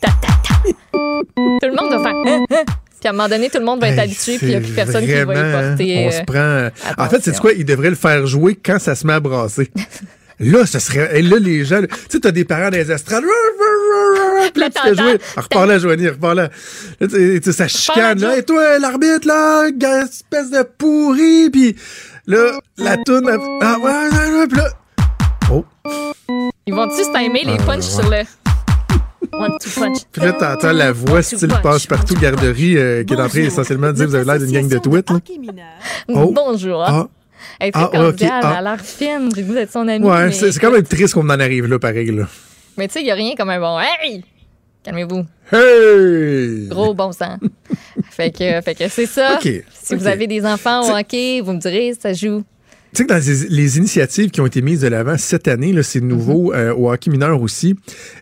Ta, 0.00 0.08
ta, 0.08 0.28
ta. 0.46 0.54
Tout 0.62 1.68
le 1.68 1.74
monde 1.74 1.90
va 1.90 1.98
faire. 1.98 2.14
Hein, 2.26 2.44
hein. 2.50 2.64
Puis 3.00 3.06
à 3.06 3.10
un 3.10 3.12
moment 3.12 3.28
donné, 3.28 3.48
tout 3.48 3.58
le 3.58 3.64
monde 3.64 3.80
va 3.80 3.88
être 3.88 3.98
Hey, 3.98 4.04
habitué, 4.04 4.38
puis 4.38 4.46
il 4.46 4.50
n'y 4.50 4.56
a 4.56 4.60
plus 4.60 4.72
personne 4.72 5.04
qui 5.04 5.12
va 5.12 5.20
y 5.20 5.24
porter. 5.24 6.04
On 6.04 6.08
euh, 6.08 6.10
se 6.10 6.22
prend. 6.24 7.04
En 7.04 7.08
fait, 7.08 7.22
c'est 7.22 7.38
quoi? 7.38 7.52
Il 7.52 7.64
devrait 7.64 7.90
le 7.90 7.96
faire 7.96 8.26
jouer 8.26 8.56
quand 8.56 8.78
ça 8.80 8.94
se 8.94 9.06
met 9.06 9.12
à 9.14 9.20
brasser. 9.20 9.70
Là, 10.40 10.66
ce 10.66 10.78
serait. 10.78 11.18
Et 11.18 11.22
là, 11.22 11.38
les 11.38 11.64
gens. 11.64 11.80
Tu 11.80 11.88
sais, 12.08 12.20
t'as 12.20 12.30
des 12.30 12.44
parents 12.44 12.70
dans 12.70 12.76
les 12.76 12.90
estrades. 12.92 13.24
Puis 14.52 14.60
là, 14.62 14.70
tu 14.70 14.80
fais 14.80 14.94
jouer. 14.94 15.18
Repars 15.36 15.66
là, 15.66 15.78
Joanie, 15.78 16.08
repars 16.08 16.34
là. 16.34 16.48
Là, 17.00 17.06
tu 17.08 17.42
sais, 17.42 17.52
ça 17.52 17.66
chicane, 17.66 18.20
là. 18.20 18.36
Et 18.38 18.44
toi, 18.44 18.78
l'arbitre, 18.78 19.26
là, 19.26 19.68
espèce 20.04 20.50
de 20.50 20.62
pourri. 20.62 21.50
Puis 21.50 21.76
là, 22.26 22.58
la 22.76 22.96
toune. 22.98 23.28
Ah, 23.62 23.76
ouais, 23.78 23.90
ouais, 23.90 24.38
ouais. 24.38 24.46
Puis 24.46 24.58
là. 24.58 24.68
Oh. 25.50 25.64
Ils 26.66 26.74
vont-tu 26.74 27.02
se 27.02 27.12
timer 27.12 27.44
les 27.44 27.56
Ah, 27.58 27.64
punchs 27.66 27.82
sur 27.84 28.08
le. 28.08 28.18
One, 29.32 29.52
two 29.60 29.70
punch. 29.80 29.98
Puis 30.12 30.22
là, 30.22 30.32
t'entends 30.32 30.72
la 30.72 30.92
voix 30.92 31.22
style 31.22 31.52
passe-partout 31.62 32.14
garderie 32.14 32.76
euh, 32.78 33.02
qui 33.04 33.14
est 33.14 33.20
en 33.20 33.28
train 33.28 33.40
essentiellement 33.40 33.88
de 33.88 33.92
dire 33.92 34.06
vous 34.06 34.14
avez 34.14 34.24
l'air 34.24 34.38
d'une 34.38 34.52
gang 34.52 34.68
de 34.68 34.78
tweets, 34.78 35.10
là. 35.10 35.18
Oh. 36.08 36.32
Bonjour. 36.32 36.82
Ah. 36.82 37.08
Elle 37.60 37.70
Ah, 37.74 37.90
cordiale, 37.92 38.40
ah. 38.42 38.56
elle 38.58 38.66
a 38.66 38.70
l'air 38.70 38.84
fine. 38.84 39.30
J'ai 39.34 39.42
goût 39.42 39.54
d'être 39.54 39.72
son 39.72 39.86
amie. 39.88 40.04
Ouais, 40.04 40.26
mais... 40.26 40.32
c'est 40.32 40.58
quand 40.58 40.70
même 40.70 40.82
triste 40.82 41.14
qu'on 41.14 41.28
en 41.28 41.40
arrive 41.40 41.66
là, 41.66 41.78
pareil, 41.78 42.10
là. 42.10 42.26
Mais 42.76 42.86
tu 42.88 42.94
sais, 42.94 43.00
il 43.00 43.04
n'y 43.04 43.10
a 43.10 43.14
rien 43.14 43.34
comme 43.36 43.50
un 43.50 43.60
bon. 43.60 43.78
Hey! 43.78 44.24
Calmez-vous. 44.84 45.24
Hey! 45.52 46.68
Gros 46.68 46.94
bon 46.94 47.12
sang. 47.12 47.36
fait 48.10 48.30
que, 48.30 48.60
fait 48.60 48.74
que 48.74 48.88
c'est 48.88 49.06
ça. 49.06 49.38
Si 49.40 49.94
vous 49.94 50.06
avez 50.06 50.26
des 50.26 50.44
enfants 50.46 50.88
au 50.88 50.96
hockey, 50.96 51.40
vous 51.40 51.52
me 51.52 51.58
direz, 51.58 51.94
ça 51.98 52.12
joue. 52.12 52.42
Tu 52.94 53.02
sais 53.02 53.04
que 53.06 53.08
dans 53.12 53.18
les, 53.18 53.48
les 53.54 53.76
initiatives 53.78 54.30
qui 54.30 54.40
ont 54.40 54.46
été 54.46 54.62
mises 54.62 54.80
de 54.80 54.88
l'avant 54.88 55.16
cette 55.18 55.46
année, 55.46 55.74
c'est 55.82 56.00
nouveau 56.00 56.54
euh, 56.54 56.72
au 56.74 56.90
hockey 56.90 57.10
mineur 57.10 57.40
aussi, 57.42 57.76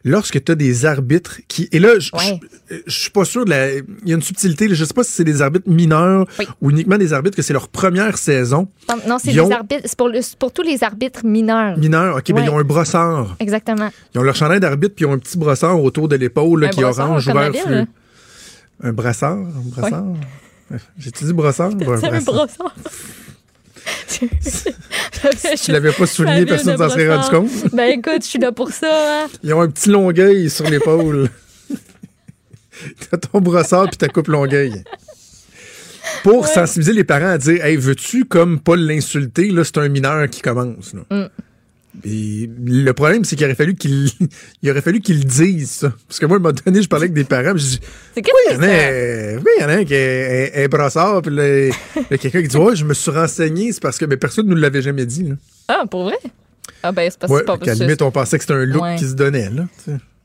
lorsque 0.05 0.43
tu 0.45 0.53
as 0.53 0.55
des 0.57 0.85
arbitres 0.85 1.41
qui... 1.47 1.69
Et 1.71 1.79
là, 1.79 1.99
je 1.99 2.11
Ouais. 2.13 2.41
suis 2.89 3.11
pas 3.11 3.25
sûr, 3.25 3.45
de 3.45 3.51
la- 3.51 3.75
il 3.77 3.85
y 4.07 4.13
a 4.13 4.17
une 4.17 4.23
subtilité, 4.23 4.67
là, 4.67 4.75
je 4.75 4.85
sais 4.85 4.93
pas 4.93 5.05
si 5.05 5.13
c'est 5.13 5.25
des 5.25 5.41
arbitres 5.41 5.69
mineurs 5.71 6.27
ou 6.61 6.71
uniquement 6.71 6.99
des 6.99 7.13
arbitres 7.13 7.37
que 7.37 7.43
c'est 7.43 7.53
leur 7.53 7.69
première 7.69 8.19
saison. 8.19 8.69
Non, 8.89 8.97
Non, 9.09 9.19
c'est 9.21 9.31
Ils 9.31 9.35
des 9.35 9.41
ont- 9.41 9.51
arbitres. 9.53 9.83
C'est 9.85 9.97
pour, 9.97 10.09
le- 10.09 10.37
pour 10.39 10.53
tous 10.53 10.63
les 10.63 10.83
arbitres 10.83 11.25
mineurs. 11.25 11.79
Mineurs, 11.79 12.17
OK, 12.17 12.25
ben, 12.29 12.35
Ouais. 12.39 12.45
ils 12.47 12.51
ont 12.51 12.59
un 12.59 12.65
brossard. 12.65 13.37
Exactement. 13.39 13.91
Ils 14.15 14.19
ont 14.19 14.25
leur 14.25 14.35
chandail 14.35 14.59
d'arbitre, 14.61 14.95
puis 14.97 15.05
ils 15.05 15.09
ont 15.09 15.13
un 15.13 15.19
petit 15.19 15.39
brossard 15.39 15.81
autour 15.81 16.09
de 16.09 16.17
l'épaule 16.17 16.69
qui 16.71 16.81
est 16.81 16.85
orange, 16.85 17.27
vert, 17.31 17.53
fleu. 17.55 17.75
là. 17.75 17.85
Un 18.83 18.93
brassard? 18.93 19.39
Un 19.39 19.71
brassard? 19.81 20.05
J'ai-tu 20.99 21.25
dit 21.25 21.33
brossard? 21.33 21.71
un 21.75 21.79
C'est 21.79 21.85
un 21.85 21.87
brassard? 22.11 22.35
brossard? 22.35 22.75
Si 24.09 25.65
tu 25.65 25.73
l'avais 25.73 25.93
pas 25.93 26.07
souligné, 26.07 26.45
personne 26.47 26.73
ne 26.73 26.79
s'en 26.79 26.89
serait 26.89 27.15
rendu 27.15 27.29
compte. 27.31 27.75
Ben 27.75 27.99
écoute, 27.99 28.23
je 28.23 28.27
suis 28.27 28.39
là 28.39 28.53
pour 28.53 28.71
ça. 28.71 29.25
hein. 29.25 29.27
Ils 29.43 29.53
ont 29.55 29.61
un 29.61 29.69
petit 29.69 29.89
longueuil 29.91 30.51
sur 30.51 30.69
l'épaule. 30.69 31.29
T'as 33.11 33.17
ton 33.19 33.41
brossard 33.41 33.89
puis 33.89 33.97
ta 33.97 34.09
coupe 34.09 34.29
longueuil. 34.29 34.85
Pour 36.23 36.47
sensibiliser 36.47 36.93
les 36.93 37.05
parents 37.05 37.31
à 37.31 37.39
dire 37.39 37.65
Hey, 37.65 37.77
veux-tu 37.77 38.25
comme 38.25 38.61
pas 38.61 38.77
l'insulter? 38.77 39.51
Là, 39.51 39.65
c'est 39.65 39.79
un 39.79 39.89
mineur 39.89 40.29
qui 40.29 40.41
commence. 40.43 40.95
là. 40.95 41.03
Mm. 41.11 41.29
Et 42.05 42.49
le 42.67 42.93
problème, 42.93 43.25
c'est 43.25 43.37
qu'il 43.37 43.45
aurait 43.47 43.55
fallu 43.55 43.75
qu'il 43.75 44.11
il 44.63 44.71
aurait 44.71 44.83
fallu 44.83 45.01
qu'ils 45.01 45.19
le 45.19 45.25
disent, 45.25 45.71
ça. 45.71 45.93
Parce 46.09 46.19
que 46.19 46.27
moi, 46.27 46.37
à 46.37 46.41
un 46.41 46.43
moment 46.43 46.55
donné, 46.65 46.83
je 46.83 46.89
parlais 46.89 47.05
avec 47.05 47.15
des 47.15 47.25
parents, 47.25 47.57
je 47.57 47.65
dis 47.65 47.81
C'est 48.15 48.25
Oui, 48.27 48.33
il 48.51 48.55
y 48.55 48.57
en 48.57 48.63
a, 48.63 49.39
oui, 49.39 49.51
il 49.59 49.63
y 49.63 49.65
en 49.65 49.69
a 49.69 49.73
un 49.73 49.85
qui 49.85 49.95
est 49.95 50.53
un, 50.61 50.65
un 50.65 50.69
brassard, 50.69 51.23
puis 51.23 51.33
il 51.35 51.73
y 52.11 52.15
a 52.15 52.19
quelqu'un 52.19 52.43
qui 52.43 52.49
dit 52.49 52.57
Ouais, 52.57 52.77
je 52.77 52.85
me 52.85 52.95
suis 52.95 53.11
renseigné, 53.11 53.73
c'est 53.73 53.83
parce 53.83 53.99
que 53.99 54.05
mais 54.05 54.17
personne 54.17 54.47
ne 54.47 54.55
nous 54.55 54.61
l'avait 54.61 54.83
jamais 54.83 55.07
dit. 55.07 55.25
Là. 55.25 55.35
Ah, 55.69 55.85
pour 55.91 56.05
vrai? 56.05 56.19
Ah, 56.83 56.93
ben 56.93 57.09
c'est 57.11 57.19
parce 57.19 57.33
Ouais, 57.33 57.45
qu'à 57.45 57.57
pas 57.57 57.65
la 57.67 57.75
limite, 57.75 58.03
on 58.03 58.11
pensait 58.11 58.39
que 58.39 58.45
c'était 58.45 58.55
un 58.55 58.65
look 58.65 58.83
Ouais. 58.83 58.97
qui 58.97 59.05
se 59.07 59.15
donnait. 59.15 59.51
Là. 59.51 59.65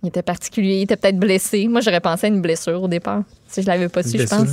Il 0.04 0.10
était 0.10 0.22
particulier, 0.24 0.76
il 0.78 0.82
était 0.84 0.98
peut-être 0.98 1.20
blessé. 1.20 1.68
Moi, 1.68 1.82
j'aurais 1.82 2.02
pensé 2.02 2.26
à 2.26 2.30
une 2.30 2.42
blessure 2.42 2.82
au 2.82 2.88
départ. 2.88 3.24
Si 3.48 3.62
je 3.62 3.68
l'avais 3.68 3.88
pas 3.90 4.04
su, 4.04 4.18
je 4.20 4.26
pense. 4.26 4.50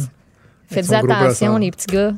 Faites 0.70 0.92
attention, 0.92 1.56
les 1.56 1.70
petits 1.70 1.86
gars. 1.86 2.12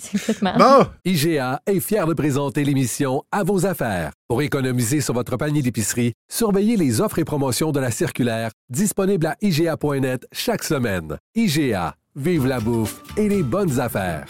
C'est. 0.16 0.42
Bon, 0.42 0.86
IGA 1.04 1.60
est 1.66 1.80
fier 1.80 2.06
de 2.06 2.14
présenter 2.14 2.64
l'émission 2.64 3.22
À 3.30 3.44
vos 3.44 3.66
affaires. 3.66 4.12
Pour 4.28 4.42
économiser 4.42 5.00
sur 5.00 5.14
votre 5.14 5.36
panier 5.36 5.62
d'épicerie, 5.62 6.12
surveillez 6.30 6.76
les 6.76 7.00
offres 7.00 7.18
et 7.18 7.24
promotions 7.24 7.72
de 7.72 7.80
la 7.80 7.90
circulaire 7.90 8.50
disponible 8.70 9.26
à 9.26 9.36
IGA.net 9.42 10.26
chaque 10.32 10.64
semaine. 10.64 11.18
IGA, 11.34 11.94
vive 12.16 12.46
la 12.46 12.60
bouffe 12.60 13.02
et 13.16 13.28
les 13.28 13.42
bonnes 13.42 13.78
affaires. 13.80 14.26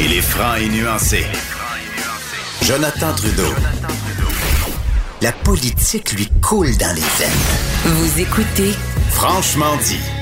Il 0.00 0.12
est 0.12 0.20
franc 0.20 0.56
et 0.56 0.68
nuancé. 0.68 1.24
Jonathan 2.62 3.14
Trudeau. 3.14 3.54
La 5.20 5.30
politique 5.30 6.12
lui 6.12 6.28
coule 6.40 6.76
dans 6.76 6.94
les 6.94 7.00
veines. 7.00 7.94
Vous 7.94 8.20
écoutez 8.20 8.72
Franchement 9.10 9.76
dit. 9.84 10.21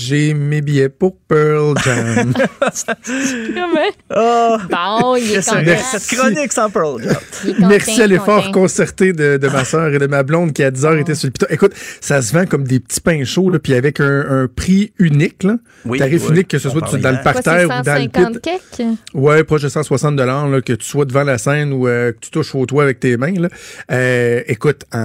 J'ai 0.11 0.33
mes 0.33 0.59
billets 0.59 0.89
pour 0.89 1.15
Pearl 1.25 1.73
Jam. 1.85 2.33
Comment? 2.33 3.91
Bon, 4.69 5.15
il 5.15 5.31
est 5.35 5.49
content. 5.49 5.81
cette 5.97 6.17
chronique 6.17 6.51
sans 6.51 6.69
Pearl 6.69 7.01
Jam. 7.01 7.13
Content, 7.55 7.67
Merci 7.69 8.01
à 8.01 8.07
l'effort 8.07 8.51
concerté 8.51 9.13
de, 9.13 9.37
de 9.37 9.47
ma 9.47 9.63
soeur 9.63 9.87
et 9.93 9.99
de 9.99 10.07
ma 10.07 10.23
blonde 10.23 10.51
qui 10.51 10.63
à 10.63 10.71
10 10.71 10.85
heures 10.85 10.97
était 10.97 11.15
sur 11.15 11.27
le 11.27 11.31
piton. 11.31 11.45
Écoute, 11.49 11.71
ça 12.01 12.21
se 12.21 12.33
vend 12.33 12.45
comme 12.45 12.65
des 12.65 12.81
petits 12.81 12.99
pains 12.99 13.23
chauds, 13.23 13.49
là, 13.49 13.59
puis 13.59 13.73
avec 13.73 14.01
un, 14.01 14.25
un 14.43 14.47
prix 14.53 14.91
unique. 14.99 15.43
Là. 15.43 15.55
Oui, 15.85 15.97
Tarif 15.97 16.23
oui. 16.25 16.31
unique, 16.35 16.49
que 16.49 16.59
ce 16.59 16.69
soit 16.69 16.81
parlait 16.81 16.97
tu- 16.97 17.03
dans 17.03 17.11
le 17.11 17.23
parterre 17.23 17.65
ou 17.67 17.83
dans 17.83 17.95
le 17.95 18.09
150 18.11 18.33
pit. 18.33 18.41
quelques? 18.41 18.87
Ouais, 19.13 19.43
proche 19.45 19.61
de 19.61 19.69
160 19.69 20.17
là, 20.19 20.61
que 20.61 20.73
tu 20.73 20.85
sois 20.85 21.05
devant 21.05 21.23
la 21.23 21.37
scène 21.37 21.71
ou 21.71 21.87
euh, 21.87 22.11
que 22.11 22.17
tu 22.19 22.31
touches 22.31 22.53
au 22.53 22.65
toit 22.65 22.83
avec 22.83 22.99
tes 22.99 23.15
mains. 23.15 23.33
Là. 23.39 23.47
Euh, 23.91 24.41
écoute, 24.47 24.83
en, 24.93 24.99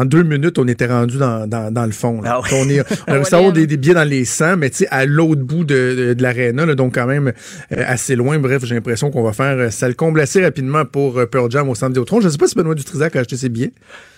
en 0.00 0.04
deux 0.06 0.22
minutes, 0.22 0.58
on 0.58 0.66
était 0.66 0.86
rendu 0.86 1.18
dans, 1.18 1.46
dans, 1.46 1.70
dans 1.70 1.84
le 1.84 1.92
fond. 1.92 2.22
là. 2.22 2.36
Ah 2.36 2.40
oui. 2.42 2.48
On, 2.54 2.68
est, 2.70 2.80
on 3.06 3.10
a 3.12 3.14
réussi 3.16 3.34
à 3.34 3.38
avoir 3.38 3.52
des, 3.52 3.66
des 3.66 3.76
billets 3.76 3.94
dans 3.94 4.08
les 4.08 4.24
100, 4.24 4.45
mais 4.54 4.70
tu 4.70 4.76
sais, 4.76 4.88
à 4.92 5.04
l'autre 5.06 5.40
bout 5.42 5.64
de, 5.64 5.94
de, 5.96 6.14
de 6.14 6.22
l'aréna, 6.22 6.66
là, 6.66 6.74
donc 6.76 6.94
quand 6.94 7.06
même 7.06 7.28
euh, 7.72 7.82
assez 7.86 8.14
loin. 8.14 8.38
Bref, 8.38 8.64
j'ai 8.64 8.74
l'impression 8.76 9.10
qu'on 9.10 9.24
va 9.24 9.32
faire 9.32 9.56
euh, 9.58 9.70
ça 9.70 9.88
le 9.88 9.94
comble 9.94 10.20
assez 10.20 10.44
rapidement 10.44 10.84
pour 10.84 11.18
euh, 11.18 11.26
Pearl 11.26 11.50
Jam 11.50 11.68
au 11.68 11.74
Centre 11.74 11.88
Vidéotron. 11.92 12.20
Je 12.20 12.26
ne 12.26 12.30
sais 12.30 12.38
pas 12.38 12.46
si 12.46 12.54
Benoît 12.54 12.74
Dutrisac 12.76 13.16
a 13.16 13.20
acheté 13.20 13.36
ses 13.36 13.48
billets. 13.48 13.72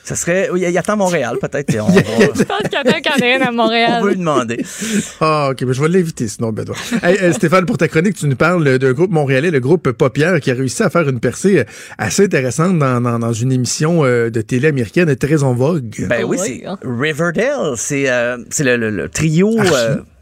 Ça 0.04 0.16
serait. 0.16 0.48
Oui, 0.50 0.64
il 0.66 0.78
attend 0.78 0.96
Montréal, 0.96 1.36
peut-être. 1.40 1.74
On, 1.80 1.86
on- 1.88 1.90
Je 2.34 2.42
pense 2.42 2.62
qu'il 2.62 2.72
y 2.72 2.78
en 2.78 2.92
a 2.92 3.00
qui 3.00 3.08
en 3.10 3.26
a 3.26 3.36
une 3.36 3.42
à 3.42 3.50
on 3.50 3.54
Montréal. 3.54 4.02
veut 4.02 4.10
lui 4.10 4.16
demander. 4.16 4.64
Ah, 5.20 5.48
OK, 5.50 5.64
ben, 5.64 5.72
je 5.72 5.82
vais 5.82 5.88
l'inviter 5.88 6.26
sinon, 6.28 6.50
Benoît. 6.52 6.74
Hey, 7.02 7.18
euh, 7.22 7.32
Stéphane, 7.32 7.66
pour 7.66 7.76
ta 7.78 7.88
chronique, 7.88 8.14
tu 8.16 8.26
nous 8.26 8.36
parles 8.36 8.78
d'un 8.78 8.92
groupe 8.92 9.10
montréalais, 9.10 9.50
le 9.50 9.60
groupe 9.60 9.90
Paupière, 9.92 10.40
qui 10.40 10.50
a 10.50 10.54
réussi 10.54 10.82
à 10.82 10.88
faire 10.90 11.08
une 11.08 11.20
percée 11.20 11.58
euh, 11.60 11.64
assez 11.98 12.24
intéressante 12.24 12.78
dans, 12.78 13.00
dans, 13.00 13.18
dans 13.18 13.32
une 13.32 13.52
émission 13.52 14.04
euh, 14.04 14.30
de 14.30 14.40
télé 14.40 14.68
américaine 14.68 15.14
très 15.16 15.42
en 15.42 15.52
vogue. 15.54 16.06
Ben 16.08 16.24
oui, 16.24 16.38
Oui, 16.40 16.60
c'est 16.60 16.66
hein. 16.66 16.78
Riverdale. 16.82 17.74
C'est 17.76 18.08
euh, 18.10 18.38
c'est 18.50 18.64
le, 18.64 18.76
le- 18.76 18.90
le 18.90 19.08
trio. 19.08 19.50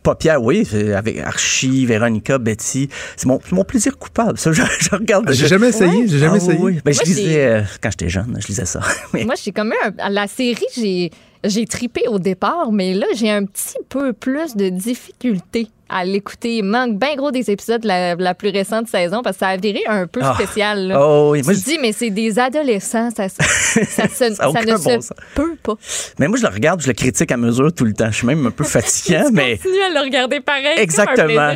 Archie. 0.09 0.28
euh, 0.28 0.37
Paupière, 0.37 0.43
oui, 0.43 0.66
avec 0.97 1.19
Archie, 1.19 1.87
Véronica, 1.87 2.39
Betty. 2.39 2.89
C'est 3.16 3.27
mon, 3.27 3.41
mon 3.53 3.65
plaisir 3.65 3.99
coupable. 3.99 4.39
Ça, 4.39 4.53
je, 4.53 4.62
je 4.81 4.91
regarde. 4.91 5.27
J'ai 5.31 5.43
je- 5.45 5.47
jamais 5.47 5.69
essayé, 5.69 6.07
j'ai 6.09 6.19
jamais 6.19 6.35
Ah 6.35 6.45
essayé. 6.45 6.59
oui. 6.61 6.81
Ben, 6.85 6.93
je 6.93 6.99
Moi, 6.99 7.05
j'ai- 7.07 7.12
lisais, 7.15 7.47
euh, 7.47 7.62
quand 7.83 7.91
j'étais 7.91 8.09
jeune, 8.09 8.39
je 8.41 8.47
lisais 8.47 8.65
ça. 8.66 8.81
Mais- 9.12 9.24
Moi, 9.24 9.35
j'ai 9.43 9.51
eu 9.51 9.55
un- 9.99 10.09
la 10.11 10.27
série, 10.27 10.65
j'ai 10.77 11.11
j'ai 11.47 11.66
tripé 11.66 12.02
au 12.09 12.18
départ, 12.18 12.70
mais 12.73 12.94
là, 12.94 13.06
j'ai 13.14 13.31
un 13.31 13.44
petit 13.44 13.77
peu 13.89 14.12
plus 14.12 14.56
de 14.56 14.68
difficulté 14.68 15.68
à 15.89 16.05
l'écouter. 16.05 16.56
Il 16.56 16.64
manque 16.64 16.98
bien 16.98 17.14
gros 17.14 17.31
des 17.31 17.48
épisodes 17.48 17.81
de 17.81 17.86
la, 17.86 18.16
la 18.16 18.35
plus 18.35 18.48
récente 18.48 18.89
saison 18.89 19.23
parce 19.23 19.36
que 19.36 19.40
ça 19.44 19.51
a 19.51 19.56
viré 19.56 19.82
un 19.86 20.09
peu 20.09 20.18
Ah. 20.20 20.35
spécial. 20.35 20.89
là. 20.89 20.97
Oh 21.01 21.28
oui, 21.31 21.43
moi, 21.44 21.55
tu 21.55 21.60
dis, 21.60 21.78
mais 21.81 21.93
c'est 21.93 22.10
des 22.10 22.40
adolescents, 22.40 23.10
ça, 23.16 23.28
ça, 23.28 23.44
ça, 23.44 24.09
se- 24.09 24.35
Ça 24.35 24.35
ne 24.35 24.66
se 24.66 24.73
bon 24.73 25.01
sens. 25.01 25.12
peut 25.36 25.55
pas. 25.62 25.74
mais 26.18 26.27
moi, 26.27 26.39
je 26.39 26.43
le 26.43 26.48
regarde, 26.52 26.81
je 26.82 26.89
le 26.89 26.93
critique 26.93 27.31
à 27.31 27.36
mesure 27.36 27.73
tout 27.73 27.85
le 27.85 27.93
temps. 27.93 28.10
Je 28.10 28.16
suis 28.16 28.27
même 28.27 28.44
un 28.44 28.51
peu 28.51 28.64
fatiguant, 28.77 29.28
mais. 29.32 29.59
Continue 29.59 29.81
à 29.82 29.90
le 29.90 30.01
regarder 30.01 30.40
pareil. 30.40 30.77
un 30.77 30.82
Exactement. 30.82 31.52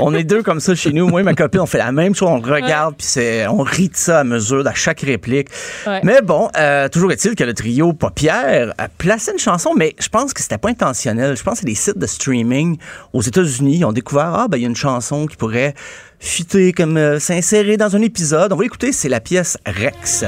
On 0.00 0.12
est 0.12 0.24
deux 0.24 0.42
comme 0.42 0.58
ça 0.58 0.74
chez 0.74 0.90
nous. 0.92 1.06
Moi 1.06 1.20
et 1.20 1.24
ma 1.24 1.34
copine, 1.36 1.60
on 1.60 1.66
fait 1.66 1.78
la 1.78 1.92
même 1.92 2.16
chose. 2.16 2.30
On 2.30 2.40
regarde, 2.40 2.96
puis 2.96 3.06
c'est, 3.06 3.46
on 3.46 3.58
rit 3.58 3.90
de 3.90 3.96
ça 3.96 4.18
à 4.20 4.24
mesure, 4.24 4.66
à 4.66 4.74
chaque 4.74 5.02
réplique. 5.02 5.50
Ouais. 5.86 6.00
Mais 6.02 6.20
bon, 6.20 6.48
euh, 6.56 6.88
toujours 6.88 7.12
est-il 7.12 7.36
que 7.36 7.44
le 7.44 7.54
trio 7.54 7.92
Paupière 7.92 8.74
a 8.76 8.88
une 9.32 9.38
chanson, 9.38 9.72
mais 9.76 9.94
je 9.98 10.08
pense 10.08 10.32
que 10.32 10.42
c'était 10.42 10.58
pas 10.58 10.70
intentionnel. 10.70 11.36
Je 11.36 11.42
pense 11.42 11.60
que 11.60 11.66
des 11.66 11.74
sites 11.74 11.98
de 11.98 12.06
streaming 12.06 12.78
aux 13.12 13.22
États-Unis. 13.22 13.84
Ont 13.84 13.92
découvert, 13.92 14.34
ah, 14.34 14.48
ben, 14.48 14.56
il 14.56 14.62
y 14.62 14.66
a 14.66 14.68
une 14.68 14.76
chanson 14.76 15.26
qui 15.26 15.36
pourrait 15.36 15.74
fitter, 16.18 16.72
comme 16.72 16.96
euh, 16.96 17.18
s'insérer 17.18 17.76
dans 17.76 17.94
un 17.94 18.02
épisode. 18.02 18.52
On 18.52 18.56
va 18.56 18.62
l'écouter, 18.62 18.92
c'est 18.92 19.08
la 19.08 19.20
pièce 19.20 19.56
Rex. 19.66 20.24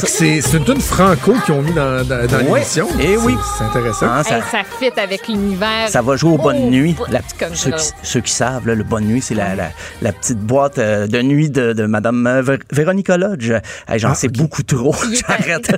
C'est 0.00 0.40
c'est 0.40 0.56
une 0.56 0.64
tune 0.64 0.80
franco 0.80 1.34
qu'ils 1.44 1.54
ont 1.54 1.62
mis 1.62 1.72
dans, 1.72 2.04
dans, 2.04 2.26
dans 2.26 2.36
Ouais. 2.50 2.60
l'émission. 2.60 2.88
Eh 3.00 3.16
oui. 3.16 3.34
C'est 3.58 3.64
intéressant. 3.64 4.06
Hein, 4.06 4.22
ça, 4.22 4.36
Hey, 4.36 4.42
ça 4.50 4.58
fit 4.78 5.00
avec 5.00 5.28
l'univers. 5.28 5.88
Ça 5.88 6.02
va 6.02 6.16
jouer 6.16 6.32
aux 6.32 6.38
bonnes 6.38 6.62
Oh, 6.64 6.70
nuits. 6.70 6.92
bout 6.94 7.04
La- 7.10 7.20
comme 7.38 7.54
ceux, 7.54 7.70
qui, 7.72 7.90
ceux 8.02 8.20
qui 8.20 8.32
savent, 8.32 8.66
là, 8.66 8.74
le 8.74 8.84
bonne 8.84 9.04
nuit, 9.04 9.20
c'est 9.22 9.34
la, 9.34 9.54
la, 9.54 9.70
la 10.00 10.12
petite 10.12 10.38
boîte 10.38 10.78
euh, 10.78 11.06
de 11.06 11.20
nuit 11.22 11.50
de, 11.50 11.72
de 11.72 11.86
Madame 11.86 12.26
euh, 12.26 12.42
Vé- 12.42 12.60
Véronica 12.72 13.16
Lodge. 13.16 13.50
Hey, 13.88 13.98
J'en 13.98 14.10
Ah, 14.10 14.14
sais 14.14 14.28
beaucoup 14.28 14.62
trop. 14.62 14.94
J'arrête. 15.28 15.70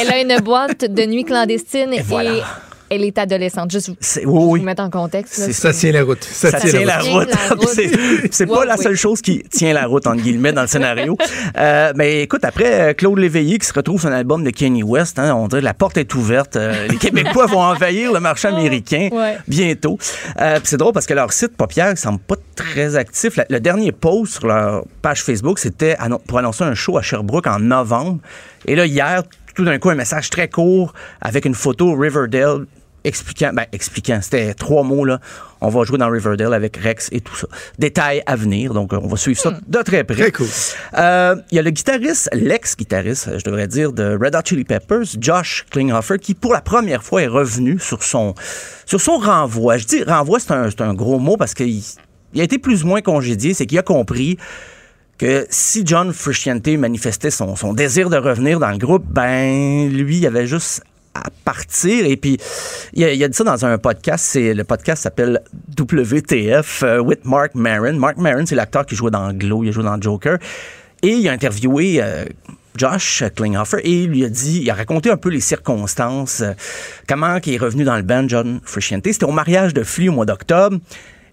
Elle 0.00 0.10
a 0.10 0.18
une 0.20 0.40
boîte 0.42 0.84
de 0.84 1.02
nuit 1.06 1.24
clandestine 1.24 1.92
et, 1.92 2.02
voilà. 2.02 2.32
Elle 2.90 3.04
est 3.04 3.16
adolescente. 3.18 3.70
Juste 3.70 3.88
vous, 3.88 3.94
vous 4.24 4.38
oui, 4.52 4.60
oui. 4.60 4.64
mettre 4.66 4.82
en 4.82 4.90
contexte. 4.90 5.38
là. 5.38 5.52
Ça 5.52 5.72
tient 5.72 5.92
la 5.92 6.02
route. 6.02 6.22
Ça, 6.24 6.50
Ça 6.50 6.60
tient, 6.60 6.70
tient 6.70 6.84
la 6.84 6.98
route. 6.98 7.28
c'est 8.30 8.46
pas 8.46 8.64
la 8.64 8.76
oui. 8.76 8.82
seule 8.82 8.96
chose 8.96 9.22
qui 9.22 9.42
tient 9.44 9.72
la 9.72 9.86
route, 9.86 10.06
entre 10.06 10.20
guillemets, 10.22 10.52
dans 10.52 10.62
le 10.62 10.66
scénario. 10.66 11.16
Euh, 11.56 11.92
mais 11.96 12.22
écoute, 12.22 12.44
après 12.44 12.90
euh, 12.90 12.92
Claude 12.92 13.18
Léveillé 13.18 13.58
qui 13.58 13.66
se 13.66 13.72
retrouve 13.72 14.00
sur 14.00 14.08
un 14.10 14.12
album 14.12 14.44
de 14.44 14.50
Kanye 14.50 14.82
West, 14.82 15.18
hein, 15.18 15.34
on 15.34 15.48
dirait 15.48 15.62
la 15.62 15.74
porte 15.74 15.96
est 15.96 16.14
ouverte. 16.14 16.56
Euh, 16.56 16.86
les 16.88 16.96
Québécois 16.96 17.46
vont 17.46 17.60
envahir 17.62 18.12
le 18.12 18.20
marché 18.20 18.48
américain 18.48 19.08
Ouais. 19.12 19.36
bientôt. 19.48 19.98
Euh, 20.40 20.58
c'est 20.64 20.76
drôle 20.76 20.92
parce 20.92 21.06
que 21.06 21.14
leur 21.14 21.32
site 21.32 21.56
Paupière 21.56 21.90
ne 21.90 21.96
semble 21.96 22.18
pas 22.20 22.36
très 22.56 22.96
actif. 22.96 23.38
Le 23.48 23.60
dernier 23.60 23.92
post 23.92 24.34
sur 24.38 24.46
leur 24.46 24.84
page 25.02 25.22
Facebook, 25.22 25.58
c'était 25.58 25.96
pour 26.26 26.38
annoncer 26.38 26.64
un 26.64 26.74
show 26.74 26.98
à 26.98 27.02
Sherbrooke 27.02 27.46
en 27.46 27.58
novembre. 27.60 28.18
Et 28.66 28.74
là, 28.74 28.84
hier, 28.86 29.22
tout 29.54 29.64
d'un 29.64 29.78
coup, 29.78 29.90
un 29.90 29.94
message 29.94 30.30
très 30.30 30.48
court 30.48 30.92
avec 31.20 31.44
une 31.44 31.54
photo 31.54 31.94
Riverdale 31.94 32.66
expliquant, 33.04 33.52
ben, 33.52 33.66
expliquant, 33.72 34.20
c'était 34.22 34.54
trois 34.54 34.82
mots, 34.82 35.04
là. 35.04 35.20
On 35.60 35.68
va 35.68 35.84
jouer 35.84 35.98
dans 35.98 36.08
Riverdale 36.08 36.54
avec 36.54 36.76
Rex 36.78 37.08
et 37.12 37.20
tout 37.20 37.36
ça. 37.36 37.46
Détails 37.78 38.22
à 38.24 38.34
venir, 38.34 38.72
donc 38.72 38.92
euh, 38.92 39.00
on 39.02 39.08
va 39.08 39.16
suivre 39.16 39.38
ça 39.38 39.52
de 39.66 39.82
très 39.82 40.04
près. 40.04 40.16
Très 40.16 40.32
cool. 40.32 40.46
Euh, 40.96 41.36
Il 41.50 41.56
y 41.56 41.58
a 41.58 41.62
le 41.62 41.70
guitariste, 41.70 42.30
l'ex-guitariste, 42.32 43.38
je 43.38 43.44
devrais 43.44 43.68
dire, 43.68 43.92
de 43.92 44.18
Red 44.18 44.34
Hot 44.34 44.40
Chili 44.44 44.64
Peppers, 44.64 45.04
Josh 45.18 45.66
Klinghoffer, 45.70 46.18
qui 46.18 46.34
pour 46.34 46.52
la 46.54 46.62
première 46.62 47.02
fois 47.02 47.22
est 47.22 47.26
revenu 47.26 47.78
sur 47.78 48.02
son, 48.02 48.34
sur 48.86 49.00
son 49.00 49.18
renvoi. 49.18 49.76
Je 49.76 49.84
dis 49.84 50.02
renvoi, 50.02 50.40
c'est 50.40 50.52
un, 50.52 50.70
un 50.78 50.94
gros 50.94 51.18
mot 51.18 51.36
parce 51.36 51.52
qu'il 51.54 51.82
il 52.32 52.40
a 52.40 52.44
été 52.44 52.58
plus 52.58 52.84
ou 52.84 52.86
moins 52.86 53.02
congédié, 53.02 53.54
c'est 53.54 53.66
qu'il 53.66 53.78
a 53.78 53.82
compris 53.82 54.38
que 55.18 55.46
si 55.50 55.82
John 55.84 56.12
Frusciante 56.14 56.68
manifestait 56.68 57.30
son, 57.30 57.54
son 57.54 57.74
désir 57.74 58.08
de 58.08 58.16
revenir 58.16 58.58
dans 58.58 58.70
le 58.70 58.78
groupe, 58.78 59.04
ben 59.06 59.90
lui, 59.90 60.18
il 60.18 60.26
avait 60.26 60.46
juste 60.46 60.82
à 61.14 61.24
partir. 61.44 62.06
Et 62.06 62.16
puis, 62.16 62.38
il 62.92 63.04
a, 63.04 63.28
dit 63.28 63.36
ça 63.36 63.44
dans 63.44 63.64
un 63.64 63.78
podcast. 63.78 64.24
C'est 64.28 64.54
le 64.54 64.64
podcast 64.64 65.02
s'appelle 65.02 65.40
WTF 65.78 66.82
euh, 66.82 67.00
with 67.00 67.24
Mark 67.24 67.54
Maron. 67.54 67.94
Mark 67.94 68.16
Maron, 68.16 68.46
c'est 68.46 68.54
l'acteur 68.54 68.86
qui 68.86 68.94
jouait 68.94 69.10
dans 69.10 69.32
Glow, 69.32 69.64
il 69.64 69.70
a 69.70 69.72
joué 69.72 69.84
dans 69.84 70.00
Joker. 70.00 70.38
Et 71.02 71.12
il 71.12 71.28
a 71.28 71.32
interviewé 71.32 72.02
euh, 72.02 72.24
Josh 72.76 73.24
Klinghoffer 73.34 73.78
et 73.82 74.02
il 74.02 74.10
lui 74.10 74.24
a 74.24 74.28
dit, 74.28 74.60
il 74.62 74.70
a 74.70 74.74
raconté 74.74 75.10
un 75.10 75.16
peu 75.16 75.30
les 75.30 75.40
circonstances, 75.40 76.40
euh, 76.42 76.52
comment 77.08 77.38
il 77.44 77.54
est 77.54 77.58
revenu 77.58 77.84
dans 77.84 77.96
le 77.96 78.02
band 78.02 78.28
John 78.28 78.60
Frusciante. 78.64 79.06
C'était 79.06 79.24
au 79.24 79.32
mariage 79.32 79.74
de 79.74 79.82
Flea 79.82 80.08
au 80.08 80.12
mois 80.12 80.26
d'octobre. 80.26 80.78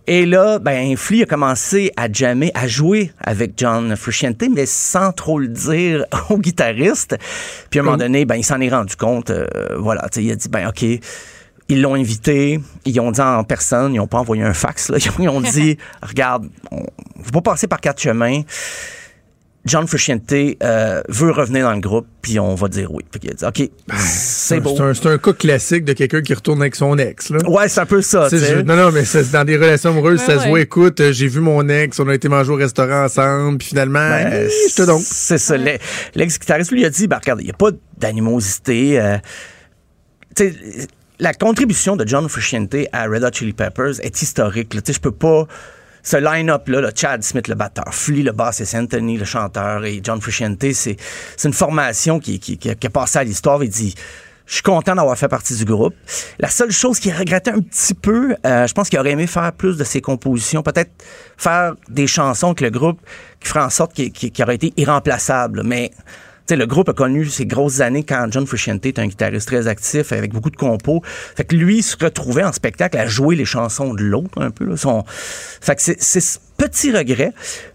Et 0.09 0.25
là, 0.25 0.57
ben, 0.57 0.95
Flea 0.95 1.23
a 1.23 1.25
commencé 1.25 1.91
à 1.97 2.09
jammer, 2.11 2.49
à 2.53 2.65
jouer 2.65 3.11
avec 3.19 3.53
John 3.57 3.93
Frusciante, 3.97 4.41
mais 4.49 4.65
sans 4.65 5.11
trop 5.11 5.37
le 5.37 5.49
dire 5.49 6.05
au 6.29 6.37
guitariste. 6.37 7.17
Puis 7.69 7.79
à 7.79 7.83
un 7.83 7.85
moment 7.85 7.97
donné, 7.97 8.23
ben, 8.23 8.35
il 8.35 8.43
s'en 8.43 8.61
est 8.61 8.69
rendu 8.69 8.95
compte. 8.95 9.31
euh, 9.31 9.45
voilà, 9.77 10.03
tu 10.03 10.21
sais, 10.21 10.23
il 10.23 10.31
a 10.31 10.35
dit, 10.35 10.47
ben, 10.47 10.69
OK. 10.69 10.85
Ils 11.69 11.81
l'ont 11.81 11.95
invité, 11.95 12.61
ils 12.85 12.97
ont 13.01 13.11
dit 13.11 13.19
en 13.19 13.43
personne, 13.43 13.93
ils 13.93 13.97
n'ont 13.97 14.07
pas 14.07 14.19
envoyé 14.19 14.41
un 14.41 14.53
fax. 14.53 14.87
Là. 14.87 14.99
Ils 15.19 15.27
ont 15.27 15.41
dit, 15.41 15.77
regarde, 16.01 16.47
on 16.71 16.77
ne 16.77 17.23
va 17.25 17.31
pas 17.31 17.41
passer 17.41 17.67
par 17.67 17.81
quatre 17.81 18.01
chemins. 18.01 18.43
John 19.67 19.85
Frusciante 19.87 20.31
euh, 20.63 21.01
veut 21.09 21.31
revenir 21.31 21.65
dans 21.65 21.73
le 21.73 21.79
groupe, 21.79 22.07
puis 22.21 22.39
on 22.39 22.55
va 22.55 22.67
dire 22.69 22.91
oui. 22.91 23.03
Fait 23.11 23.19
qu'il 23.19 23.29
a 23.31 23.33
dit, 23.33 23.45
OK, 23.45 23.69
c'est 23.97 24.59
beau. 24.59 24.75
C'est 24.93 25.05
un, 25.07 25.11
un 25.11 25.17
cas 25.17 25.33
classique 25.33 25.83
de 25.85 25.93
quelqu'un 25.93 26.21
qui 26.21 26.33
retourne 26.33 26.61
avec 26.61 26.75
son 26.75 26.97
ex. 26.97 27.29
Là. 27.29 27.39
Ouais, 27.47 27.67
c'est 27.69 27.81
un 27.81 27.85
peu 27.85 28.01
ça. 28.01 28.27
Je- 28.31 28.61
non, 28.61 28.75
non, 28.75 28.91
mais 28.91 29.05
c'est- 29.05 29.31
dans 29.31 29.43
des 29.43 29.57
relations 29.57 29.89
amoureuses, 29.91 30.19
Ouais, 30.21 30.25
ça 30.25 30.43
se 30.43 30.47
voit, 30.47 30.61
écoute, 30.61 30.99
euh, 31.01 31.11
j'ai 31.11 31.27
vu 31.27 31.39
mon 31.41 31.67
ex, 31.69 31.99
on 31.99 32.07
a 32.07 32.13
été 32.15 32.29
manger 32.29 32.51
au 32.51 32.55
restaurant 32.55 33.03
ensemble, 33.05 33.57
puis 33.59 33.67
finalement, 33.69 33.99
Ben, 33.99 34.33
euh, 34.33 34.49
je 34.69 34.75
te 34.75 34.81
donc. 34.83 35.01
C'est 35.03 35.37
ça. 35.37 35.57
Le- 35.57 35.77
L'ex-guitariste 36.15 36.71
lui 36.71 36.85
a 36.85 36.89
dit, 36.89 37.07
ben, 37.07 37.17
regarde, 37.17 37.41
il 37.41 37.45
n'y 37.45 37.51
a 37.51 37.53
pas 37.53 37.71
d'animosité. 37.97 38.99
euh, 38.99 39.17
tu 40.35 40.49
sais, 40.49 40.87
la 41.19 41.33
contribution 41.33 41.95
de 41.95 42.07
John 42.07 42.29
Frusciante 42.29 42.75
à 42.93 43.05
Red 43.07 43.23
Hot 43.23 43.31
Chili 43.33 43.53
Peppers 43.53 43.99
est 44.01 44.21
historique. 44.21 44.77
je 44.87 44.99
peux 44.99 45.11
pas... 45.11 45.47
Ce 46.07 46.15
line-up-là, 46.15 46.79
là, 46.79 46.91
Chad 46.95 47.21
Smith, 47.21 47.49
le 47.49 47.55
batteur, 47.55 47.93
Flea, 47.93 48.23
le 48.23 48.31
bassiste, 48.31 48.75
Anthony, 48.75 49.17
le 49.17 49.25
chanteur, 49.25 49.83
et 49.83 49.99
John 50.01 50.21
Frusciante, 50.21 50.63
c'est 50.71 50.95
une 51.43 51.51
formation 51.51 52.21
qui, 52.21 52.39
qui, 52.39 52.57
qui 52.57 52.69
a, 52.69 52.75
qui 52.75 52.87
a 52.87 52.89
passé 52.89 53.19
à 53.19 53.25
l'histoire. 53.25 53.61
Il 53.61 53.69
dit... 53.69 53.93
Je 54.45 54.53
suis 54.53 54.63
content 54.63 54.95
d'avoir 54.95 55.17
fait 55.17 55.27
partie 55.27 55.57
du 55.57 55.65
groupe. 55.65 55.93
La 56.39 56.47
seule 56.47 56.71
chose 56.71 57.01
qu'il 57.01 57.13
regrettait 57.13 57.51
un 57.51 57.59
petit 57.59 57.93
peu, 57.93 58.33
euh, 58.45 58.65
je 58.65 58.73
pense 58.73 58.87
qu'il 58.87 58.97
aurait 58.97 59.11
aimé 59.11 59.27
faire 59.27 59.51
plus 59.51 59.75
de 59.75 59.83
ses 59.83 59.99
compositions, 59.99 60.63
peut-être 60.63 60.91
faire 61.35 61.73
des 61.89 62.07
chansons 62.07 62.47
avec 62.47 62.61
le 62.61 62.69
groupe 62.69 63.01
qui 63.41 63.49
ferait 63.49 63.65
en 63.65 63.69
sorte 63.69 63.91
qu'il 63.91 64.13
qu'il 64.13 64.41
aurait 64.41 64.55
été 64.55 64.71
irremplaçable. 64.77 65.63
Mais 65.65 65.91
sais, 66.49 66.55
le 66.55 66.65
groupe 66.65 66.89
a 66.89 66.93
connu 66.93 67.25
ses 67.25 67.45
grosses 67.45 67.79
années 67.81 68.03
quand 68.03 68.27
John 68.31 68.45
Frusciante 68.47 68.85
est 68.85 68.99
un 68.99 69.07
guitariste 69.07 69.47
très 69.47 69.67
actif 69.67 70.11
avec 70.11 70.33
beaucoup 70.33 70.49
de 70.49 70.55
compos. 70.57 71.01
Fait 71.05 71.43
que 71.43 71.55
lui 71.55 71.81
se 71.81 71.95
retrouvait 72.01 72.43
en 72.43 72.51
spectacle 72.51 72.97
à 72.97 73.05
jouer 73.07 73.35
les 73.35 73.45
chansons 73.45 73.93
de 73.93 74.03
l'autre 74.03 74.41
un 74.41 74.51
peu. 74.51 74.65
là. 74.65 74.77
Son... 74.77 75.03
Fait 75.07 75.75
que 75.75 75.81
c'est- 75.81 76.01
c'est 76.01 76.39
Petit 76.57 76.91
regret, 76.91 77.33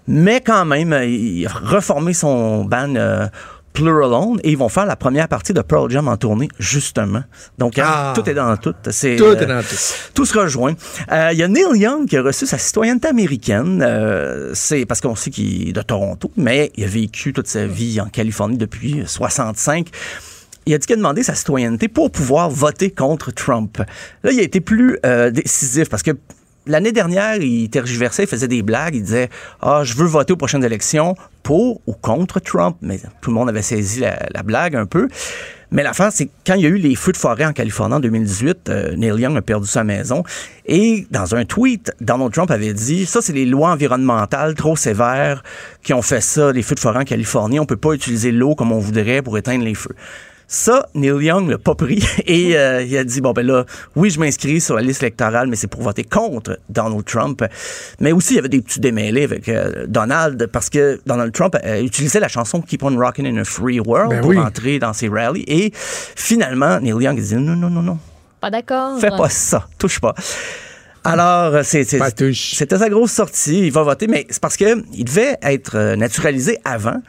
mais 0.09 0.41
quand 0.41 0.65
même, 0.65 0.93
il 1.05 1.47
a 1.47 1.51
reformé 1.53 2.13
son 2.15 2.65
band 2.65 2.97
euh, 2.97 3.29
Pluralone 3.73 4.39
et 4.45 4.51
ils 4.51 4.57
vont 4.59 4.69
faire 4.69 4.87
la 4.87 4.97
première 4.97 5.29
partie 5.29 5.53
de 5.53 5.63
Pearl 5.63 5.91
Jam 5.91 6.09
en 6.09 6.17
tournée, 6.17 6.49
justement. 6.59 7.23
Donc, 7.59 7.79
hein, 7.79 7.85
Ah. 7.87 8.13
tout 8.15 8.29
est 8.29 8.35
dans 8.35 8.57
tout. 8.57 8.73
Tout 8.73 8.89
euh, 9.05 9.41
est 9.41 9.47
dans 9.47 9.63
tout. 9.63 9.77
tout 10.15 10.25
se 10.27 10.39
rejoint. 10.39 10.75
Euh, 11.11 11.31
Il 11.33 11.39
y 11.39 11.43
a 11.43 11.49
Neil 11.49 11.79
Young 11.79 12.07
qui 12.09 12.17
a 12.17 12.23
reçu 12.23 12.47
sa 12.47 12.59
citoyenneté 12.59 13.09
américaine. 13.09 13.83
Euh, 13.83 14.51
c'est 14.55 14.85
parce 14.85 15.01
qu'on 15.01 15.15
sait 15.17 15.31
qu'il 15.31 15.71
est 15.71 15.73
de 15.73 15.83
Toronto, 15.83 16.31
mais 16.37 16.71
il 16.77 16.85
a 16.85 16.87
vécu 16.89 17.33
toute 17.33 17.47
sa 17.49 17.67
vie 17.67 18.01
en 18.01 18.07
Californie 18.07 18.57
depuis 18.59 19.03
65. 19.07 19.89
Il 20.67 20.75
a 20.75 20.79
dit 20.79 20.87
qu'il 20.87 20.95
a 20.95 20.97
demandé 20.97 21.23
sa 21.23 21.35
citoyenneté 21.35 21.89
pour 21.89 22.11
pouvoir 22.13 22.49
voter 22.51 22.91
contre 22.91 23.33
Trump. 23.33 23.79
Là, 24.23 24.31
il 24.33 24.39
a 24.39 24.43
été 24.43 24.61
plus 24.61 24.99
euh, 25.05 25.31
décisif 25.31 25.89
parce 25.89 26.03
que 26.05 26.13
l'année 26.67 26.93
dernière, 26.93 27.37
il 27.37 27.69
tergiversait, 27.71 28.25
il 28.25 28.29
faisait 28.29 28.49
des 28.49 28.63
blagues, 28.63 28.95
il 28.95 29.03
disait 29.03 29.29
Ah, 29.61 29.83
je 29.85 29.95
veux 29.95 30.07
voter 30.07 30.33
aux 30.33 30.37
prochaines 30.37 30.65
élections 30.65 31.15
pour 31.43 31.81
ou 31.87 31.93
contre 31.93 32.41
Trump. 32.41 32.77
Mais 32.83 33.01
tout 33.21 33.31
le 33.31 33.35
monde 33.35 33.49
avait 33.49 33.63
saisi 33.63 34.01
la, 34.01 34.19
la 34.33 34.43
blague 34.43 34.77
un 34.77 34.87
peu. 34.87 35.09
Mais 35.73 35.83
l'affaire, 35.83 36.13
c'est 36.13 36.29
quand 36.47 36.55
il 36.55 36.61
y 36.61 36.67
a 36.67 36.69
eu 36.69 36.77
les 36.77 36.95
feux 36.95 37.13
de 37.13 37.17
forêt 37.17 37.47
en 37.47 37.55
Californie 37.55 37.95
en 37.95 38.01
2018, 38.01 38.69
euh, 38.69 38.95
Neil 38.95 39.19
Young 39.19 39.37
a 39.39 39.41
perdu 39.41 39.67
sa 39.67 39.85
maison. 39.85 40.23
Et 40.67 41.07
dans 41.11 41.35
un 41.35 41.47
tweet, 41.47 41.93
Donald 42.03 42.31
Trump 42.31 42.51
avait 42.51 42.75
dit 42.75 43.07
Ça, 43.07 43.23
c'est 43.23 43.33
les 43.33 43.47
lois 43.47 43.71
environnementales 43.71 44.55
trop 44.55 44.77
sévères 44.77 45.43
qui 45.83 45.95
ont 45.95 46.03
fait 46.03 46.21
ça, 46.21 46.53
les 46.53 46.63
feux 46.63 46.75
de 46.75 46.81
forêt 46.81 47.01
en 47.01 47.05
Californie. 47.05 47.59
On 47.59 47.65
peut 47.65 47.77
pas 47.77 47.95
utiliser 47.95 48.33
l'eau 48.33 48.55
comme 48.55 48.71
on 48.71 48.79
voudrait 48.79 49.23
pour 49.23 49.39
éteindre 49.39 49.65
les 49.65 49.75
feux. 49.75 49.95
Ça, 50.55 50.87
Neil 50.95 51.25
Young 51.25 51.49
l'a 51.49 51.57
pas 51.57 51.75
pris 51.75 52.05
et 52.27 52.59
euh, 52.59 52.83
il 52.83 52.95
a 52.99 53.05
dit 53.05 53.23
bon 53.23 53.33
ben 53.33 53.45
là, 53.47 53.65
oui, 53.97 54.11
je 54.11 54.21
m'inscris 54.21 54.61
sur 54.61 54.77
la 54.77 54.83
liste 54.83 55.03
électorale, 55.03 55.49
mais 55.49 55.57
c'est 55.57 55.67
pour 55.67 55.81
voter 55.81 56.05
contre 56.05 56.59
Donald 56.69 57.07
Trump. 57.07 57.43
Mais 58.01 58.13
aussi, 58.13 58.35
il 58.35 58.37
y 58.37 58.39
avait 58.39 58.51
des 58.51 58.61
petits 58.61 58.79
démêlés 58.79 59.25
avec 59.25 59.49
euh, 59.49 59.87
Donald 59.89 60.47
parce 60.53 60.69
que 60.69 61.01
Donald 61.07 61.33
Trump 61.33 61.57
euh, 61.65 61.81
utilisait 61.81 62.21
la 62.21 62.29
chanson 62.29 62.61
Keep 62.61 62.83
on 62.85 62.99
Rockin' 62.99 63.25
in 63.25 63.39
a 63.39 63.45
Free 63.45 63.81
World 63.81 64.11
Ben 64.11 64.21
pour 64.21 64.29
oui. 64.29 64.39
entrer 64.39 64.79
dans 64.79 64.93
ses 64.93 65.09
rallyes 65.09 65.45
et 65.47 65.73
finalement, 65.75 66.79
Neil 66.81 67.03
Young 67.03 67.19
a 67.19 67.23
dit 67.23 67.35
non, 67.35 67.57
non, 67.57 67.71
non, 67.71 67.81
non, 67.81 67.99
Pas 68.43 68.51
d'accord. 68.51 69.01
fais 69.01 69.09
pas 69.09 69.31
ça, 69.31 69.67
touche 69.79 70.01
pas. 70.01 70.15
Alors, 71.03 71.65
c'était 71.65 71.99
sa 71.99 72.89
grosse 72.91 73.13
sortie. 73.13 73.69
Il 73.69 73.73
va 73.73 73.85
voter, 73.85 74.07
mais 74.07 74.27
c'est 74.29 74.41
parce 74.41 74.59
que 74.59 74.85
il 74.93 75.05
devait 75.05 75.39
être 75.41 75.95
naturalisé 75.97 76.59
avant. 76.63 77.01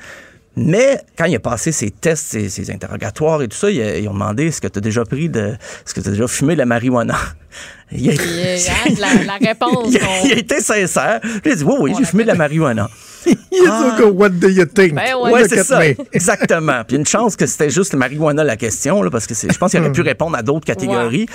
Mais 0.56 1.02
quand 1.18 1.26
il 1.26 1.36
a 1.36 1.40
passé 1.40 1.72
ses 1.72 1.90
tests, 1.90 2.28
ses, 2.28 2.48
ses 2.50 2.70
interrogatoires 2.70 3.42
et 3.42 3.48
tout 3.48 3.58
ça, 3.58 3.72
ils 3.72 4.08
ont 4.08 4.14
demandé 4.14 4.48
est-ce 4.48 4.62
que 4.62 4.68
tu 4.68 4.78
as 4.78 4.82
déjà 4.82 5.04
pris 5.04 5.28
de. 5.28 5.40
Est-ce 5.50 5.94
que 5.96 6.00
tu 6.02 6.08
as 6.08 6.12
déjà 6.12 6.28
fumé 6.28 6.54
de 6.54 6.60
la 6.60 6.66
marijuana? 6.66 7.16
Il 7.96 8.10
a, 8.10 8.14
hein, 8.14 8.94
la, 9.00 9.24
la 9.26 9.50
réponse. 9.50 9.90
il 9.94 9.98
a- 9.98 10.02
on- 10.04 10.26
il 10.26 10.34
a 10.34 10.38
été 10.38 10.60
sincère. 10.62 11.20
Il 11.46 11.52
a 11.52 11.56
dit 11.56 11.64
oui, 11.64 11.76
oui, 11.80 11.94
j'ai 11.98 12.06
fumé 12.06 12.24
de 12.24 12.30
la 12.30 12.34
marijuana. 12.36 12.90
Il 13.28 13.34
a 13.70 13.92
dit 13.92 13.98
que 13.98 14.04
what 14.04 14.30
do 14.30 14.48
you 14.48 14.66
think? 14.66 14.94
Ben 14.96 15.14
ouais. 15.16 15.32
Ouais, 15.32 15.42
Look 15.42 15.50
c'est 15.50 15.64
ça. 15.64 15.80
me. 15.80 15.96
Exactement. 16.14 16.84
Puis 16.88 16.98
une 16.98 17.06
chance 17.06 17.36
que 17.36 17.46
c'était 17.46 17.70
juste 17.70 17.94
le 17.94 18.00
marijuana 18.00 18.44
la 18.44 18.58
question, 18.58 19.04
là, 19.04 19.12
parce 19.12 19.28
que 19.28 19.36
je 19.36 19.56
pense 19.58 19.72
qu'il 19.72 19.80
aurait 19.80 19.92
pu 19.92 20.02
répondre 20.02 20.36
à 20.36 20.42
d'autres 20.42 20.66
catégories. 20.66 21.28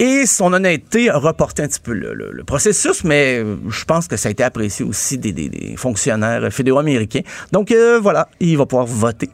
Et 0.00 0.26
son 0.26 0.52
honnêteté 0.52 1.08
a 1.08 1.18
reporté 1.18 1.62
un 1.62 1.68
petit 1.68 1.78
peu 1.78 1.92
le, 1.92 2.14
le- 2.14 2.32
le 2.32 2.44
processus, 2.44 3.04
mais 3.04 3.38
euh, 3.38 3.56
je 3.70 3.84
pense 3.84 4.08
que 4.08 4.16
ça 4.16 4.28
a 4.28 4.32
été 4.32 4.42
apprécié 4.42 4.84
aussi 4.84 5.18
des, 5.18 5.32
des- 5.32 5.48
des 5.48 5.76
fonctionnaires 5.76 6.52
fédéraux 6.52 6.80
américains. 6.80 7.20
Donc 7.52 7.70
euh, 7.70 8.00
voilà, 8.02 8.28
il 8.40 8.58
va 8.58 8.66
pouvoir 8.66 8.86
voter. 8.86 9.30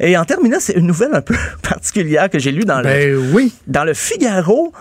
Et 0.00 0.16
en 0.18 0.24
terminant, 0.26 0.58
c'est 0.60 0.74
une 0.74 0.86
nouvelle 0.86 1.14
un 1.14 1.22
peu 1.22 1.34
particulière 1.62 2.28
que 2.28 2.38
j'ai 2.38 2.52
lue 2.52 2.64
dans 2.64 2.78
le 2.78 2.84
Ben 2.84 3.16
oui. 3.32 3.54
dans 3.66 3.84
le 3.84 3.94
Figaro. 3.94 4.72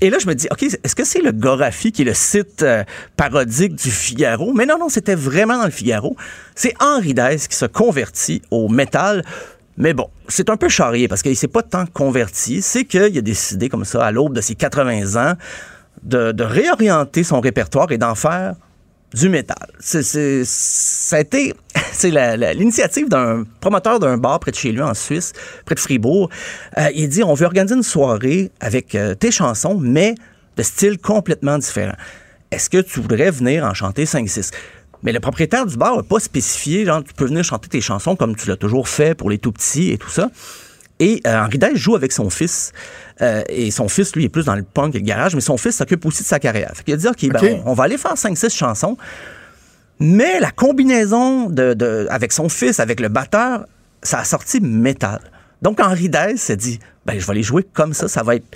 Et 0.00 0.10
là, 0.10 0.18
je 0.20 0.26
me 0.26 0.34
dis, 0.34 0.48
OK, 0.50 0.64
est-ce 0.64 0.96
que 0.96 1.04
c'est 1.04 1.20
le 1.20 1.30
Gorafi 1.30 1.92
qui 1.92 2.02
est 2.02 2.06
le 2.06 2.14
site 2.14 2.64
euh, 2.64 2.82
parodique 3.16 3.76
du 3.76 3.88
Figaro? 3.88 4.52
Mais 4.52 4.66
non, 4.66 4.76
non, 4.80 4.88
c'était 4.88 5.14
vraiment 5.14 5.58
dans 5.58 5.64
le 5.64 5.70
Figaro. 5.70 6.16
C'est 6.56 6.74
Henri 6.80 7.14
Dess 7.14 7.46
qui 7.46 7.56
se 7.56 7.66
convertit 7.66 8.42
au 8.50 8.68
métal. 8.68 9.24
Mais 9.76 9.94
bon, 9.94 10.08
c'est 10.28 10.50
un 10.50 10.56
peu 10.56 10.68
charrié 10.68 11.08
parce 11.08 11.22
qu'il 11.22 11.36
s'est 11.36 11.48
pas 11.48 11.62
tant 11.62 11.86
converti. 11.86 12.62
C'est 12.62 12.84
qu'il 12.84 13.02
a 13.02 13.08
décidé, 13.20 13.68
comme 13.68 13.84
ça, 13.84 14.04
à 14.04 14.10
l'aube 14.10 14.34
de 14.34 14.40
ses 14.40 14.54
80 14.54 15.16
ans, 15.16 15.34
de, 16.02 16.42
réorienter 16.42 17.24
son 17.24 17.40
répertoire 17.40 17.90
et 17.92 17.98
d'en 17.98 18.14
faire 18.14 18.54
du 19.14 19.28
métal. 19.28 19.68
C'est, 19.78 20.44
ça 20.44 21.16
a 21.16 21.20
été 21.20 21.54
l'initiative 22.02 23.08
d'un 23.08 23.44
promoteur 23.60 23.98
d'un 24.00 24.16
bar 24.16 24.40
près 24.40 24.50
de 24.50 24.56
chez 24.56 24.72
lui 24.72 24.80
en 24.80 24.94
Suisse, 24.94 25.32
près 25.66 25.74
de 25.74 25.80
Fribourg. 25.80 26.30
Euh, 26.78 26.88
il 26.94 27.08
dit 27.08 27.22
on 27.22 27.34
veut 27.34 27.46
organiser 27.46 27.74
une 27.74 27.82
soirée 27.82 28.50
avec 28.60 28.94
euh, 28.94 29.14
tes 29.14 29.30
chansons, 29.30 29.78
mais 29.78 30.14
de 30.56 30.62
style 30.62 30.98
complètement 30.98 31.58
différent. 31.58 31.94
Est-ce 32.50 32.68
que 32.70 32.78
tu 32.78 33.00
voudrais 33.00 33.30
venir 33.30 33.64
en 33.64 33.74
chanter 33.74 34.04
5-6? 34.04 34.50
Mais 35.02 35.12
le 35.12 35.20
propriétaire 35.20 35.66
du 35.66 35.76
bar 35.76 35.96
n'a 35.96 36.02
pas 36.02 36.20
spécifié, 36.20 36.84
genre, 36.84 37.02
tu 37.02 37.12
peux 37.14 37.24
venir 37.26 37.42
chanter 37.44 37.68
tes 37.68 37.80
chansons 37.80 38.14
comme 38.16 38.36
tu 38.36 38.48
l'as 38.48 38.56
toujours 38.56 38.88
fait 38.88 39.14
pour 39.14 39.30
les 39.30 39.38
tout 39.38 39.52
petits 39.52 39.90
et 39.90 39.98
tout 39.98 40.10
ça. 40.10 40.30
Et 41.00 41.20
euh, 41.26 41.40
Henri 41.42 41.58
Dess 41.58 41.74
joue 41.74 41.96
avec 41.96 42.12
son 42.12 42.30
fils. 42.30 42.72
Euh, 43.20 43.42
et 43.48 43.70
son 43.72 43.88
fils, 43.88 44.14
lui, 44.14 44.24
est 44.24 44.28
plus 44.28 44.44
dans 44.44 44.54
le 44.54 44.62
punk 44.62 44.94
et 44.94 44.98
le 44.98 45.04
garage, 45.04 45.34
mais 45.34 45.40
son 45.40 45.56
fils 45.56 45.76
s'occupe 45.76 46.04
aussi 46.06 46.22
de 46.22 46.28
sa 46.28 46.38
carrière. 46.38 46.70
Fait 46.74 46.84
qu'il 46.84 46.94
a 46.94 46.96
dit, 46.96 47.08
OK, 47.08 47.28
ben, 47.28 47.36
OK. 47.42 47.62
on, 47.64 47.70
on 47.72 47.74
va 47.74 47.84
aller 47.84 47.98
faire 47.98 48.14
5-6 48.14 48.54
chansons. 48.56 48.96
Mais 49.98 50.40
la 50.40 50.50
combinaison 50.50 51.48
de, 51.48 51.74
de- 51.74 52.06
avec 52.10 52.32
son 52.32 52.48
fils, 52.48 52.80
avec 52.80 53.00
le 53.00 53.08
batteur, 53.08 53.66
ça 54.02 54.20
a 54.20 54.24
sorti 54.24 54.60
métal. 54.60 55.20
Donc 55.60 55.80
Henri 55.80 56.08
Dess 56.08 56.40
s'est 56.42 56.56
dit, 56.56 56.78
ben, 57.06 57.18
je 57.18 57.26
vais 57.26 57.34
les 57.34 57.42
jouer 57.42 57.64
comme 57.72 57.92
ça, 57.94 58.08
ça 58.08 58.22
va 58.22 58.36
être 58.36 58.46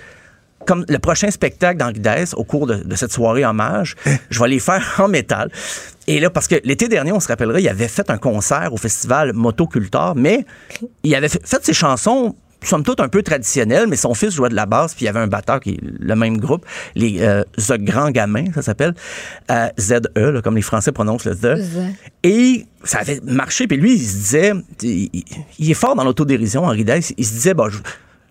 comme 0.67 0.85
le 0.89 0.99
prochain 0.99 1.31
spectacle 1.31 1.79
d'Henri 1.79 2.01
Dess 2.01 2.35
au 2.35 2.45
cours 2.45 2.67
de, 2.67 2.77
de 2.77 2.95
cette 2.97 3.13
soirée 3.13 3.45
hommage, 3.45 3.95
je 4.31 4.41
vais 4.41 4.49
les 4.49 4.59
faire 4.61 4.85
en 4.99 5.09
métal. 5.09 5.51
Et 6.07 6.21
là, 6.21 6.31
parce 6.31 6.47
que 6.47 6.57
l'été 6.65 6.89
dernier, 6.89 7.13
on 7.13 7.21
se 7.21 7.29
rappellera, 7.29 7.61
il 7.61 7.69
avait 7.69 7.89
fait 7.89 8.11
un 8.11 8.19
concert 8.19 8.73
au 8.73 8.77
festival 8.77 9.33
Motocultor, 9.33 10.15
mais 10.15 10.45
il 11.03 11.15
avait 11.15 11.29
fait, 11.29 11.43
ses 11.63 11.73
chansons 11.73 12.37
somme 12.63 12.83
toute 12.83 13.01
un 13.01 13.09
peu 13.09 13.23
traditionnelles, 13.23 13.87
mais 13.87 13.97
son 13.97 14.15
fils 14.15 14.35
jouait 14.35 14.49
de 14.49 14.55
la 14.55 14.67
basse, 14.67 14.95
puis 14.95 15.05
il 15.05 15.07
y 15.07 15.09
avait 15.09 15.21
un 15.21 15.27
batteur 15.27 15.61
qui 15.61 15.73
est 15.73 15.81
le 15.83 16.17
même 16.17 16.39
groupe, 16.39 16.65
les 16.95 17.19
euh, 17.21 17.45
The 17.59 17.75
Grands 17.79 18.11
Gamins, 18.11 18.53
ça 18.55 18.63
s'appelle, 18.63 18.95
euh, 19.51 19.69
ZE, 19.79 20.01
là, 20.17 20.43
comme 20.43 20.57
les 20.57 20.63
Français 20.63 20.91
prononcent 20.91 21.27
le 21.27 21.37
The. 21.37 21.61
Et 22.25 22.67
ça 22.83 22.99
avait 23.01 23.21
marché, 23.23 23.67
puis 23.67 23.77
lui, 23.77 23.95
il 23.95 24.05
se 24.05 24.15
disait, 24.15 24.53
il, 24.83 25.71
est 25.71 25.75
fort 25.75 25.95
dans 25.95 26.05
l'autodérision, 26.05 26.65
Henri 26.65 26.85
Dess, 26.85 27.13
il 27.17 27.25
se 27.25 27.33
disait, 27.33 27.55
bah, 27.55 27.67
je- 27.71 27.79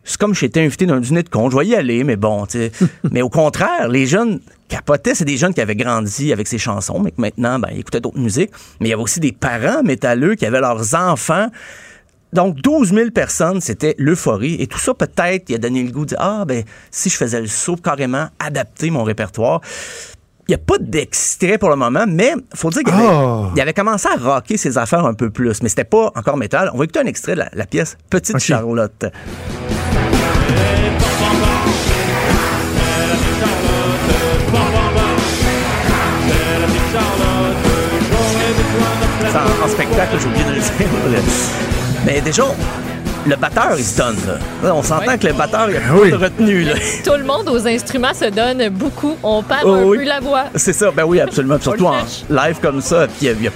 c'est 0.05 0.17
comme 0.17 0.33
j'étais 0.33 0.61
invité 0.61 0.85
d'un 0.85 0.99
dîner 0.99 1.23
de 1.23 1.29
con, 1.29 1.49
je 1.49 1.57
vais 1.57 1.65
y 1.65 1.75
aller, 1.75 2.03
mais 2.03 2.15
bon, 2.15 2.45
tu 2.45 2.57
sais. 2.59 2.71
mais 3.11 3.21
au 3.21 3.29
contraire, 3.29 3.89
les 3.89 4.05
jeunes 4.05 4.39
capotaient, 4.69 5.15
c'est 5.15 5.25
des 5.25 5.37
jeunes 5.37 5.53
qui 5.53 5.61
avaient 5.61 5.75
grandi 5.75 6.31
avec 6.31 6.47
ces 6.47 6.57
chansons, 6.57 6.99
mais 6.99 7.11
que 7.11 7.19
maintenant, 7.19 7.59
ben, 7.59 7.69
ils 7.73 7.79
écoutaient 7.79 7.99
d'autres 7.99 8.19
musiques. 8.19 8.51
Mais 8.79 8.87
il 8.87 8.89
y 8.91 8.93
avait 8.93 9.01
aussi 9.01 9.19
des 9.19 9.31
parents 9.31 9.83
métalleux 9.83 10.35
qui 10.35 10.45
avaient 10.45 10.61
leurs 10.61 10.95
enfants. 10.95 11.49
Donc, 12.33 12.55
12 12.57 12.93
000 12.93 13.11
personnes, 13.11 13.61
c'était 13.61 13.95
l'euphorie. 13.97 14.57
Et 14.59 14.67
tout 14.67 14.79
ça, 14.79 14.93
peut-être, 14.93 15.49
il 15.49 15.55
a 15.55 15.57
donné 15.57 15.83
le 15.83 15.91
goût 15.91 16.05
de 16.05 16.15
ah, 16.19 16.43
ben, 16.45 16.63
si 16.91 17.09
je 17.09 17.15
faisais 17.17 17.39
le 17.39 17.47
saut, 17.47 17.75
carrément 17.77 18.27
adapter 18.39 18.89
mon 18.89 19.03
répertoire. 19.03 19.61
Il 20.47 20.51
n'y 20.51 20.55
a 20.55 20.59
pas 20.59 20.77
d'extrait 20.79 21.57
pour 21.57 21.69
le 21.69 21.75
moment, 21.75 22.05
mais 22.07 22.33
faut 22.53 22.69
dire 22.69 22.83
qu'il 22.83 22.93
avait, 22.93 23.07
Ah. 23.07 23.51
il 23.55 23.61
avait 23.61 23.73
commencé 23.73 24.07
à 24.07 24.15
rocker 24.15 24.57
ses 24.57 24.77
affaires 24.77 25.05
un 25.05 25.15
peu 25.15 25.31
plus. 25.31 25.63
Mais 25.63 25.69
c'était 25.69 25.85
pas 25.85 26.11
encore 26.15 26.37
métal. 26.37 26.69
On 26.73 26.77
va 26.77 26.83
écouter 26.83 26.99
un 26.99 27.07
extrait 27.07 27.33
de 27.33 27.39
la, 27.39 27.49
la 27.53 27.65
pièce 27.65 27.97
Petite. 28.09 28.37
Charlotte. 28.37 29.05
En, 39.35 39.65
en 39.65 39.67
spectacle, 39.67 40.15
j'ai 40.19 40.27
oublié 40.27 40.43
de 40.45 40.49
le 40.51 40.59
dire. 40.61 41.21
Mais 42.05 42.21
déjà, 42.21 42.43
le 43.27 43.35
batteur, 43.35 43.73
il 43.77 43.83
se 43.83 43.97
donne. 43.97 44.15
Là. 44.27 44.33
Là, 44.63 44.75
on 44.75 44.83
s'entend 44.83 45.17
que 45.17 45.27
le 45.27 45.33
batteur, 45.33 45.69
il 45.69 45.77
a 45.77 45.79
pas 45.79 45.93
oui. 45.99 46.11
de 46.11 46.15
retenue. 46.15 46.63
Là. 46.63 46.73
Tout 47.03 47.15
le 47.17 47.23
monde 47.23 47.49
aux 47.49 47.67
instruments 47.67 48.13
se 48.13 48.25
donne 48.29 48.69
beaucoup. 48.69 49.15
On 49.23 49.41
perd 49.41 49.61
Oh 49.65 49.73
un 49.73 49.83
oui. 49.83 49.97
peu 49.99 50.03
la 50.05 50.19
voix. 50.19 50.43
C'est 50.55 50.73
ça, 50.73 50.91
ben 50.91 51.03
oui, 51.05 51.19
absolument. 51.19 51.59
Surtout 51.59 51.87
en 51.87 51.97
live 52.29 52.57
comme 52.61 52.81
ça. 52.81 53.07
Puis 53.07 53.15
il 53.21 53.27
y 53.27 53.29
a- 53.29 53.33
il 53.33 53.43
y 53.43 53.47
a- 53.47 53.51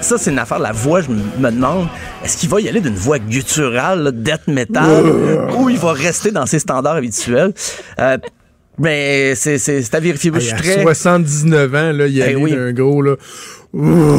ça, 0.00 0.16
c'est 0.18 0.30
une 0.30 0.38
affaire. 0.38 0.58
La 0.58 0.72
voix, 0.72 1.00
je 1.00 1.08
me 1.10 1.20
me 1.38 1.50
demande, 1.50 1.86
est-ce 2.24 2.36
qu'il 2.36 2.48
va 2.48 2.60
y 2.60 2.68
aller 2.68 2.80
d'une 2.80 2.96
voix 2.96 3.18
gutturale, 3.18 4.02
là, 4.02 4.10
death 4.12 4.46
metal, 4.48 5.04
ou 5.56 5.68
il 5.70 5.78
va 5.78 5.92
rester 5.92 6.30
dans 6.32 6.46
ses 6.46 6.58
standards 6.58 6.96
habituels? 6.96 7.52
Euh, 8.00 8.18
mais 8.78 9.34
c'est 9.34 9.58
c'est- 9.58 9.82
c'est 9.82 9.94
à 9.94 10.00
vérifier. 10.00 10.30
Je 10.34 10.38
Hey, 10.38 10.42
suis 10.46 10.52
à 10.54 10.56
très... 10.58 10.82
79 10.82 11.74
ans, 11.74 11.92
là, 11.92 12.06
il 12.06 12.14
y 12.14 12.22
a 12.22 12.32
oui. 12.32 12.54
un 12.54 12.72
gros, 12.72 13.02
là. 13.02 13.16
Ouh, 13.72 14.16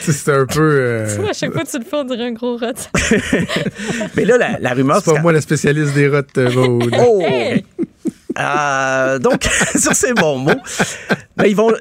tu 0.00 0.06
sais, 0.06 0.12
c'est 0.12 0.32
un 0.32 0.46
peu. 0.46 0.60
euh, 0.60 1.06
À 1.28 1.32
chaque 1.32 1.52
fois 1.52 1.62
que 1.62 1.70
tu 1.70 1.78
le 1.78 1.84
fais, 1.84 1.96
on 1.96 2.04
dirait 2.04 2.26
un 2.26 2.32
gros 2.32 2.56
rot. 2.56 2.66
Mais 4.16 4.24
là, 4.24 4.38
la, 4.38 4.58
la 4.60 4.70
rumeur, 4.74 4.96
c'est 4.98 5.10
pas 5.10 5.16
quand- 5.16 5.22
moi 5.22 5.32
la 5.32 5.40
spécialiste 5.40 5.94
des 5.94 6.08
rottes, 6.08 6.36
euh, 6.38 6.50
Maud. 6.50 6.90
Oh! 6.98 7.22
Hey! 7.26 7.64
Euh, 8.38 9.18
donc, 9.18 9.44
sur 9.78 9.94
ces 9.94 10.12
bons 10.12 10.36
mots, 10.38 10.50
ben, 11.38 11.46
ils 11.46 11.56
vont. 11.56 11.72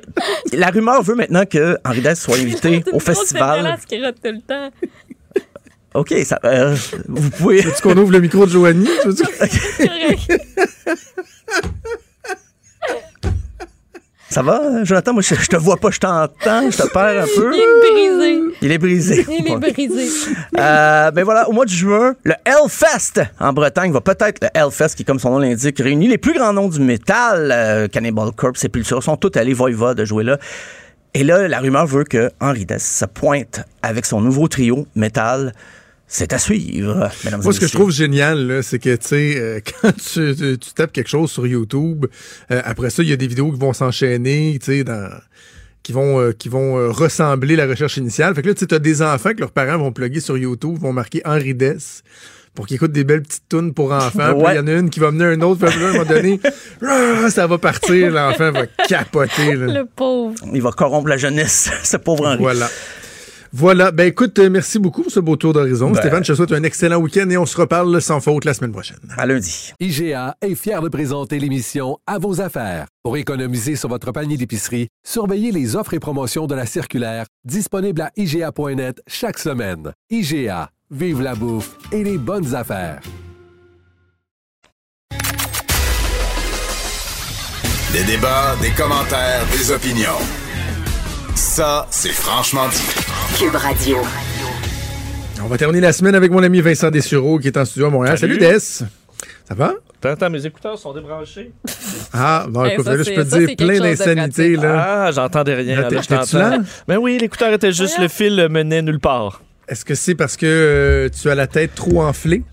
La 0.53 0.67
rumeur 0.69 1.03
veut 1.03 1.15
maintenant 1.15 1.45
que 1.45 1.75
Henri 1.83 1.99
Dess 2.01 2.21
soit 2.21 2.37
invité 2.37 2.81
au 2.93 2.99
C'est 3.01 3.07
festival. 3.13 3.57
dégueulasse 3.57 3.85
qui 3.85 4.01
rote 4.05 4.15
tout 4.23 4.31
le 4.31 4.39
temps. 4.41 4.71
OK, 5.95 6.13
ça, 6.23 6.39
euh, 6.45 6.73
vous 7.09 7.29
pouvez. 7.31 7.61
Veux-tu 7.61 7.81
qu'on 7.81 7.97
ouvre 7.97 8.11
le 8.13 8.19
micro 8.21 8.45
de 8.45 8.51
Joanie? 8.51 8.87
Ça 14.29 14.41
va, 14.41 14.83
Jonathan? 14.83 15.13
Moi, 15.13 15.21
je, 15.21 15.35
je 15.35 15.47
te 15.47 15.55
vois 15.55 15.77
pas, 15.77 15.91
je 15.91 15.99
t'entends, 15.99 16.69
je 16.69 16.75
te 16.77 16.87
perds 16.91 17.23
un 17.23 17.27
peu. 17.37 17.53
Il 17.55 17.61
est 17.61 17.79
brisé. 17.79 18.55
Il 18.61 18.71
est 18.71 18.77
brisé. 18.77 19.25
Il 19.29 19.47
est 19.47 19.57
brisé. 19.57 20.09
Euh, 20.57 21.11
ben 21.11 21.23
voilà, 21.23 21.47
au 21.47 21.53
mois 21.53 21.63
de 21.63 21.69
juin, 21.69 22.15
le 22.23 22.33
Hellfest 22.43 23.21
en 23.39 23.53
Bretagne 23.53 23.93
va 23.93 24.01
peut-être, 24.01 24.43
le 24.43 24.49
Hellfest, 24.53 24.95
qui, 24.95 25.05
comme 25.05 25.19
son 25.19 25.29
nom 25.29 25.39
l'indique, 25.39 25.79
réunit 25.79 26.09
les 26.09 26.17
plus 26.17 26.33
grands 26.33 26.51
noms 26.51 26.67
du 26.67 26.81
métal. 26.81 27.49
Euh, 27.53 27.87
Cannibal 27.87 28.31
Corpse, 28.35 28.59
Sepultura 28.59 28.99
sont 28.99 29.15
tous 29.15 29.37
allés 29.39 29.53
Voivod 29.53 29.97
de 29.97 30.03
jouer 30.03 30.25
là. 30.25 30.37
Et 31.13 31.23
là, 31.23 31.47
la 31.47 31.59
rumeur 31.59 31.85
veut 31.85 32.03
que 32.03 32.29
Henri 32.41 32.65
Dess 32.65 32.83
se 32.83 33.05
pointe 33.05 33.61
avec 33.81 34.05
son 34.05 34.19
nouveau 34.19 34.49
trio 34.49 34.85
métal. 34.95 35.53
C'est 36.07 36.33
à 36.33 36.37
suivre, 36.39 37.09
mesdames 37.23 37.41
Moi, 37.41 37.51
et 37.51 37.55
ce 37.55 37.59
que 37.59 37.67
je 37.67 37.73
trouve 37.73 37.91
génial, 37.91 38.59
c'est 38.63 38.77
que, 38.79 38.95
tu 38.95 39.07
sais, 39.07 39.35
euh, 39.37 39.59
quand 39.81 39.91
tu, 39.95 40.35
tu- 40.35 40.57
tu 40.57 40.73
tapes 40.75 40.91
quelque 40.93 41.09
chose 41.09 41.31
sur 41.31 41.47
YouTube, 41.47 42.05
euh, 42.51 42.61
après 42.63 42.91
ça, 42.91 43.01
il 43.01 43.09
y 43.09 43.13
a 43.13 43.15
des 43.17 43.27
vidéos 43.27 43.51
qui 43.51 43.59
vont 43.59 43.73
s'enchaîner, 43.73 44.57
tu 44.59 44.65
sais, 44.67 44.83
dans 44.83 45.09
qui 45.81 45.91
vont 45.93 46.19
euh, 46.19 46.31
qui 46.31 46.49
vont 46.49 46.77
euh, 46.77 46.89
ressembler 46.89 47.55
la 47.55 47.65
recherche 47.67 47.97
initiale. 47.97 48.33
Fait 48.35 48.41
que 48.43 48.47
là, 48.47 48.53
tu 48.53 48.61
sais, 48.61 48.67
t'as 48.67 48.79
des 48.79 49.01
enfants 49.01 49.33
que 49.33 49.39
leurs 49.39 49.51
parents 49.51 49.77
vont 49.77 49.91
plugger 49.91 50.19
sur 50.19 50.37
YouTube, 50.37 50.77
vont 50.79 50.93
marquer 50.93 51.21
Henri 51.25 51.53
Dess 51.53 52.01
pour 52.55 52.65
qu'ils 52.67 52.75
écoutent 52.75 52.91
des 52.93 53.03
belles 53.03 53.21
petites 53.21 53.49
tunes 53.49 53.73
pour 53.73 53.91
enfants. 53.91 54.35
Il 54.49 54.55
y 54.55 54.59
en 54.59 54.65
a 54.67 54.71
une 54.73 54.89
qui 54.89 54.99
va 54.99 55.11
mener 55.11 55.25
un 55.25 55.41
autre. 55.41 55.65
Puis 55.67 55.83
à 55.83 55.87
un 55.87 55.91
moment 55.91 56.05
donné, 56.05 56.39
ah, 56.87 57.29
ça 57.29 57.45
va 57.47 57.57
partir. 57.57 58.11
L'enfant 58.11 58.51
va 58.51 58.65
capoter. 58.87 59.55
là. 59.55 59.65
Le 59.81 59.85
pauvre. 59.85 60.33
Il 60.53 60.61
va 60.61 60.71
corrompre 60.71 61.07
la 61.09 61.17
jeunesse, 61.17 61.69
ce 61.83 61.97
pauvre 61.97 62.25
Henri. 62.27 62.39
Voilà. 62.39 62.69
Voilà. 63.53 63.91
Ben 63.91 64.07
écoute, 64.07 64.37
euh, 64.39 64.49
merci 64.49 64.79
beaucoup 64.79 65.03
pour 65.03 65.11
ce 65.11 65.19
beau 65.19 65.35
tour 65.35 65.53
d'horizon. 65.53 65.91
Ben- 65.91 65.99
Stéphane, 66.01 66.23
je 66.23 66.31
te 66.33 66.37
souhaite 66.37 66.51
un 66.51 66.63
excellent 66.63 66.97
week-end 66.97 67.29
et 67.29 67.37
on 67.37 67.45
se 67.45 67.57
reparle 67.57 68.01
sans 68.01 68.19
faute 68.19 68.45
la 68.45 68.53
semaine 68.53 68.71
prochaine. 68.71 68.97
À 69.17 69.25
lundi. 69.25 69.73
IGA 69.79 70.35
est 70.41 70.55
fier 70.55 70.81
de 70.81 70.89
présenter 70.89 71.39
l'émission 71.39 71.97
À 72.07 72.19
vos 72.19 72.41
affaires. 72.41 72.87
Pour 73.03 73.17
économiser 73.17 73.75
sur 73.75 73.89
votre 73.89 74.11
panier 74.11 74.37
d'épicerie, 74.37 74.87
surveillez 75.05 75.51
les 75.51 75.75
offres 75.75 75.93
et 75.93 75.99
promotions 75.99 76.47
de 76.47 76.55
la 76.55 76.65
circulaire 76.65 77.25
disponible 77.45 78.01
à 78.01 78.11
IGA.net 78.17 79.01
chaque 79.07 79.37
semaine. 79.39 79.91
IGA, 80.09 80.69
vive 80.91 81.21
la 81.21 81.35
bouffe 81.35 81.77
et 81.91 82.03
les 82.03 82.17
bonnes 82.17 82.53
affaires. 82.55 82.99
Des 87.93 88.03
débats, 88.03 88.55
des 88.61 88.71
commentaires, 88.71 89.45
des 89.53 89.71
opinions. 89.71 90.19
Ça, 91.35 91.87
c'est 91.91 92.09
franchement 92.11 92.67
dit. 92.67 93.04
Cube 93.37 93.55
Radio. 93.55 93.97
On 95.43 95.47
va 95.47 95.57
terminer 95.57 95.81
la 95.81 95.93
semaine 95.93 96.15
avec 96.15 96.31
mon 96.31 96.41
ami 96.43 96.61
Vincent 96.61 96.89
Dessureau 96.89 97.37
qui 97.39 97.47
est 97.47 97.57
en 97.57 97.65
studio 97.65 97.87
à 97.87 97.89
Montréal. 97.89 98.17
Salut, 98.17 98.39
Salut. 98.39 98.53
Des. 98.53 98.59
Ça 98.59 98.85
va? 99.51 99.73
T'entends, 100.01 100.29
mes 100.29 100.45
écouteurs 100.45 100.77
sont 100.77 100.93
débranchés. 100.93 101.51
Ah, 102.13 102.45
bon, 102.49 102.65
Eh, 102.65 102.73
écoute, 102.73 102.85
ça, 102.85 102.95
là, 102.95 103.03
je 103.03 103.13
peux 103.13 103.23
te 103.23 103.29
ça, 103.29 103.39
dire 103.39 103.55
plein 103.57 103.79
d'insanités. 103.79 104.55
là. 104.55 105.05
Ah, 105.05 105.11
j'entendais 105.11 105.53
rien. 105.55 105.81
Là, 105.81 105.89
Là, 105.89 106.01
je 106.01 106.37
là? 106.37 106.57
Ben 106.87 106.97
oui, 106.97 107.17
l'écouteur 107.19 107.51
était 107.53 107.71
juste, 107.71 107.97
le 107.99 108.07
fil 108.07 108.47
menait 108.49 108.81
nulle 108.81 108.99
part. 108.99 109.41
Est-ce 109.67 109.83
que 109.85 109.95
c'est 109.95 110.15
parce 110.15 110.37
que 110.37 110.45
euh, 110.45 111.09
tu 111.09 111.29
as 111.29 111.35
la 111.35 111.47
tête 111.47 111.73
trop 111.75 112.01
enflée? 112.03 112.43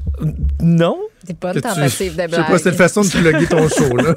Non. 0.62 0.96
C'est 1.24 1.38
pas 1.38 1.54
une 1.54 1.60
tentative 1.60 2.16
de 2.16 2.22
Je 2.22 2.22
sais 2.22 2.26
blague. 2.28 2.46
pas, 2.48 2.58
c'est 2.58 2.70
une 2.70 2.74
façon 2.74 3.02
de 3.02 3.06
plugger 3.08 3.46
ton 3.46 3.68
show, 3.68 3.96
là. 3.96 4.16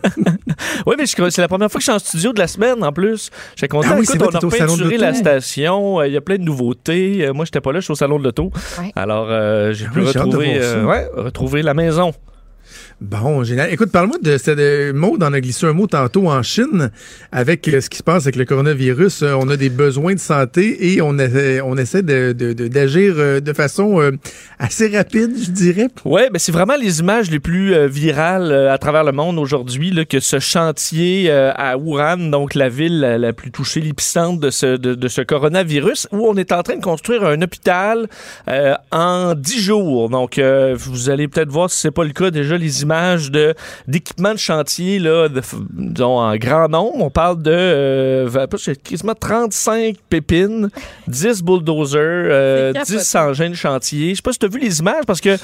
Oui, 0.88 0.96
mais 0.98 1.06
c'est 1.06 1.38
la 1.42 1.48
première 1.48 1.70
fois 1.70 1.78
que 1.78 1.86
je 1.86 1.92
suis 1.92 1.96
en 1.96 2.00
studio 2.00 2.34
de 2.34 2.40
la 2.40 2.48
semaine 2.48 2.84
en 2.84 2.92
plus. 2.92 3.30
J'étais 3.56 3.68
content. 3.68 3.90
Ah 3.92 3.96
oui, 4.00 4.06
Écoute, 4.12 4.22
on 4.34 4.36
a 4.36 4.40
repeinturé 4.40 4.98
la 4.98 5.14
station. 5.14 6.00
euh, 6.00 6.08
Il 6.08 6.14
y 6.14 6.18
a 6.18 6.22
plein 6.22 6.38
de 6.38 6.44
nouveautés. 6.44 7.28
Euh, 7.28 7.34
moi, 7.34 7.46
j'étais 7.46 7.62
pas 7.62 7.72
là, 7.72 7.80
je 7.80 7.84
suis 7.84 7.92
au 7.92 7.96
salon 7.96 8.18
de 8.18 8.24
l'auto. 8.24 8.50
Ouais. 8.80 8.92
Alors, 8.96 9.28
euh, 9.30 9.72
j'ai 9.72 9.86
Ah 9.88 9.94
pu 9.94 10.00
oui, 10.00 10.10
j'ai 10.12 10.20
retrouver, 10.20 10.58
euh, 10.60 10.84
ouais, 10.86 11.08
retrouver 11.16 11.62
la 11.62 11.76
maison. 11.76 12.12
Bon, 13.02 13.44
génial. 13.44 13.74
Écoute, 13.74 13.92
parle-moi 13.92 14.16
de 14.22 14.38
cette 14.38 14.58
euh, 14.58 14.94
mode. 14.94 15.22
On 15.22 15.34
a 15.34 15.42
glissé 15.42 15.66
un 15.66 15.74
mot 15.74 15.86
tantôt 15.86 16.30
en 16.30 16.42
Chine 16.44 16.92
avec 17.34 17.68
euh, 17.68 17.82
ce 17.82 17.90
qui 17.90 17.98
se 17.98 18.04
passe 18.04 18.24
avec 18.24 18.38
le 18.38 18.46
coronavirus. 18.46 19.22
Euh, 19.22 19.34
on 19.34 19.50
a 19.50 19.58
des 19.58 19.70
besoins 19.70 20.14
de 20.14 20.20
santé 20.20 20.94
et 20.94 21.02
on, 21.02 21.18
essaie- 21.18 22.04
d'agir 22.04 23.42
de 23.42 23.54
façon 23.54 24.12
assez 24.60 24.96
rapide, 24.96 25.32
je 25.38 25.52
dirais. 25.52 25.88
Oui, 26.06 26.22
mais 26.32 26.40
c'est 26.40 26.54
vraiment 26.54 26.76
les 26.78 27.02
images 27.02 27.30
les 27.30 27.40
plus 27.40 27.88
virales 27.88 28.52
à 28.52 28.78
travers 28.78 29.04
le 29.04 29.12
monde 29.12 29.40
aujourd'hui 29.40 29.94
que 30.10 30.20
ce 30.20 30.40
chantier 30.40 31.30
à 31.32 31.78
Wuhan, 31.78 32.30
donc 32.30 32.56
la 32.56 32.70
ville 32.70 33.00
la, 33.00 33.34
plus 33.34 33.52
touchée, 33.52 33.82
l'épicentre 33.82 34.40
de 34.40 34.50
ce, 34.50 34.78
de, 34.78 35.08
ce 35.08 35.22
coronavirus, 35.22 36.08
où 36.12 36.28
on 36.28 36.36
est 36.36 36.52
en 36.52 36.64
train 36.64 36.78
de 36.78 36.84
construire 36.84 37.24
un 37.26 37.42
hôpital 37.42 38.08
en 38.92 39.34
10 39.36 39.60
jours. 39.62 40.10
Donc, 40.10 40.40
vous 40.40 41.10
allez 41.10 41.28
peut-être 41.28 41.52
voir 41.52 41.70
si 41.70 41.80
c'est 41.80 41.92
pas 41.92 42.04
le 42.04 42.14
cas 42.14 42.32
déjà 42.32 42.58
les 42.58 42.82
images 42.82 42.85
de 42.86 43.54
d'équipements 43.88 44.34
de 44.34 44.40
chantier 44.40 45.00
là, 45.00 45.28
de, 45.30 45.42
f- 45.42 45.56
disons, 45.72 46.20
en 46.20 46.36
grand 46.38 46.68
nombre. 46.70 47.02
On 47.04 47.10
parle 47.10 47.42
de 47.42 47.52
euh, 47.52 48.26
va- 48.28 48.48
pas, 48.48 48.58
c'est 48.58 48.82
quasiment 48.82 49.14
35 49.16 49.96
pépines, 50.10 50.70
10 51.08 51.44
bulldozers, 51.44 52.00
euh, 52.02 52.72
C'est 52.74 52.80
capoté. 52.80 52.98
10 52.98 53.16
engins 53.16 53.50
de 53.50 53.56
chantier. 53.56 54.10
Je 54.12 54.16
sais 54.16 54.22
pas 54.22 54.32
si 54.32 54.40
tu 54.40 54.46
as 54.46 54.50
vu 54.50 54.60
les 54.60 54.80
images 54.80 55.04
parce 55.08 55.22
que 55.22 55.30
Euh, 55.30 55.38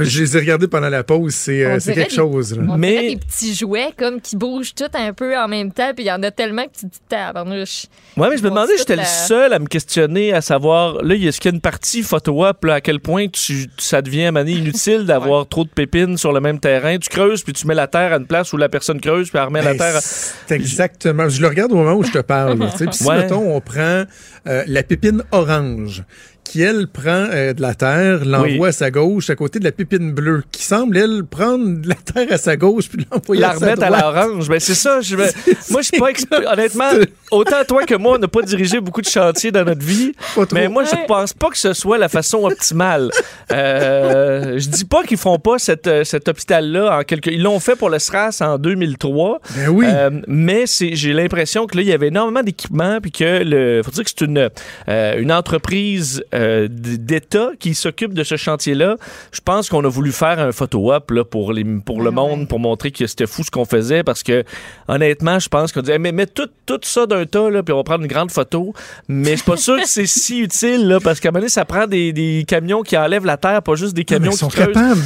Je 0.00 0.22
les 0.22 0.36
ai 0.36 0.40
regardés 0.40 0.68
pendant 0.68 0.88
la 0.88 1.04
pause. 1.04 1.34
C'est 1.34 1.64
euh, 1.64 1.78
quelque 1.78 2.08
des- 2.10 2.14
chose. 2.14 2.56
là. 2.56 2.64
On 2.68 2.76
Mais- 2.78 3.10
des 3.10 3.16
petits 3.16 3.54
jouets 3.54 3.90
comme 3.96 4.20
qui 4.20 4.36
bougent 4.36 4.74
tout 4.74 4.84
un 4.94 5.12
peu 5.12 5.36
en 5.38 5.48
même 5.48 5.72
temps, 5.72 5.90
puis 5.94 6.04
il 6.04 6.08
y 6.08 6.12
en 6.12 6.22
a 6.22 6.30
tellement 6.30 6.64
que 6.64 6.72
tu 6.78 6.86
te 6.86 6.92
dis 6.92 7.00
tabarnouche. 7.08 7.86
Ouais, 8.16 8.28
mais 8.30 8.36
je 8.36 8.42
me 8.42 8.48
demandais, 8.50 8.72
j'étais 8.76 8.96
la- 8.96 9.02
le 9.02 9.08
seul 9.08 9.52
à 9.52 9.58
me 9.58 9.66
questionner 9.66 10.32
à 10.32 10.40
savoir, 10.40 11.02
là, 11.02 11.14
est-ce 11.14 11.40
qu'il 11.40 11.50
y 11.50 11.52
a 11.52 11.54
une 11.54 11.60
partie 11.60 12.02
photo-op, 12.02 12.64
à 12.66 12.80
quel 12.80 13.00
point 13.00 13.28
tu, 13.28 13.68
ça 13.78 14.02
devient 14.02 14.26
à 14.34 14.40
inutile 14.42 15.04
d'avoir 15.06 15.46
trop 15.46 15.64
de 15.64 15.68
pépines 15.68 16.16
sur 16.16 16.32
le 16.32 16.40
même 16.40 16.58
terrain? 16.60 16.87
Tu 16.98 17.08
creuses, 17.10 17.42
puis 17.42 17.52
tu 17.52 17.66
mets 17.66 17.74
la 17.74 17.86
terre 17.88 18.12
à 18.12 18.16
une 18.16 18.26
place 18.26 18.52
où 18.52 18.56
la 18.56 18.68
personne 18.68 19.00
creuse, 19.00 19.28
puis 19.30 19.38
elle 19.38 19.44
remet 19.46 19.62
la 19.62 19.72
Ben, 19.72 19.78
terre. 19.78 19.96
à- 19.96 20.54
exactement. 20.54 21.28
Je 21.28 21.40
le 21.42 21.48
regarde 21.48 21.72
au 21.72 21.76
moment 21.76 21.94
où 21.94 22.04
je 22.04 22.12
te 22.12 22.18
parle. 22.18 22.58
si, 22.92 23.04
Ouais. 23.04 23.18
mettons, 23.18 23.54
on 23.54 23.60
prend 23.60 24.04
euh, 24.46 24.62
la 24.66 24.82
pépine 24.82 25.22
orange, 25.32 26.04
qui, 26.48 26.62
elle, 26.62 26.88
prend 26.88 27.26
euh, 27.30 27.52
de 27.52 27.60
la 27.60 27.74
terre, 27.74 28.24
l'envoie 28.24 28.48
Oui. 28.58 28.68
à 28.68 28.72
sa 28.72 28.90
gauche, 28.90 29.28
à 29.30 29.36
côté 29.36 29.58
de 29.58 29.64
la 29.64 29.72
pépine 29.72 30.12
bleue, 30.12 30.42
qui 30.50 30.62
semble, 30.64 30.96
elle, 30.96 31.24
prendre 31.24 31.80
de 31.80 31.88
la 31.88 31.94
terre 31.94 32.26
à 32.30 32.38
sa 32.38 32.56
gauche, 32.56 32.88
puis 32.88 33.06
l'envoyer 33.10 33.42
la 33.42 33.50
à 33.50 33.54
sa 33.54 33.58
remettre 33.66 33.82
à 33.82 33.88
droite. 33.88 34.02
l'orange. 34.02 34.48
Ben, 34.48 34.58
c'est 34.58 34.74
ça. 34.74 35.00
Je, 35.02 35.14
moi, 35.70 35.82
je 35.82 35.88
suis 35.88 35.98
pas 35.98 36.08
expert. 36.08 36.40
Honnêtement, 36.50 36.90
autant 37.30 37.62
toi 37.66 37.84
que 37.84 37.94
moi, 37.94 38.14
on 38.16 38.18
n'a 38.18 38.28
pas 38.28 38.42
dirigé 38.42 38.80
beaucoup 38.80 39.02
de 39.02 39.06
chantiers 39.08 39.52
dans 39.52 39.64
notre 39.64 39.84
vie. 39.84 40.12
Pas 40.34 40.46
trop. 40.46 40.54
Mais 40.54 40.68
moi, 40.68 40.84
je 40.84 40.96
pense 41.06 41.34
pas 41.34 41.50
que 41.50 41.58
ce 41.58 41.72
soit 41.74 41.98
la 41.98 42.08
façon 42.08 42.44
optimale. 42.44 43.10
Euh, 43.52 44.58
je 44.58 44.68
dis 44.68 44.84
pas 44.84 45.02
qu'ils 45.04 45.16
font 45.18 45.38
pas 45.38 45.58
cette, 45.58 45.86
euh, 45.86 46.04
cet 46.04 46.28
hôpital-là 46.28 46.98
en 46.98 47.02
quelque. 47.02 47.30
Ils 47.30 47.42
l'ont 47.42 47.60
fait 47.60 47.76
pour 47.76 47.90
le 47.90 47.98
SRAS 47.98 48.38
en 48.40 48.58
2003. 48.58 49.40
Ben 49.56 49.68
oui. 49.68 49.86
Euh, 49.88 50.10
mais 50.26 50.66
c'est, 50.66 50.94
j'ai 50.94 51.12
l'impression 51.12 51.66
que 51.66 51.76
là, 51.76 51.82
il 51.82 51.88
y 51.88 51.92
avait 51.92 52.08
énormément 52.08 52.42
d'équipements, 52.42 53.00
puis 53.00 53.10
que 53.12 53.42
le, 53.44 53.82
faut 53.82 53.90
dire 53.90 54.04
que 54.04 54.10
c'est 54.10 54.24
une, 54.24 54.48
euh, 54.88 55.18
une 55.18 55.32
entreprise 55.32 56.22
euh, 56.38 56.68
d'État 56.70 57.50
qui 57.58 57.74
s'occupe 57.74 58.14
de 58.14 58.22
ce 58.22 58.36
chantier-là. 58.36 58.96
Je 59.32 59.40
pense 59.40 59.68
qu'on 59.68 59.84
a 59.84 59.88
voulu 59.88 60.12
faire 60.12 60.38
un 60.38 60.52
photo-op 60.52 61.10
là, 61.10 61.24
pour, 61.24 61.52
les, 61.52 61.64
pour 61.64 62.00
le 62.00 62.10
monde, 62.10 62.48
pour 62.48 62.60
montrer 62.60 62.90
que 62.90 63.06
c'était 63.06 63.26
fou 63.26 63.42
ce 63.42 63.50
qu'on 63.50 63.64
faisait, 63.64 64.04
parce 64.04 64.22
que 64.22 64.44
honnêtement, 64.86 65.38
je 65.38 65.48
pense 65.48 65.72
qu'on 65.72 65.80
disait, 65.80 65.98
mais 65.98 66.12
mets 66.12 66.26
tout, 66.26 66.48
tout 66.64 66.80
ça 66.82 67.06
d'un 67.06 67.26
tas, 67.26 67.50
là, 67.50 67.62
puis 67.62 67.72
on 67.72 67.78
va 67.78 67.84
prendre 67.84 68.02
une 68.02 68.08
grande 68.10 68.30
photo. 68.30 68.72
Mais 69.08 69.32
je 69.32 69.36
suis 69.36 69.44
pas 69.44 69.56
sûr 69.56 69.76
que 69.76 69.88
c'est 69.88 70.06
si 70.06 70.40
utile, 70.40 70.86
là, 70.86 71.00
parce 71.00 71.20
qu'à 71.20 71.28
un 71.28 71.32
moment 71.32 71.40
donné, 71.40 71.50
ça 71.50 71.64
prend 71.64 71.86
des, 71.86 72.12
des 72.12 72.44
camions 72.46 72.82
qui 72.82 72.96
enlèvent 72.96 73.26
la 73.26 73.36
terre, 73.36 73.62
pas 73.62 73.74
juste 73.74 73.94
des 73.94 74.02
mais 74.02 74.04
camions 74.04 74.32
sont 74.32 74.48
qui 74.48 74.56
creusent. 74.56 74.74
capables. 74.74 75.00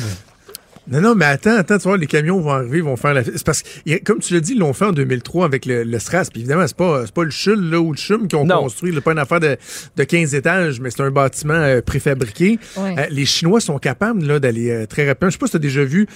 Non, 0.91 1.01
non, 1.01 1.15
mais 1.15 1.27
attends, 1.27 1.57
attends, 1.57 1.79
tu 1.79 1.85
vois, 1.85 1.97
les 1.97 2.07
camions 2.09 2.41
vont 2.41 2.51
arriver, 2.51 2.79
ils 2.79 2.85
vont 2.85 2.97
faire 2.97 3.15
la... 3.15 3.23
C'est 3.23 3.45
parce 3.45 3.63
que, 3.63 3.99
comme 4.05 4.19
tu 4.19 4.35
l'as 4.35 4.41
dit, 4.41 4.53
ils 4.53 4.59
l'ont 4.59 4.73
fait 4.73 4.87
en 4.87 4.93
2003 4.93 5.45
avec 5.45 5.65
le, 5.65 5.85
le 5.85 5.99
SRAS. 6.01 6.25
Puis 6.33 6.41
évidemment, 6.41 6.67
c'est 6.67 6.77
pas, 6.77 7.03
c'est 7.07 7.15
pas 7.15 7.23
le 7.25 7.31
CHUL 7.31 7.71
là, 7.71 7.81
ou 7.81 7.93
le 7.93 7.97
CHUM 7.97 8.27
qui 8.27 8.35
ont 8.35 8.45
Non. 8.45 8.63
construit, 8.63 8.91
là, 8.91 9.01
pas 9.01 9.13
une 9.13 9.19
affaire 9.19 9.39
de, 9.41 9.57
de 9.97 10.05
15 10.05 10.35
étages, 10.35 10.81
mais 10.81 10.91
c'est 10.91 11.03
un 11.03 11.11
bâtiment 11.13 11.55
euh, 11.55 11.81
préfabriqué. 11.83 12.59
Ouais. 12.77 12.95
Euh, 12.99 13.07
les 13.11 13.25
Chinois 13.27 13.61
sont 13.61 13.79
capables 13.79 14.25
là, 14.25 14.41
d'aller 14.41 14.71
euh, 14.71 14.87
très 14.87 15.07
rapidement. 15.07 15.31
Je 15.31 15.35
sais 15.35 15.39
pas 15.39 15.47
si 15.47 15.53
tu 15.53 15.57
as 15.57 15.61
déjà 15.61 15.85
vu, 15.85 16.07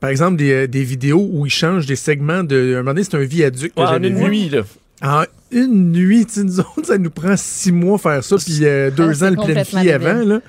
par 0.00 0.08
exemple, 0.08 0.36
des, 0.36 0.52
euh, 0.52 0.66
des 0.66 0.84
vidéos 0.84 1.28
où 1.30 1.44
ils 1.44 1.50
changent 1.50 1.86
des 1.86 1.96
segments 1.96 2.44
de... 2.44 2.74
Un 2.74 2.78
moment 2.78 2.92
donné, 2.94 3.04
c'est 3.04 3.16
un 3.16 3.24
viaduc 3.24 3.74
que 3.74 3.80
Ouais, 3.80 3.86
en 3.86 3.92
j'avais 3.92 4.08
une 4.08 4.16
vu. 4.16 4.24
nuit, 4.24 4.48
là. 4.48 4.62
En 5.02 5.24
une 5.52 5.92
nuit, 5.92 6.24
tu 6.24 6.40
nous 6.44 6.60
autres, 6.60 6.86
ça 6.86 6.96
nous 6.96 7.10
prend 7.10 7.34
six 7.36 7.72
mois 7.72 7.98
faire 7.98 8.24
ça, 8.24 8.36
puis 8.36 8.60
euh, 8.62 8.90
deux 8.90 9.22
Ah, 9.22 9.26
ans 9.26 9.30
le 9.30 9.36
planifier 9.44 9.92
avant. 9.92 10.24
Là. 10.24 10.40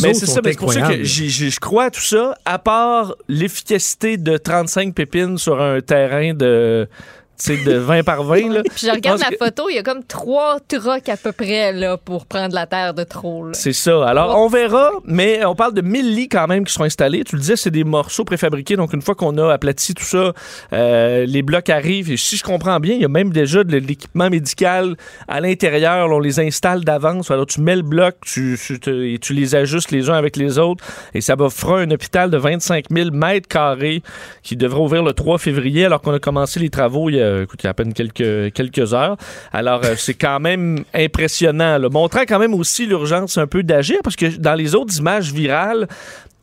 Mais 0.00 0.14
c'est 0.14 0.26
ça, 0.26 0.40
mais 0.44 0.52
c'est 0.52 0.58
pour 0.58 0.72
ça 0.72 0.88
que 0.88 1.04
je 1.04 1.60
crois 1.60 1.84
à 1.84 1.90
tout 1.90 2.00
ça, 2.00 2.34
à 2.44 2.58
part 2.58 3.16
l'efficacité 3.28 4.16
de 4.16 4.36
35 4.36 4.94
pépines 4.94 5.38
sur 5.38 5.60
un 5.60 5.80
terrain 5.80 6.34
de, 6.34 6.88
sais, 7.36 7.56
de 7.56 7.72
20 7.76 8.02
par 8.04 8.22
20. 8.24 8.52
Là. 8.52 8.62
Puis 8.62 8.86
je 8.86 8.90
regarde 8.90 9.20
la 9.20 9.30
que- 9.30 9.36
photo, 9.44 9.68
il 9.68 9.74
y 9.76 9.78
a 9.78 9.82
comme 9.82 10.04
trois 10.04 10.58
trucks 10.68 11.08
à 11.08 11.16
peu 11.16 11.32
près 11.32 11.72
là, 11.72 11.96
pour 11.96 12.26
prendre 12.26 12.54
la 12.54 12.66
terre 12.66 12.94
de 12.94 13.04
trop. 13.04 13.46
C'est 13.52 13.72
ça. 13.72 14.06
Alors, 14.06 14.38
on 14.38 14.48
verra, 14.48 14.90
mais 15.04 15.44
on 15.44 15.54
parle 15.54 15.74
de 15.74 15.80
1000 15.80 16.14
lits 16.14 16.28
quand 16.28 16.46
même 16.46 16.64
qui 16.64 16.72
sont 16.72 16.84
installés. 16.84 17.24
Tu 17.24 17.36
le 17.36 17.40
disais, 17.40 17.56
c'est 17.56 17.70
des 17.70 17.84
morceaux 17.84 18.24
préfabriqués. 18.24 18.76
Donc, 18.76 18.92
une 18.92 19.02
fois 19.02 19.14
qu'on 19.14 19.36
a 19.38 19.52
aplati 19.52 19.94
tout 19.94 20.04
ça, 20.04 20.32
euh, 20.72 21.26
les 21.26 21.42
blocs 21.42 21.68
arrivent. 21.70 22.10
Et 22.10 22.16
si 22.16 22.36
je 22.36 22.44
comprends 22.44 22.78
bien, 22.80 22.94
il 22.94 23.00
y 23.02 23.04
a 23.04 23.08
même 23.08 23.30
déjà 23.30 23.64
de 23.64 23.76
l'équipement 23.76 24.30
médical 24.30 24.96
à 25.28 25.40
l'intérieur. 25.40 26.08
On 26.10 26.18
les 26.20 26.40
installe 26.40 26.84
d'avance. 26.84 27.30
Alors, 27.30 27.46
tu 27.46 27.60
mets 27.60 27.76
le 27.76 27.82
bloc, 27.82 28.16
tu, 28.24 28.58
tu, 28.64 28.78
te- 28.78 28.90
et 28.90 29.18
tu 29.18 29.32
les 29.32 29.54
ajustes 29.54 29.90
les 29.90 30.08
uns 30.10 30.14
avec 30.14 30.36
les 30.36 30.58
autres. 30.58 30.84
Et 31.14 31.20
ça 31.20 31.34
va 31.34 31.48
fera 31.50 31.80
un 31.80 31.90
hôpital 31.90 32.30
de 32.30 32.36
25 32.36 32.86
000 32.90 33.10
mètres 33.12 33.48
carrés 33.48 34.02
qui 34.42 34.56
devrait 34.56 34.80
ouvrir 34.80 35.02
le 35.02 35.12
3 35.12 35.38
février, 35.38 35.84
alors 35.86 36.00
qu'on 36.00 36.14
a 36.14 36.18
commencé 36.18 36.60
les 36.60 36.70
travaux 36.70 37.08
il 37.10 37.16
y 37.16 37.21
euh, 37.22 37.44
écoute, 37.44 37.60
il 37.62 37.64
y 37.64 37.68
a 37.68 37.70
à 37.70 37.74
peine 37.74 37.92
quelques, 37.92 38.94
heures. 38.94 39.16
Alors, 39.52 39.82
euh, 39.84 39.94
c'est 39.96 40.14
quand 40.14 40.40
même 40.40 40.84
impressionnant, 40.94 41.78
montrant 41.90 42.22
quand 42.26 42.38
même 42.38 42.54
aussi 42.54 42.86
l'urgence 42.86 43.38
un 43.38 43.46
peu 43.46 43.62
d'agir, 43.62 43.98
parce 44.02 44.16
que 44.16 44.26
dans 44.36 44.54
les 44.54 44.74
autres 44.74 44.96
images 44.98 45.32
virales, 45.32 45.88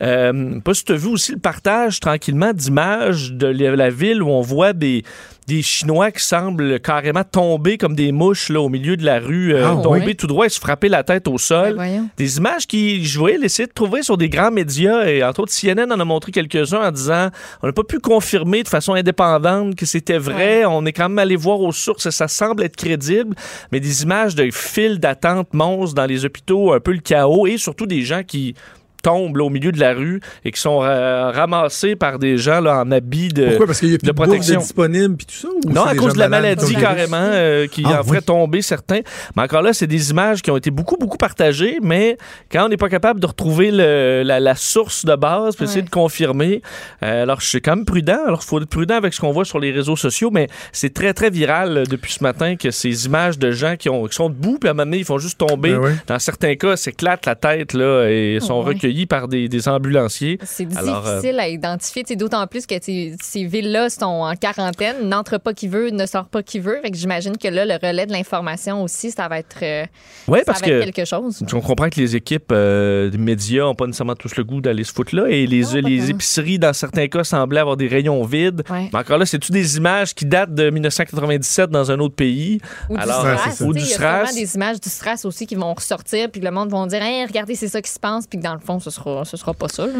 euh, 0.01 0.59
pas 0.61 0.73
si 0.73 0.85
tu 0.85 0.93
as 0.93 0.95
vu 0.95 1.07
aussi 1.07 1.31
le 1.31 1.39
partage 1.39 1.99
tranquillement 1.99 2.53
d'images 2.53 3.33
de 3.33 3.47
la 3.47 3.89
ville 3.89 4.23
où 4.23 4.29
on 4.29 4.41
voit 4.41 4.73
des, 4.73 5.03
des 5.49 5.61
Chinois 5.61 6.11
qui 6.11 6.23
semblent 6.23 6.79
carrément 6.79 7.23
tomber 7.23 7.77
comme 7.77 7.95
des 7.95 8.11
mouches 8.11 8.49
là, 8.49 8.61
au 8.61 8.69
milieu 8.69 8.95
de 8.95 9.03
la 9.03 9.19
rue, 9.19 9.53
euh, 9.53 9.67
Ah, 9.67 9.81
tomber 9.81 10.15
tout 10.15 10.27
droit 10.27 10.45
et 10.45 10.49
se 10.49 10.59
frapper 10.59 10.87
la 10.87 11.03
tête 11.03 11.27
au 11.27 11.37
sol. 11.37 11.75
Ben. 11.75 12.07
Des 12.17 12.37
images 12.37 12.67
qui, 12.67 13.03
je 13.03 13.19
voyais 13.19 13.37
essayer 13.43 13.67
de 13.67 13.73
trouver 13.73 14.03
sur 14.03 14.15
des 14.15 14.29
grands 14.29 14.51
médias, 14.51 15.05
et 15.05 15.23
entre 15.23 15.41
autres 15.41 15.51
CNN 15.51 15.91
en 15.91 15.99
a 15.99 16.05
montré 16.05 16.31
quelques-uns 16.31 16.87
en 16.87 16.91
disant 16.91 17.29
on 17.61 17.67
n'a 17.67 17.73
pas 17.73 17.83
pu 17.83 17.99
confirmer 17.99 18.63
de 18.63 18.69
façon 18.69 18.93
indépendante 18.93 19.75
que 19.75 19.85
c'était 19.85 20.19
vrai. 20.19 20.65
On 20.65 20.85
est 20.85 20.93
quand 20.93 21.09
même 21.09 21.19
allé 21.19 21.35
voir 21.35 21.59
aux 21.59 21.71
sources 21.71 22.05
et 22.05 22.11
ça 22.11 22.27
semble 22.27 22.63
être 22.63 22.75
crédible, 22.75 23.35
mais 23.71 23.79
des 23.79 24.03
images 24.03 24.35
de 24.35 24.49
files 24.51 24.99
d'attente 24.99 25.53
monstres 25.53 25.95
dans 25.95 26.05
les 26.05 26.25
hôpitaux, 26.25 26.73
un 26.73 26.79
peu 26.79 26.91
le 26.91 26.99
chaos, 26.99 27.47
et 27.47 27.57
surtout 27.57 27.87
des 27.87 28.03
gens 28.03 28.21
qui 28.23 28.55
tombent 29.01 29.37
là, 29.37 29.43
au 29.45 29.49
milieu 29.49 29.71
de 29.71 29.79
la 29.79 29.93
rue 29.93 30.21
et 30.45 30.51
qui 30.51 30.59
sont 30.61 30.81
euh, 30.83 31.31
ramassés 31.31 31.95
par 31.95 32.19
des 32.19 32.37
gens 32.37 32.61
là, 32.61 32.79
en 32.81 32.91
habits 32.91 33.29
de, 33.29 33.47
Pourquoi? 33.49 33.67
Parce 33.67 33.79
qu'il 33.79 33.91
y 33.91 33.95
a 33.95 33.97
plus 33.97 34.07
de 34.07 34.11
protection. 34.11 34.59
disponible 34.59 35.15
puis 35.17 35.25
tout 35.27 35.35
ça? 35.35 35.47
ou 35.65 35.69
Non, 35.71 35.83
à 35.83 35.95
cause 35.95 36.13
de 36.13 36.19
la 36.19 36.29
maladie 36.29 36.75
carrément 36.75 37.17
euh, 37.19 37.67
qui 37.67 37.83
Ah, 37.85 38.01
en 38.01 38.03
ferait 38.03 38.17
oui. 38.17 38.23
tomber 38.23 38.61
certains. 38.61 38.99
Mais 39.35 39.43
encore 39.43 39.61
là, 39.61 39.73
c'est 39.73 39.87
des 39.87 40.11
images 40.11 40.41
qui 40.41 40.51
ont 40.51 40.57
été 40.57 40.71
beaucoup, 40.71 40.97
beaucoup 40.97 41.17
partagées, 41.17 41.77
mais 41.81 42.17
quand 42.51 42.65
on 42.65 42.69
n'est 42.69 42.77
pas 42.77 42.89
capable 42.89 43.19
de 43.19 43.27
retrouver 43.27 43.71
le- 43.71 44.23
la, 44.23 44.39
la 44.39 44.55
source 44.55 45.05
de 45.05 45.15
base, 45.15 45.55
puis 45.55 45.65
essayer 45.65 45.81
de 45.81 45.89
confirmer, 45.89 46.61
euh, 47.03 47.23
alors 47.23 47.41
je 47.41 47.47
suis 47.47 47.61
quand 47.61 47.75
même 47.75 47.85
prudent. 47.85 48.19
Alors, 48.25 48.41
il 48.43 48.47
faut 48.47 48.59
être 48.59 48.67
prudent 48.69 48.95
avec 48.95 49.13
ce 49.13 49.21
qu'on 49.21 49.31
voit 49.31 49.45
sur 49.45 49.59
les 49.59 49.71
réseaux 49.71 49.95
sociaux, 49.95 50.29
mais 50.31 50.47
c'est 50.71 50.93
très, 50.93 51.13
très 51.13 51.29
viral 51.29 51.83
depuis 51.87 52.11
ce 52.13 52.23
matin 52.23 52.55
que 52.55 52.71
ces 52.71 53.05
images 53.05 53.37
de 53.39 53.51
gens 53.51 53.75
qui, 53.77 53.89
ont, 53.89 54.05
qui 54.07 54.15
sont 54.15 54.29
debout, 54.29 54.57
puis 54.59 54.67
à 54.67 54.71
un 54.71 54.73
moment 54.73 54.85
donné, 54.85 54.97
ils 54.99 55.05
font 55.05 55.17
juste 55.19 55.37
tomber. 55.37 55.71
Ben 55.73 55.79
ouais. 55.79 55.91
Dans 56.07 56.19
certains 56.19 56.55
cas, 56.55 56.75
s'éclatent 56.75 57.25
la 57.25 57.35
tête 57.35 57.73
là, 57.73 58.07
et 58.09 58.39
sont 58.41 58.59
Ouais. 58.59 58.73
recueillis 58.73 58.88
par 59.05 59.27
des, 59.27 59.47
des 59.49 59.67
ambulanciers. 59.67 60.37
C'est 60.43 60.67
Alors, 60.77 61.07
euh, 61.07 61.15
difficile 61.19 61.39
à 61.39 61.47
identifier, 61.49 62.03
d'autant 62.15 62.45
plus 62.47 62.65
que 62.65 62.75
ces, 62.81 63.15
villes-là 63.35 63.89
sont 63.89 64.05
en 64.05 64.35
quarantaine, 64.35 65.07
n'entre 65.07 65.37
pas 65.37 65.53
qui 65.53 65.67
veut, 65.67 65.89
ne 65.89 66.05
sort 66.05 66.25
pas 66.27 66.43
qui 66.43 66.59
veut. 66.59 66.79
Fait 66.81 66.91
que 66.91 66.97
j'imagine 66.97 67.37
que 67.37 67.47
là, 67.47 67.65
le 67.65 67.73
relais 67.75 68.05
de 68.05 68.11
l'information 68.11 68.83
aussi, 68.83 69.11
ça 69.11 69.27
va 69.27 69.39
être, 69.39 69.57
euh, 69.63 69.85
Ouais, 70.27 70.39
ça 70.39 70.45
parce 70.45 70.61
va 70.61 70.67
être 70.67 70.79
que- 70.85 70.91
quelque 70.91 71.05
chose. 71.07 71.43
On 71.53 71.61
comprend 71.61 71.89
que 71.89 71.99
les 71.99 72.15
équipes 72.15 72.51
euh, 72.51 73.09
des 73.09 73.17
médias 73.17 73.63
n'ont 73.63 73.75
pas 73.75 73.85
nécessairement 73.85 74.15
tous 74.15 74.35
le 74.35 74.43
goût 74.43 74.61
d'aller 74.61 74.83
se 74.83 74.93
foutre 74.93 75.15
là 75.15 75.27
et 75.29 75.45
les, 75.47 75.63
les 75.81 76.09
épiceries, 76.09 76.59
dans 76.59 76.73
certains 76.73 77.07
cas, 77.07 77.23
semblaient 77.23 77.59
avoir 77.59 77.77
des 77.77 77.87
rayons 77.87 78.23
vides. 78.23 78.63
Ouais. 78.69 78.89
Mais 78.93 78.99
encore 78.99 79.17
là, 79.17 79.25
c'est-tu 79.25 79.51
des 79.51 79.77
images 79.77 80.13
qui 80.13 80.25
datent 80.25 80.53
de 80.53 80.69
1997 80.69 81.69
dans 81.69 81.91
un 81.91 81.99
autre 81.99 82.15
pays? 82.15 82.59
Ou 82.89 82.95
du 82.97 83.01
Alors, 83.03 83.21
SRAS. 83.21 83.63
du 83.63 83.79
Il 83.79 83.79
y 83.79 83.93
a 83.93 83.95
sûrement 84.25 84.33
des 84.33 84.55
images 84.55 84.79
du 84.81 84.89
SRAS 84.89 85.25
aussi 85.25 85.45
qui 85.45 85.55
vont 85.55 85.73
ressortir, 85.73 86.29
puis 86.31 86.41
le 86.41 86.51
monde 86.51 86.69
va 86.71 86.85
dire 86.87 87.01
Hey, 87.01 87.25
regardez, 87.25 87.55
c'est 87.55 87.67
ça 87.67 87.81
qui 87.81 87.91
se 87.91 87.99
passe, 87.99 88.27
puis 88.27 88.39
que 88.39 88.43
dans 88.43 88.53
le 88.53 88.59
fond, 88.59 88.78
ce 88.79 88.89
sera, 88.91 89.25
ce 89.25 89.37
sera 89.37 89.53
pas 89.53 89.67
ça. 89.67 89.85
là. 89.87 89.93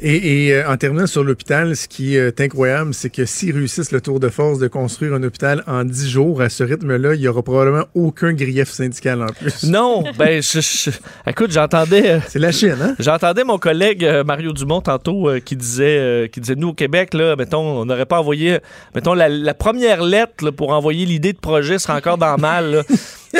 Et, 0.00 0.46
et, 0.48 0.54
euh, 0.54 0.68
en 0.68 0.76
terminant 0.76 1.06
sur 1.06 1.22
l'hôpital, 1.22 1.76
ce 1.76 1.86
qui 1.86 2.16
est 2.16 2.40
incroyable, 2.40 2.92
c'est 2.92 3.10
que 3.10 3.24
s'ils 3.24 3.54
réussissent 3.54 3.92
le 3.92 4.00
tour 4.00 4.18
de 4.18 4.28
force 4.28 4.58
de 4.58 4.66
construire 4.66 5.14
un 5.14 5.22
hôpital 5.22 5.62
en 5.68 5.84
10 5.84 6.10
jours, 6.10 6.42
à 6.42 6.48
ce 6.48 6.64
rythme-là, 6.64 7.14
il 7.14 7.20
n'y 7.20 7.28
aura 7.28 7.44
probablement 7.44 7.84
aucun 7.94 8.32
grief 8.32 8.70
syndical 8.70 9.22
en 9.22 9.26
plus. 9.28 9.62
Non, 9.62 10.02
ben, 10.18 10.42
je, 10.42 10.60
je- 10.60 10.90
écoute, 11.30 11.52
j'entendais. 11.52 12.20
C'est 12.26 12.40
la 12.40 12.50
Chine, 12.50 12.74
hein? 12.82 12.96
J'entendais 12.98 13.44
mon 13.44 13.56
collègue 13.56 14.04
euh, 14.04 14.24
Mario 14.24 14.52
Dumont 14.52 14.80
tantôt 14.80 15.28
euh, 15.30 15.38
qui 15.38 15.54
disait, 15.54 15.96
euh, 15.98 16.26
qui 16.26 16.40
disait, 16.40 16.56
nous 16.56 16.68
au 16.70 16.74
Québec, 16.74 17.14
là, 17.14 17.36
mettons, 17.36 17.62
on 17.80 17.84
n'aurait 17.84 18.04
pas 18.04 18.18
envoyé, 18.18 18.58
mettons, 18.96 19.14
la, 19.14 19.28
la 19.28 19.54
première 19.54 20.02
lettre 20.02 20.44
là, 20.44 20.50
pour 20.50 20.70
envoyer 20.72 21.06
l'idée 21.06 21.32
de 21.32 21.38
projet 21.38 21.78
serait 21.78 21.94
encore 21.96 22.18
dans 22.18 22.34
le 22.34 22.40
mal. 22.42 22.70
là. 22.72 22.82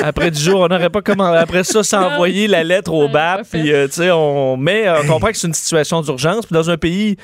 Après 0.03 0.31
10 0.31 0.43
jours, 0.43 0.61
on 0.61 0.69
n'aurait 0.69 0.91
pas 0.91 1.03
comment. 1.03 1.33
Après 1.33 1.65
ça, 1.65 1.83
s'envoyer 1.83 2.47
la 2.49 2.65
lettre 2.65 2.93
au 2.93 3.09
BAP. 3.09 3.47
Puis, 3.51 3.73
euh, 3.73 3.87
tu 3.87 3.95
sais, 3.95 4.11
on. 4.11 4.57
Mais 4.57 4.87
euh, 4.87 5.03
on 5.03 5.07
comprend 5.13 5.29
que 5.31 5.37
c'est 5.37 5.47
une 5.47 5.55
situation 5.55 6.01
d'urgence. 6.03 6.47
Puis, 6.47 6.55
dans 6.55 6.71
un 6.71 6.77
pays 6.77 7.17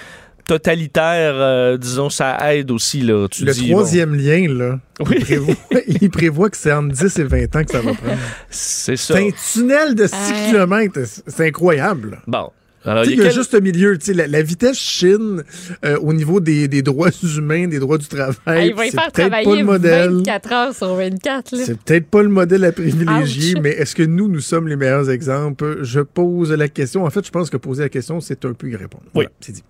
totalitaire, 0.47 1.35
euh, 1.37 1.77
disons, 1.77 2.11
ça 2.11 2.37
aide 2.55 2.71
aussi. 2.71 3.03
Là. 3.03 3.29
Tu 3.31 3.45
Le 3.45 3.53
dis, 3.53 3.71
troisième 3.71 4.15
lien, 4.15 4.47
là, 4.53 4.79
Oui. 5.01 5.17
il, 5.19 5.25
prévoit, 5.25 5.55
il 6.01 6.11
prévoit 6.11 6.51
que 6.51 6.57
c'est 6.57 6.73
entre 6.73 6.89
10 6.95 7.19
et 7.19 7.25
20 7.25 7.57
ans 7.57 7.65
que 7.65 7.71
ça 7.71 7.81
va 7.81 7.95
prendre. 7.95 8.19
C'est 8.51 8.97
ça. 8.97 9.15
C'est 9.15 9.29
un 9.29 9.31
tunnel 9.31 9.95
de 9.95 10.07
6 10.07 10.15
km. 10.51 11.01
C'est 11.27 11.47
incroyable. 11.47 12.21
Bon. 12.27 12.51
Alors, 12.85 13.03
Tu 13.05 13.11
sais, 13.11 13.15
il 13.15 13.19
y 13.19 13.21
il 13.21 13.23
y 13.23 13.27
a 13.27 13.27
a 13.27 13.29
quel- 13.31 13.39
juste 13.39 13.55
un 13.55 13.61
milieu. 13.61 13.99
tu 13.99 14.07
sais, 14.07 14.15
La, 14.15 14.27
la 14.27 14.43
vitesse 14.43 14.79
chine 14.79 15.43
euh, 15.85 15.99
au 16.01 16.13
niveau 16.15 16.41
des, 16.41 16.67
des 16.67 16.81
droits 16.83 17.11
humains, 17.37 17.69
des 17.69 17.79
droits 17.79 17.99
du 17.99 18.07
travail, 18.07 18.35
Ah, 18.47 18.65
il 18.65 18.75
va 18.75 18.87
y 18.87 18.91
c'est 18.91 18.97
faire 18.97 19.13
peut-être 19.13 19.31
pas 19.31 19.43
travailler 19.43 19.61
le 19.61 19.67
modèle. 19.67 20.11
24 20.11 20.53
heures 20.53 20.75
sur 20.75 20.95
24. 20.95 21.57
là. 21.57 21.63
C'est 21.67 21.79
peut-être 21.79 22.07
pas 22.07 22.23
le 22.23 22.29
modèle 22.31 22.65
à 22.65 22.73
privilégier, 22.73 23.55
Ouch. 23.57 23.63
mais 23.63 23.71
est-ce 23.71 23.95
que 23.95 24.03
nous, 24.03 24.29
nous 24.29 24.41
sommes 24.41 24.67
les 24.69 24.77
meilleurs 24.77 25.11
exemples? 25.11 25.81
Je 25.83 26.01
pose 26.01 26.53
la 26.53 26.69
question. 26.69 27.05
En 27.05 27.11
fait, 27.11 27.25
je 27.27 27.31
pense 27.31 27.51
que 27.51 27.57
poser 27.59 27.83
la 27.83 27.89
question, 27.91 28.21
c'est 28.21 28.45
un 28.47 28.53
peu 28.55 28.69
y 28.71 28.77
répondre. 28.77 29.05
Voilà, 29.13 29.29
c'est 29.41 29.53
dit. 29.53 29.65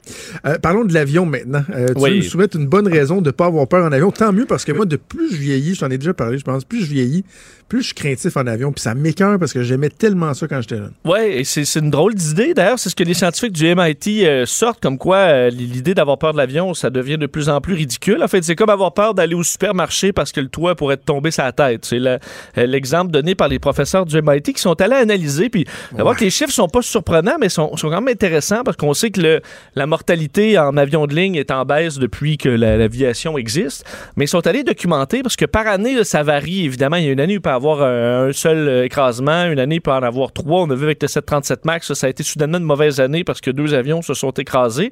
Euh, 0.46 0.58
parlons 0.58 0.84
de 0.84 0.94
l'avion 0.94 1.26
maintenant. 1.26 1.64
Euh, 1.74 1.88
tu 1.88 2.00
Oui. 2.00 2.16
nous 2.18 2.22
soumettre 2.22 2.56
une 2.56 2.66
bonne 2.66 2.86
raison 2.86 3.20
de 3.20 3.26
ne 3.26 3.30
pas 3.32 3.46
avoir 3.46 3.66
peur 3.66 3.84
en 3.84 3.92
avion. 3.92 4.10
Tant 4.12 4.32
mieux 4.32 4.46
parce 4.46 4.64
que 4.64 4.72
moi, 4.72 4.86
de 4.86 4.96
plus 4.96 5.30
je 5.32 5.36
vieillis, 5.36 5.74
je 5.74 5.80
t'en 5.80 5.90
ai 5.90 5.98
déjà 5.98 6.14
parlé, 6.14 6.38
je 6.38 6.44
pense, 6.44 6.64
plus 6.64 6.80
je 6.84 6.86
vieillis, 6.90 7.24
plus 7.70 7.80
je 7.82 7.86
suis 7.86 7.94
craintif 7.94 8.36
en 8.36 8.46
avion. 8.46 8.72
Puis 8.72 8.82
ça 8.82 8.94
m'écœure 8.94 9.38
parce 9.38 9.52
que 9.52 9.62
j'aimais 9.62 9.88
tellement 9.88 10.34
ça 10.34 10.46
quand 10.48 10.60
j'étais 10.60 10.76
jeune. 10.76 10.92
Oui, 11.04 11.20
et 11.24 11.44
c'est 11.44 11.64
une 11.76 11.90
drôle 11.90 12.14
d'idée. 12.14 12.52
D'ailleurs, 12.52 12.78
c'est 12.78 12.90
ce 12.90 12.96
que 12.96 13.04
les 13.04 13.14
scientifiques 13.14 13.52
du 13.52 13.64
MIT 13.74 14.24
euh, 14.26 14.44
sortent, 14.44 14.80
comme 14.82 14.98
quoi 14.98 15.16
euh, 15.16 15.50
l'idée 15.50 15.94
d'avoir 15.94 16.18
peur 16.18 16.32
de 16.32 16.38
l'avion, 16.38 16.74
ça 16.74 16.90
devient 16.90 17.16
de 17.16 17.26
plus 17.26 17.48
en 17.48 17.60
plus 17.60 17.74
ridicule. 17.74 18.22
En 18.22 18.28
fait, 18.28 18.42
c'est 18.42 18.56
comme 18.56 18.70
avoir 18.70 18.92
peur 18.92 19.14
d'aller 19.14 19.34
au 19.34 19.42
supermarché 19.44 20.12
parce 20.12 20.32
que 20.32 20.40
le 20.40 20.48
toit 20.48 20.74
pourrait 20.74 20.96
te 20.96 21.04
tomber 21.04 21.30
sur 21.30 21.44
la 21.44 21.52
tête. 21.52 21.84
C'est 21.84 22.00
euh, 22.04 22.18
l'exemple 22.56 23.10
donné 23.12 23.34
par 23.36 23.48
les 23.48 23.58
professeurs 23.60 24.04
du 24.04 24.20
MIT 24.20 24.52
qui 24.52 24.60
sont 24.60 24.78
allés 24.80 24.96
analyser. 24.96 25.48
Puis, 25.48 25.64
d'abord 25.96 26.16
que 26.16 26.24
les 26.24 26.30
chiffres 26.30 26.52
sont 26.52 26.68
pas 26.68 26.82
surprenants, 26.82 27.36
mais 27.40 27.48
sont, 27.48 27.76
sont 27.76 27.88
quand 27.88 28.00
même 28.00 28.12
intéressants 28.12 28.64
parce 28.64 28.76
qu'on 28.76 28.92
sait 28.94 29.10
que 29.10 29.20
le- 29.20 29.40
la 29.76 29.86
mortalité 29.86 30.58
en 30.58 30.76
avion 30.76 31.06
de 31.06 31.14
ligne 31.14 31.36
est 31.36 31.50
en 31.52 31.64
baisse 31.64 31.98
depuis 31.98 32.36
que 32.36 32.48
la- 32.48 32.76
l'aviation 32.76 33.38
existe. 33.38 33.84
Mais 34.16 34.24
ils 34.24 34.28
sont 34.28 34.46
allés 34.46 34.64
documenter 34.64 35.22
parce 35.22 35.36
que 35.36 35.44
par 35.44 35.66
année, 35.68 35.94
là, 35.94 36.04
ça 36.04 36.22
varie. 36.22 36.64
Évidemment, 36.64 36.96
il 36.96 37.04
y 37.04 37.08
a 37.08 37.12
une 37.12 37.20
année 37.20 37.34
où 37.34 37.36
il 37.36 37.40
peut 37.40 37.50
avoir 37.60 37.82
euh, 37.82 38.28
un 38.28 38.32
seul 38.32 38.68
euh, 38.68 38.84
écrasement, 38.84 39.44
une 39.44 39.58
année 39.58 39.76
il 39.76 39.80
peut 39.80 39.92
en 39.92 40.02
avoir 40.02 40.32
trois. 40.32 40.62
On 40.62 40.70
a 40.70 40.74
vu 40.74 40.84
avec 40.84 41.02
le 41.02 41.08
737 41.08 41.66
MAX, 41.66 41.92
ça, 41.92 42.06
a 42.06 42.10
été 42.10 42.22
soudainement 42.22 42.56
une 42.56 42.64
mauvaise 42.64 43.00
année 43.00 43.22
parce 43.22 43.40
que 43.42 43.50
deux 43.50 43.74
avions 43.74 44.00
se 44.00 44.14
sont 44.14 44.30
écrasés. 44.30 44.90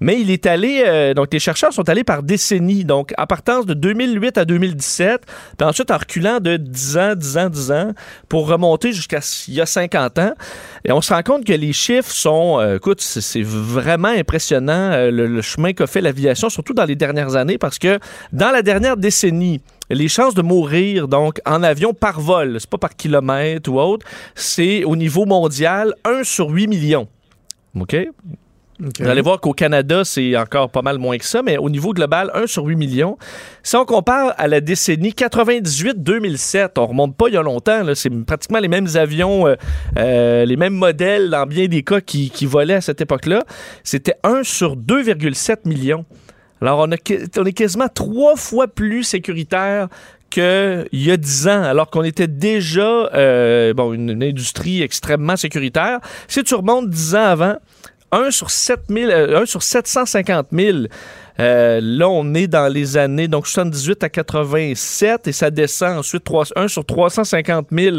Mais 0.00 0.20
il 0.20 0.30
est 0.30 0.46
allé, 0.46 0.84
euh, 0.86 1.14
donc 1.14 1.32
les 1.32 1.38
chercheurs 1.38 1.72
sont 1.72 1.88
allés 1.88 2.04
par 2.04 2.22
décennies, 2.22 2.84
donc 2.84 3.14
à 3.16 3.26
partir 3.26 3.64
de 3.64 3.72
2008 3.72 4.36
à 4.36 4.44
2017, 4.44 5.22
puis 5.56 5.66
ensuite 5.66 5.90
en 5.90 5.96
reculant 5.96 6.40
de 6.40 6.56
10 6.58 6.98
ans, 6.98 7.14
10 7.14 7.38
ans, 7.38 7.48
10 7.48 7.72
ans, 7.72 7.92
pour 8.28 8.46
remonter 8.48 8.92
jusqu'à 8.92 9.20
il 9.48 9.54
y 9.54 9.60
a 9.60 9.66
50 9.66 10.18
ans. 10.18 10.34
Et 10.84 10.92
on 10.92 11.00
se 11.00 11.12
rend 11.12 11.22
compte 11.22 11.44
que 11.44 11.52
les 11.52 11.72
chiffres 11.72 12.10
sont, 12.10 12.74
écoute, 12.76 13.00
c'est 13.00 13.42
vraiment 13.42 14.08
impressionnant 14.08 15.10
le 15.10 15.40
chemin 15.42 15.72
qu'a 15.72 15.86
fait 15.86 16.00
l'aviation, 16.00 16.48
surtout 16.48 16.74
dans 16.74 16.84
les 16.84 16.96
dernières 16.96 17.36
années, 17.36 17.58
parce 17.58 17.78
que 17.78 17.98
dans 18.32 18.50
la 18.50 18.62
dernière 18.62 18.96
décennie, 18.96 19.60
les 19.90 20.08
chances 20.08 20.34
de 20.34 20.42
mourir 20.42 21.08
donc 21.08 21.40
en 21.44 21.62
avion 21.62 21.92
par 21.92 22.20
vol, 22.20 22.56
c'est 22.58 22.70
pas 22.70 22.78
par 22.78 22.96
kilomètre 22.96 23.70
ou 23.70 23.80
autre, 23.80 24.06
c'est 24.34 24.84
au 24.84 24.96
niveau 24.96 25.26
mondial 25.26 25.94
1 26.04 26.24
sur 26.24 26.48
8 26.48 26.66
millions. 26.68 27.08
OK? 27.78 27.96
Vous 28.98 29.06
allez 29.06 29.20
voir 29.20 29.40
qu'au 29.40 29.52
Canada, 29.52 30.04
c'est 30.04 30.34
encore 30.36 30.70
pas 30.70 30.80
mal 30.80 30.96
moins 30.98 31.18
que 31.18 31.24
ça, 31.24 31.42
mais 31.42 31.58
au 31.58 31.68
niveau 31.68 31.92
global, 31.92 32.30
1 32.32 32.46
sur 32.46 32.64
8 32.64 32.76
millions. 32.76 33.18
Si 33.62 33.76
on 33.76 33.84
compare 33.84 34.32
à 34.38 34.48
la 34.48 34.62
décennie 34.62 35.10
98-2007, 35.10 36.70
on 36.78 36.86
remonte 36.86 37.14
pas 37.14 37.28
il 37.28 37.34
y 37.34 37.36
a 37.36 37.42
longtemps, 37.42 37.82
c'est 37.94 38.08
pratiquement 38.24 38.58
les 38.58 38.68
mêmes 38.68 38.88
avions, 38.94 39.46
euh, 39.46 39.56
euh, 39.98 40.46
les 40.46 40.56
mêmes 40.56 40.74
modèles 40.74 41.28
dans 41.28 41.46
bien 41.46 41.66
des 41.66 41.82
cas 41.82 42.00
qui, 42.00 42.30
qui 42.30 42.46
volaient 42.46 42.74
à 42.74 42.80
cette 42.80 43.02
époque-là. 43.02 43.44
C'était 43.84 44.14
1 44.22 44.44
sur 44.44 44.76
2,7 44.76 45.68
millions. 45.68 46.06
Alors, 46.60 46.86
on, 46.86 46.90
est 46.90 47.52
quasiment 47.52 47.88
trois 47.88 48.36
fois 48.36 48.68
plus 48.68 49.04
sécuritaire 49.04 49.88
qu'il 50.28 50.86
y 50.92 51.10
a 51.10 51.16
10 51.16 51.48
ans, 51.48 51.62
alors 51.62 51.90
qu'on 51.90 52.04
était 52.04 52.28
déjà 52.28 53.10
euh, 53.14 53.74
bon, 53.74 53.92
une, 53.92 54.22
industrie 54.22 54.82
extrêmement 54.82 55.36
sécuritaire. 55.36 56.00
Si 56.28 56.44
tu 56.44 56.54
remontes 56.54 56.88
10 56.88 57.14
ans 57.16 57.24
avant, 57.24 57.56
1 58.12 58.30
sur, 58.30 58.50
7 58.50 58.80
000, 58.88 59.10
euh, 59.10 59.42
1 59.42 59.46
sur 59.46 59.62
750 59.62 60.48
000. 60.52 60.78
Euh, 61.40 61.80
là, 61.82 62.08
on 62.08 62.34
est 62.34 62.46
dans 62.46 62.68
les 62.72 62.96
années 62.96 63.26
donc 63.26 63.46
78 63.46 64.04
à 64.04 64.08
87 64.10 65.26
et 65.26 65.32
ça 65.32 65.50
descend 65.50 65.98
ensuite 65.98 66.22
3, 66.24 66.46
1 66.54 66.68
sur 66.68 66.84
350 66.84 67.68
000 67.72 67.96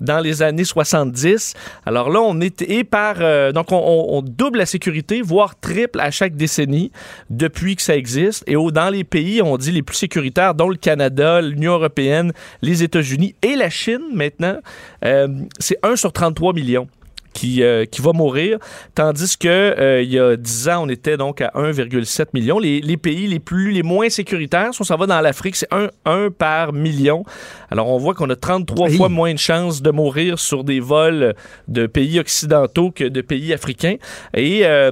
dans 0.00 0.20
les 0.20 0.42
années 0.42 0.64
70. 0.64 1.54
Alors 1.86 2.08
là, 2.10 2.20
on 2.20 2.40
est 2.40 2.84
par 2.84 3.16
euh, 3.20 3.52
donc 3.52 3.72
on, 3.72 3.76
on- 3.78 4.18
on 4.18 4.22
double 4.22 4.58
la 4.58 4.66
sécurité, 4.66 5.22
voire 5.22 5.58
triple 5.58 5.98
à 6.00 6.10
chaque 6.10 6.36
décennie 6.36 6.92
depuis 7.30 7.74
que 7.76 7.82
ça 7.82 7.96
existe. 7.96 8.44
Et 8.46 8.54
au, 8.56 8.70
dans 8.70 8.90
les 8.90 9.02
pays, 9.04 9.42
on 9.42 9.56
dit 9.56 9.72
les 9.72 9.82
plus 9.82 9.96
sécuritaires, 9.96 10.54
dont 10.54 10.68
le 10.68 10.76
Canada, 10.76 11.40
l'Union 11.40 11.72
européenne, 11.74 12.32
les 12.62 12.82
États-Unis 12.84 13.34
et 13.42 13.56
la 13.56 13.70
Chine 13.70 14.02
maintenant, 14.12 14.58
euh, 15.04 15.26
c'est 15.58 15.78
1 15.82 15.96
sur 15.96 16.12
33 16.12 16.52
millions 16.52 16.86
qui, 17.34 17.62
euh, 17.62 17.84
qui 17.84 18.00
va 18.00 18.12
mourir, 18.12 18.58
tandis 18.94 19.36
que 19.36 19.48
euh, 19.48 20.02
il 20.02 20.10
y 20.10 20.18
a 20.18 20.36
10 20.36 20.68
ans, 20.70 20.84
on 20.84 20.88
était 20.88 21.18
donc 21.18 21.42
à 21.42 21.50
1,7 21.54 22.28
million. 22.32 22.58
Les, 22.58 22.80
les 22.80 22.96
pays 22.96 23.26
les 23.26 23.40
plus 23.40 23.70
les 23.72 23.82
moins 23.82 24.08
sécuritaires, 24.08 24.72
si 24.72 24.80
on 24.80 24.84
s'en 24.84 24.96
va 24.96 25.06
dans 25.06 25.20
l'Afrique, 25.20 25.56
c'est 25.56 25.72
1, 25.72 25.88
1 26.06 26.30
par 26.30 26.72
million. 26.72 27.24
Alors 27.70 27.90
on 27.90 27.98
voit 27.98 28.14
qu'on 28.14 28.30
a 28.30 28.36
33 28.36 28.88
fois 28.90 29.08
moins 29.08 29.34
de 29.34 29.38
chances 29.38 29.82
de 29.82 29.90
mourir 29.90 30.38
sur 30.38 30.64
des 30.64 30.80
vols 30.80 31.34
de 31.68 31.86
pays 31.86 32.18
occidentaux 32.18 32.90
que 32.90 33.04
de 33.04 33.20
pays 33.20 33.52
africains. 33.52 33.96
Et 34.34 34.64
euh, 34.64 34.90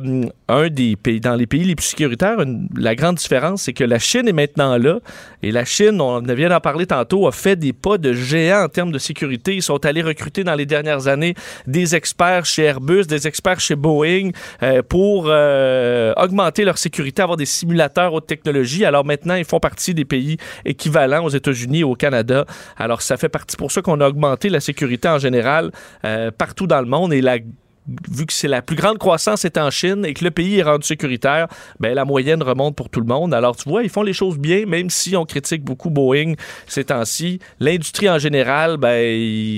un 0.53 0.69
des 0.69 0.97
pays 0.97 1.21
dans 1.21 1.35
les 1.35 1.47
pays 1.47 1.65
les 1.65 1.75
plus 1.75 1.87
sécuritaires, 1.87 2.37
la 2.77 2.95
grande 2.95 3.17
différence, 3.17 3.63
c'est 3.63 3.73
que 3.73 3.85
la 3.85 3.99
Chine 3.99 4.29
est 4.29 4.33
maintenant 4.33 4.77
là. 4.77 5.01
Et 5.43 5.51
la 5.51 5.65
Chine, 5.65 6.01
on 6.01 6.21
vient 6.21 6.51
d'en 6.51 6.61
parler 6.61 6.87
tantôt, 6.87 7.27
a 7.27 7.33
fait 7.33 7.57
des 7.57 7.73
pas 7.73 7.99
de 7.99 8.13
géant 8.13 8.65
en 8.65 8.69
termes 8.69 8.93
de 8.93 8.99
sécurité. 8.99 9.55
Ils 9.55 9.63
sont 9.63 9.85
allés 9.85 10.03
recruter 10.03 10.45
dans 10.45 10.55
les 10.55 10.67
dernières 10.67 11.09
années 11.09 11.35
des 11.67 11.95
experts 11.95 12.45
chez 12.45 12.65
Airbus, 12.65 13.07
des 13.07 13.27
experts 13.27 13.61
chez 13.61 13.75
Boeing 13.75 14.31
euh, 14.63 14.83
pour 14.83 15.27
euh, 15.29 16.13
augmenter 16.17 16.65
leur 16.65 16.79
sécurité, 16.79 17.23
avoir 17.23 17.37
des 17.37 17.47
simulateurs 17.47 18.13
haute 18.13 18.27
technologie. 18.27 18.85
Alors 18.85 19.05
maintenant, 19.05 19.35
ils 19.35 19.45
font 19.45 19.61
partie 19.61 19.95
des 19.95 20.05
pays 20.05 20.37
équivalents 20.65 21.25
aux 21.25 21.31
États-Unis 21.31 21.81
et 21.81 21.85
au 21.85 21.95
Canada. 21.95 22.45
Alors 22.77 23.03
ça 23.03 23.17
fait 23.17 23.29
partie 23.29 23.57
pour 23.57 23.73
ça 23.73 23.83
qu'on 23.83 24.01
a 24.01 24.09
augmenté 24.09 24.49
la 24.49 24.61
sécurité 24.61 25.09
en 25.09 25.19
général 25.19 25.73
euh, 26.05 26.31
partout 26.31 26.67
dans 26.67 26.81
le 26.81 26.87
monde 26.87 27.13
et 27.13 27.21
la 27.21 27.39
vu 27.87 28.27
que 28.27 28.33
c'est 28.33 28.49
la 28.49 28.63
plus 28.63 28.77
grande 28.77 28.99
croissance 28.99 29.45
est 29.45 29.59
en 29.59 29.71
Chine 29.71 30.05
et 30.05 30.15
que 30.15 30.25
le 30.25 30.31
pays 30.31 30.59
est 30.59 30.63
rendu 30.63 30.87
sécuritaire, 30.87 31.49
ben 31.81 31.95
la 31.95 32.05
moyenne 32.05 32.43
remonte 32.43 32.77
pour 32.77 32.89
tout 32.89 33.01
le 33.01 33.07
monde. 33.07 33.35
Alors 33.35 33.57
tu 33.57 33.69
vois, 33.69 33.83
ils 33.83 33.91
font 33.91 34.03
les 34.03 34.13
choses 34.13 34.39
bien, 34.39 34.67
même 34.67 34.91
si 34.91 35.17
on 35.17 35.25
critique 35.25 35.65
beaucoup 35.65 35.91
Boeing 35.91 36.35
ces 36.67 36.85
temps-ci. 36.85 37.41
L'industrie 37.61 38.09
en 38.09 38.19
général, 38.19 38.77
ben 38.77 39.03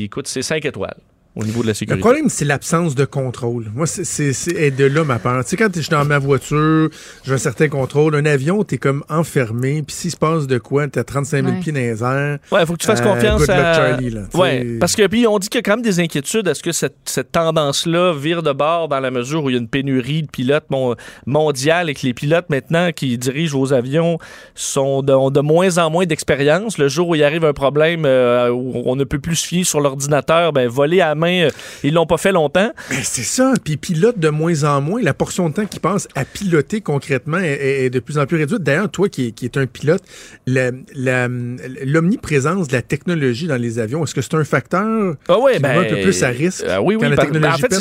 écoute, 0.05 0.27
c'est 0.27 0.43
5 0.43 0.65
étoiles 0.65 0.97
au 1.36 1.44
niveau 1.44 1.62
de 1.62 1.66
la 1.66 1.70
Le 1.70 1.74
sécurité. 1.74 2.01
problème, 2.01 2.28
c'est 2.28 2.44
l'absence 2.44 2.94
de 2.94 3.05
contrôle. 3.05 3.66
Moi, 3.74 3.86
c'est- 3.86 4.05
c'est 4.05 4.32
c'est- 4.32 4.55
est 4.55 4.70
de 4.70 4.85
là 4.85 5.02
ma 5.05 5.19
peur. 5.19 5.43
Tu 5.44 5.51
sais, 5.51 5.56
quand 5.56 5.69
je 5.74 5.81
suis 5.81 5.90
dans 5.90 6.05
ma 6.05 6.19
voiture, 6.19 6.89
j'ai 7.24 7.32
un 7.32 7.39
certain 7.39 7.69
contrôle. 7.69 8.15
Un 8.15 8.24
avion, 8.27 8.62
t'es 8.65 8.78
comme 8.78 9.02
enfermé. 9.09 9.82
Puis 9.82 9.97
s'il 9.97 10.11
se 10.11 10.16
passe 10.16 10.47
de 10.47 10.59
quoi, 10.59 10.86
t'as 10.89 11.02
35 11.05 11.43
000 11.44 11.56
Ouais. 11.56 11.61
pieds 11.61 11.73
dans 11.73 11.81
les 11.81 12.02
airs. 12.05 12.39
Ouais, 12.52 12.65
faut 12.66 12.74
que 12.74 12.78
tu 12.78 12.86
fasses 12.86 13.01
Euh, 13.01 13.05
confiance 13.05 13.40
good 13.40 13.48
luck, 13.48 13.56
à. 13.59 13.74
Charlie, 13.74 14.11
là. 14.11 14.20
Ouais, 14.35 14.77
parce 14.78 14.94
que 14.94 15.06
puis 15.06 15.27
on 15.27 15.39
dit 15.39 15.48
qu'il 15.48 15.59
y 15.59 15.61
a 15.61 15.62
quand 15.62 15.73
même 15.77 15.82
des 15.82 15.98
inquiétudes. 16.01 16.47
Est-ce 16.47 16.62
que 16.62 16.73
cette, 16.73 16.97
cette 17.05 17.32
tendance-là 17.32 18.12
vire 18.15 18.43
de 18.43 18.52
bord 18.52 18.89
dans 18.89 19.01
la 19.01 19.11
mesure 19.11 19.43
où 19.44 19.51
il 19.51 19.55
y 19.55 19.56
a 19.56 19.61
une 19.61 19.69
pénurie 19.69 20.23
de 20.23 20.28
pilotes 20.28 20.66
mon- 20.70 20.94
mondiale 21.27 21.90
et 21.90 21.94
que 21.94 22.06
les 22.06 22.15
pilotes 22.15 22.48
maintenant 22.51 22.93
qui 22.93 23.16
dirigent 23.19 23.59
vos 23.59 23.73
avions 23.73 24.19
sont 24.55 25.02
de, 25.02 25.12
ont 25.12 25.31
de 25.31 25.40
moins 25.40 25.78
en 25.78 25.90
moins 25.90 26.06
d'expérience. 26.06 26.78
Le 26.78 26.89
jour 26.89 27.09
où 27.09 27.15
il 27.15 27.24
arrive 27.24 27.44
un 27.44 27.52
problème 27.52 28.05
euh, 28.06 28.51
où 28.51 28.82
on 28.85 28.97
ne 28.97 29.05
peut 29.05 29.19
plus 29.19 29.36
se 29.36 29.47
fier 29.47 29.65
sur 29.65 29.81
l'ordinateur, 29.81 30.52
ben 30.52 30.69
voler 30.69 31.01
à 31.01 31.15
main, 31.15 31.24
euh, 31.27 31.51
ils 31.83 31.95
l'ont 31.95 32.07
pas 32.07 32.19
fait 32.19 32.33
longtemps. 32.33 32.73
Ben, 32.91 32.99
c'est 33.03 33.23
ça. 33.23 33.55
Puis 33.63 33.77
pilote 33.77 34.19
de 34.19 34.29
moins 34.29 34.65
en 34.65 34.81
moins. 34.81 35.03
La 35.03 35.15
portion 35.15 35.49
de 35.49 35.55
temps 35.55 35.67
qu'il 35.67 35.81
passe 35.81 36.09
à 36.15 36.25
piloter 36.25 36.81
concrètement 36.81 37.39
est, 37.39 37.91
de 37.91 38.01
plus 38.01 38.19
en 38.19 38.27
plus 38.27 38.37
réduite. 38.37 38.63
D'ailleurs, 38.63 38.91
toi 38.91 39.09
qui, 39.09 39.33
qui 39.33 39.47
es 39.47 39.59
un 39.59 39.67
pilote, 39.67 40.03
l'omniprésence 40.47 42.69
de 42.69 42.73
la 42.73 42.83
technologie 42.83 43.47
dans 43.47 43.61
les 43.61 43.79
avions, 43.79 44.05
est-ce 44.05 44.15
que 44.15 44.23
c'est 44.23 44.35
un 44.35 44.45
facteur 44.45 45.15
Ah 45.29 45.39
ouais, 45.39 45.55
qui 45.55 45.61
ben, 45.61 45.79
un 45.79 45.85
peu 45.85 46.01
plus 46.01 46.23
à 46.23 46.29
risque 46.29 46.65
euh, 46.65 46.79
oui, 46.79 46.97
quand 46.99 47.05
oui. 47.05 47.11
la 47.11 47.17
technologie 47.17 47.55
en 47.55 47.59
fait, 47.59 47.69
pète, 47.69 47.81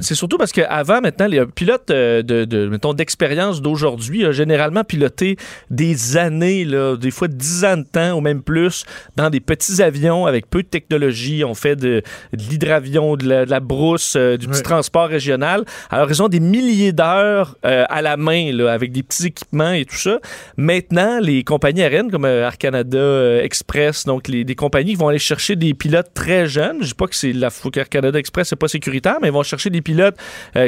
c'est 0.00 0.14
surtout, 0.14 0.38
parce 0.38 0.52
qu'avant, 0.52 1.00
maintenant, 1.00 1.26
les 1.26 1.44
pilotes 1.46 1.90
euh, 1.90 2.22
de, 2.22 2.44
de, 2.44 2.68
mettons, 2.68 2.94
d'expérience 2.94 3.62
d'aujourd'hui 3.62 4.26
ont 4.26 4.32
généralement 4.32 4.84
piloté 4.84 5.36
des 5.70 6.16
années, 6.16 6.64
là, 6.64 6.96
des 6.96 7.10
fois 7.10 7.28
10 7.28 7.64
ans 7.64 7.76
de 7.78 7.84
temps 7.84 8.12
ou 8.12 8.20
même 8.20 8.42
plus, 8.42 8.84
dans 9.16 9.30
des 9.30 9.40
petits 9.40 9.82
avions 9.82 10.26
avec 10.26 10.48
peu 10.48 10.62
de 10.62 10.68
technologie. 10.68 11.44
On 11.44 11.54
fait 11.54 11.76
de, 11.76 12.02
de 12.32 12.42
l'hydravion, 12.80 13.16
de 13.16 13.28
la, 13.28 13.44
de 13.44 13.50
la 13.50 13.60
brousse, 13.60 14.14
euh, 14.16 14.36
du 14.36 14.48
petit 14.48 14.62
transport 14.62 15.08
régional. 15.08 15.64
Alors, 15.90 16.10
ils 16.10 16.22
ont 16.22 16.28
des 16.28 16.40
milliers 16.40 16.92
d'heures 16.92 17.56
euh, 17.64 17.84
à 17.88 18.02
la 18.02 18.16
main, 18.16 18.52
là, 18.52 18.72
avec 18.72 18.92
des 18.92 19.02
petits 19.02 19.26
équipements 19.26 19.72
et 19.72 19.84
tout 19.84 19.96
ça. 19.96 20.18
Maintenant, 20.56 21.18
les 21.20 21.44
compagnies 21.44 21.82
aériennes 21.82 22.10
comme 22.10 22.24
euh, 22.24 22.46
Air 22.46 22.58
Canada 22.58 23.42
Express, 23.42 24.04
donc 24.04 24.28
les, 24.28 24.44
des 24.44 24.54
compagnies 24.54 24.92
qui 24.92 24.98
vont 24.98 25.08
aller 25.08 25.18
chercher 25.18 25.56
des 25.56 25.74
pilotes 25.74 26.12
très 26.14 26.46
jeunes. 26.46 26.78
Je 26.80 26.88
dis 26.88 26.94
pas 26.94 27.06
que 27.06 27.16
c'est 27.16 27.32
la 27.32 27.50
qu'Air 27.72 27.88
Canada 27.88 28.18
Express 28.18 28.48
c'est 28.48 28.56
pas 28.56 28.68
sécuritaire, 28.68 29.16
mais 29.20 29.28
ils 29.28 29.32
vont 29.32 29.42
chercher 29.42 29.70
des 29.70 29.80
pilotes 29.80 30.16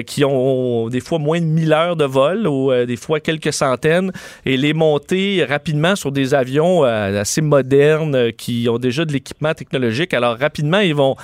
qui 0.07 0.25
ont 0.25 0.89
des 0.89 1.01
fois 1.01 1.19
moins 1.19 1.39
de 1.39 1.45
1000 1.45 1.73
heures 1.73 1.97
de 1.97 2.05
vol 2.05 2.47
ou 2.49 2.73
des 2.73 2.97
fois 2.97 3.21
quelques 3.21 3.53
centaines 3.53 4.11
et 4.45 4.57
les 4.57 4.73
monter 4.73 5.45
rapidement 5.45 5.95
sur 5.95 6.11
des 6.11 6.35
avions 6.35 6.83
assez 6.83 7.41
modernes 7.41 8.33
qui 8.33 8.69
ont 8.69 8.79
déjà 8.79 9.05
de 9.05 9.13
l'équipement 9.13 9.55
technologique. 9.55 10.15
Alors 10.15 10.39
rapidement, 10.39 10.81
ils 10.81 10.95
vont 10.95 11.17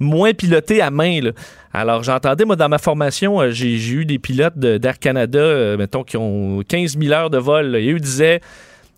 moins 0.00 0.32
piloter 0.32 0.80
à 0.82 0.90
main. 0.90 1.20
là. 1.20 1.30
Alors, 1.72 2.02
j'entendais, 2.02 2.44
moi, 2.44 2.56
dans 2.56 2.68
ma 2.68 2.78
formation, 2.78 3.40
euh, 3.40 3.50
j'ai 3.52 3.76
eu 3.76 4.04
des 4.04 4.18
pilotes 4.18 4.58
de- 4.58 4.78
d'Air 4.78 4.98
Canada, 4.98 5.38
euh, 5.38 5.76
mettons, 5.76 6.02
qui 6.02 6.16
ont 6.16 6.62
15 6.66 6.98
000 6.98 7.12
heures 7.12 7.30
de 7.30 7.38
vol. 7.38 7.66
là. 7.66 7.78
Et 7.78 7.92
eux 7.92 8.00
disaient, 8.00 8.40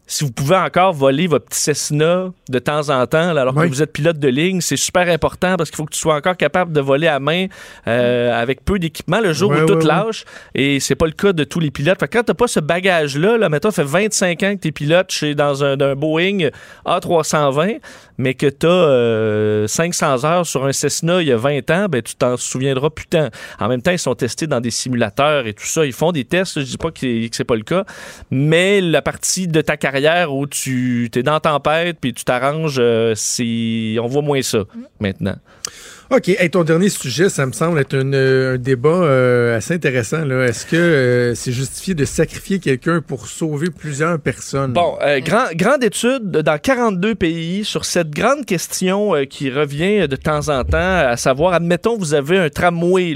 si 0.07 0.25
vous 0.25 0.33
pouvez 0.33 0.57
encore 0.57 0.93
voler 0.93 1.27
votre 1.27 1.47
petit 1.47 1.61
Cessna 1.61 2.31
de 2.51 2.59
temps 2.59 2.91
en 2.91 3.07
temps, 3.07 3.33
là, 3.33 3.43
alors 3.43 3.57
Oui. 3.57 3.65
que 3.69 3.75
vous 3.75 3.83
êtes 3.83 3.93
pilote 3.93 4.19
de 4.19 4.29
ligne, 4.29 4.61
c'est 4.61 4.77
super 4.77 5.09
important 5.09 5.57
parce 5.57 5.71
qu'il 5.71 5.77
faut 5.77 5.85
que 5.87 5.93
tu 5.95 5.99
sois 6.01 6.17
encore 6.17 6.37
capable 6.37 6.73
de 6.73 6.81
voler 6.81 7.07
à 7.07 7.19
main 7.21 7.47
euh, 7.87 8.39
avec 8.39 8.63
peu 8.65 8.79
d'équipement 8.79 9.21
le 9.21 9.33
jour 9.33 9.53
où 9.53 9.55
tout 9.67 9.73
ouais, 9.75 9.79
ouais. 9.79 9.85
lâche. 9.87 10.25
Et 10.55 10.81
c'est 10.81 10.97
pas 10.97 11.07
le 11.07 11.13
cas 11.13 11.33
de 11.33 11.45
tous 11.45 11.61
les 11.61 11.71
pilotes. 11.71 11.99
Fait 12.01 12.09
que 12.09 12.19
quand 12.19 12.25
t'as 12.25 12.35
pas 12.35 12.47
ce 12.49 12.61
bagage-là, 12.61 13.39
là, 13.39 13.49
mettons, 13.49 13.71
ça 13.71 13.85
fait 13.85 13.89
25 13.89 14.43
ans 14.43 14.55
que 14.55 14.61
t'es 14.61 14.73
pilote 14.73 15.11
chez, 15.11 15.35
dans 15.35 15.63
un, 15.65 15.77
Boeing 15.95 16.49
A320, 16.85 17.79
mais 18.19 18.35
que 18.35 18.47
t'as 18.47 18.69
euh, 18.69 19.67
500 19.67 20.25
heures 20.25 20.47
sur 20.47 20.65
un 20.65 20.73
Cessna 20.73 21.23
il 21.23 21.29
y 21.29 21.33
a 21.33 21.37
20 21.37 21.71
ans, 21.71 21.87
ben 21.89 22.03
tu 22.03 22.15
t'en 22.15 22.37
souviendras 22.37 22.91
plus 22.91 23.07
tant. 23.07 23.29
En 23.59 23.69
même 23.69 23.83
temps, 23.83 23.91
ils 23.91 23.99
sont 23.99 24.15
testés 24.15 24.47
dans 24.47 24.61
des 24.61 24.71
simulateurs 24.71 25.47
et 25.47 25.55
tout 25.55 25.67
ça. 25.67 25.85
Ils 25.87 25.93
font 25.93 26.13
des 26.13 26.25
tests, 26.25 26.61
je 26.61 26.67
dis 26.67 26.79
pas 26.79 26.91
que 26.91 27.01
c'est, 27.01 27.29
que 27.31 27.37
c'est 27.37 27.45
pas 27.45 27.57
le 27.57 27.63
cas, 27.63 27.85
mais 28.31 28.81
la 28.81 29.03
partie 29.03 29.49
de 29.49 29.61
ta 29.61 29.77
carrière 29.77 30.33
où 30.35 30.47
tu 30.47 31.11
es 31.15 31.23
dans 31.23 31.33
la 31.33 31.41
tempête 31.41 31.99
puis 32.01 32.13
tu 32.13 32.25
t'arranges, 32.25 32.77
euh, 32.79 33.15
c'est, 33.17 33.97
on 34.01 34.07
voit 34.07 34.23
moins 34.23 34.43
ça 34.43 34.65
maintenant. 35.01 35.37
OK. 36.15 36.29
Hey, 36.29 36.51
ton 36.51 36.63
dernier 36.63 36.91
sujet, 36.91 37.31
ça 37.31 37.47
me 37.47 37.53
semble 37.53 37.79
être 37.79 37.95
une- 37.95 38.15
un 38.15 38.59
débat 38.59 38.91
euh, 38.91 39.57
assez 39.57 39.73
intéressant. 39.73 40.29
Est-ce 40.43 40.67
que 40.67 40.77
euh, 40.77 41.35
c'est 41.35 41.53
justifié 41.53 41.95
de 41.95 42.05
sacrifier 42.05 42.59
quelqu'un 42.59 43.01
pour 43.01 43.27
sauver 43.27 43.71
plusieurs 43.71 44.19
personnes? 44.19 44.75
Bon, 44.75 44.99
euh, 45.01 45.21
grand, 45.21 45.47
grande 45.55 45.83
étude 45.83 46.31
dans 46.31 46.59
42 46.59 47.15
pays 47.15 47.65
sur 47.65 47.87
cette 47.87 48.11
grande 48.11 48.45
question 48.45 49.15
euh, 49.17 49.25
qui 49.25 49.49
revient 49.49 50.07
de 50.07 50.17
temps 50.17 50.51
en 50.51 50.65
temps, 50.65 50.77
à 51.09 51.17
savoir, 51.17 51.55
admettons, 51.55 51.97
vous 51.97 52.13
avez 52.13 52.37
un 52.37 52.51
tramway 52.51 53.15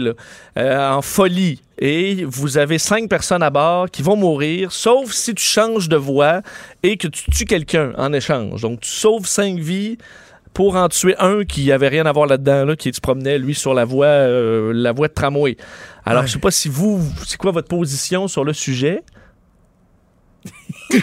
euh, 0.57 0.89
en 0.91 1.03
folie 1.03 1.61
et 1.79 2.25
vous 2.27 2.57
avez 2.57 2.79
cinq 2.79 3.11
personnes 3.11 3.43
à 3.43 3.51
bord 3.51 3.91
qui 3.91 4.01
vont 4.01 4.17
mourir, 4.17 4.73
sauf 4.73 5.13
si 5.13 5.35
tu 5.35 5.45
changes 5.45 5.91
de 5.91 5.97
voie 5.97 6.41
et 6.83 6.97
que 6.97 7.09
tu 7.09 7.31
tues 7.31 7.45
quelqu'un 7.45 7.93
en 7.99 8.15
échange. 8.15 8.63
Donc, 8.63 8.81
tu 8.81 8.89
sauves 8.89 9.27
cinq 9.27 9.59
vies 9.59 9.99
pour 10.57 10.75
en 10.77 10.89
tuer 10.89 11.15
un 11.19 11.45
qui 11.45 11.71
avait 11.71 11.89
rien 11.89 12.07
à 12.07 12.13
voir 12.13 12.27
là-dedans, 12.27 12.65
là, 12.65 12.77
qui 12.77 12.91
se 12.91 12.99
promenait, 13.03 13.39
lui, 13.39 13.55
sur 13.55 13.75
la 13.75 13.85
voie, 13.85 14.07
euh, 14.07 14.73
la 14.73 14.93
voie 14.93 15.09
de 15.09 15.13
tramway. 15.13 15.59
Alors, 16.07 16.23
Ouais. 16.23 16.29
je 16.29 16.33
sais 16.33 16.39
pas 16.39 16.51
si 16.51 16.71
vous, 16.71 16.99
c'est 17.27 17.37
quoi 17.37 17.51
votre 17.53 17.69
position 17.69 18.27
sur 18.27 18.43
le 18.43 18.55
sujet? 18.55 19.03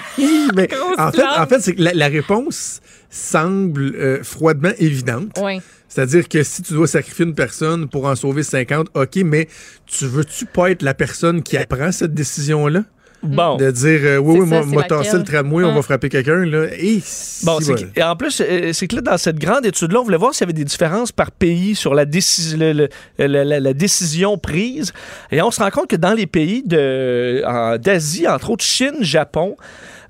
Mais 0.56 0.68
en 0.98 1.12
fait, 1.12 1.18
langue. 1.22 1.40
en 1.40 1.46
fait 1.46 1.60
c'est 1.60 1.76
que 1.76 1.84
la, 1.84 1.94
la 1.94 2.08
réponse 2.08 2.82
semble 3.12 3.84
euh, 3.96 4.24
froidement 4.24 4.72
évidente. 4.80 5.38
Oui. 5.40 5.62
C'est-à-dire 5.88 6.28
que 6.28 6.42
si 6.42 6.64
tu 6.64 6.74
dois 6.74 6.88
sacrifier 6.88 7.26
une 7.26 7.36
personne 7.36 7.88
pour 7.88 8.06
en 8.06 8.16
sauver 8.16 8.42
50, 8.42 8.88
OK, 8.96 9.18
mais 9.18 9.48
tu 9.86 10.08
veux-tu 10.08 10.48
pas 10.48 10.72
être 10.72 10.82
la 10.82 10.96
personne 10.96 11.44
qui 11.44 11.58
apprend 11.58 11.92
cette 11.92 12.16
décision-là? 12.16 12.86
Bon. 13.24 13.56
De 13.58 13.72
dire, 13.72 14.00
euh, 14.04 14.18
oui, 14.18 14.40
oui, 14.42 14.50
ça, 14.50 14.56
moi, 14.58 14.66
moi, 14.66 14.84
tasser 14.84 15.18
le 15.18 15.24
tramway, 15.24 15.64
on 15.64 15.74
va 15.74 15.82
frapper 15.82 16.10
quelqu'un, 16.10 16.46
là. 16.46 16.66
Et 16.78 17.02
Bon, 17.44 17.60
si, 17.62 17.72
et 17.96 18.04
en 18.04 18.16
plus, 18.18 18.42
euh, 18.42 18.72
c'est 18.74 18.88
que 18.88 18.96
là, 18.98 19.02
dans 19.02 19.18
cette 19.18 19.40
grande 19.40 19.66
étude-là, 19.66 20.02
on 20.02 20.04
voulait 20.04 20.18
voir 20.18 20.34
s'il 20.34 20.42
y 20.42 20.44
avait 20.46 20.54
des 20.54 20.66
différences 20.66 21.12
par 21.14 21.32
pays 21.32 21.74
sur 21.76 21.94
la, 21.94 22.06
décis- 22.06 22.58
le- 22.58 22.74
le- 22.74 22.90
la- 23.28 23.46
la- 23.46 23.60
la 23.62 23.74
décision 23.74 24.38
prise. 24.38 24.92
Et 25.32 25.42
on 25.42 25.52
se 25.52 25.62
rend 25.64 25.70
compte 25.70 25.88
que 25.90 25.96
dans 25.96 26.14
les 26.14 26.28
pays 26.28 26.64
de- 26.66 27.42
en- 27.48 27.78
d'Asie, 27.78 28.28
entre 28.28 28.50
autres 28.52 28.66
Chine, 28.66 28.98
Japon, 29.02 29.56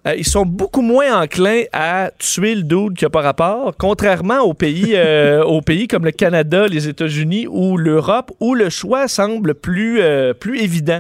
euh, 0.06 0.16
ils 0.18 0.28
sont 0.28 0.46
beaucoup 0.46 0.82
moins 0.82 1.22
enclins 1.22 1.62
à 1.72 2.12
tuer 2.20 2.56
le 2.56 2.64
dude 2.64 2.98
qui 2.98 3.06
n'a 3.06 3.10
pas 3.10 3.22
rapport, 3.22 3.74
contrairement 3.78 4.40
aux 4.42 4.54
pays, 4.54 4.92
euh, 4.96 5.44
aux 5.44 5.62
pays 5.62 5.88
comme 5.88 6.04
le 6.04 6.12
Canada, 6.12 6.68
les 6.68 6.90
États-Unis 6.90 7.48
ou 7.50 7.78
l'Europe, 7.78 8.32
où 8.42 8.54
le 8.54 8.70
choix 8.70 9.08
semble 9.08 9.54
plus, 9.56 10.02
euh, 10.02 10.34
plus 10.34 10.60
évident 10.60 11.00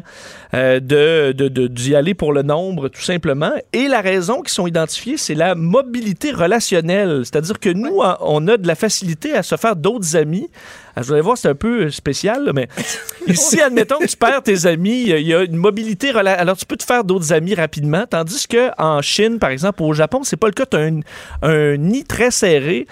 euh, 0.53 0.79
de, 0.79 1.31
de- 1.31 1.47
de- 1.47 1.67
d'y 1.67 1.95
aller 1.95 2.13
pour 2.13 2.31
le 2.33 2.41
nombre, 2.43 2.87
tout 2.89 3.01
simplement. 3.01 3.51
Et 3.73 3.87
la 3.87 4.01
raison 4.01 4.41
qui 4.41 4.53
sont 4.53 4.67
identifiées, 4.67 5.17
c'est 5.17 5.33
la 5.33 5.55
mobilité 5.55 6.31
relationnelle. 6.31 7.21
C'est-à-dire 7.23 7.59
que 7.59 7.69
nous, 7.69 7.99
on- 8.21 8.47
a 8.47 8.57
de 8.57 8.67
la 8.67 8.75
facilité 8.75 9.33
à 9.33 9.41
se 9.43 9.55
faire 9.57 9.75
d'autres 9.75 10.15
amis. 10.15 10.49
Ah, 10.95 11.01
Vous 11.01 11.11
allez 11.13 11.21
voir, 11.21 11.37
c'est 11.37 11.47
un 11.49 11.55
peu 11.55 11.89
spécial, 11.89 12.43
là, 12.45 12.51
mais 12.53 12.67
ici, 13.27 13.59
admettons 13.61 13.97
que 13.99 14.05
tu 14.05 14.17
perds 14.17 14.43
tes 14.43 14.65
amis, 14.67 15.03
il 15.07 15.19
y 15.27 15.33
a- 15.33 15.43
une 15.43 15.55
mobilité. 15.55 16.11
rela- 16.11 16.33
Alors, 16.37 16.55
tu 16.57 16.65
peux 16.65 16.77
te 16.77 16.83
faire 16.83 17.03
d'autres 17.03 17.33
amis 17.33 17.55
rapidement, 17.55 18.05
tandis 18.09 18.47
que 18.47 18.69
en 18.77 19.01
Chine, 19.01 19.39
par 19.39 19.49
exemple, 19.49 19.81
au 19.81 19.93
Japon, 19.93 20.21
c'est 20.23 20.37
pas 20.37 20.47
le 20.47 20.53
cas. 20.53 20.65
Tu 20.65 20.77
as 20.77 20.81
un, 20.81 20.99
un 21.41 21.77
nid 21.77 22.03
très 22.03 22.29
serré. 22.31 22.85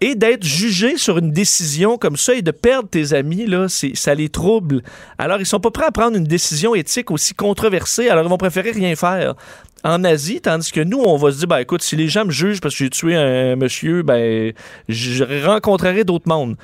Et 0.00 0.14
d'être 0.14 0.44
jugé 0.44 0.98
sur 0.98 1.16
une 1.18 1.32
décision 1.32 1.96
comme 1.96 2.16
ça 2.16 2.34
et 2.34 2.42
de 2.42 2.50
perdre 2.50 2.88
tes 2.88 3.14
amis, 3.14 3.46
là, 3.46 3.66
ça 3.68 4.14
les 4.14 4.28
trouble. 4.28 4.82
Alors, 5.16 5.40
ils 5.40 5.46
sont 5.46 5.60
pas 5.60 5.70
prêts 5.70 5.86
à 5.86 5.90
prendre 5.90 6.16
une 6.16 6.24
décision 6.24 6.74
éthique 6.74 7.10
aussi 7.10 7.32
controversée, 7.32 8.10
alors 8.10 8.24
ils 8.24 8.28
vont 8.28 8.36
préférer 8.36 8.72
rien 8.72 8.94
faire. 8.94 9.34
En 9.84 10.04
Asie, 10.04 10.40
tandis 10.40 10.70
que 10.70 10.80
nous, 10.80 10.98
on 10.98 11.16
va 11.16 11.30
se 11.30 11.38
dire, 11.38 11.48
ben 11.48 11.58
écoute, 11.58 11.82
si 11.82 11.96
les 11.96 12.08
gens 12.08 12.26
me 12.26 12.30
jugent 12.30 12.60
parce 12.60 12.74
que 12.74 12.84
j'ai 12.84 12.90
tué 12.90 13.16
un 13.16 13.56
monsieur, 13.56 14.02
ben 14.02 14.52
je 14.88 15.46
rencontrerai 15.46 16.04
d'autres 16.04 16.28
mondes. 16.28 16.56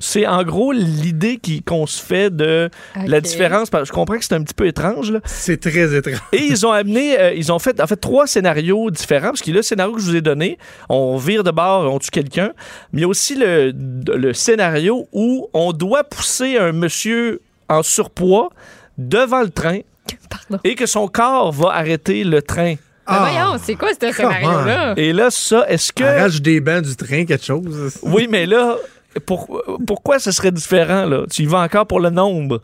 C'est 0.00 0.26
en 0.26 0.42
gros 0.44 0.72
l'idée 0.72 1.38
qui- 1.38 1.62
qu'on 1.62 1.86
se 1.86 2.02
fait 2.02 2.34
de 2.34 2.70
la 3.06 3.20
différence. 3.20 3.70
parce 3.70 3.82
que 3.84 3.88
Je 3.88 3.92
comprends 3.92 4.16
que 4.18 4.24
c'est 4.24 4.34
un 4.34 4.42
petit 4.42 4.54
peu 4.54 4.66
étrange, 4.66 5.10
là. 5.10 5.20
C'est 5.24 5.60
très 5.60 5.94
étrange. 5.96 6.20
Et 6.32 6.42
ils 6.42 6.66
ont 6.66 6.72
amené, 6.72 7.18
euh, 7.18 7.32
ils 7.34 7.50
ont 7.52 7.58
fait 7.58 7.80
en 7.80 7.86
fait 7.86 7.96
trois 7.96 8.26
scénarios 8.26 8.90
différents, 8.90 9.28
parce 9.30 9.42
a 9.48 9.50
le 9.50 9.62
scénario 9.62 9.94
que 9.94 10.00
je 10.00 10.06
vous 10.06 10.16
ai 10.16 10.20
donné, 10.20 10.58
on 10.88 11.16
vire 11.16 11.42
de 11.44 11.50
bord, 11.50 11.92
on 11.92 11.98
tue 11.98 12.10
quelqu'un, 12.10 12.52
mais 12.92 13.00
il 13.00 13.02
y 13.02 13.04
a 13.04 13.08
aussi 13.08 13.34
le, 13.34 13.72
le 14.14 14.32
scénario 14.32 15.06
où 15.12 15.48
on 15.52 15.72
doit 15.72 16.04
pousser 16.04 16.56
un 16.58 16.72
monsieur 16.72 17.40
en 17.68 17.82
surpoids 17.82 18.50
devant 18.96 19.42
le 19.42 19.50
train 19.50 19.80
et 20.64 20.74
que 20.74 20.86
son 20.86 21.08
corps 21.08 21.52
va 21.52 21.70
arrêter 21.70 22.24
le 22.24 22.42
train. 22.42 22.74
Ben 23.06 23.18
voyons, 23.20 23.58
c'est 23.62 23.74
quoi 23.74 23.88
ce 23.98 24.12
scénario-là? 24.12 24.92
Et 24.98 25.14
là, 25.14 25.30
ça, 25.30 25.64
est-ce 25.68 25.92
que... 25.94 26.04
Arrache 26.04 26.42
des 26.42 26.60
bancs 26.60 26.82
du 26.82 26.94
train, 26.94 27.24
quelque 27.24 27.44
chose. 27.44 27.98
Oui, 28.02 28.28
mais 28.30 28.44
là, 28.44 28.76
pour- 29.20 29.62
pourquoi 29.86 30.18
ce 30.18 30.30
serait 30.32 30.50
différent, 30.52 31.04
là? 31.06 31.24
Tu 31.30 31.42
y 31.42 31.46
vas 31.46 31.60
encore 31.60 31.86
pour 31.86 32.00
le 32.00 32.10
nombre. 32.10 32.60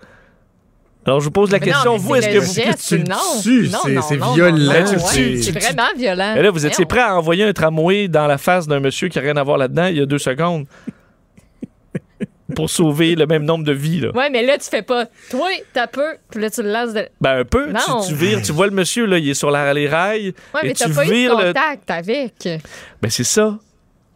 Alors, 1.06 1.20
je 1.20 1.26
vous 1.26 1.30
pose 1.32 1.50
la 1.52 1.58
Mais 1.58 1.66
question, 1.66 1.96
vous, 1.98 2.14
est-ce 2.14 2.28
que 2.28 2.38
vous... 2.38 2.54
geste, 2.54 2.88
tu 2.88 2.96
le 2.96 3.04
non. 3.04 3.16
tues, 3.42 3.68
Non, 3.70 3.78
c'est- 3.84 3.92
non, 3.92 4.00
c'est 4.02 4.16
non, 4.16 4.32
violent. 4.32 4.72
Ben, 4.72 4.86
C'est 4.86 5.34
tu- 5.52 5.52
vraiment 5.58 5.88
violent. 5.96 6.34
Et 6.34 6.42
là, 6.42 6.50
vous 6.50 6.64
étiez 6.64 6.86
prêt 6.86 7.02
à 7.02 7.14
envoyer 7.16 7.44
un 7.44 7.52
tramway 7.52 8.08
dans 8.08 8.26
la 8.26 8.38
face 8.38 8.66
d'un 8.66 8.80
monsieur 8.80 9.08
qui 9.08 9.18
n'a 9.18 9.24
rien 9.24 9.36
à 9.36 9.42
voir 9.42 9.58
là-dedans 9.58 9.86
il 9.88 9.98
y 9.98 10.00
a 10.00 10.06
deux 10.06 10.16
secondes 10.18 10.64
pour 12.56 12.70
sauver 12.70 13.14
le 13.16 13.26
même 13.26 13.44
nombre 13.44 13.64
de 13.64 13.72
vies. 13.72 14.00
Là. 14.00 14.12
Ouais, 14.14 14.30
mais 14.30 14.42
là, 14.44 14.56
tu 14.56 14.64
fais 14.68 14.82
pas. 14.82 15.06
Toi, 15.30 15.48
t'as 15.72 15.88
peu, 15.88 16.14
puis 16.30 16.40
là, 16.40 16.50
tu 16.50 16.62
le 16.62 16.70
lances 16.72 16.92
de. 16.94 17.06
Ben 17.20 17.40
un 17.40 17.44
peu, 17.44 17.66
Non. 17.70 18.00
tu, 18.02 18.08
tu 18.08 18.14
vires, 18.14 18.40
tu 18.42 18.52
vois 18.52 18.66
le 18.66 18.72
monsieur, 18.72 19.06
là, 19.06 19.18
il 19.18 19.28
est 19.28 19.34
sur 19.34 19.50
la, 19.50 19.74
les 19.74 19.88
rails, 19.88 20.32
Ouais, 20.54 20.60
et 20.62 20.66
mais 20.68 20.72
tu 20.74 20.84
t'as 20.84 20.94
pas 20.94 21.04
eu 21.04 21.08
de 21.08 21.12
vires 21.12 21.36
le... 21.38 21.46
contact 21.52 21.90
avec. 21.90 22.48
Ben 23.02 23.10
c'est 23.10 23.24
ça. 23.24 23.58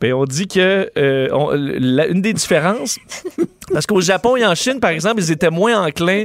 Ben 0.00 0.12
on 0.14 0.24
dit 0.24 0.46
que 0.46 0.90
euh, 0.96 1.28
on- 1.32 1.50
la- 1.52 2.06
une 2.06 2.22
des 2.22 2.32
différences, 2.32 2.98
parce 3.72 3.84
qu'au 3.86 4.00
Japon 4.00 4.36
et 4.36 4.46
en 4.46 4.54
Chine, 4.54 4.78
par 4.78 4.90
exemple, 4.90 5.20
ils 5.20 5.32
étaient 5.32 5.50
moins 5.50 5.84
enclins 5.86 6.24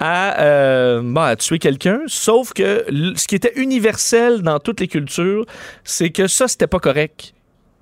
à, 0.00 0.40
euh, 0.40 1.00
bon, 1.04 1.20
à 1.20 1.36
tuer 1.36 1.58
quelqu'un, 1.60 2.00
sauf 2.06 2.52
que 2.52 2.84
ce 3.16 3.26
qui 3.28 3.36
était 3.36 3.52
universel 3.56 4.42
dans 4.42 4.58
toutes 4.58 4.80
les 4.80 4.88
cultures, 4.88 5.46
c'est 5.84 6.10
que 6.10 6.26
ça, 6.26 6.48
c'était 6.48 6.66
pas 6.66 6.80
correct. 6.80 7.32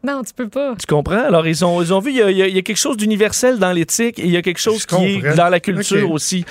Non, 0.07 0.23
tu 0.23 0.35
peux 0.35 0.49
pas. 0.51 0.75
Tu 0.79 0.85
comprends? 0.87 1.25
Alors, 1.25 1.47
ils 1.47 1.65
ont, 1.65 1.81
ils 1.81 1.95
ont 1.95 1.99
vu, 2.01 2.11
il 2.11 2.17
y 2.17 2.23
a, 2.23 2.31
il 2.31 2.55
y 2.57 2.63
quelque 2.63 2.77
chose 2.77 2.99
d'universel 2.99 3.59
dans 3.59 3.73
l'éthique 3.73 4.19
et 4.19 4.25
il 4.27 4.31
y 4.31 4.37
a 4.37 4.43
quelque 4.43 4.61
chose 4.61 4.85
qui 4.85 4.95
est 5.07 5.35
dans 5.35 5.49
la 5.49 5.61
culture 5.61 6.11
aussi. 6.13 6.45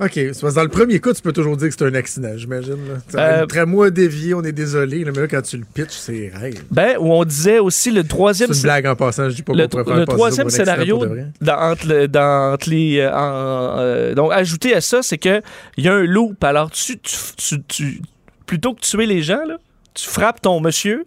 OK. 0.00 0.12
c'est 0.14 0.40
parce 0.40 0.54
dans 0.54 0.62
le 0.62 0.68
premier 0.68 0.98
coup, 0.98 1.12
tu 1.12 1.20
peux 1.22 1.32
toujours 1.32 1.56
dire 1.56 1.68
que 1.68 1.74
c'est 1.78 1.84
un 1.84 1.94
accident, 1.94 2.30
j'imagine. 2.36 2.76
Euh, 3.14 3.46
tramway 3.46 3.88
a 3.88 3.90
dévié, 3.90 4.34
on 4.34 4.42
est 4.42 4.52
désolé. 4.52 5.04
là, 5.04 5.12
mais 5.14 5.20
là, 5.22 5.28
quand 5.28 5.42
tu 5.42 5.58
le 5.58 5.64
pitches, 5.74 5.90
c'est 5.90 6.30
rêve. 6.34 6.62
Ben, 6.70 6.96
où 6.98 7.12
on 7.12 7.24
disait 7.24 7.58
aussi 7.58 7.90
le 7.90 8.02
C'est 8.02 8.08
troisième... 8.08 8.50
une 8.52 8.62
blague 8.62 8.86
en 8.86 8.96
passant. 8.96 9.28
Je 9.28 9.34
dis 9.36 9.42
pas 9.42 9.52
qu'on 9.52 9.68
pourrait 9.68 9.84
faire 9.84 9.96
le 9.96 10.06
troisième 10.06 10.50
scénario 10.50 11.04
dans, 11.40 11.54
entre, 11.58 11.86
le- 11.86 12.08
dans, 12.08 12.52
entre 12.54 12.70
les 12.70 12.98
euh, 13.00 13.12
en- 13.14 13.78
euh, 13.78 14.14
donc 14.14 14.32
ajouté 14.32 14.74
à 14.74 14.80
ça 14.80 15.02
c'est 15.02 15.18
que 15.18 15.42
il 15.76 15.84
y 15.84 15.88
a 15.88 15.94
un 15.94 16.04
loop 16.04 16.42
alors 16.44 16.70
tu, 16.70 16.98
tu, 16.98 17.16
tu- 17.36 17.62
tu- 17.64 18.00
plutôt 18.46 18.72
que 18.74 18.80
de 18.80 18.84
tuer 18.86 19.06
les 19.06 19.22
gens 19.22 19.44
là, 19.46 19.56
tu 19.94 20.08
frappes 20.08 20.40
ton 20.40 20.60
monsieur 20.60 21.04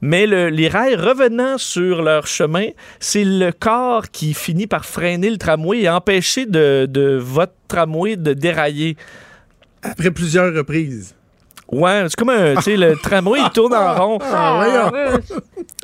mais 0.00 0.26
le- 0.26 0.48
les 0.48 0.68
rails 0.68 0.94
revenant 0.96 1.58
sur 1.58 2.02
leur 2.02 2.26
chemin, 2.26 2.68
c'est 2.98 3.24
le 3.24 3.50
corps 3.52 4.10
qui 4.10 4.34
finit 4.34 4.66
par 4.66 4.84
freiner 4.84 5.30
le 5.30 5.36
tramway 5.38 5.80
et 5.82 5.88
empêcher 5.90 6.46
de, 6.46 6.86
de 6.88 7.16
votre 7.20 7.52
tramway 7.68 8.16
de 8.16 8.32
dérailler. 8.32 8.96
Après 9.82 10.10
plusieurs 10.10 10.52
reprises. 10.54 11.14
Ouais, 11.72 12.04
c'est 12.08 12.16
comme 12.16 12.30
un, 12.30 12.56
tu 12.56 12.62
sais, 12.62 12.76
le 12.76 12.96
tramway, 12.96 13.38
il 13.44 13.50
tourne 13.52 13.74
en 13.74 13.94
rond. 13.94 14.18
Ah, 14.22 14.90
voyons. 14.90 15.20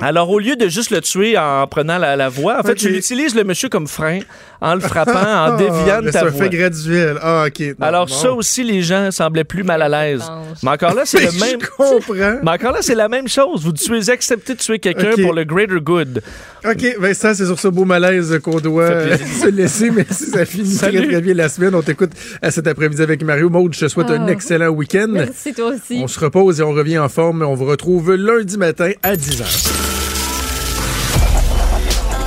Alors, 0.00 0.28
au 0.30 0.38
lieu 0.40 0.56
de 0.56 0.68
juste 0.68 0.90
le 0.90 1.00
tuer 1.00 1.38
en 1.38 1.66
prenant 1.68 1.96
la, 1.98 2.16
la 2.16 2.28
voie, 2.28 2.58
en 2.58 2.62
fait, 2.62 2.74
tu 2.74 2.88
utilises 2.96 3.34
le 3.34 3.44
monsieur 3.44 3.68
comme 3.68 3.86
frein 3.86 4.18
en 4.60 4.74
le 4.74 4.80
frappant, 4.80 5.12
en 5.12 5.56
déviant 5.58 5.74
Ah, 5.98 6.00
de 6.00 6.06
mais 6.06 6.10
ta 6.12 6.20
C'est 6.20 6.26
un 6.26 6.30
voie. 6.30 6.42
fait 6.44 6.50
graduel. 6.50 7.18
Ah, 7.22 7.44
OK. 7.46 7.60
Non, 7.78 7.86
Alors, 7.86 8.06
bon. 8.06 8.12
ça 8.12 8.32
aussi, 8.32 8.64
les 8.64 8.82
gens 8.82 9.10
semblaient 9.12 9.44
plus 9.44 9.62
mal 9.62 9.80
à 9.80 9.88
l'aise. 9.88 10.24
Mais 10.62 10.70
encore 10.70 10.94
là, 10.94 11.02
c'est 11.04 11.20
le 11.24 11.30
je 11.30 11.38
même. 11.40 11.60
comprends. 11.76 12.38
Mais 12.42 12.50
encore 12.50 12.72
là, 12.72 12.78
c'est 12.82 12.94
la 12.94 13.08
même 13.08 13.28
chose. 13.28 13.62
Vous 13.64 13.72
tuez, 13.72 14.10
acceptez 14.10 14.54
de 14.54 14.58
tuer 14.58 14.78
quelqu'un 14.80 15.12
pour 15.22 15.32
le 15.34 15.44
greater 15.44 15.80
good. 15.80 16.20
OK, 16.68 16.96
Vincent, 16.98 17.32
c'est 17.34 17.46
sur 17.46 17.60
ce 17.60 17.68
beau 17.68 17.84
malaise 17.84 18.40
qu'on 18.42 18.58
doit 18.58 18.82
euh, 18.84 19.16
se 19.40 19.46
laisser. 19.48 19.90
Merci, 19.90 20.26
ça 20.26 20.44
finit 20.44 20.76
très, 20.76 20.86
Salut. 20.90 21.08
très 21.08 21.20
bien 21.20 21.34
la 21.34 21.48
semaine. 21.48 21.74
On 21.76 21.82
t'écoute 21.82 22.10
à 22.42 22.50
cet 22.50 22.66
après-midi 22.66 23.00
avec 23.02 23.22
Mario. 23.22 23.48
Maude, 23.50 23.72
je 23.74 23.80
te 23.80 23.88
souhaite 23.88 24.10
un 24.10 24.26
Ah. 24.26 24.30
excellent 24.32 24.68
week-end. 24.70 25.06
Merci, 25.10 25.54
toi 25.54 25.74
aussi. 25.76 26.00
On 26.02 26.08
se 26.08 26.18
repose 26.18 26.60
et 26.60 26.62
on 26.62 26.72
revient 26.72 26.98
en 26.98 27.08
forme. 27.08 27.42
On 27.42 27.54
vous 27.54 27.66
retrouve 27.66 28.14
lundi 28.14 28.58
matin 28.58 28.92
à 29.02 29.14
10h. 29.14 29.44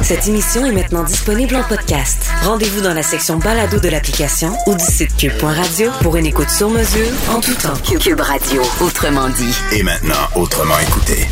Cette 0.02 0.28
émission 0.28 0.66
est 0.66 0.72
maintenant 0.72 1.04
disponible 1.04 1.56
en 1.56 1.64
podcast. 1.64 2.30
Rendez-vous 2.44 2.82
dans 2.82 2.94
la 2.94 3.04
section 3.04 3.38
balado 3.38 3.80
de 3.80 3.90
l'application 3.90 4.52
ou 4.66 4.74
du 4.74 4.84
site 4.84 5.16
cube.radio 5.18 5.92
pour 6.02 6.16
une 6.16 6.26
écoute 6.26 6.50
sur 6.50 6.70
mesure 6.70 7.12
en 7.30 7.40
tout 7.42 7.54
temps. 7.54 7.74
Cube 8.00 8.22
Radio, 8.22 8.62
autrement 8.82 9.30
dit. 9.30 9.56
Et 9.74 9.84
maintenant, 9.84 10.16
autrement 10.36 10.80
écouté. 10.80 11.28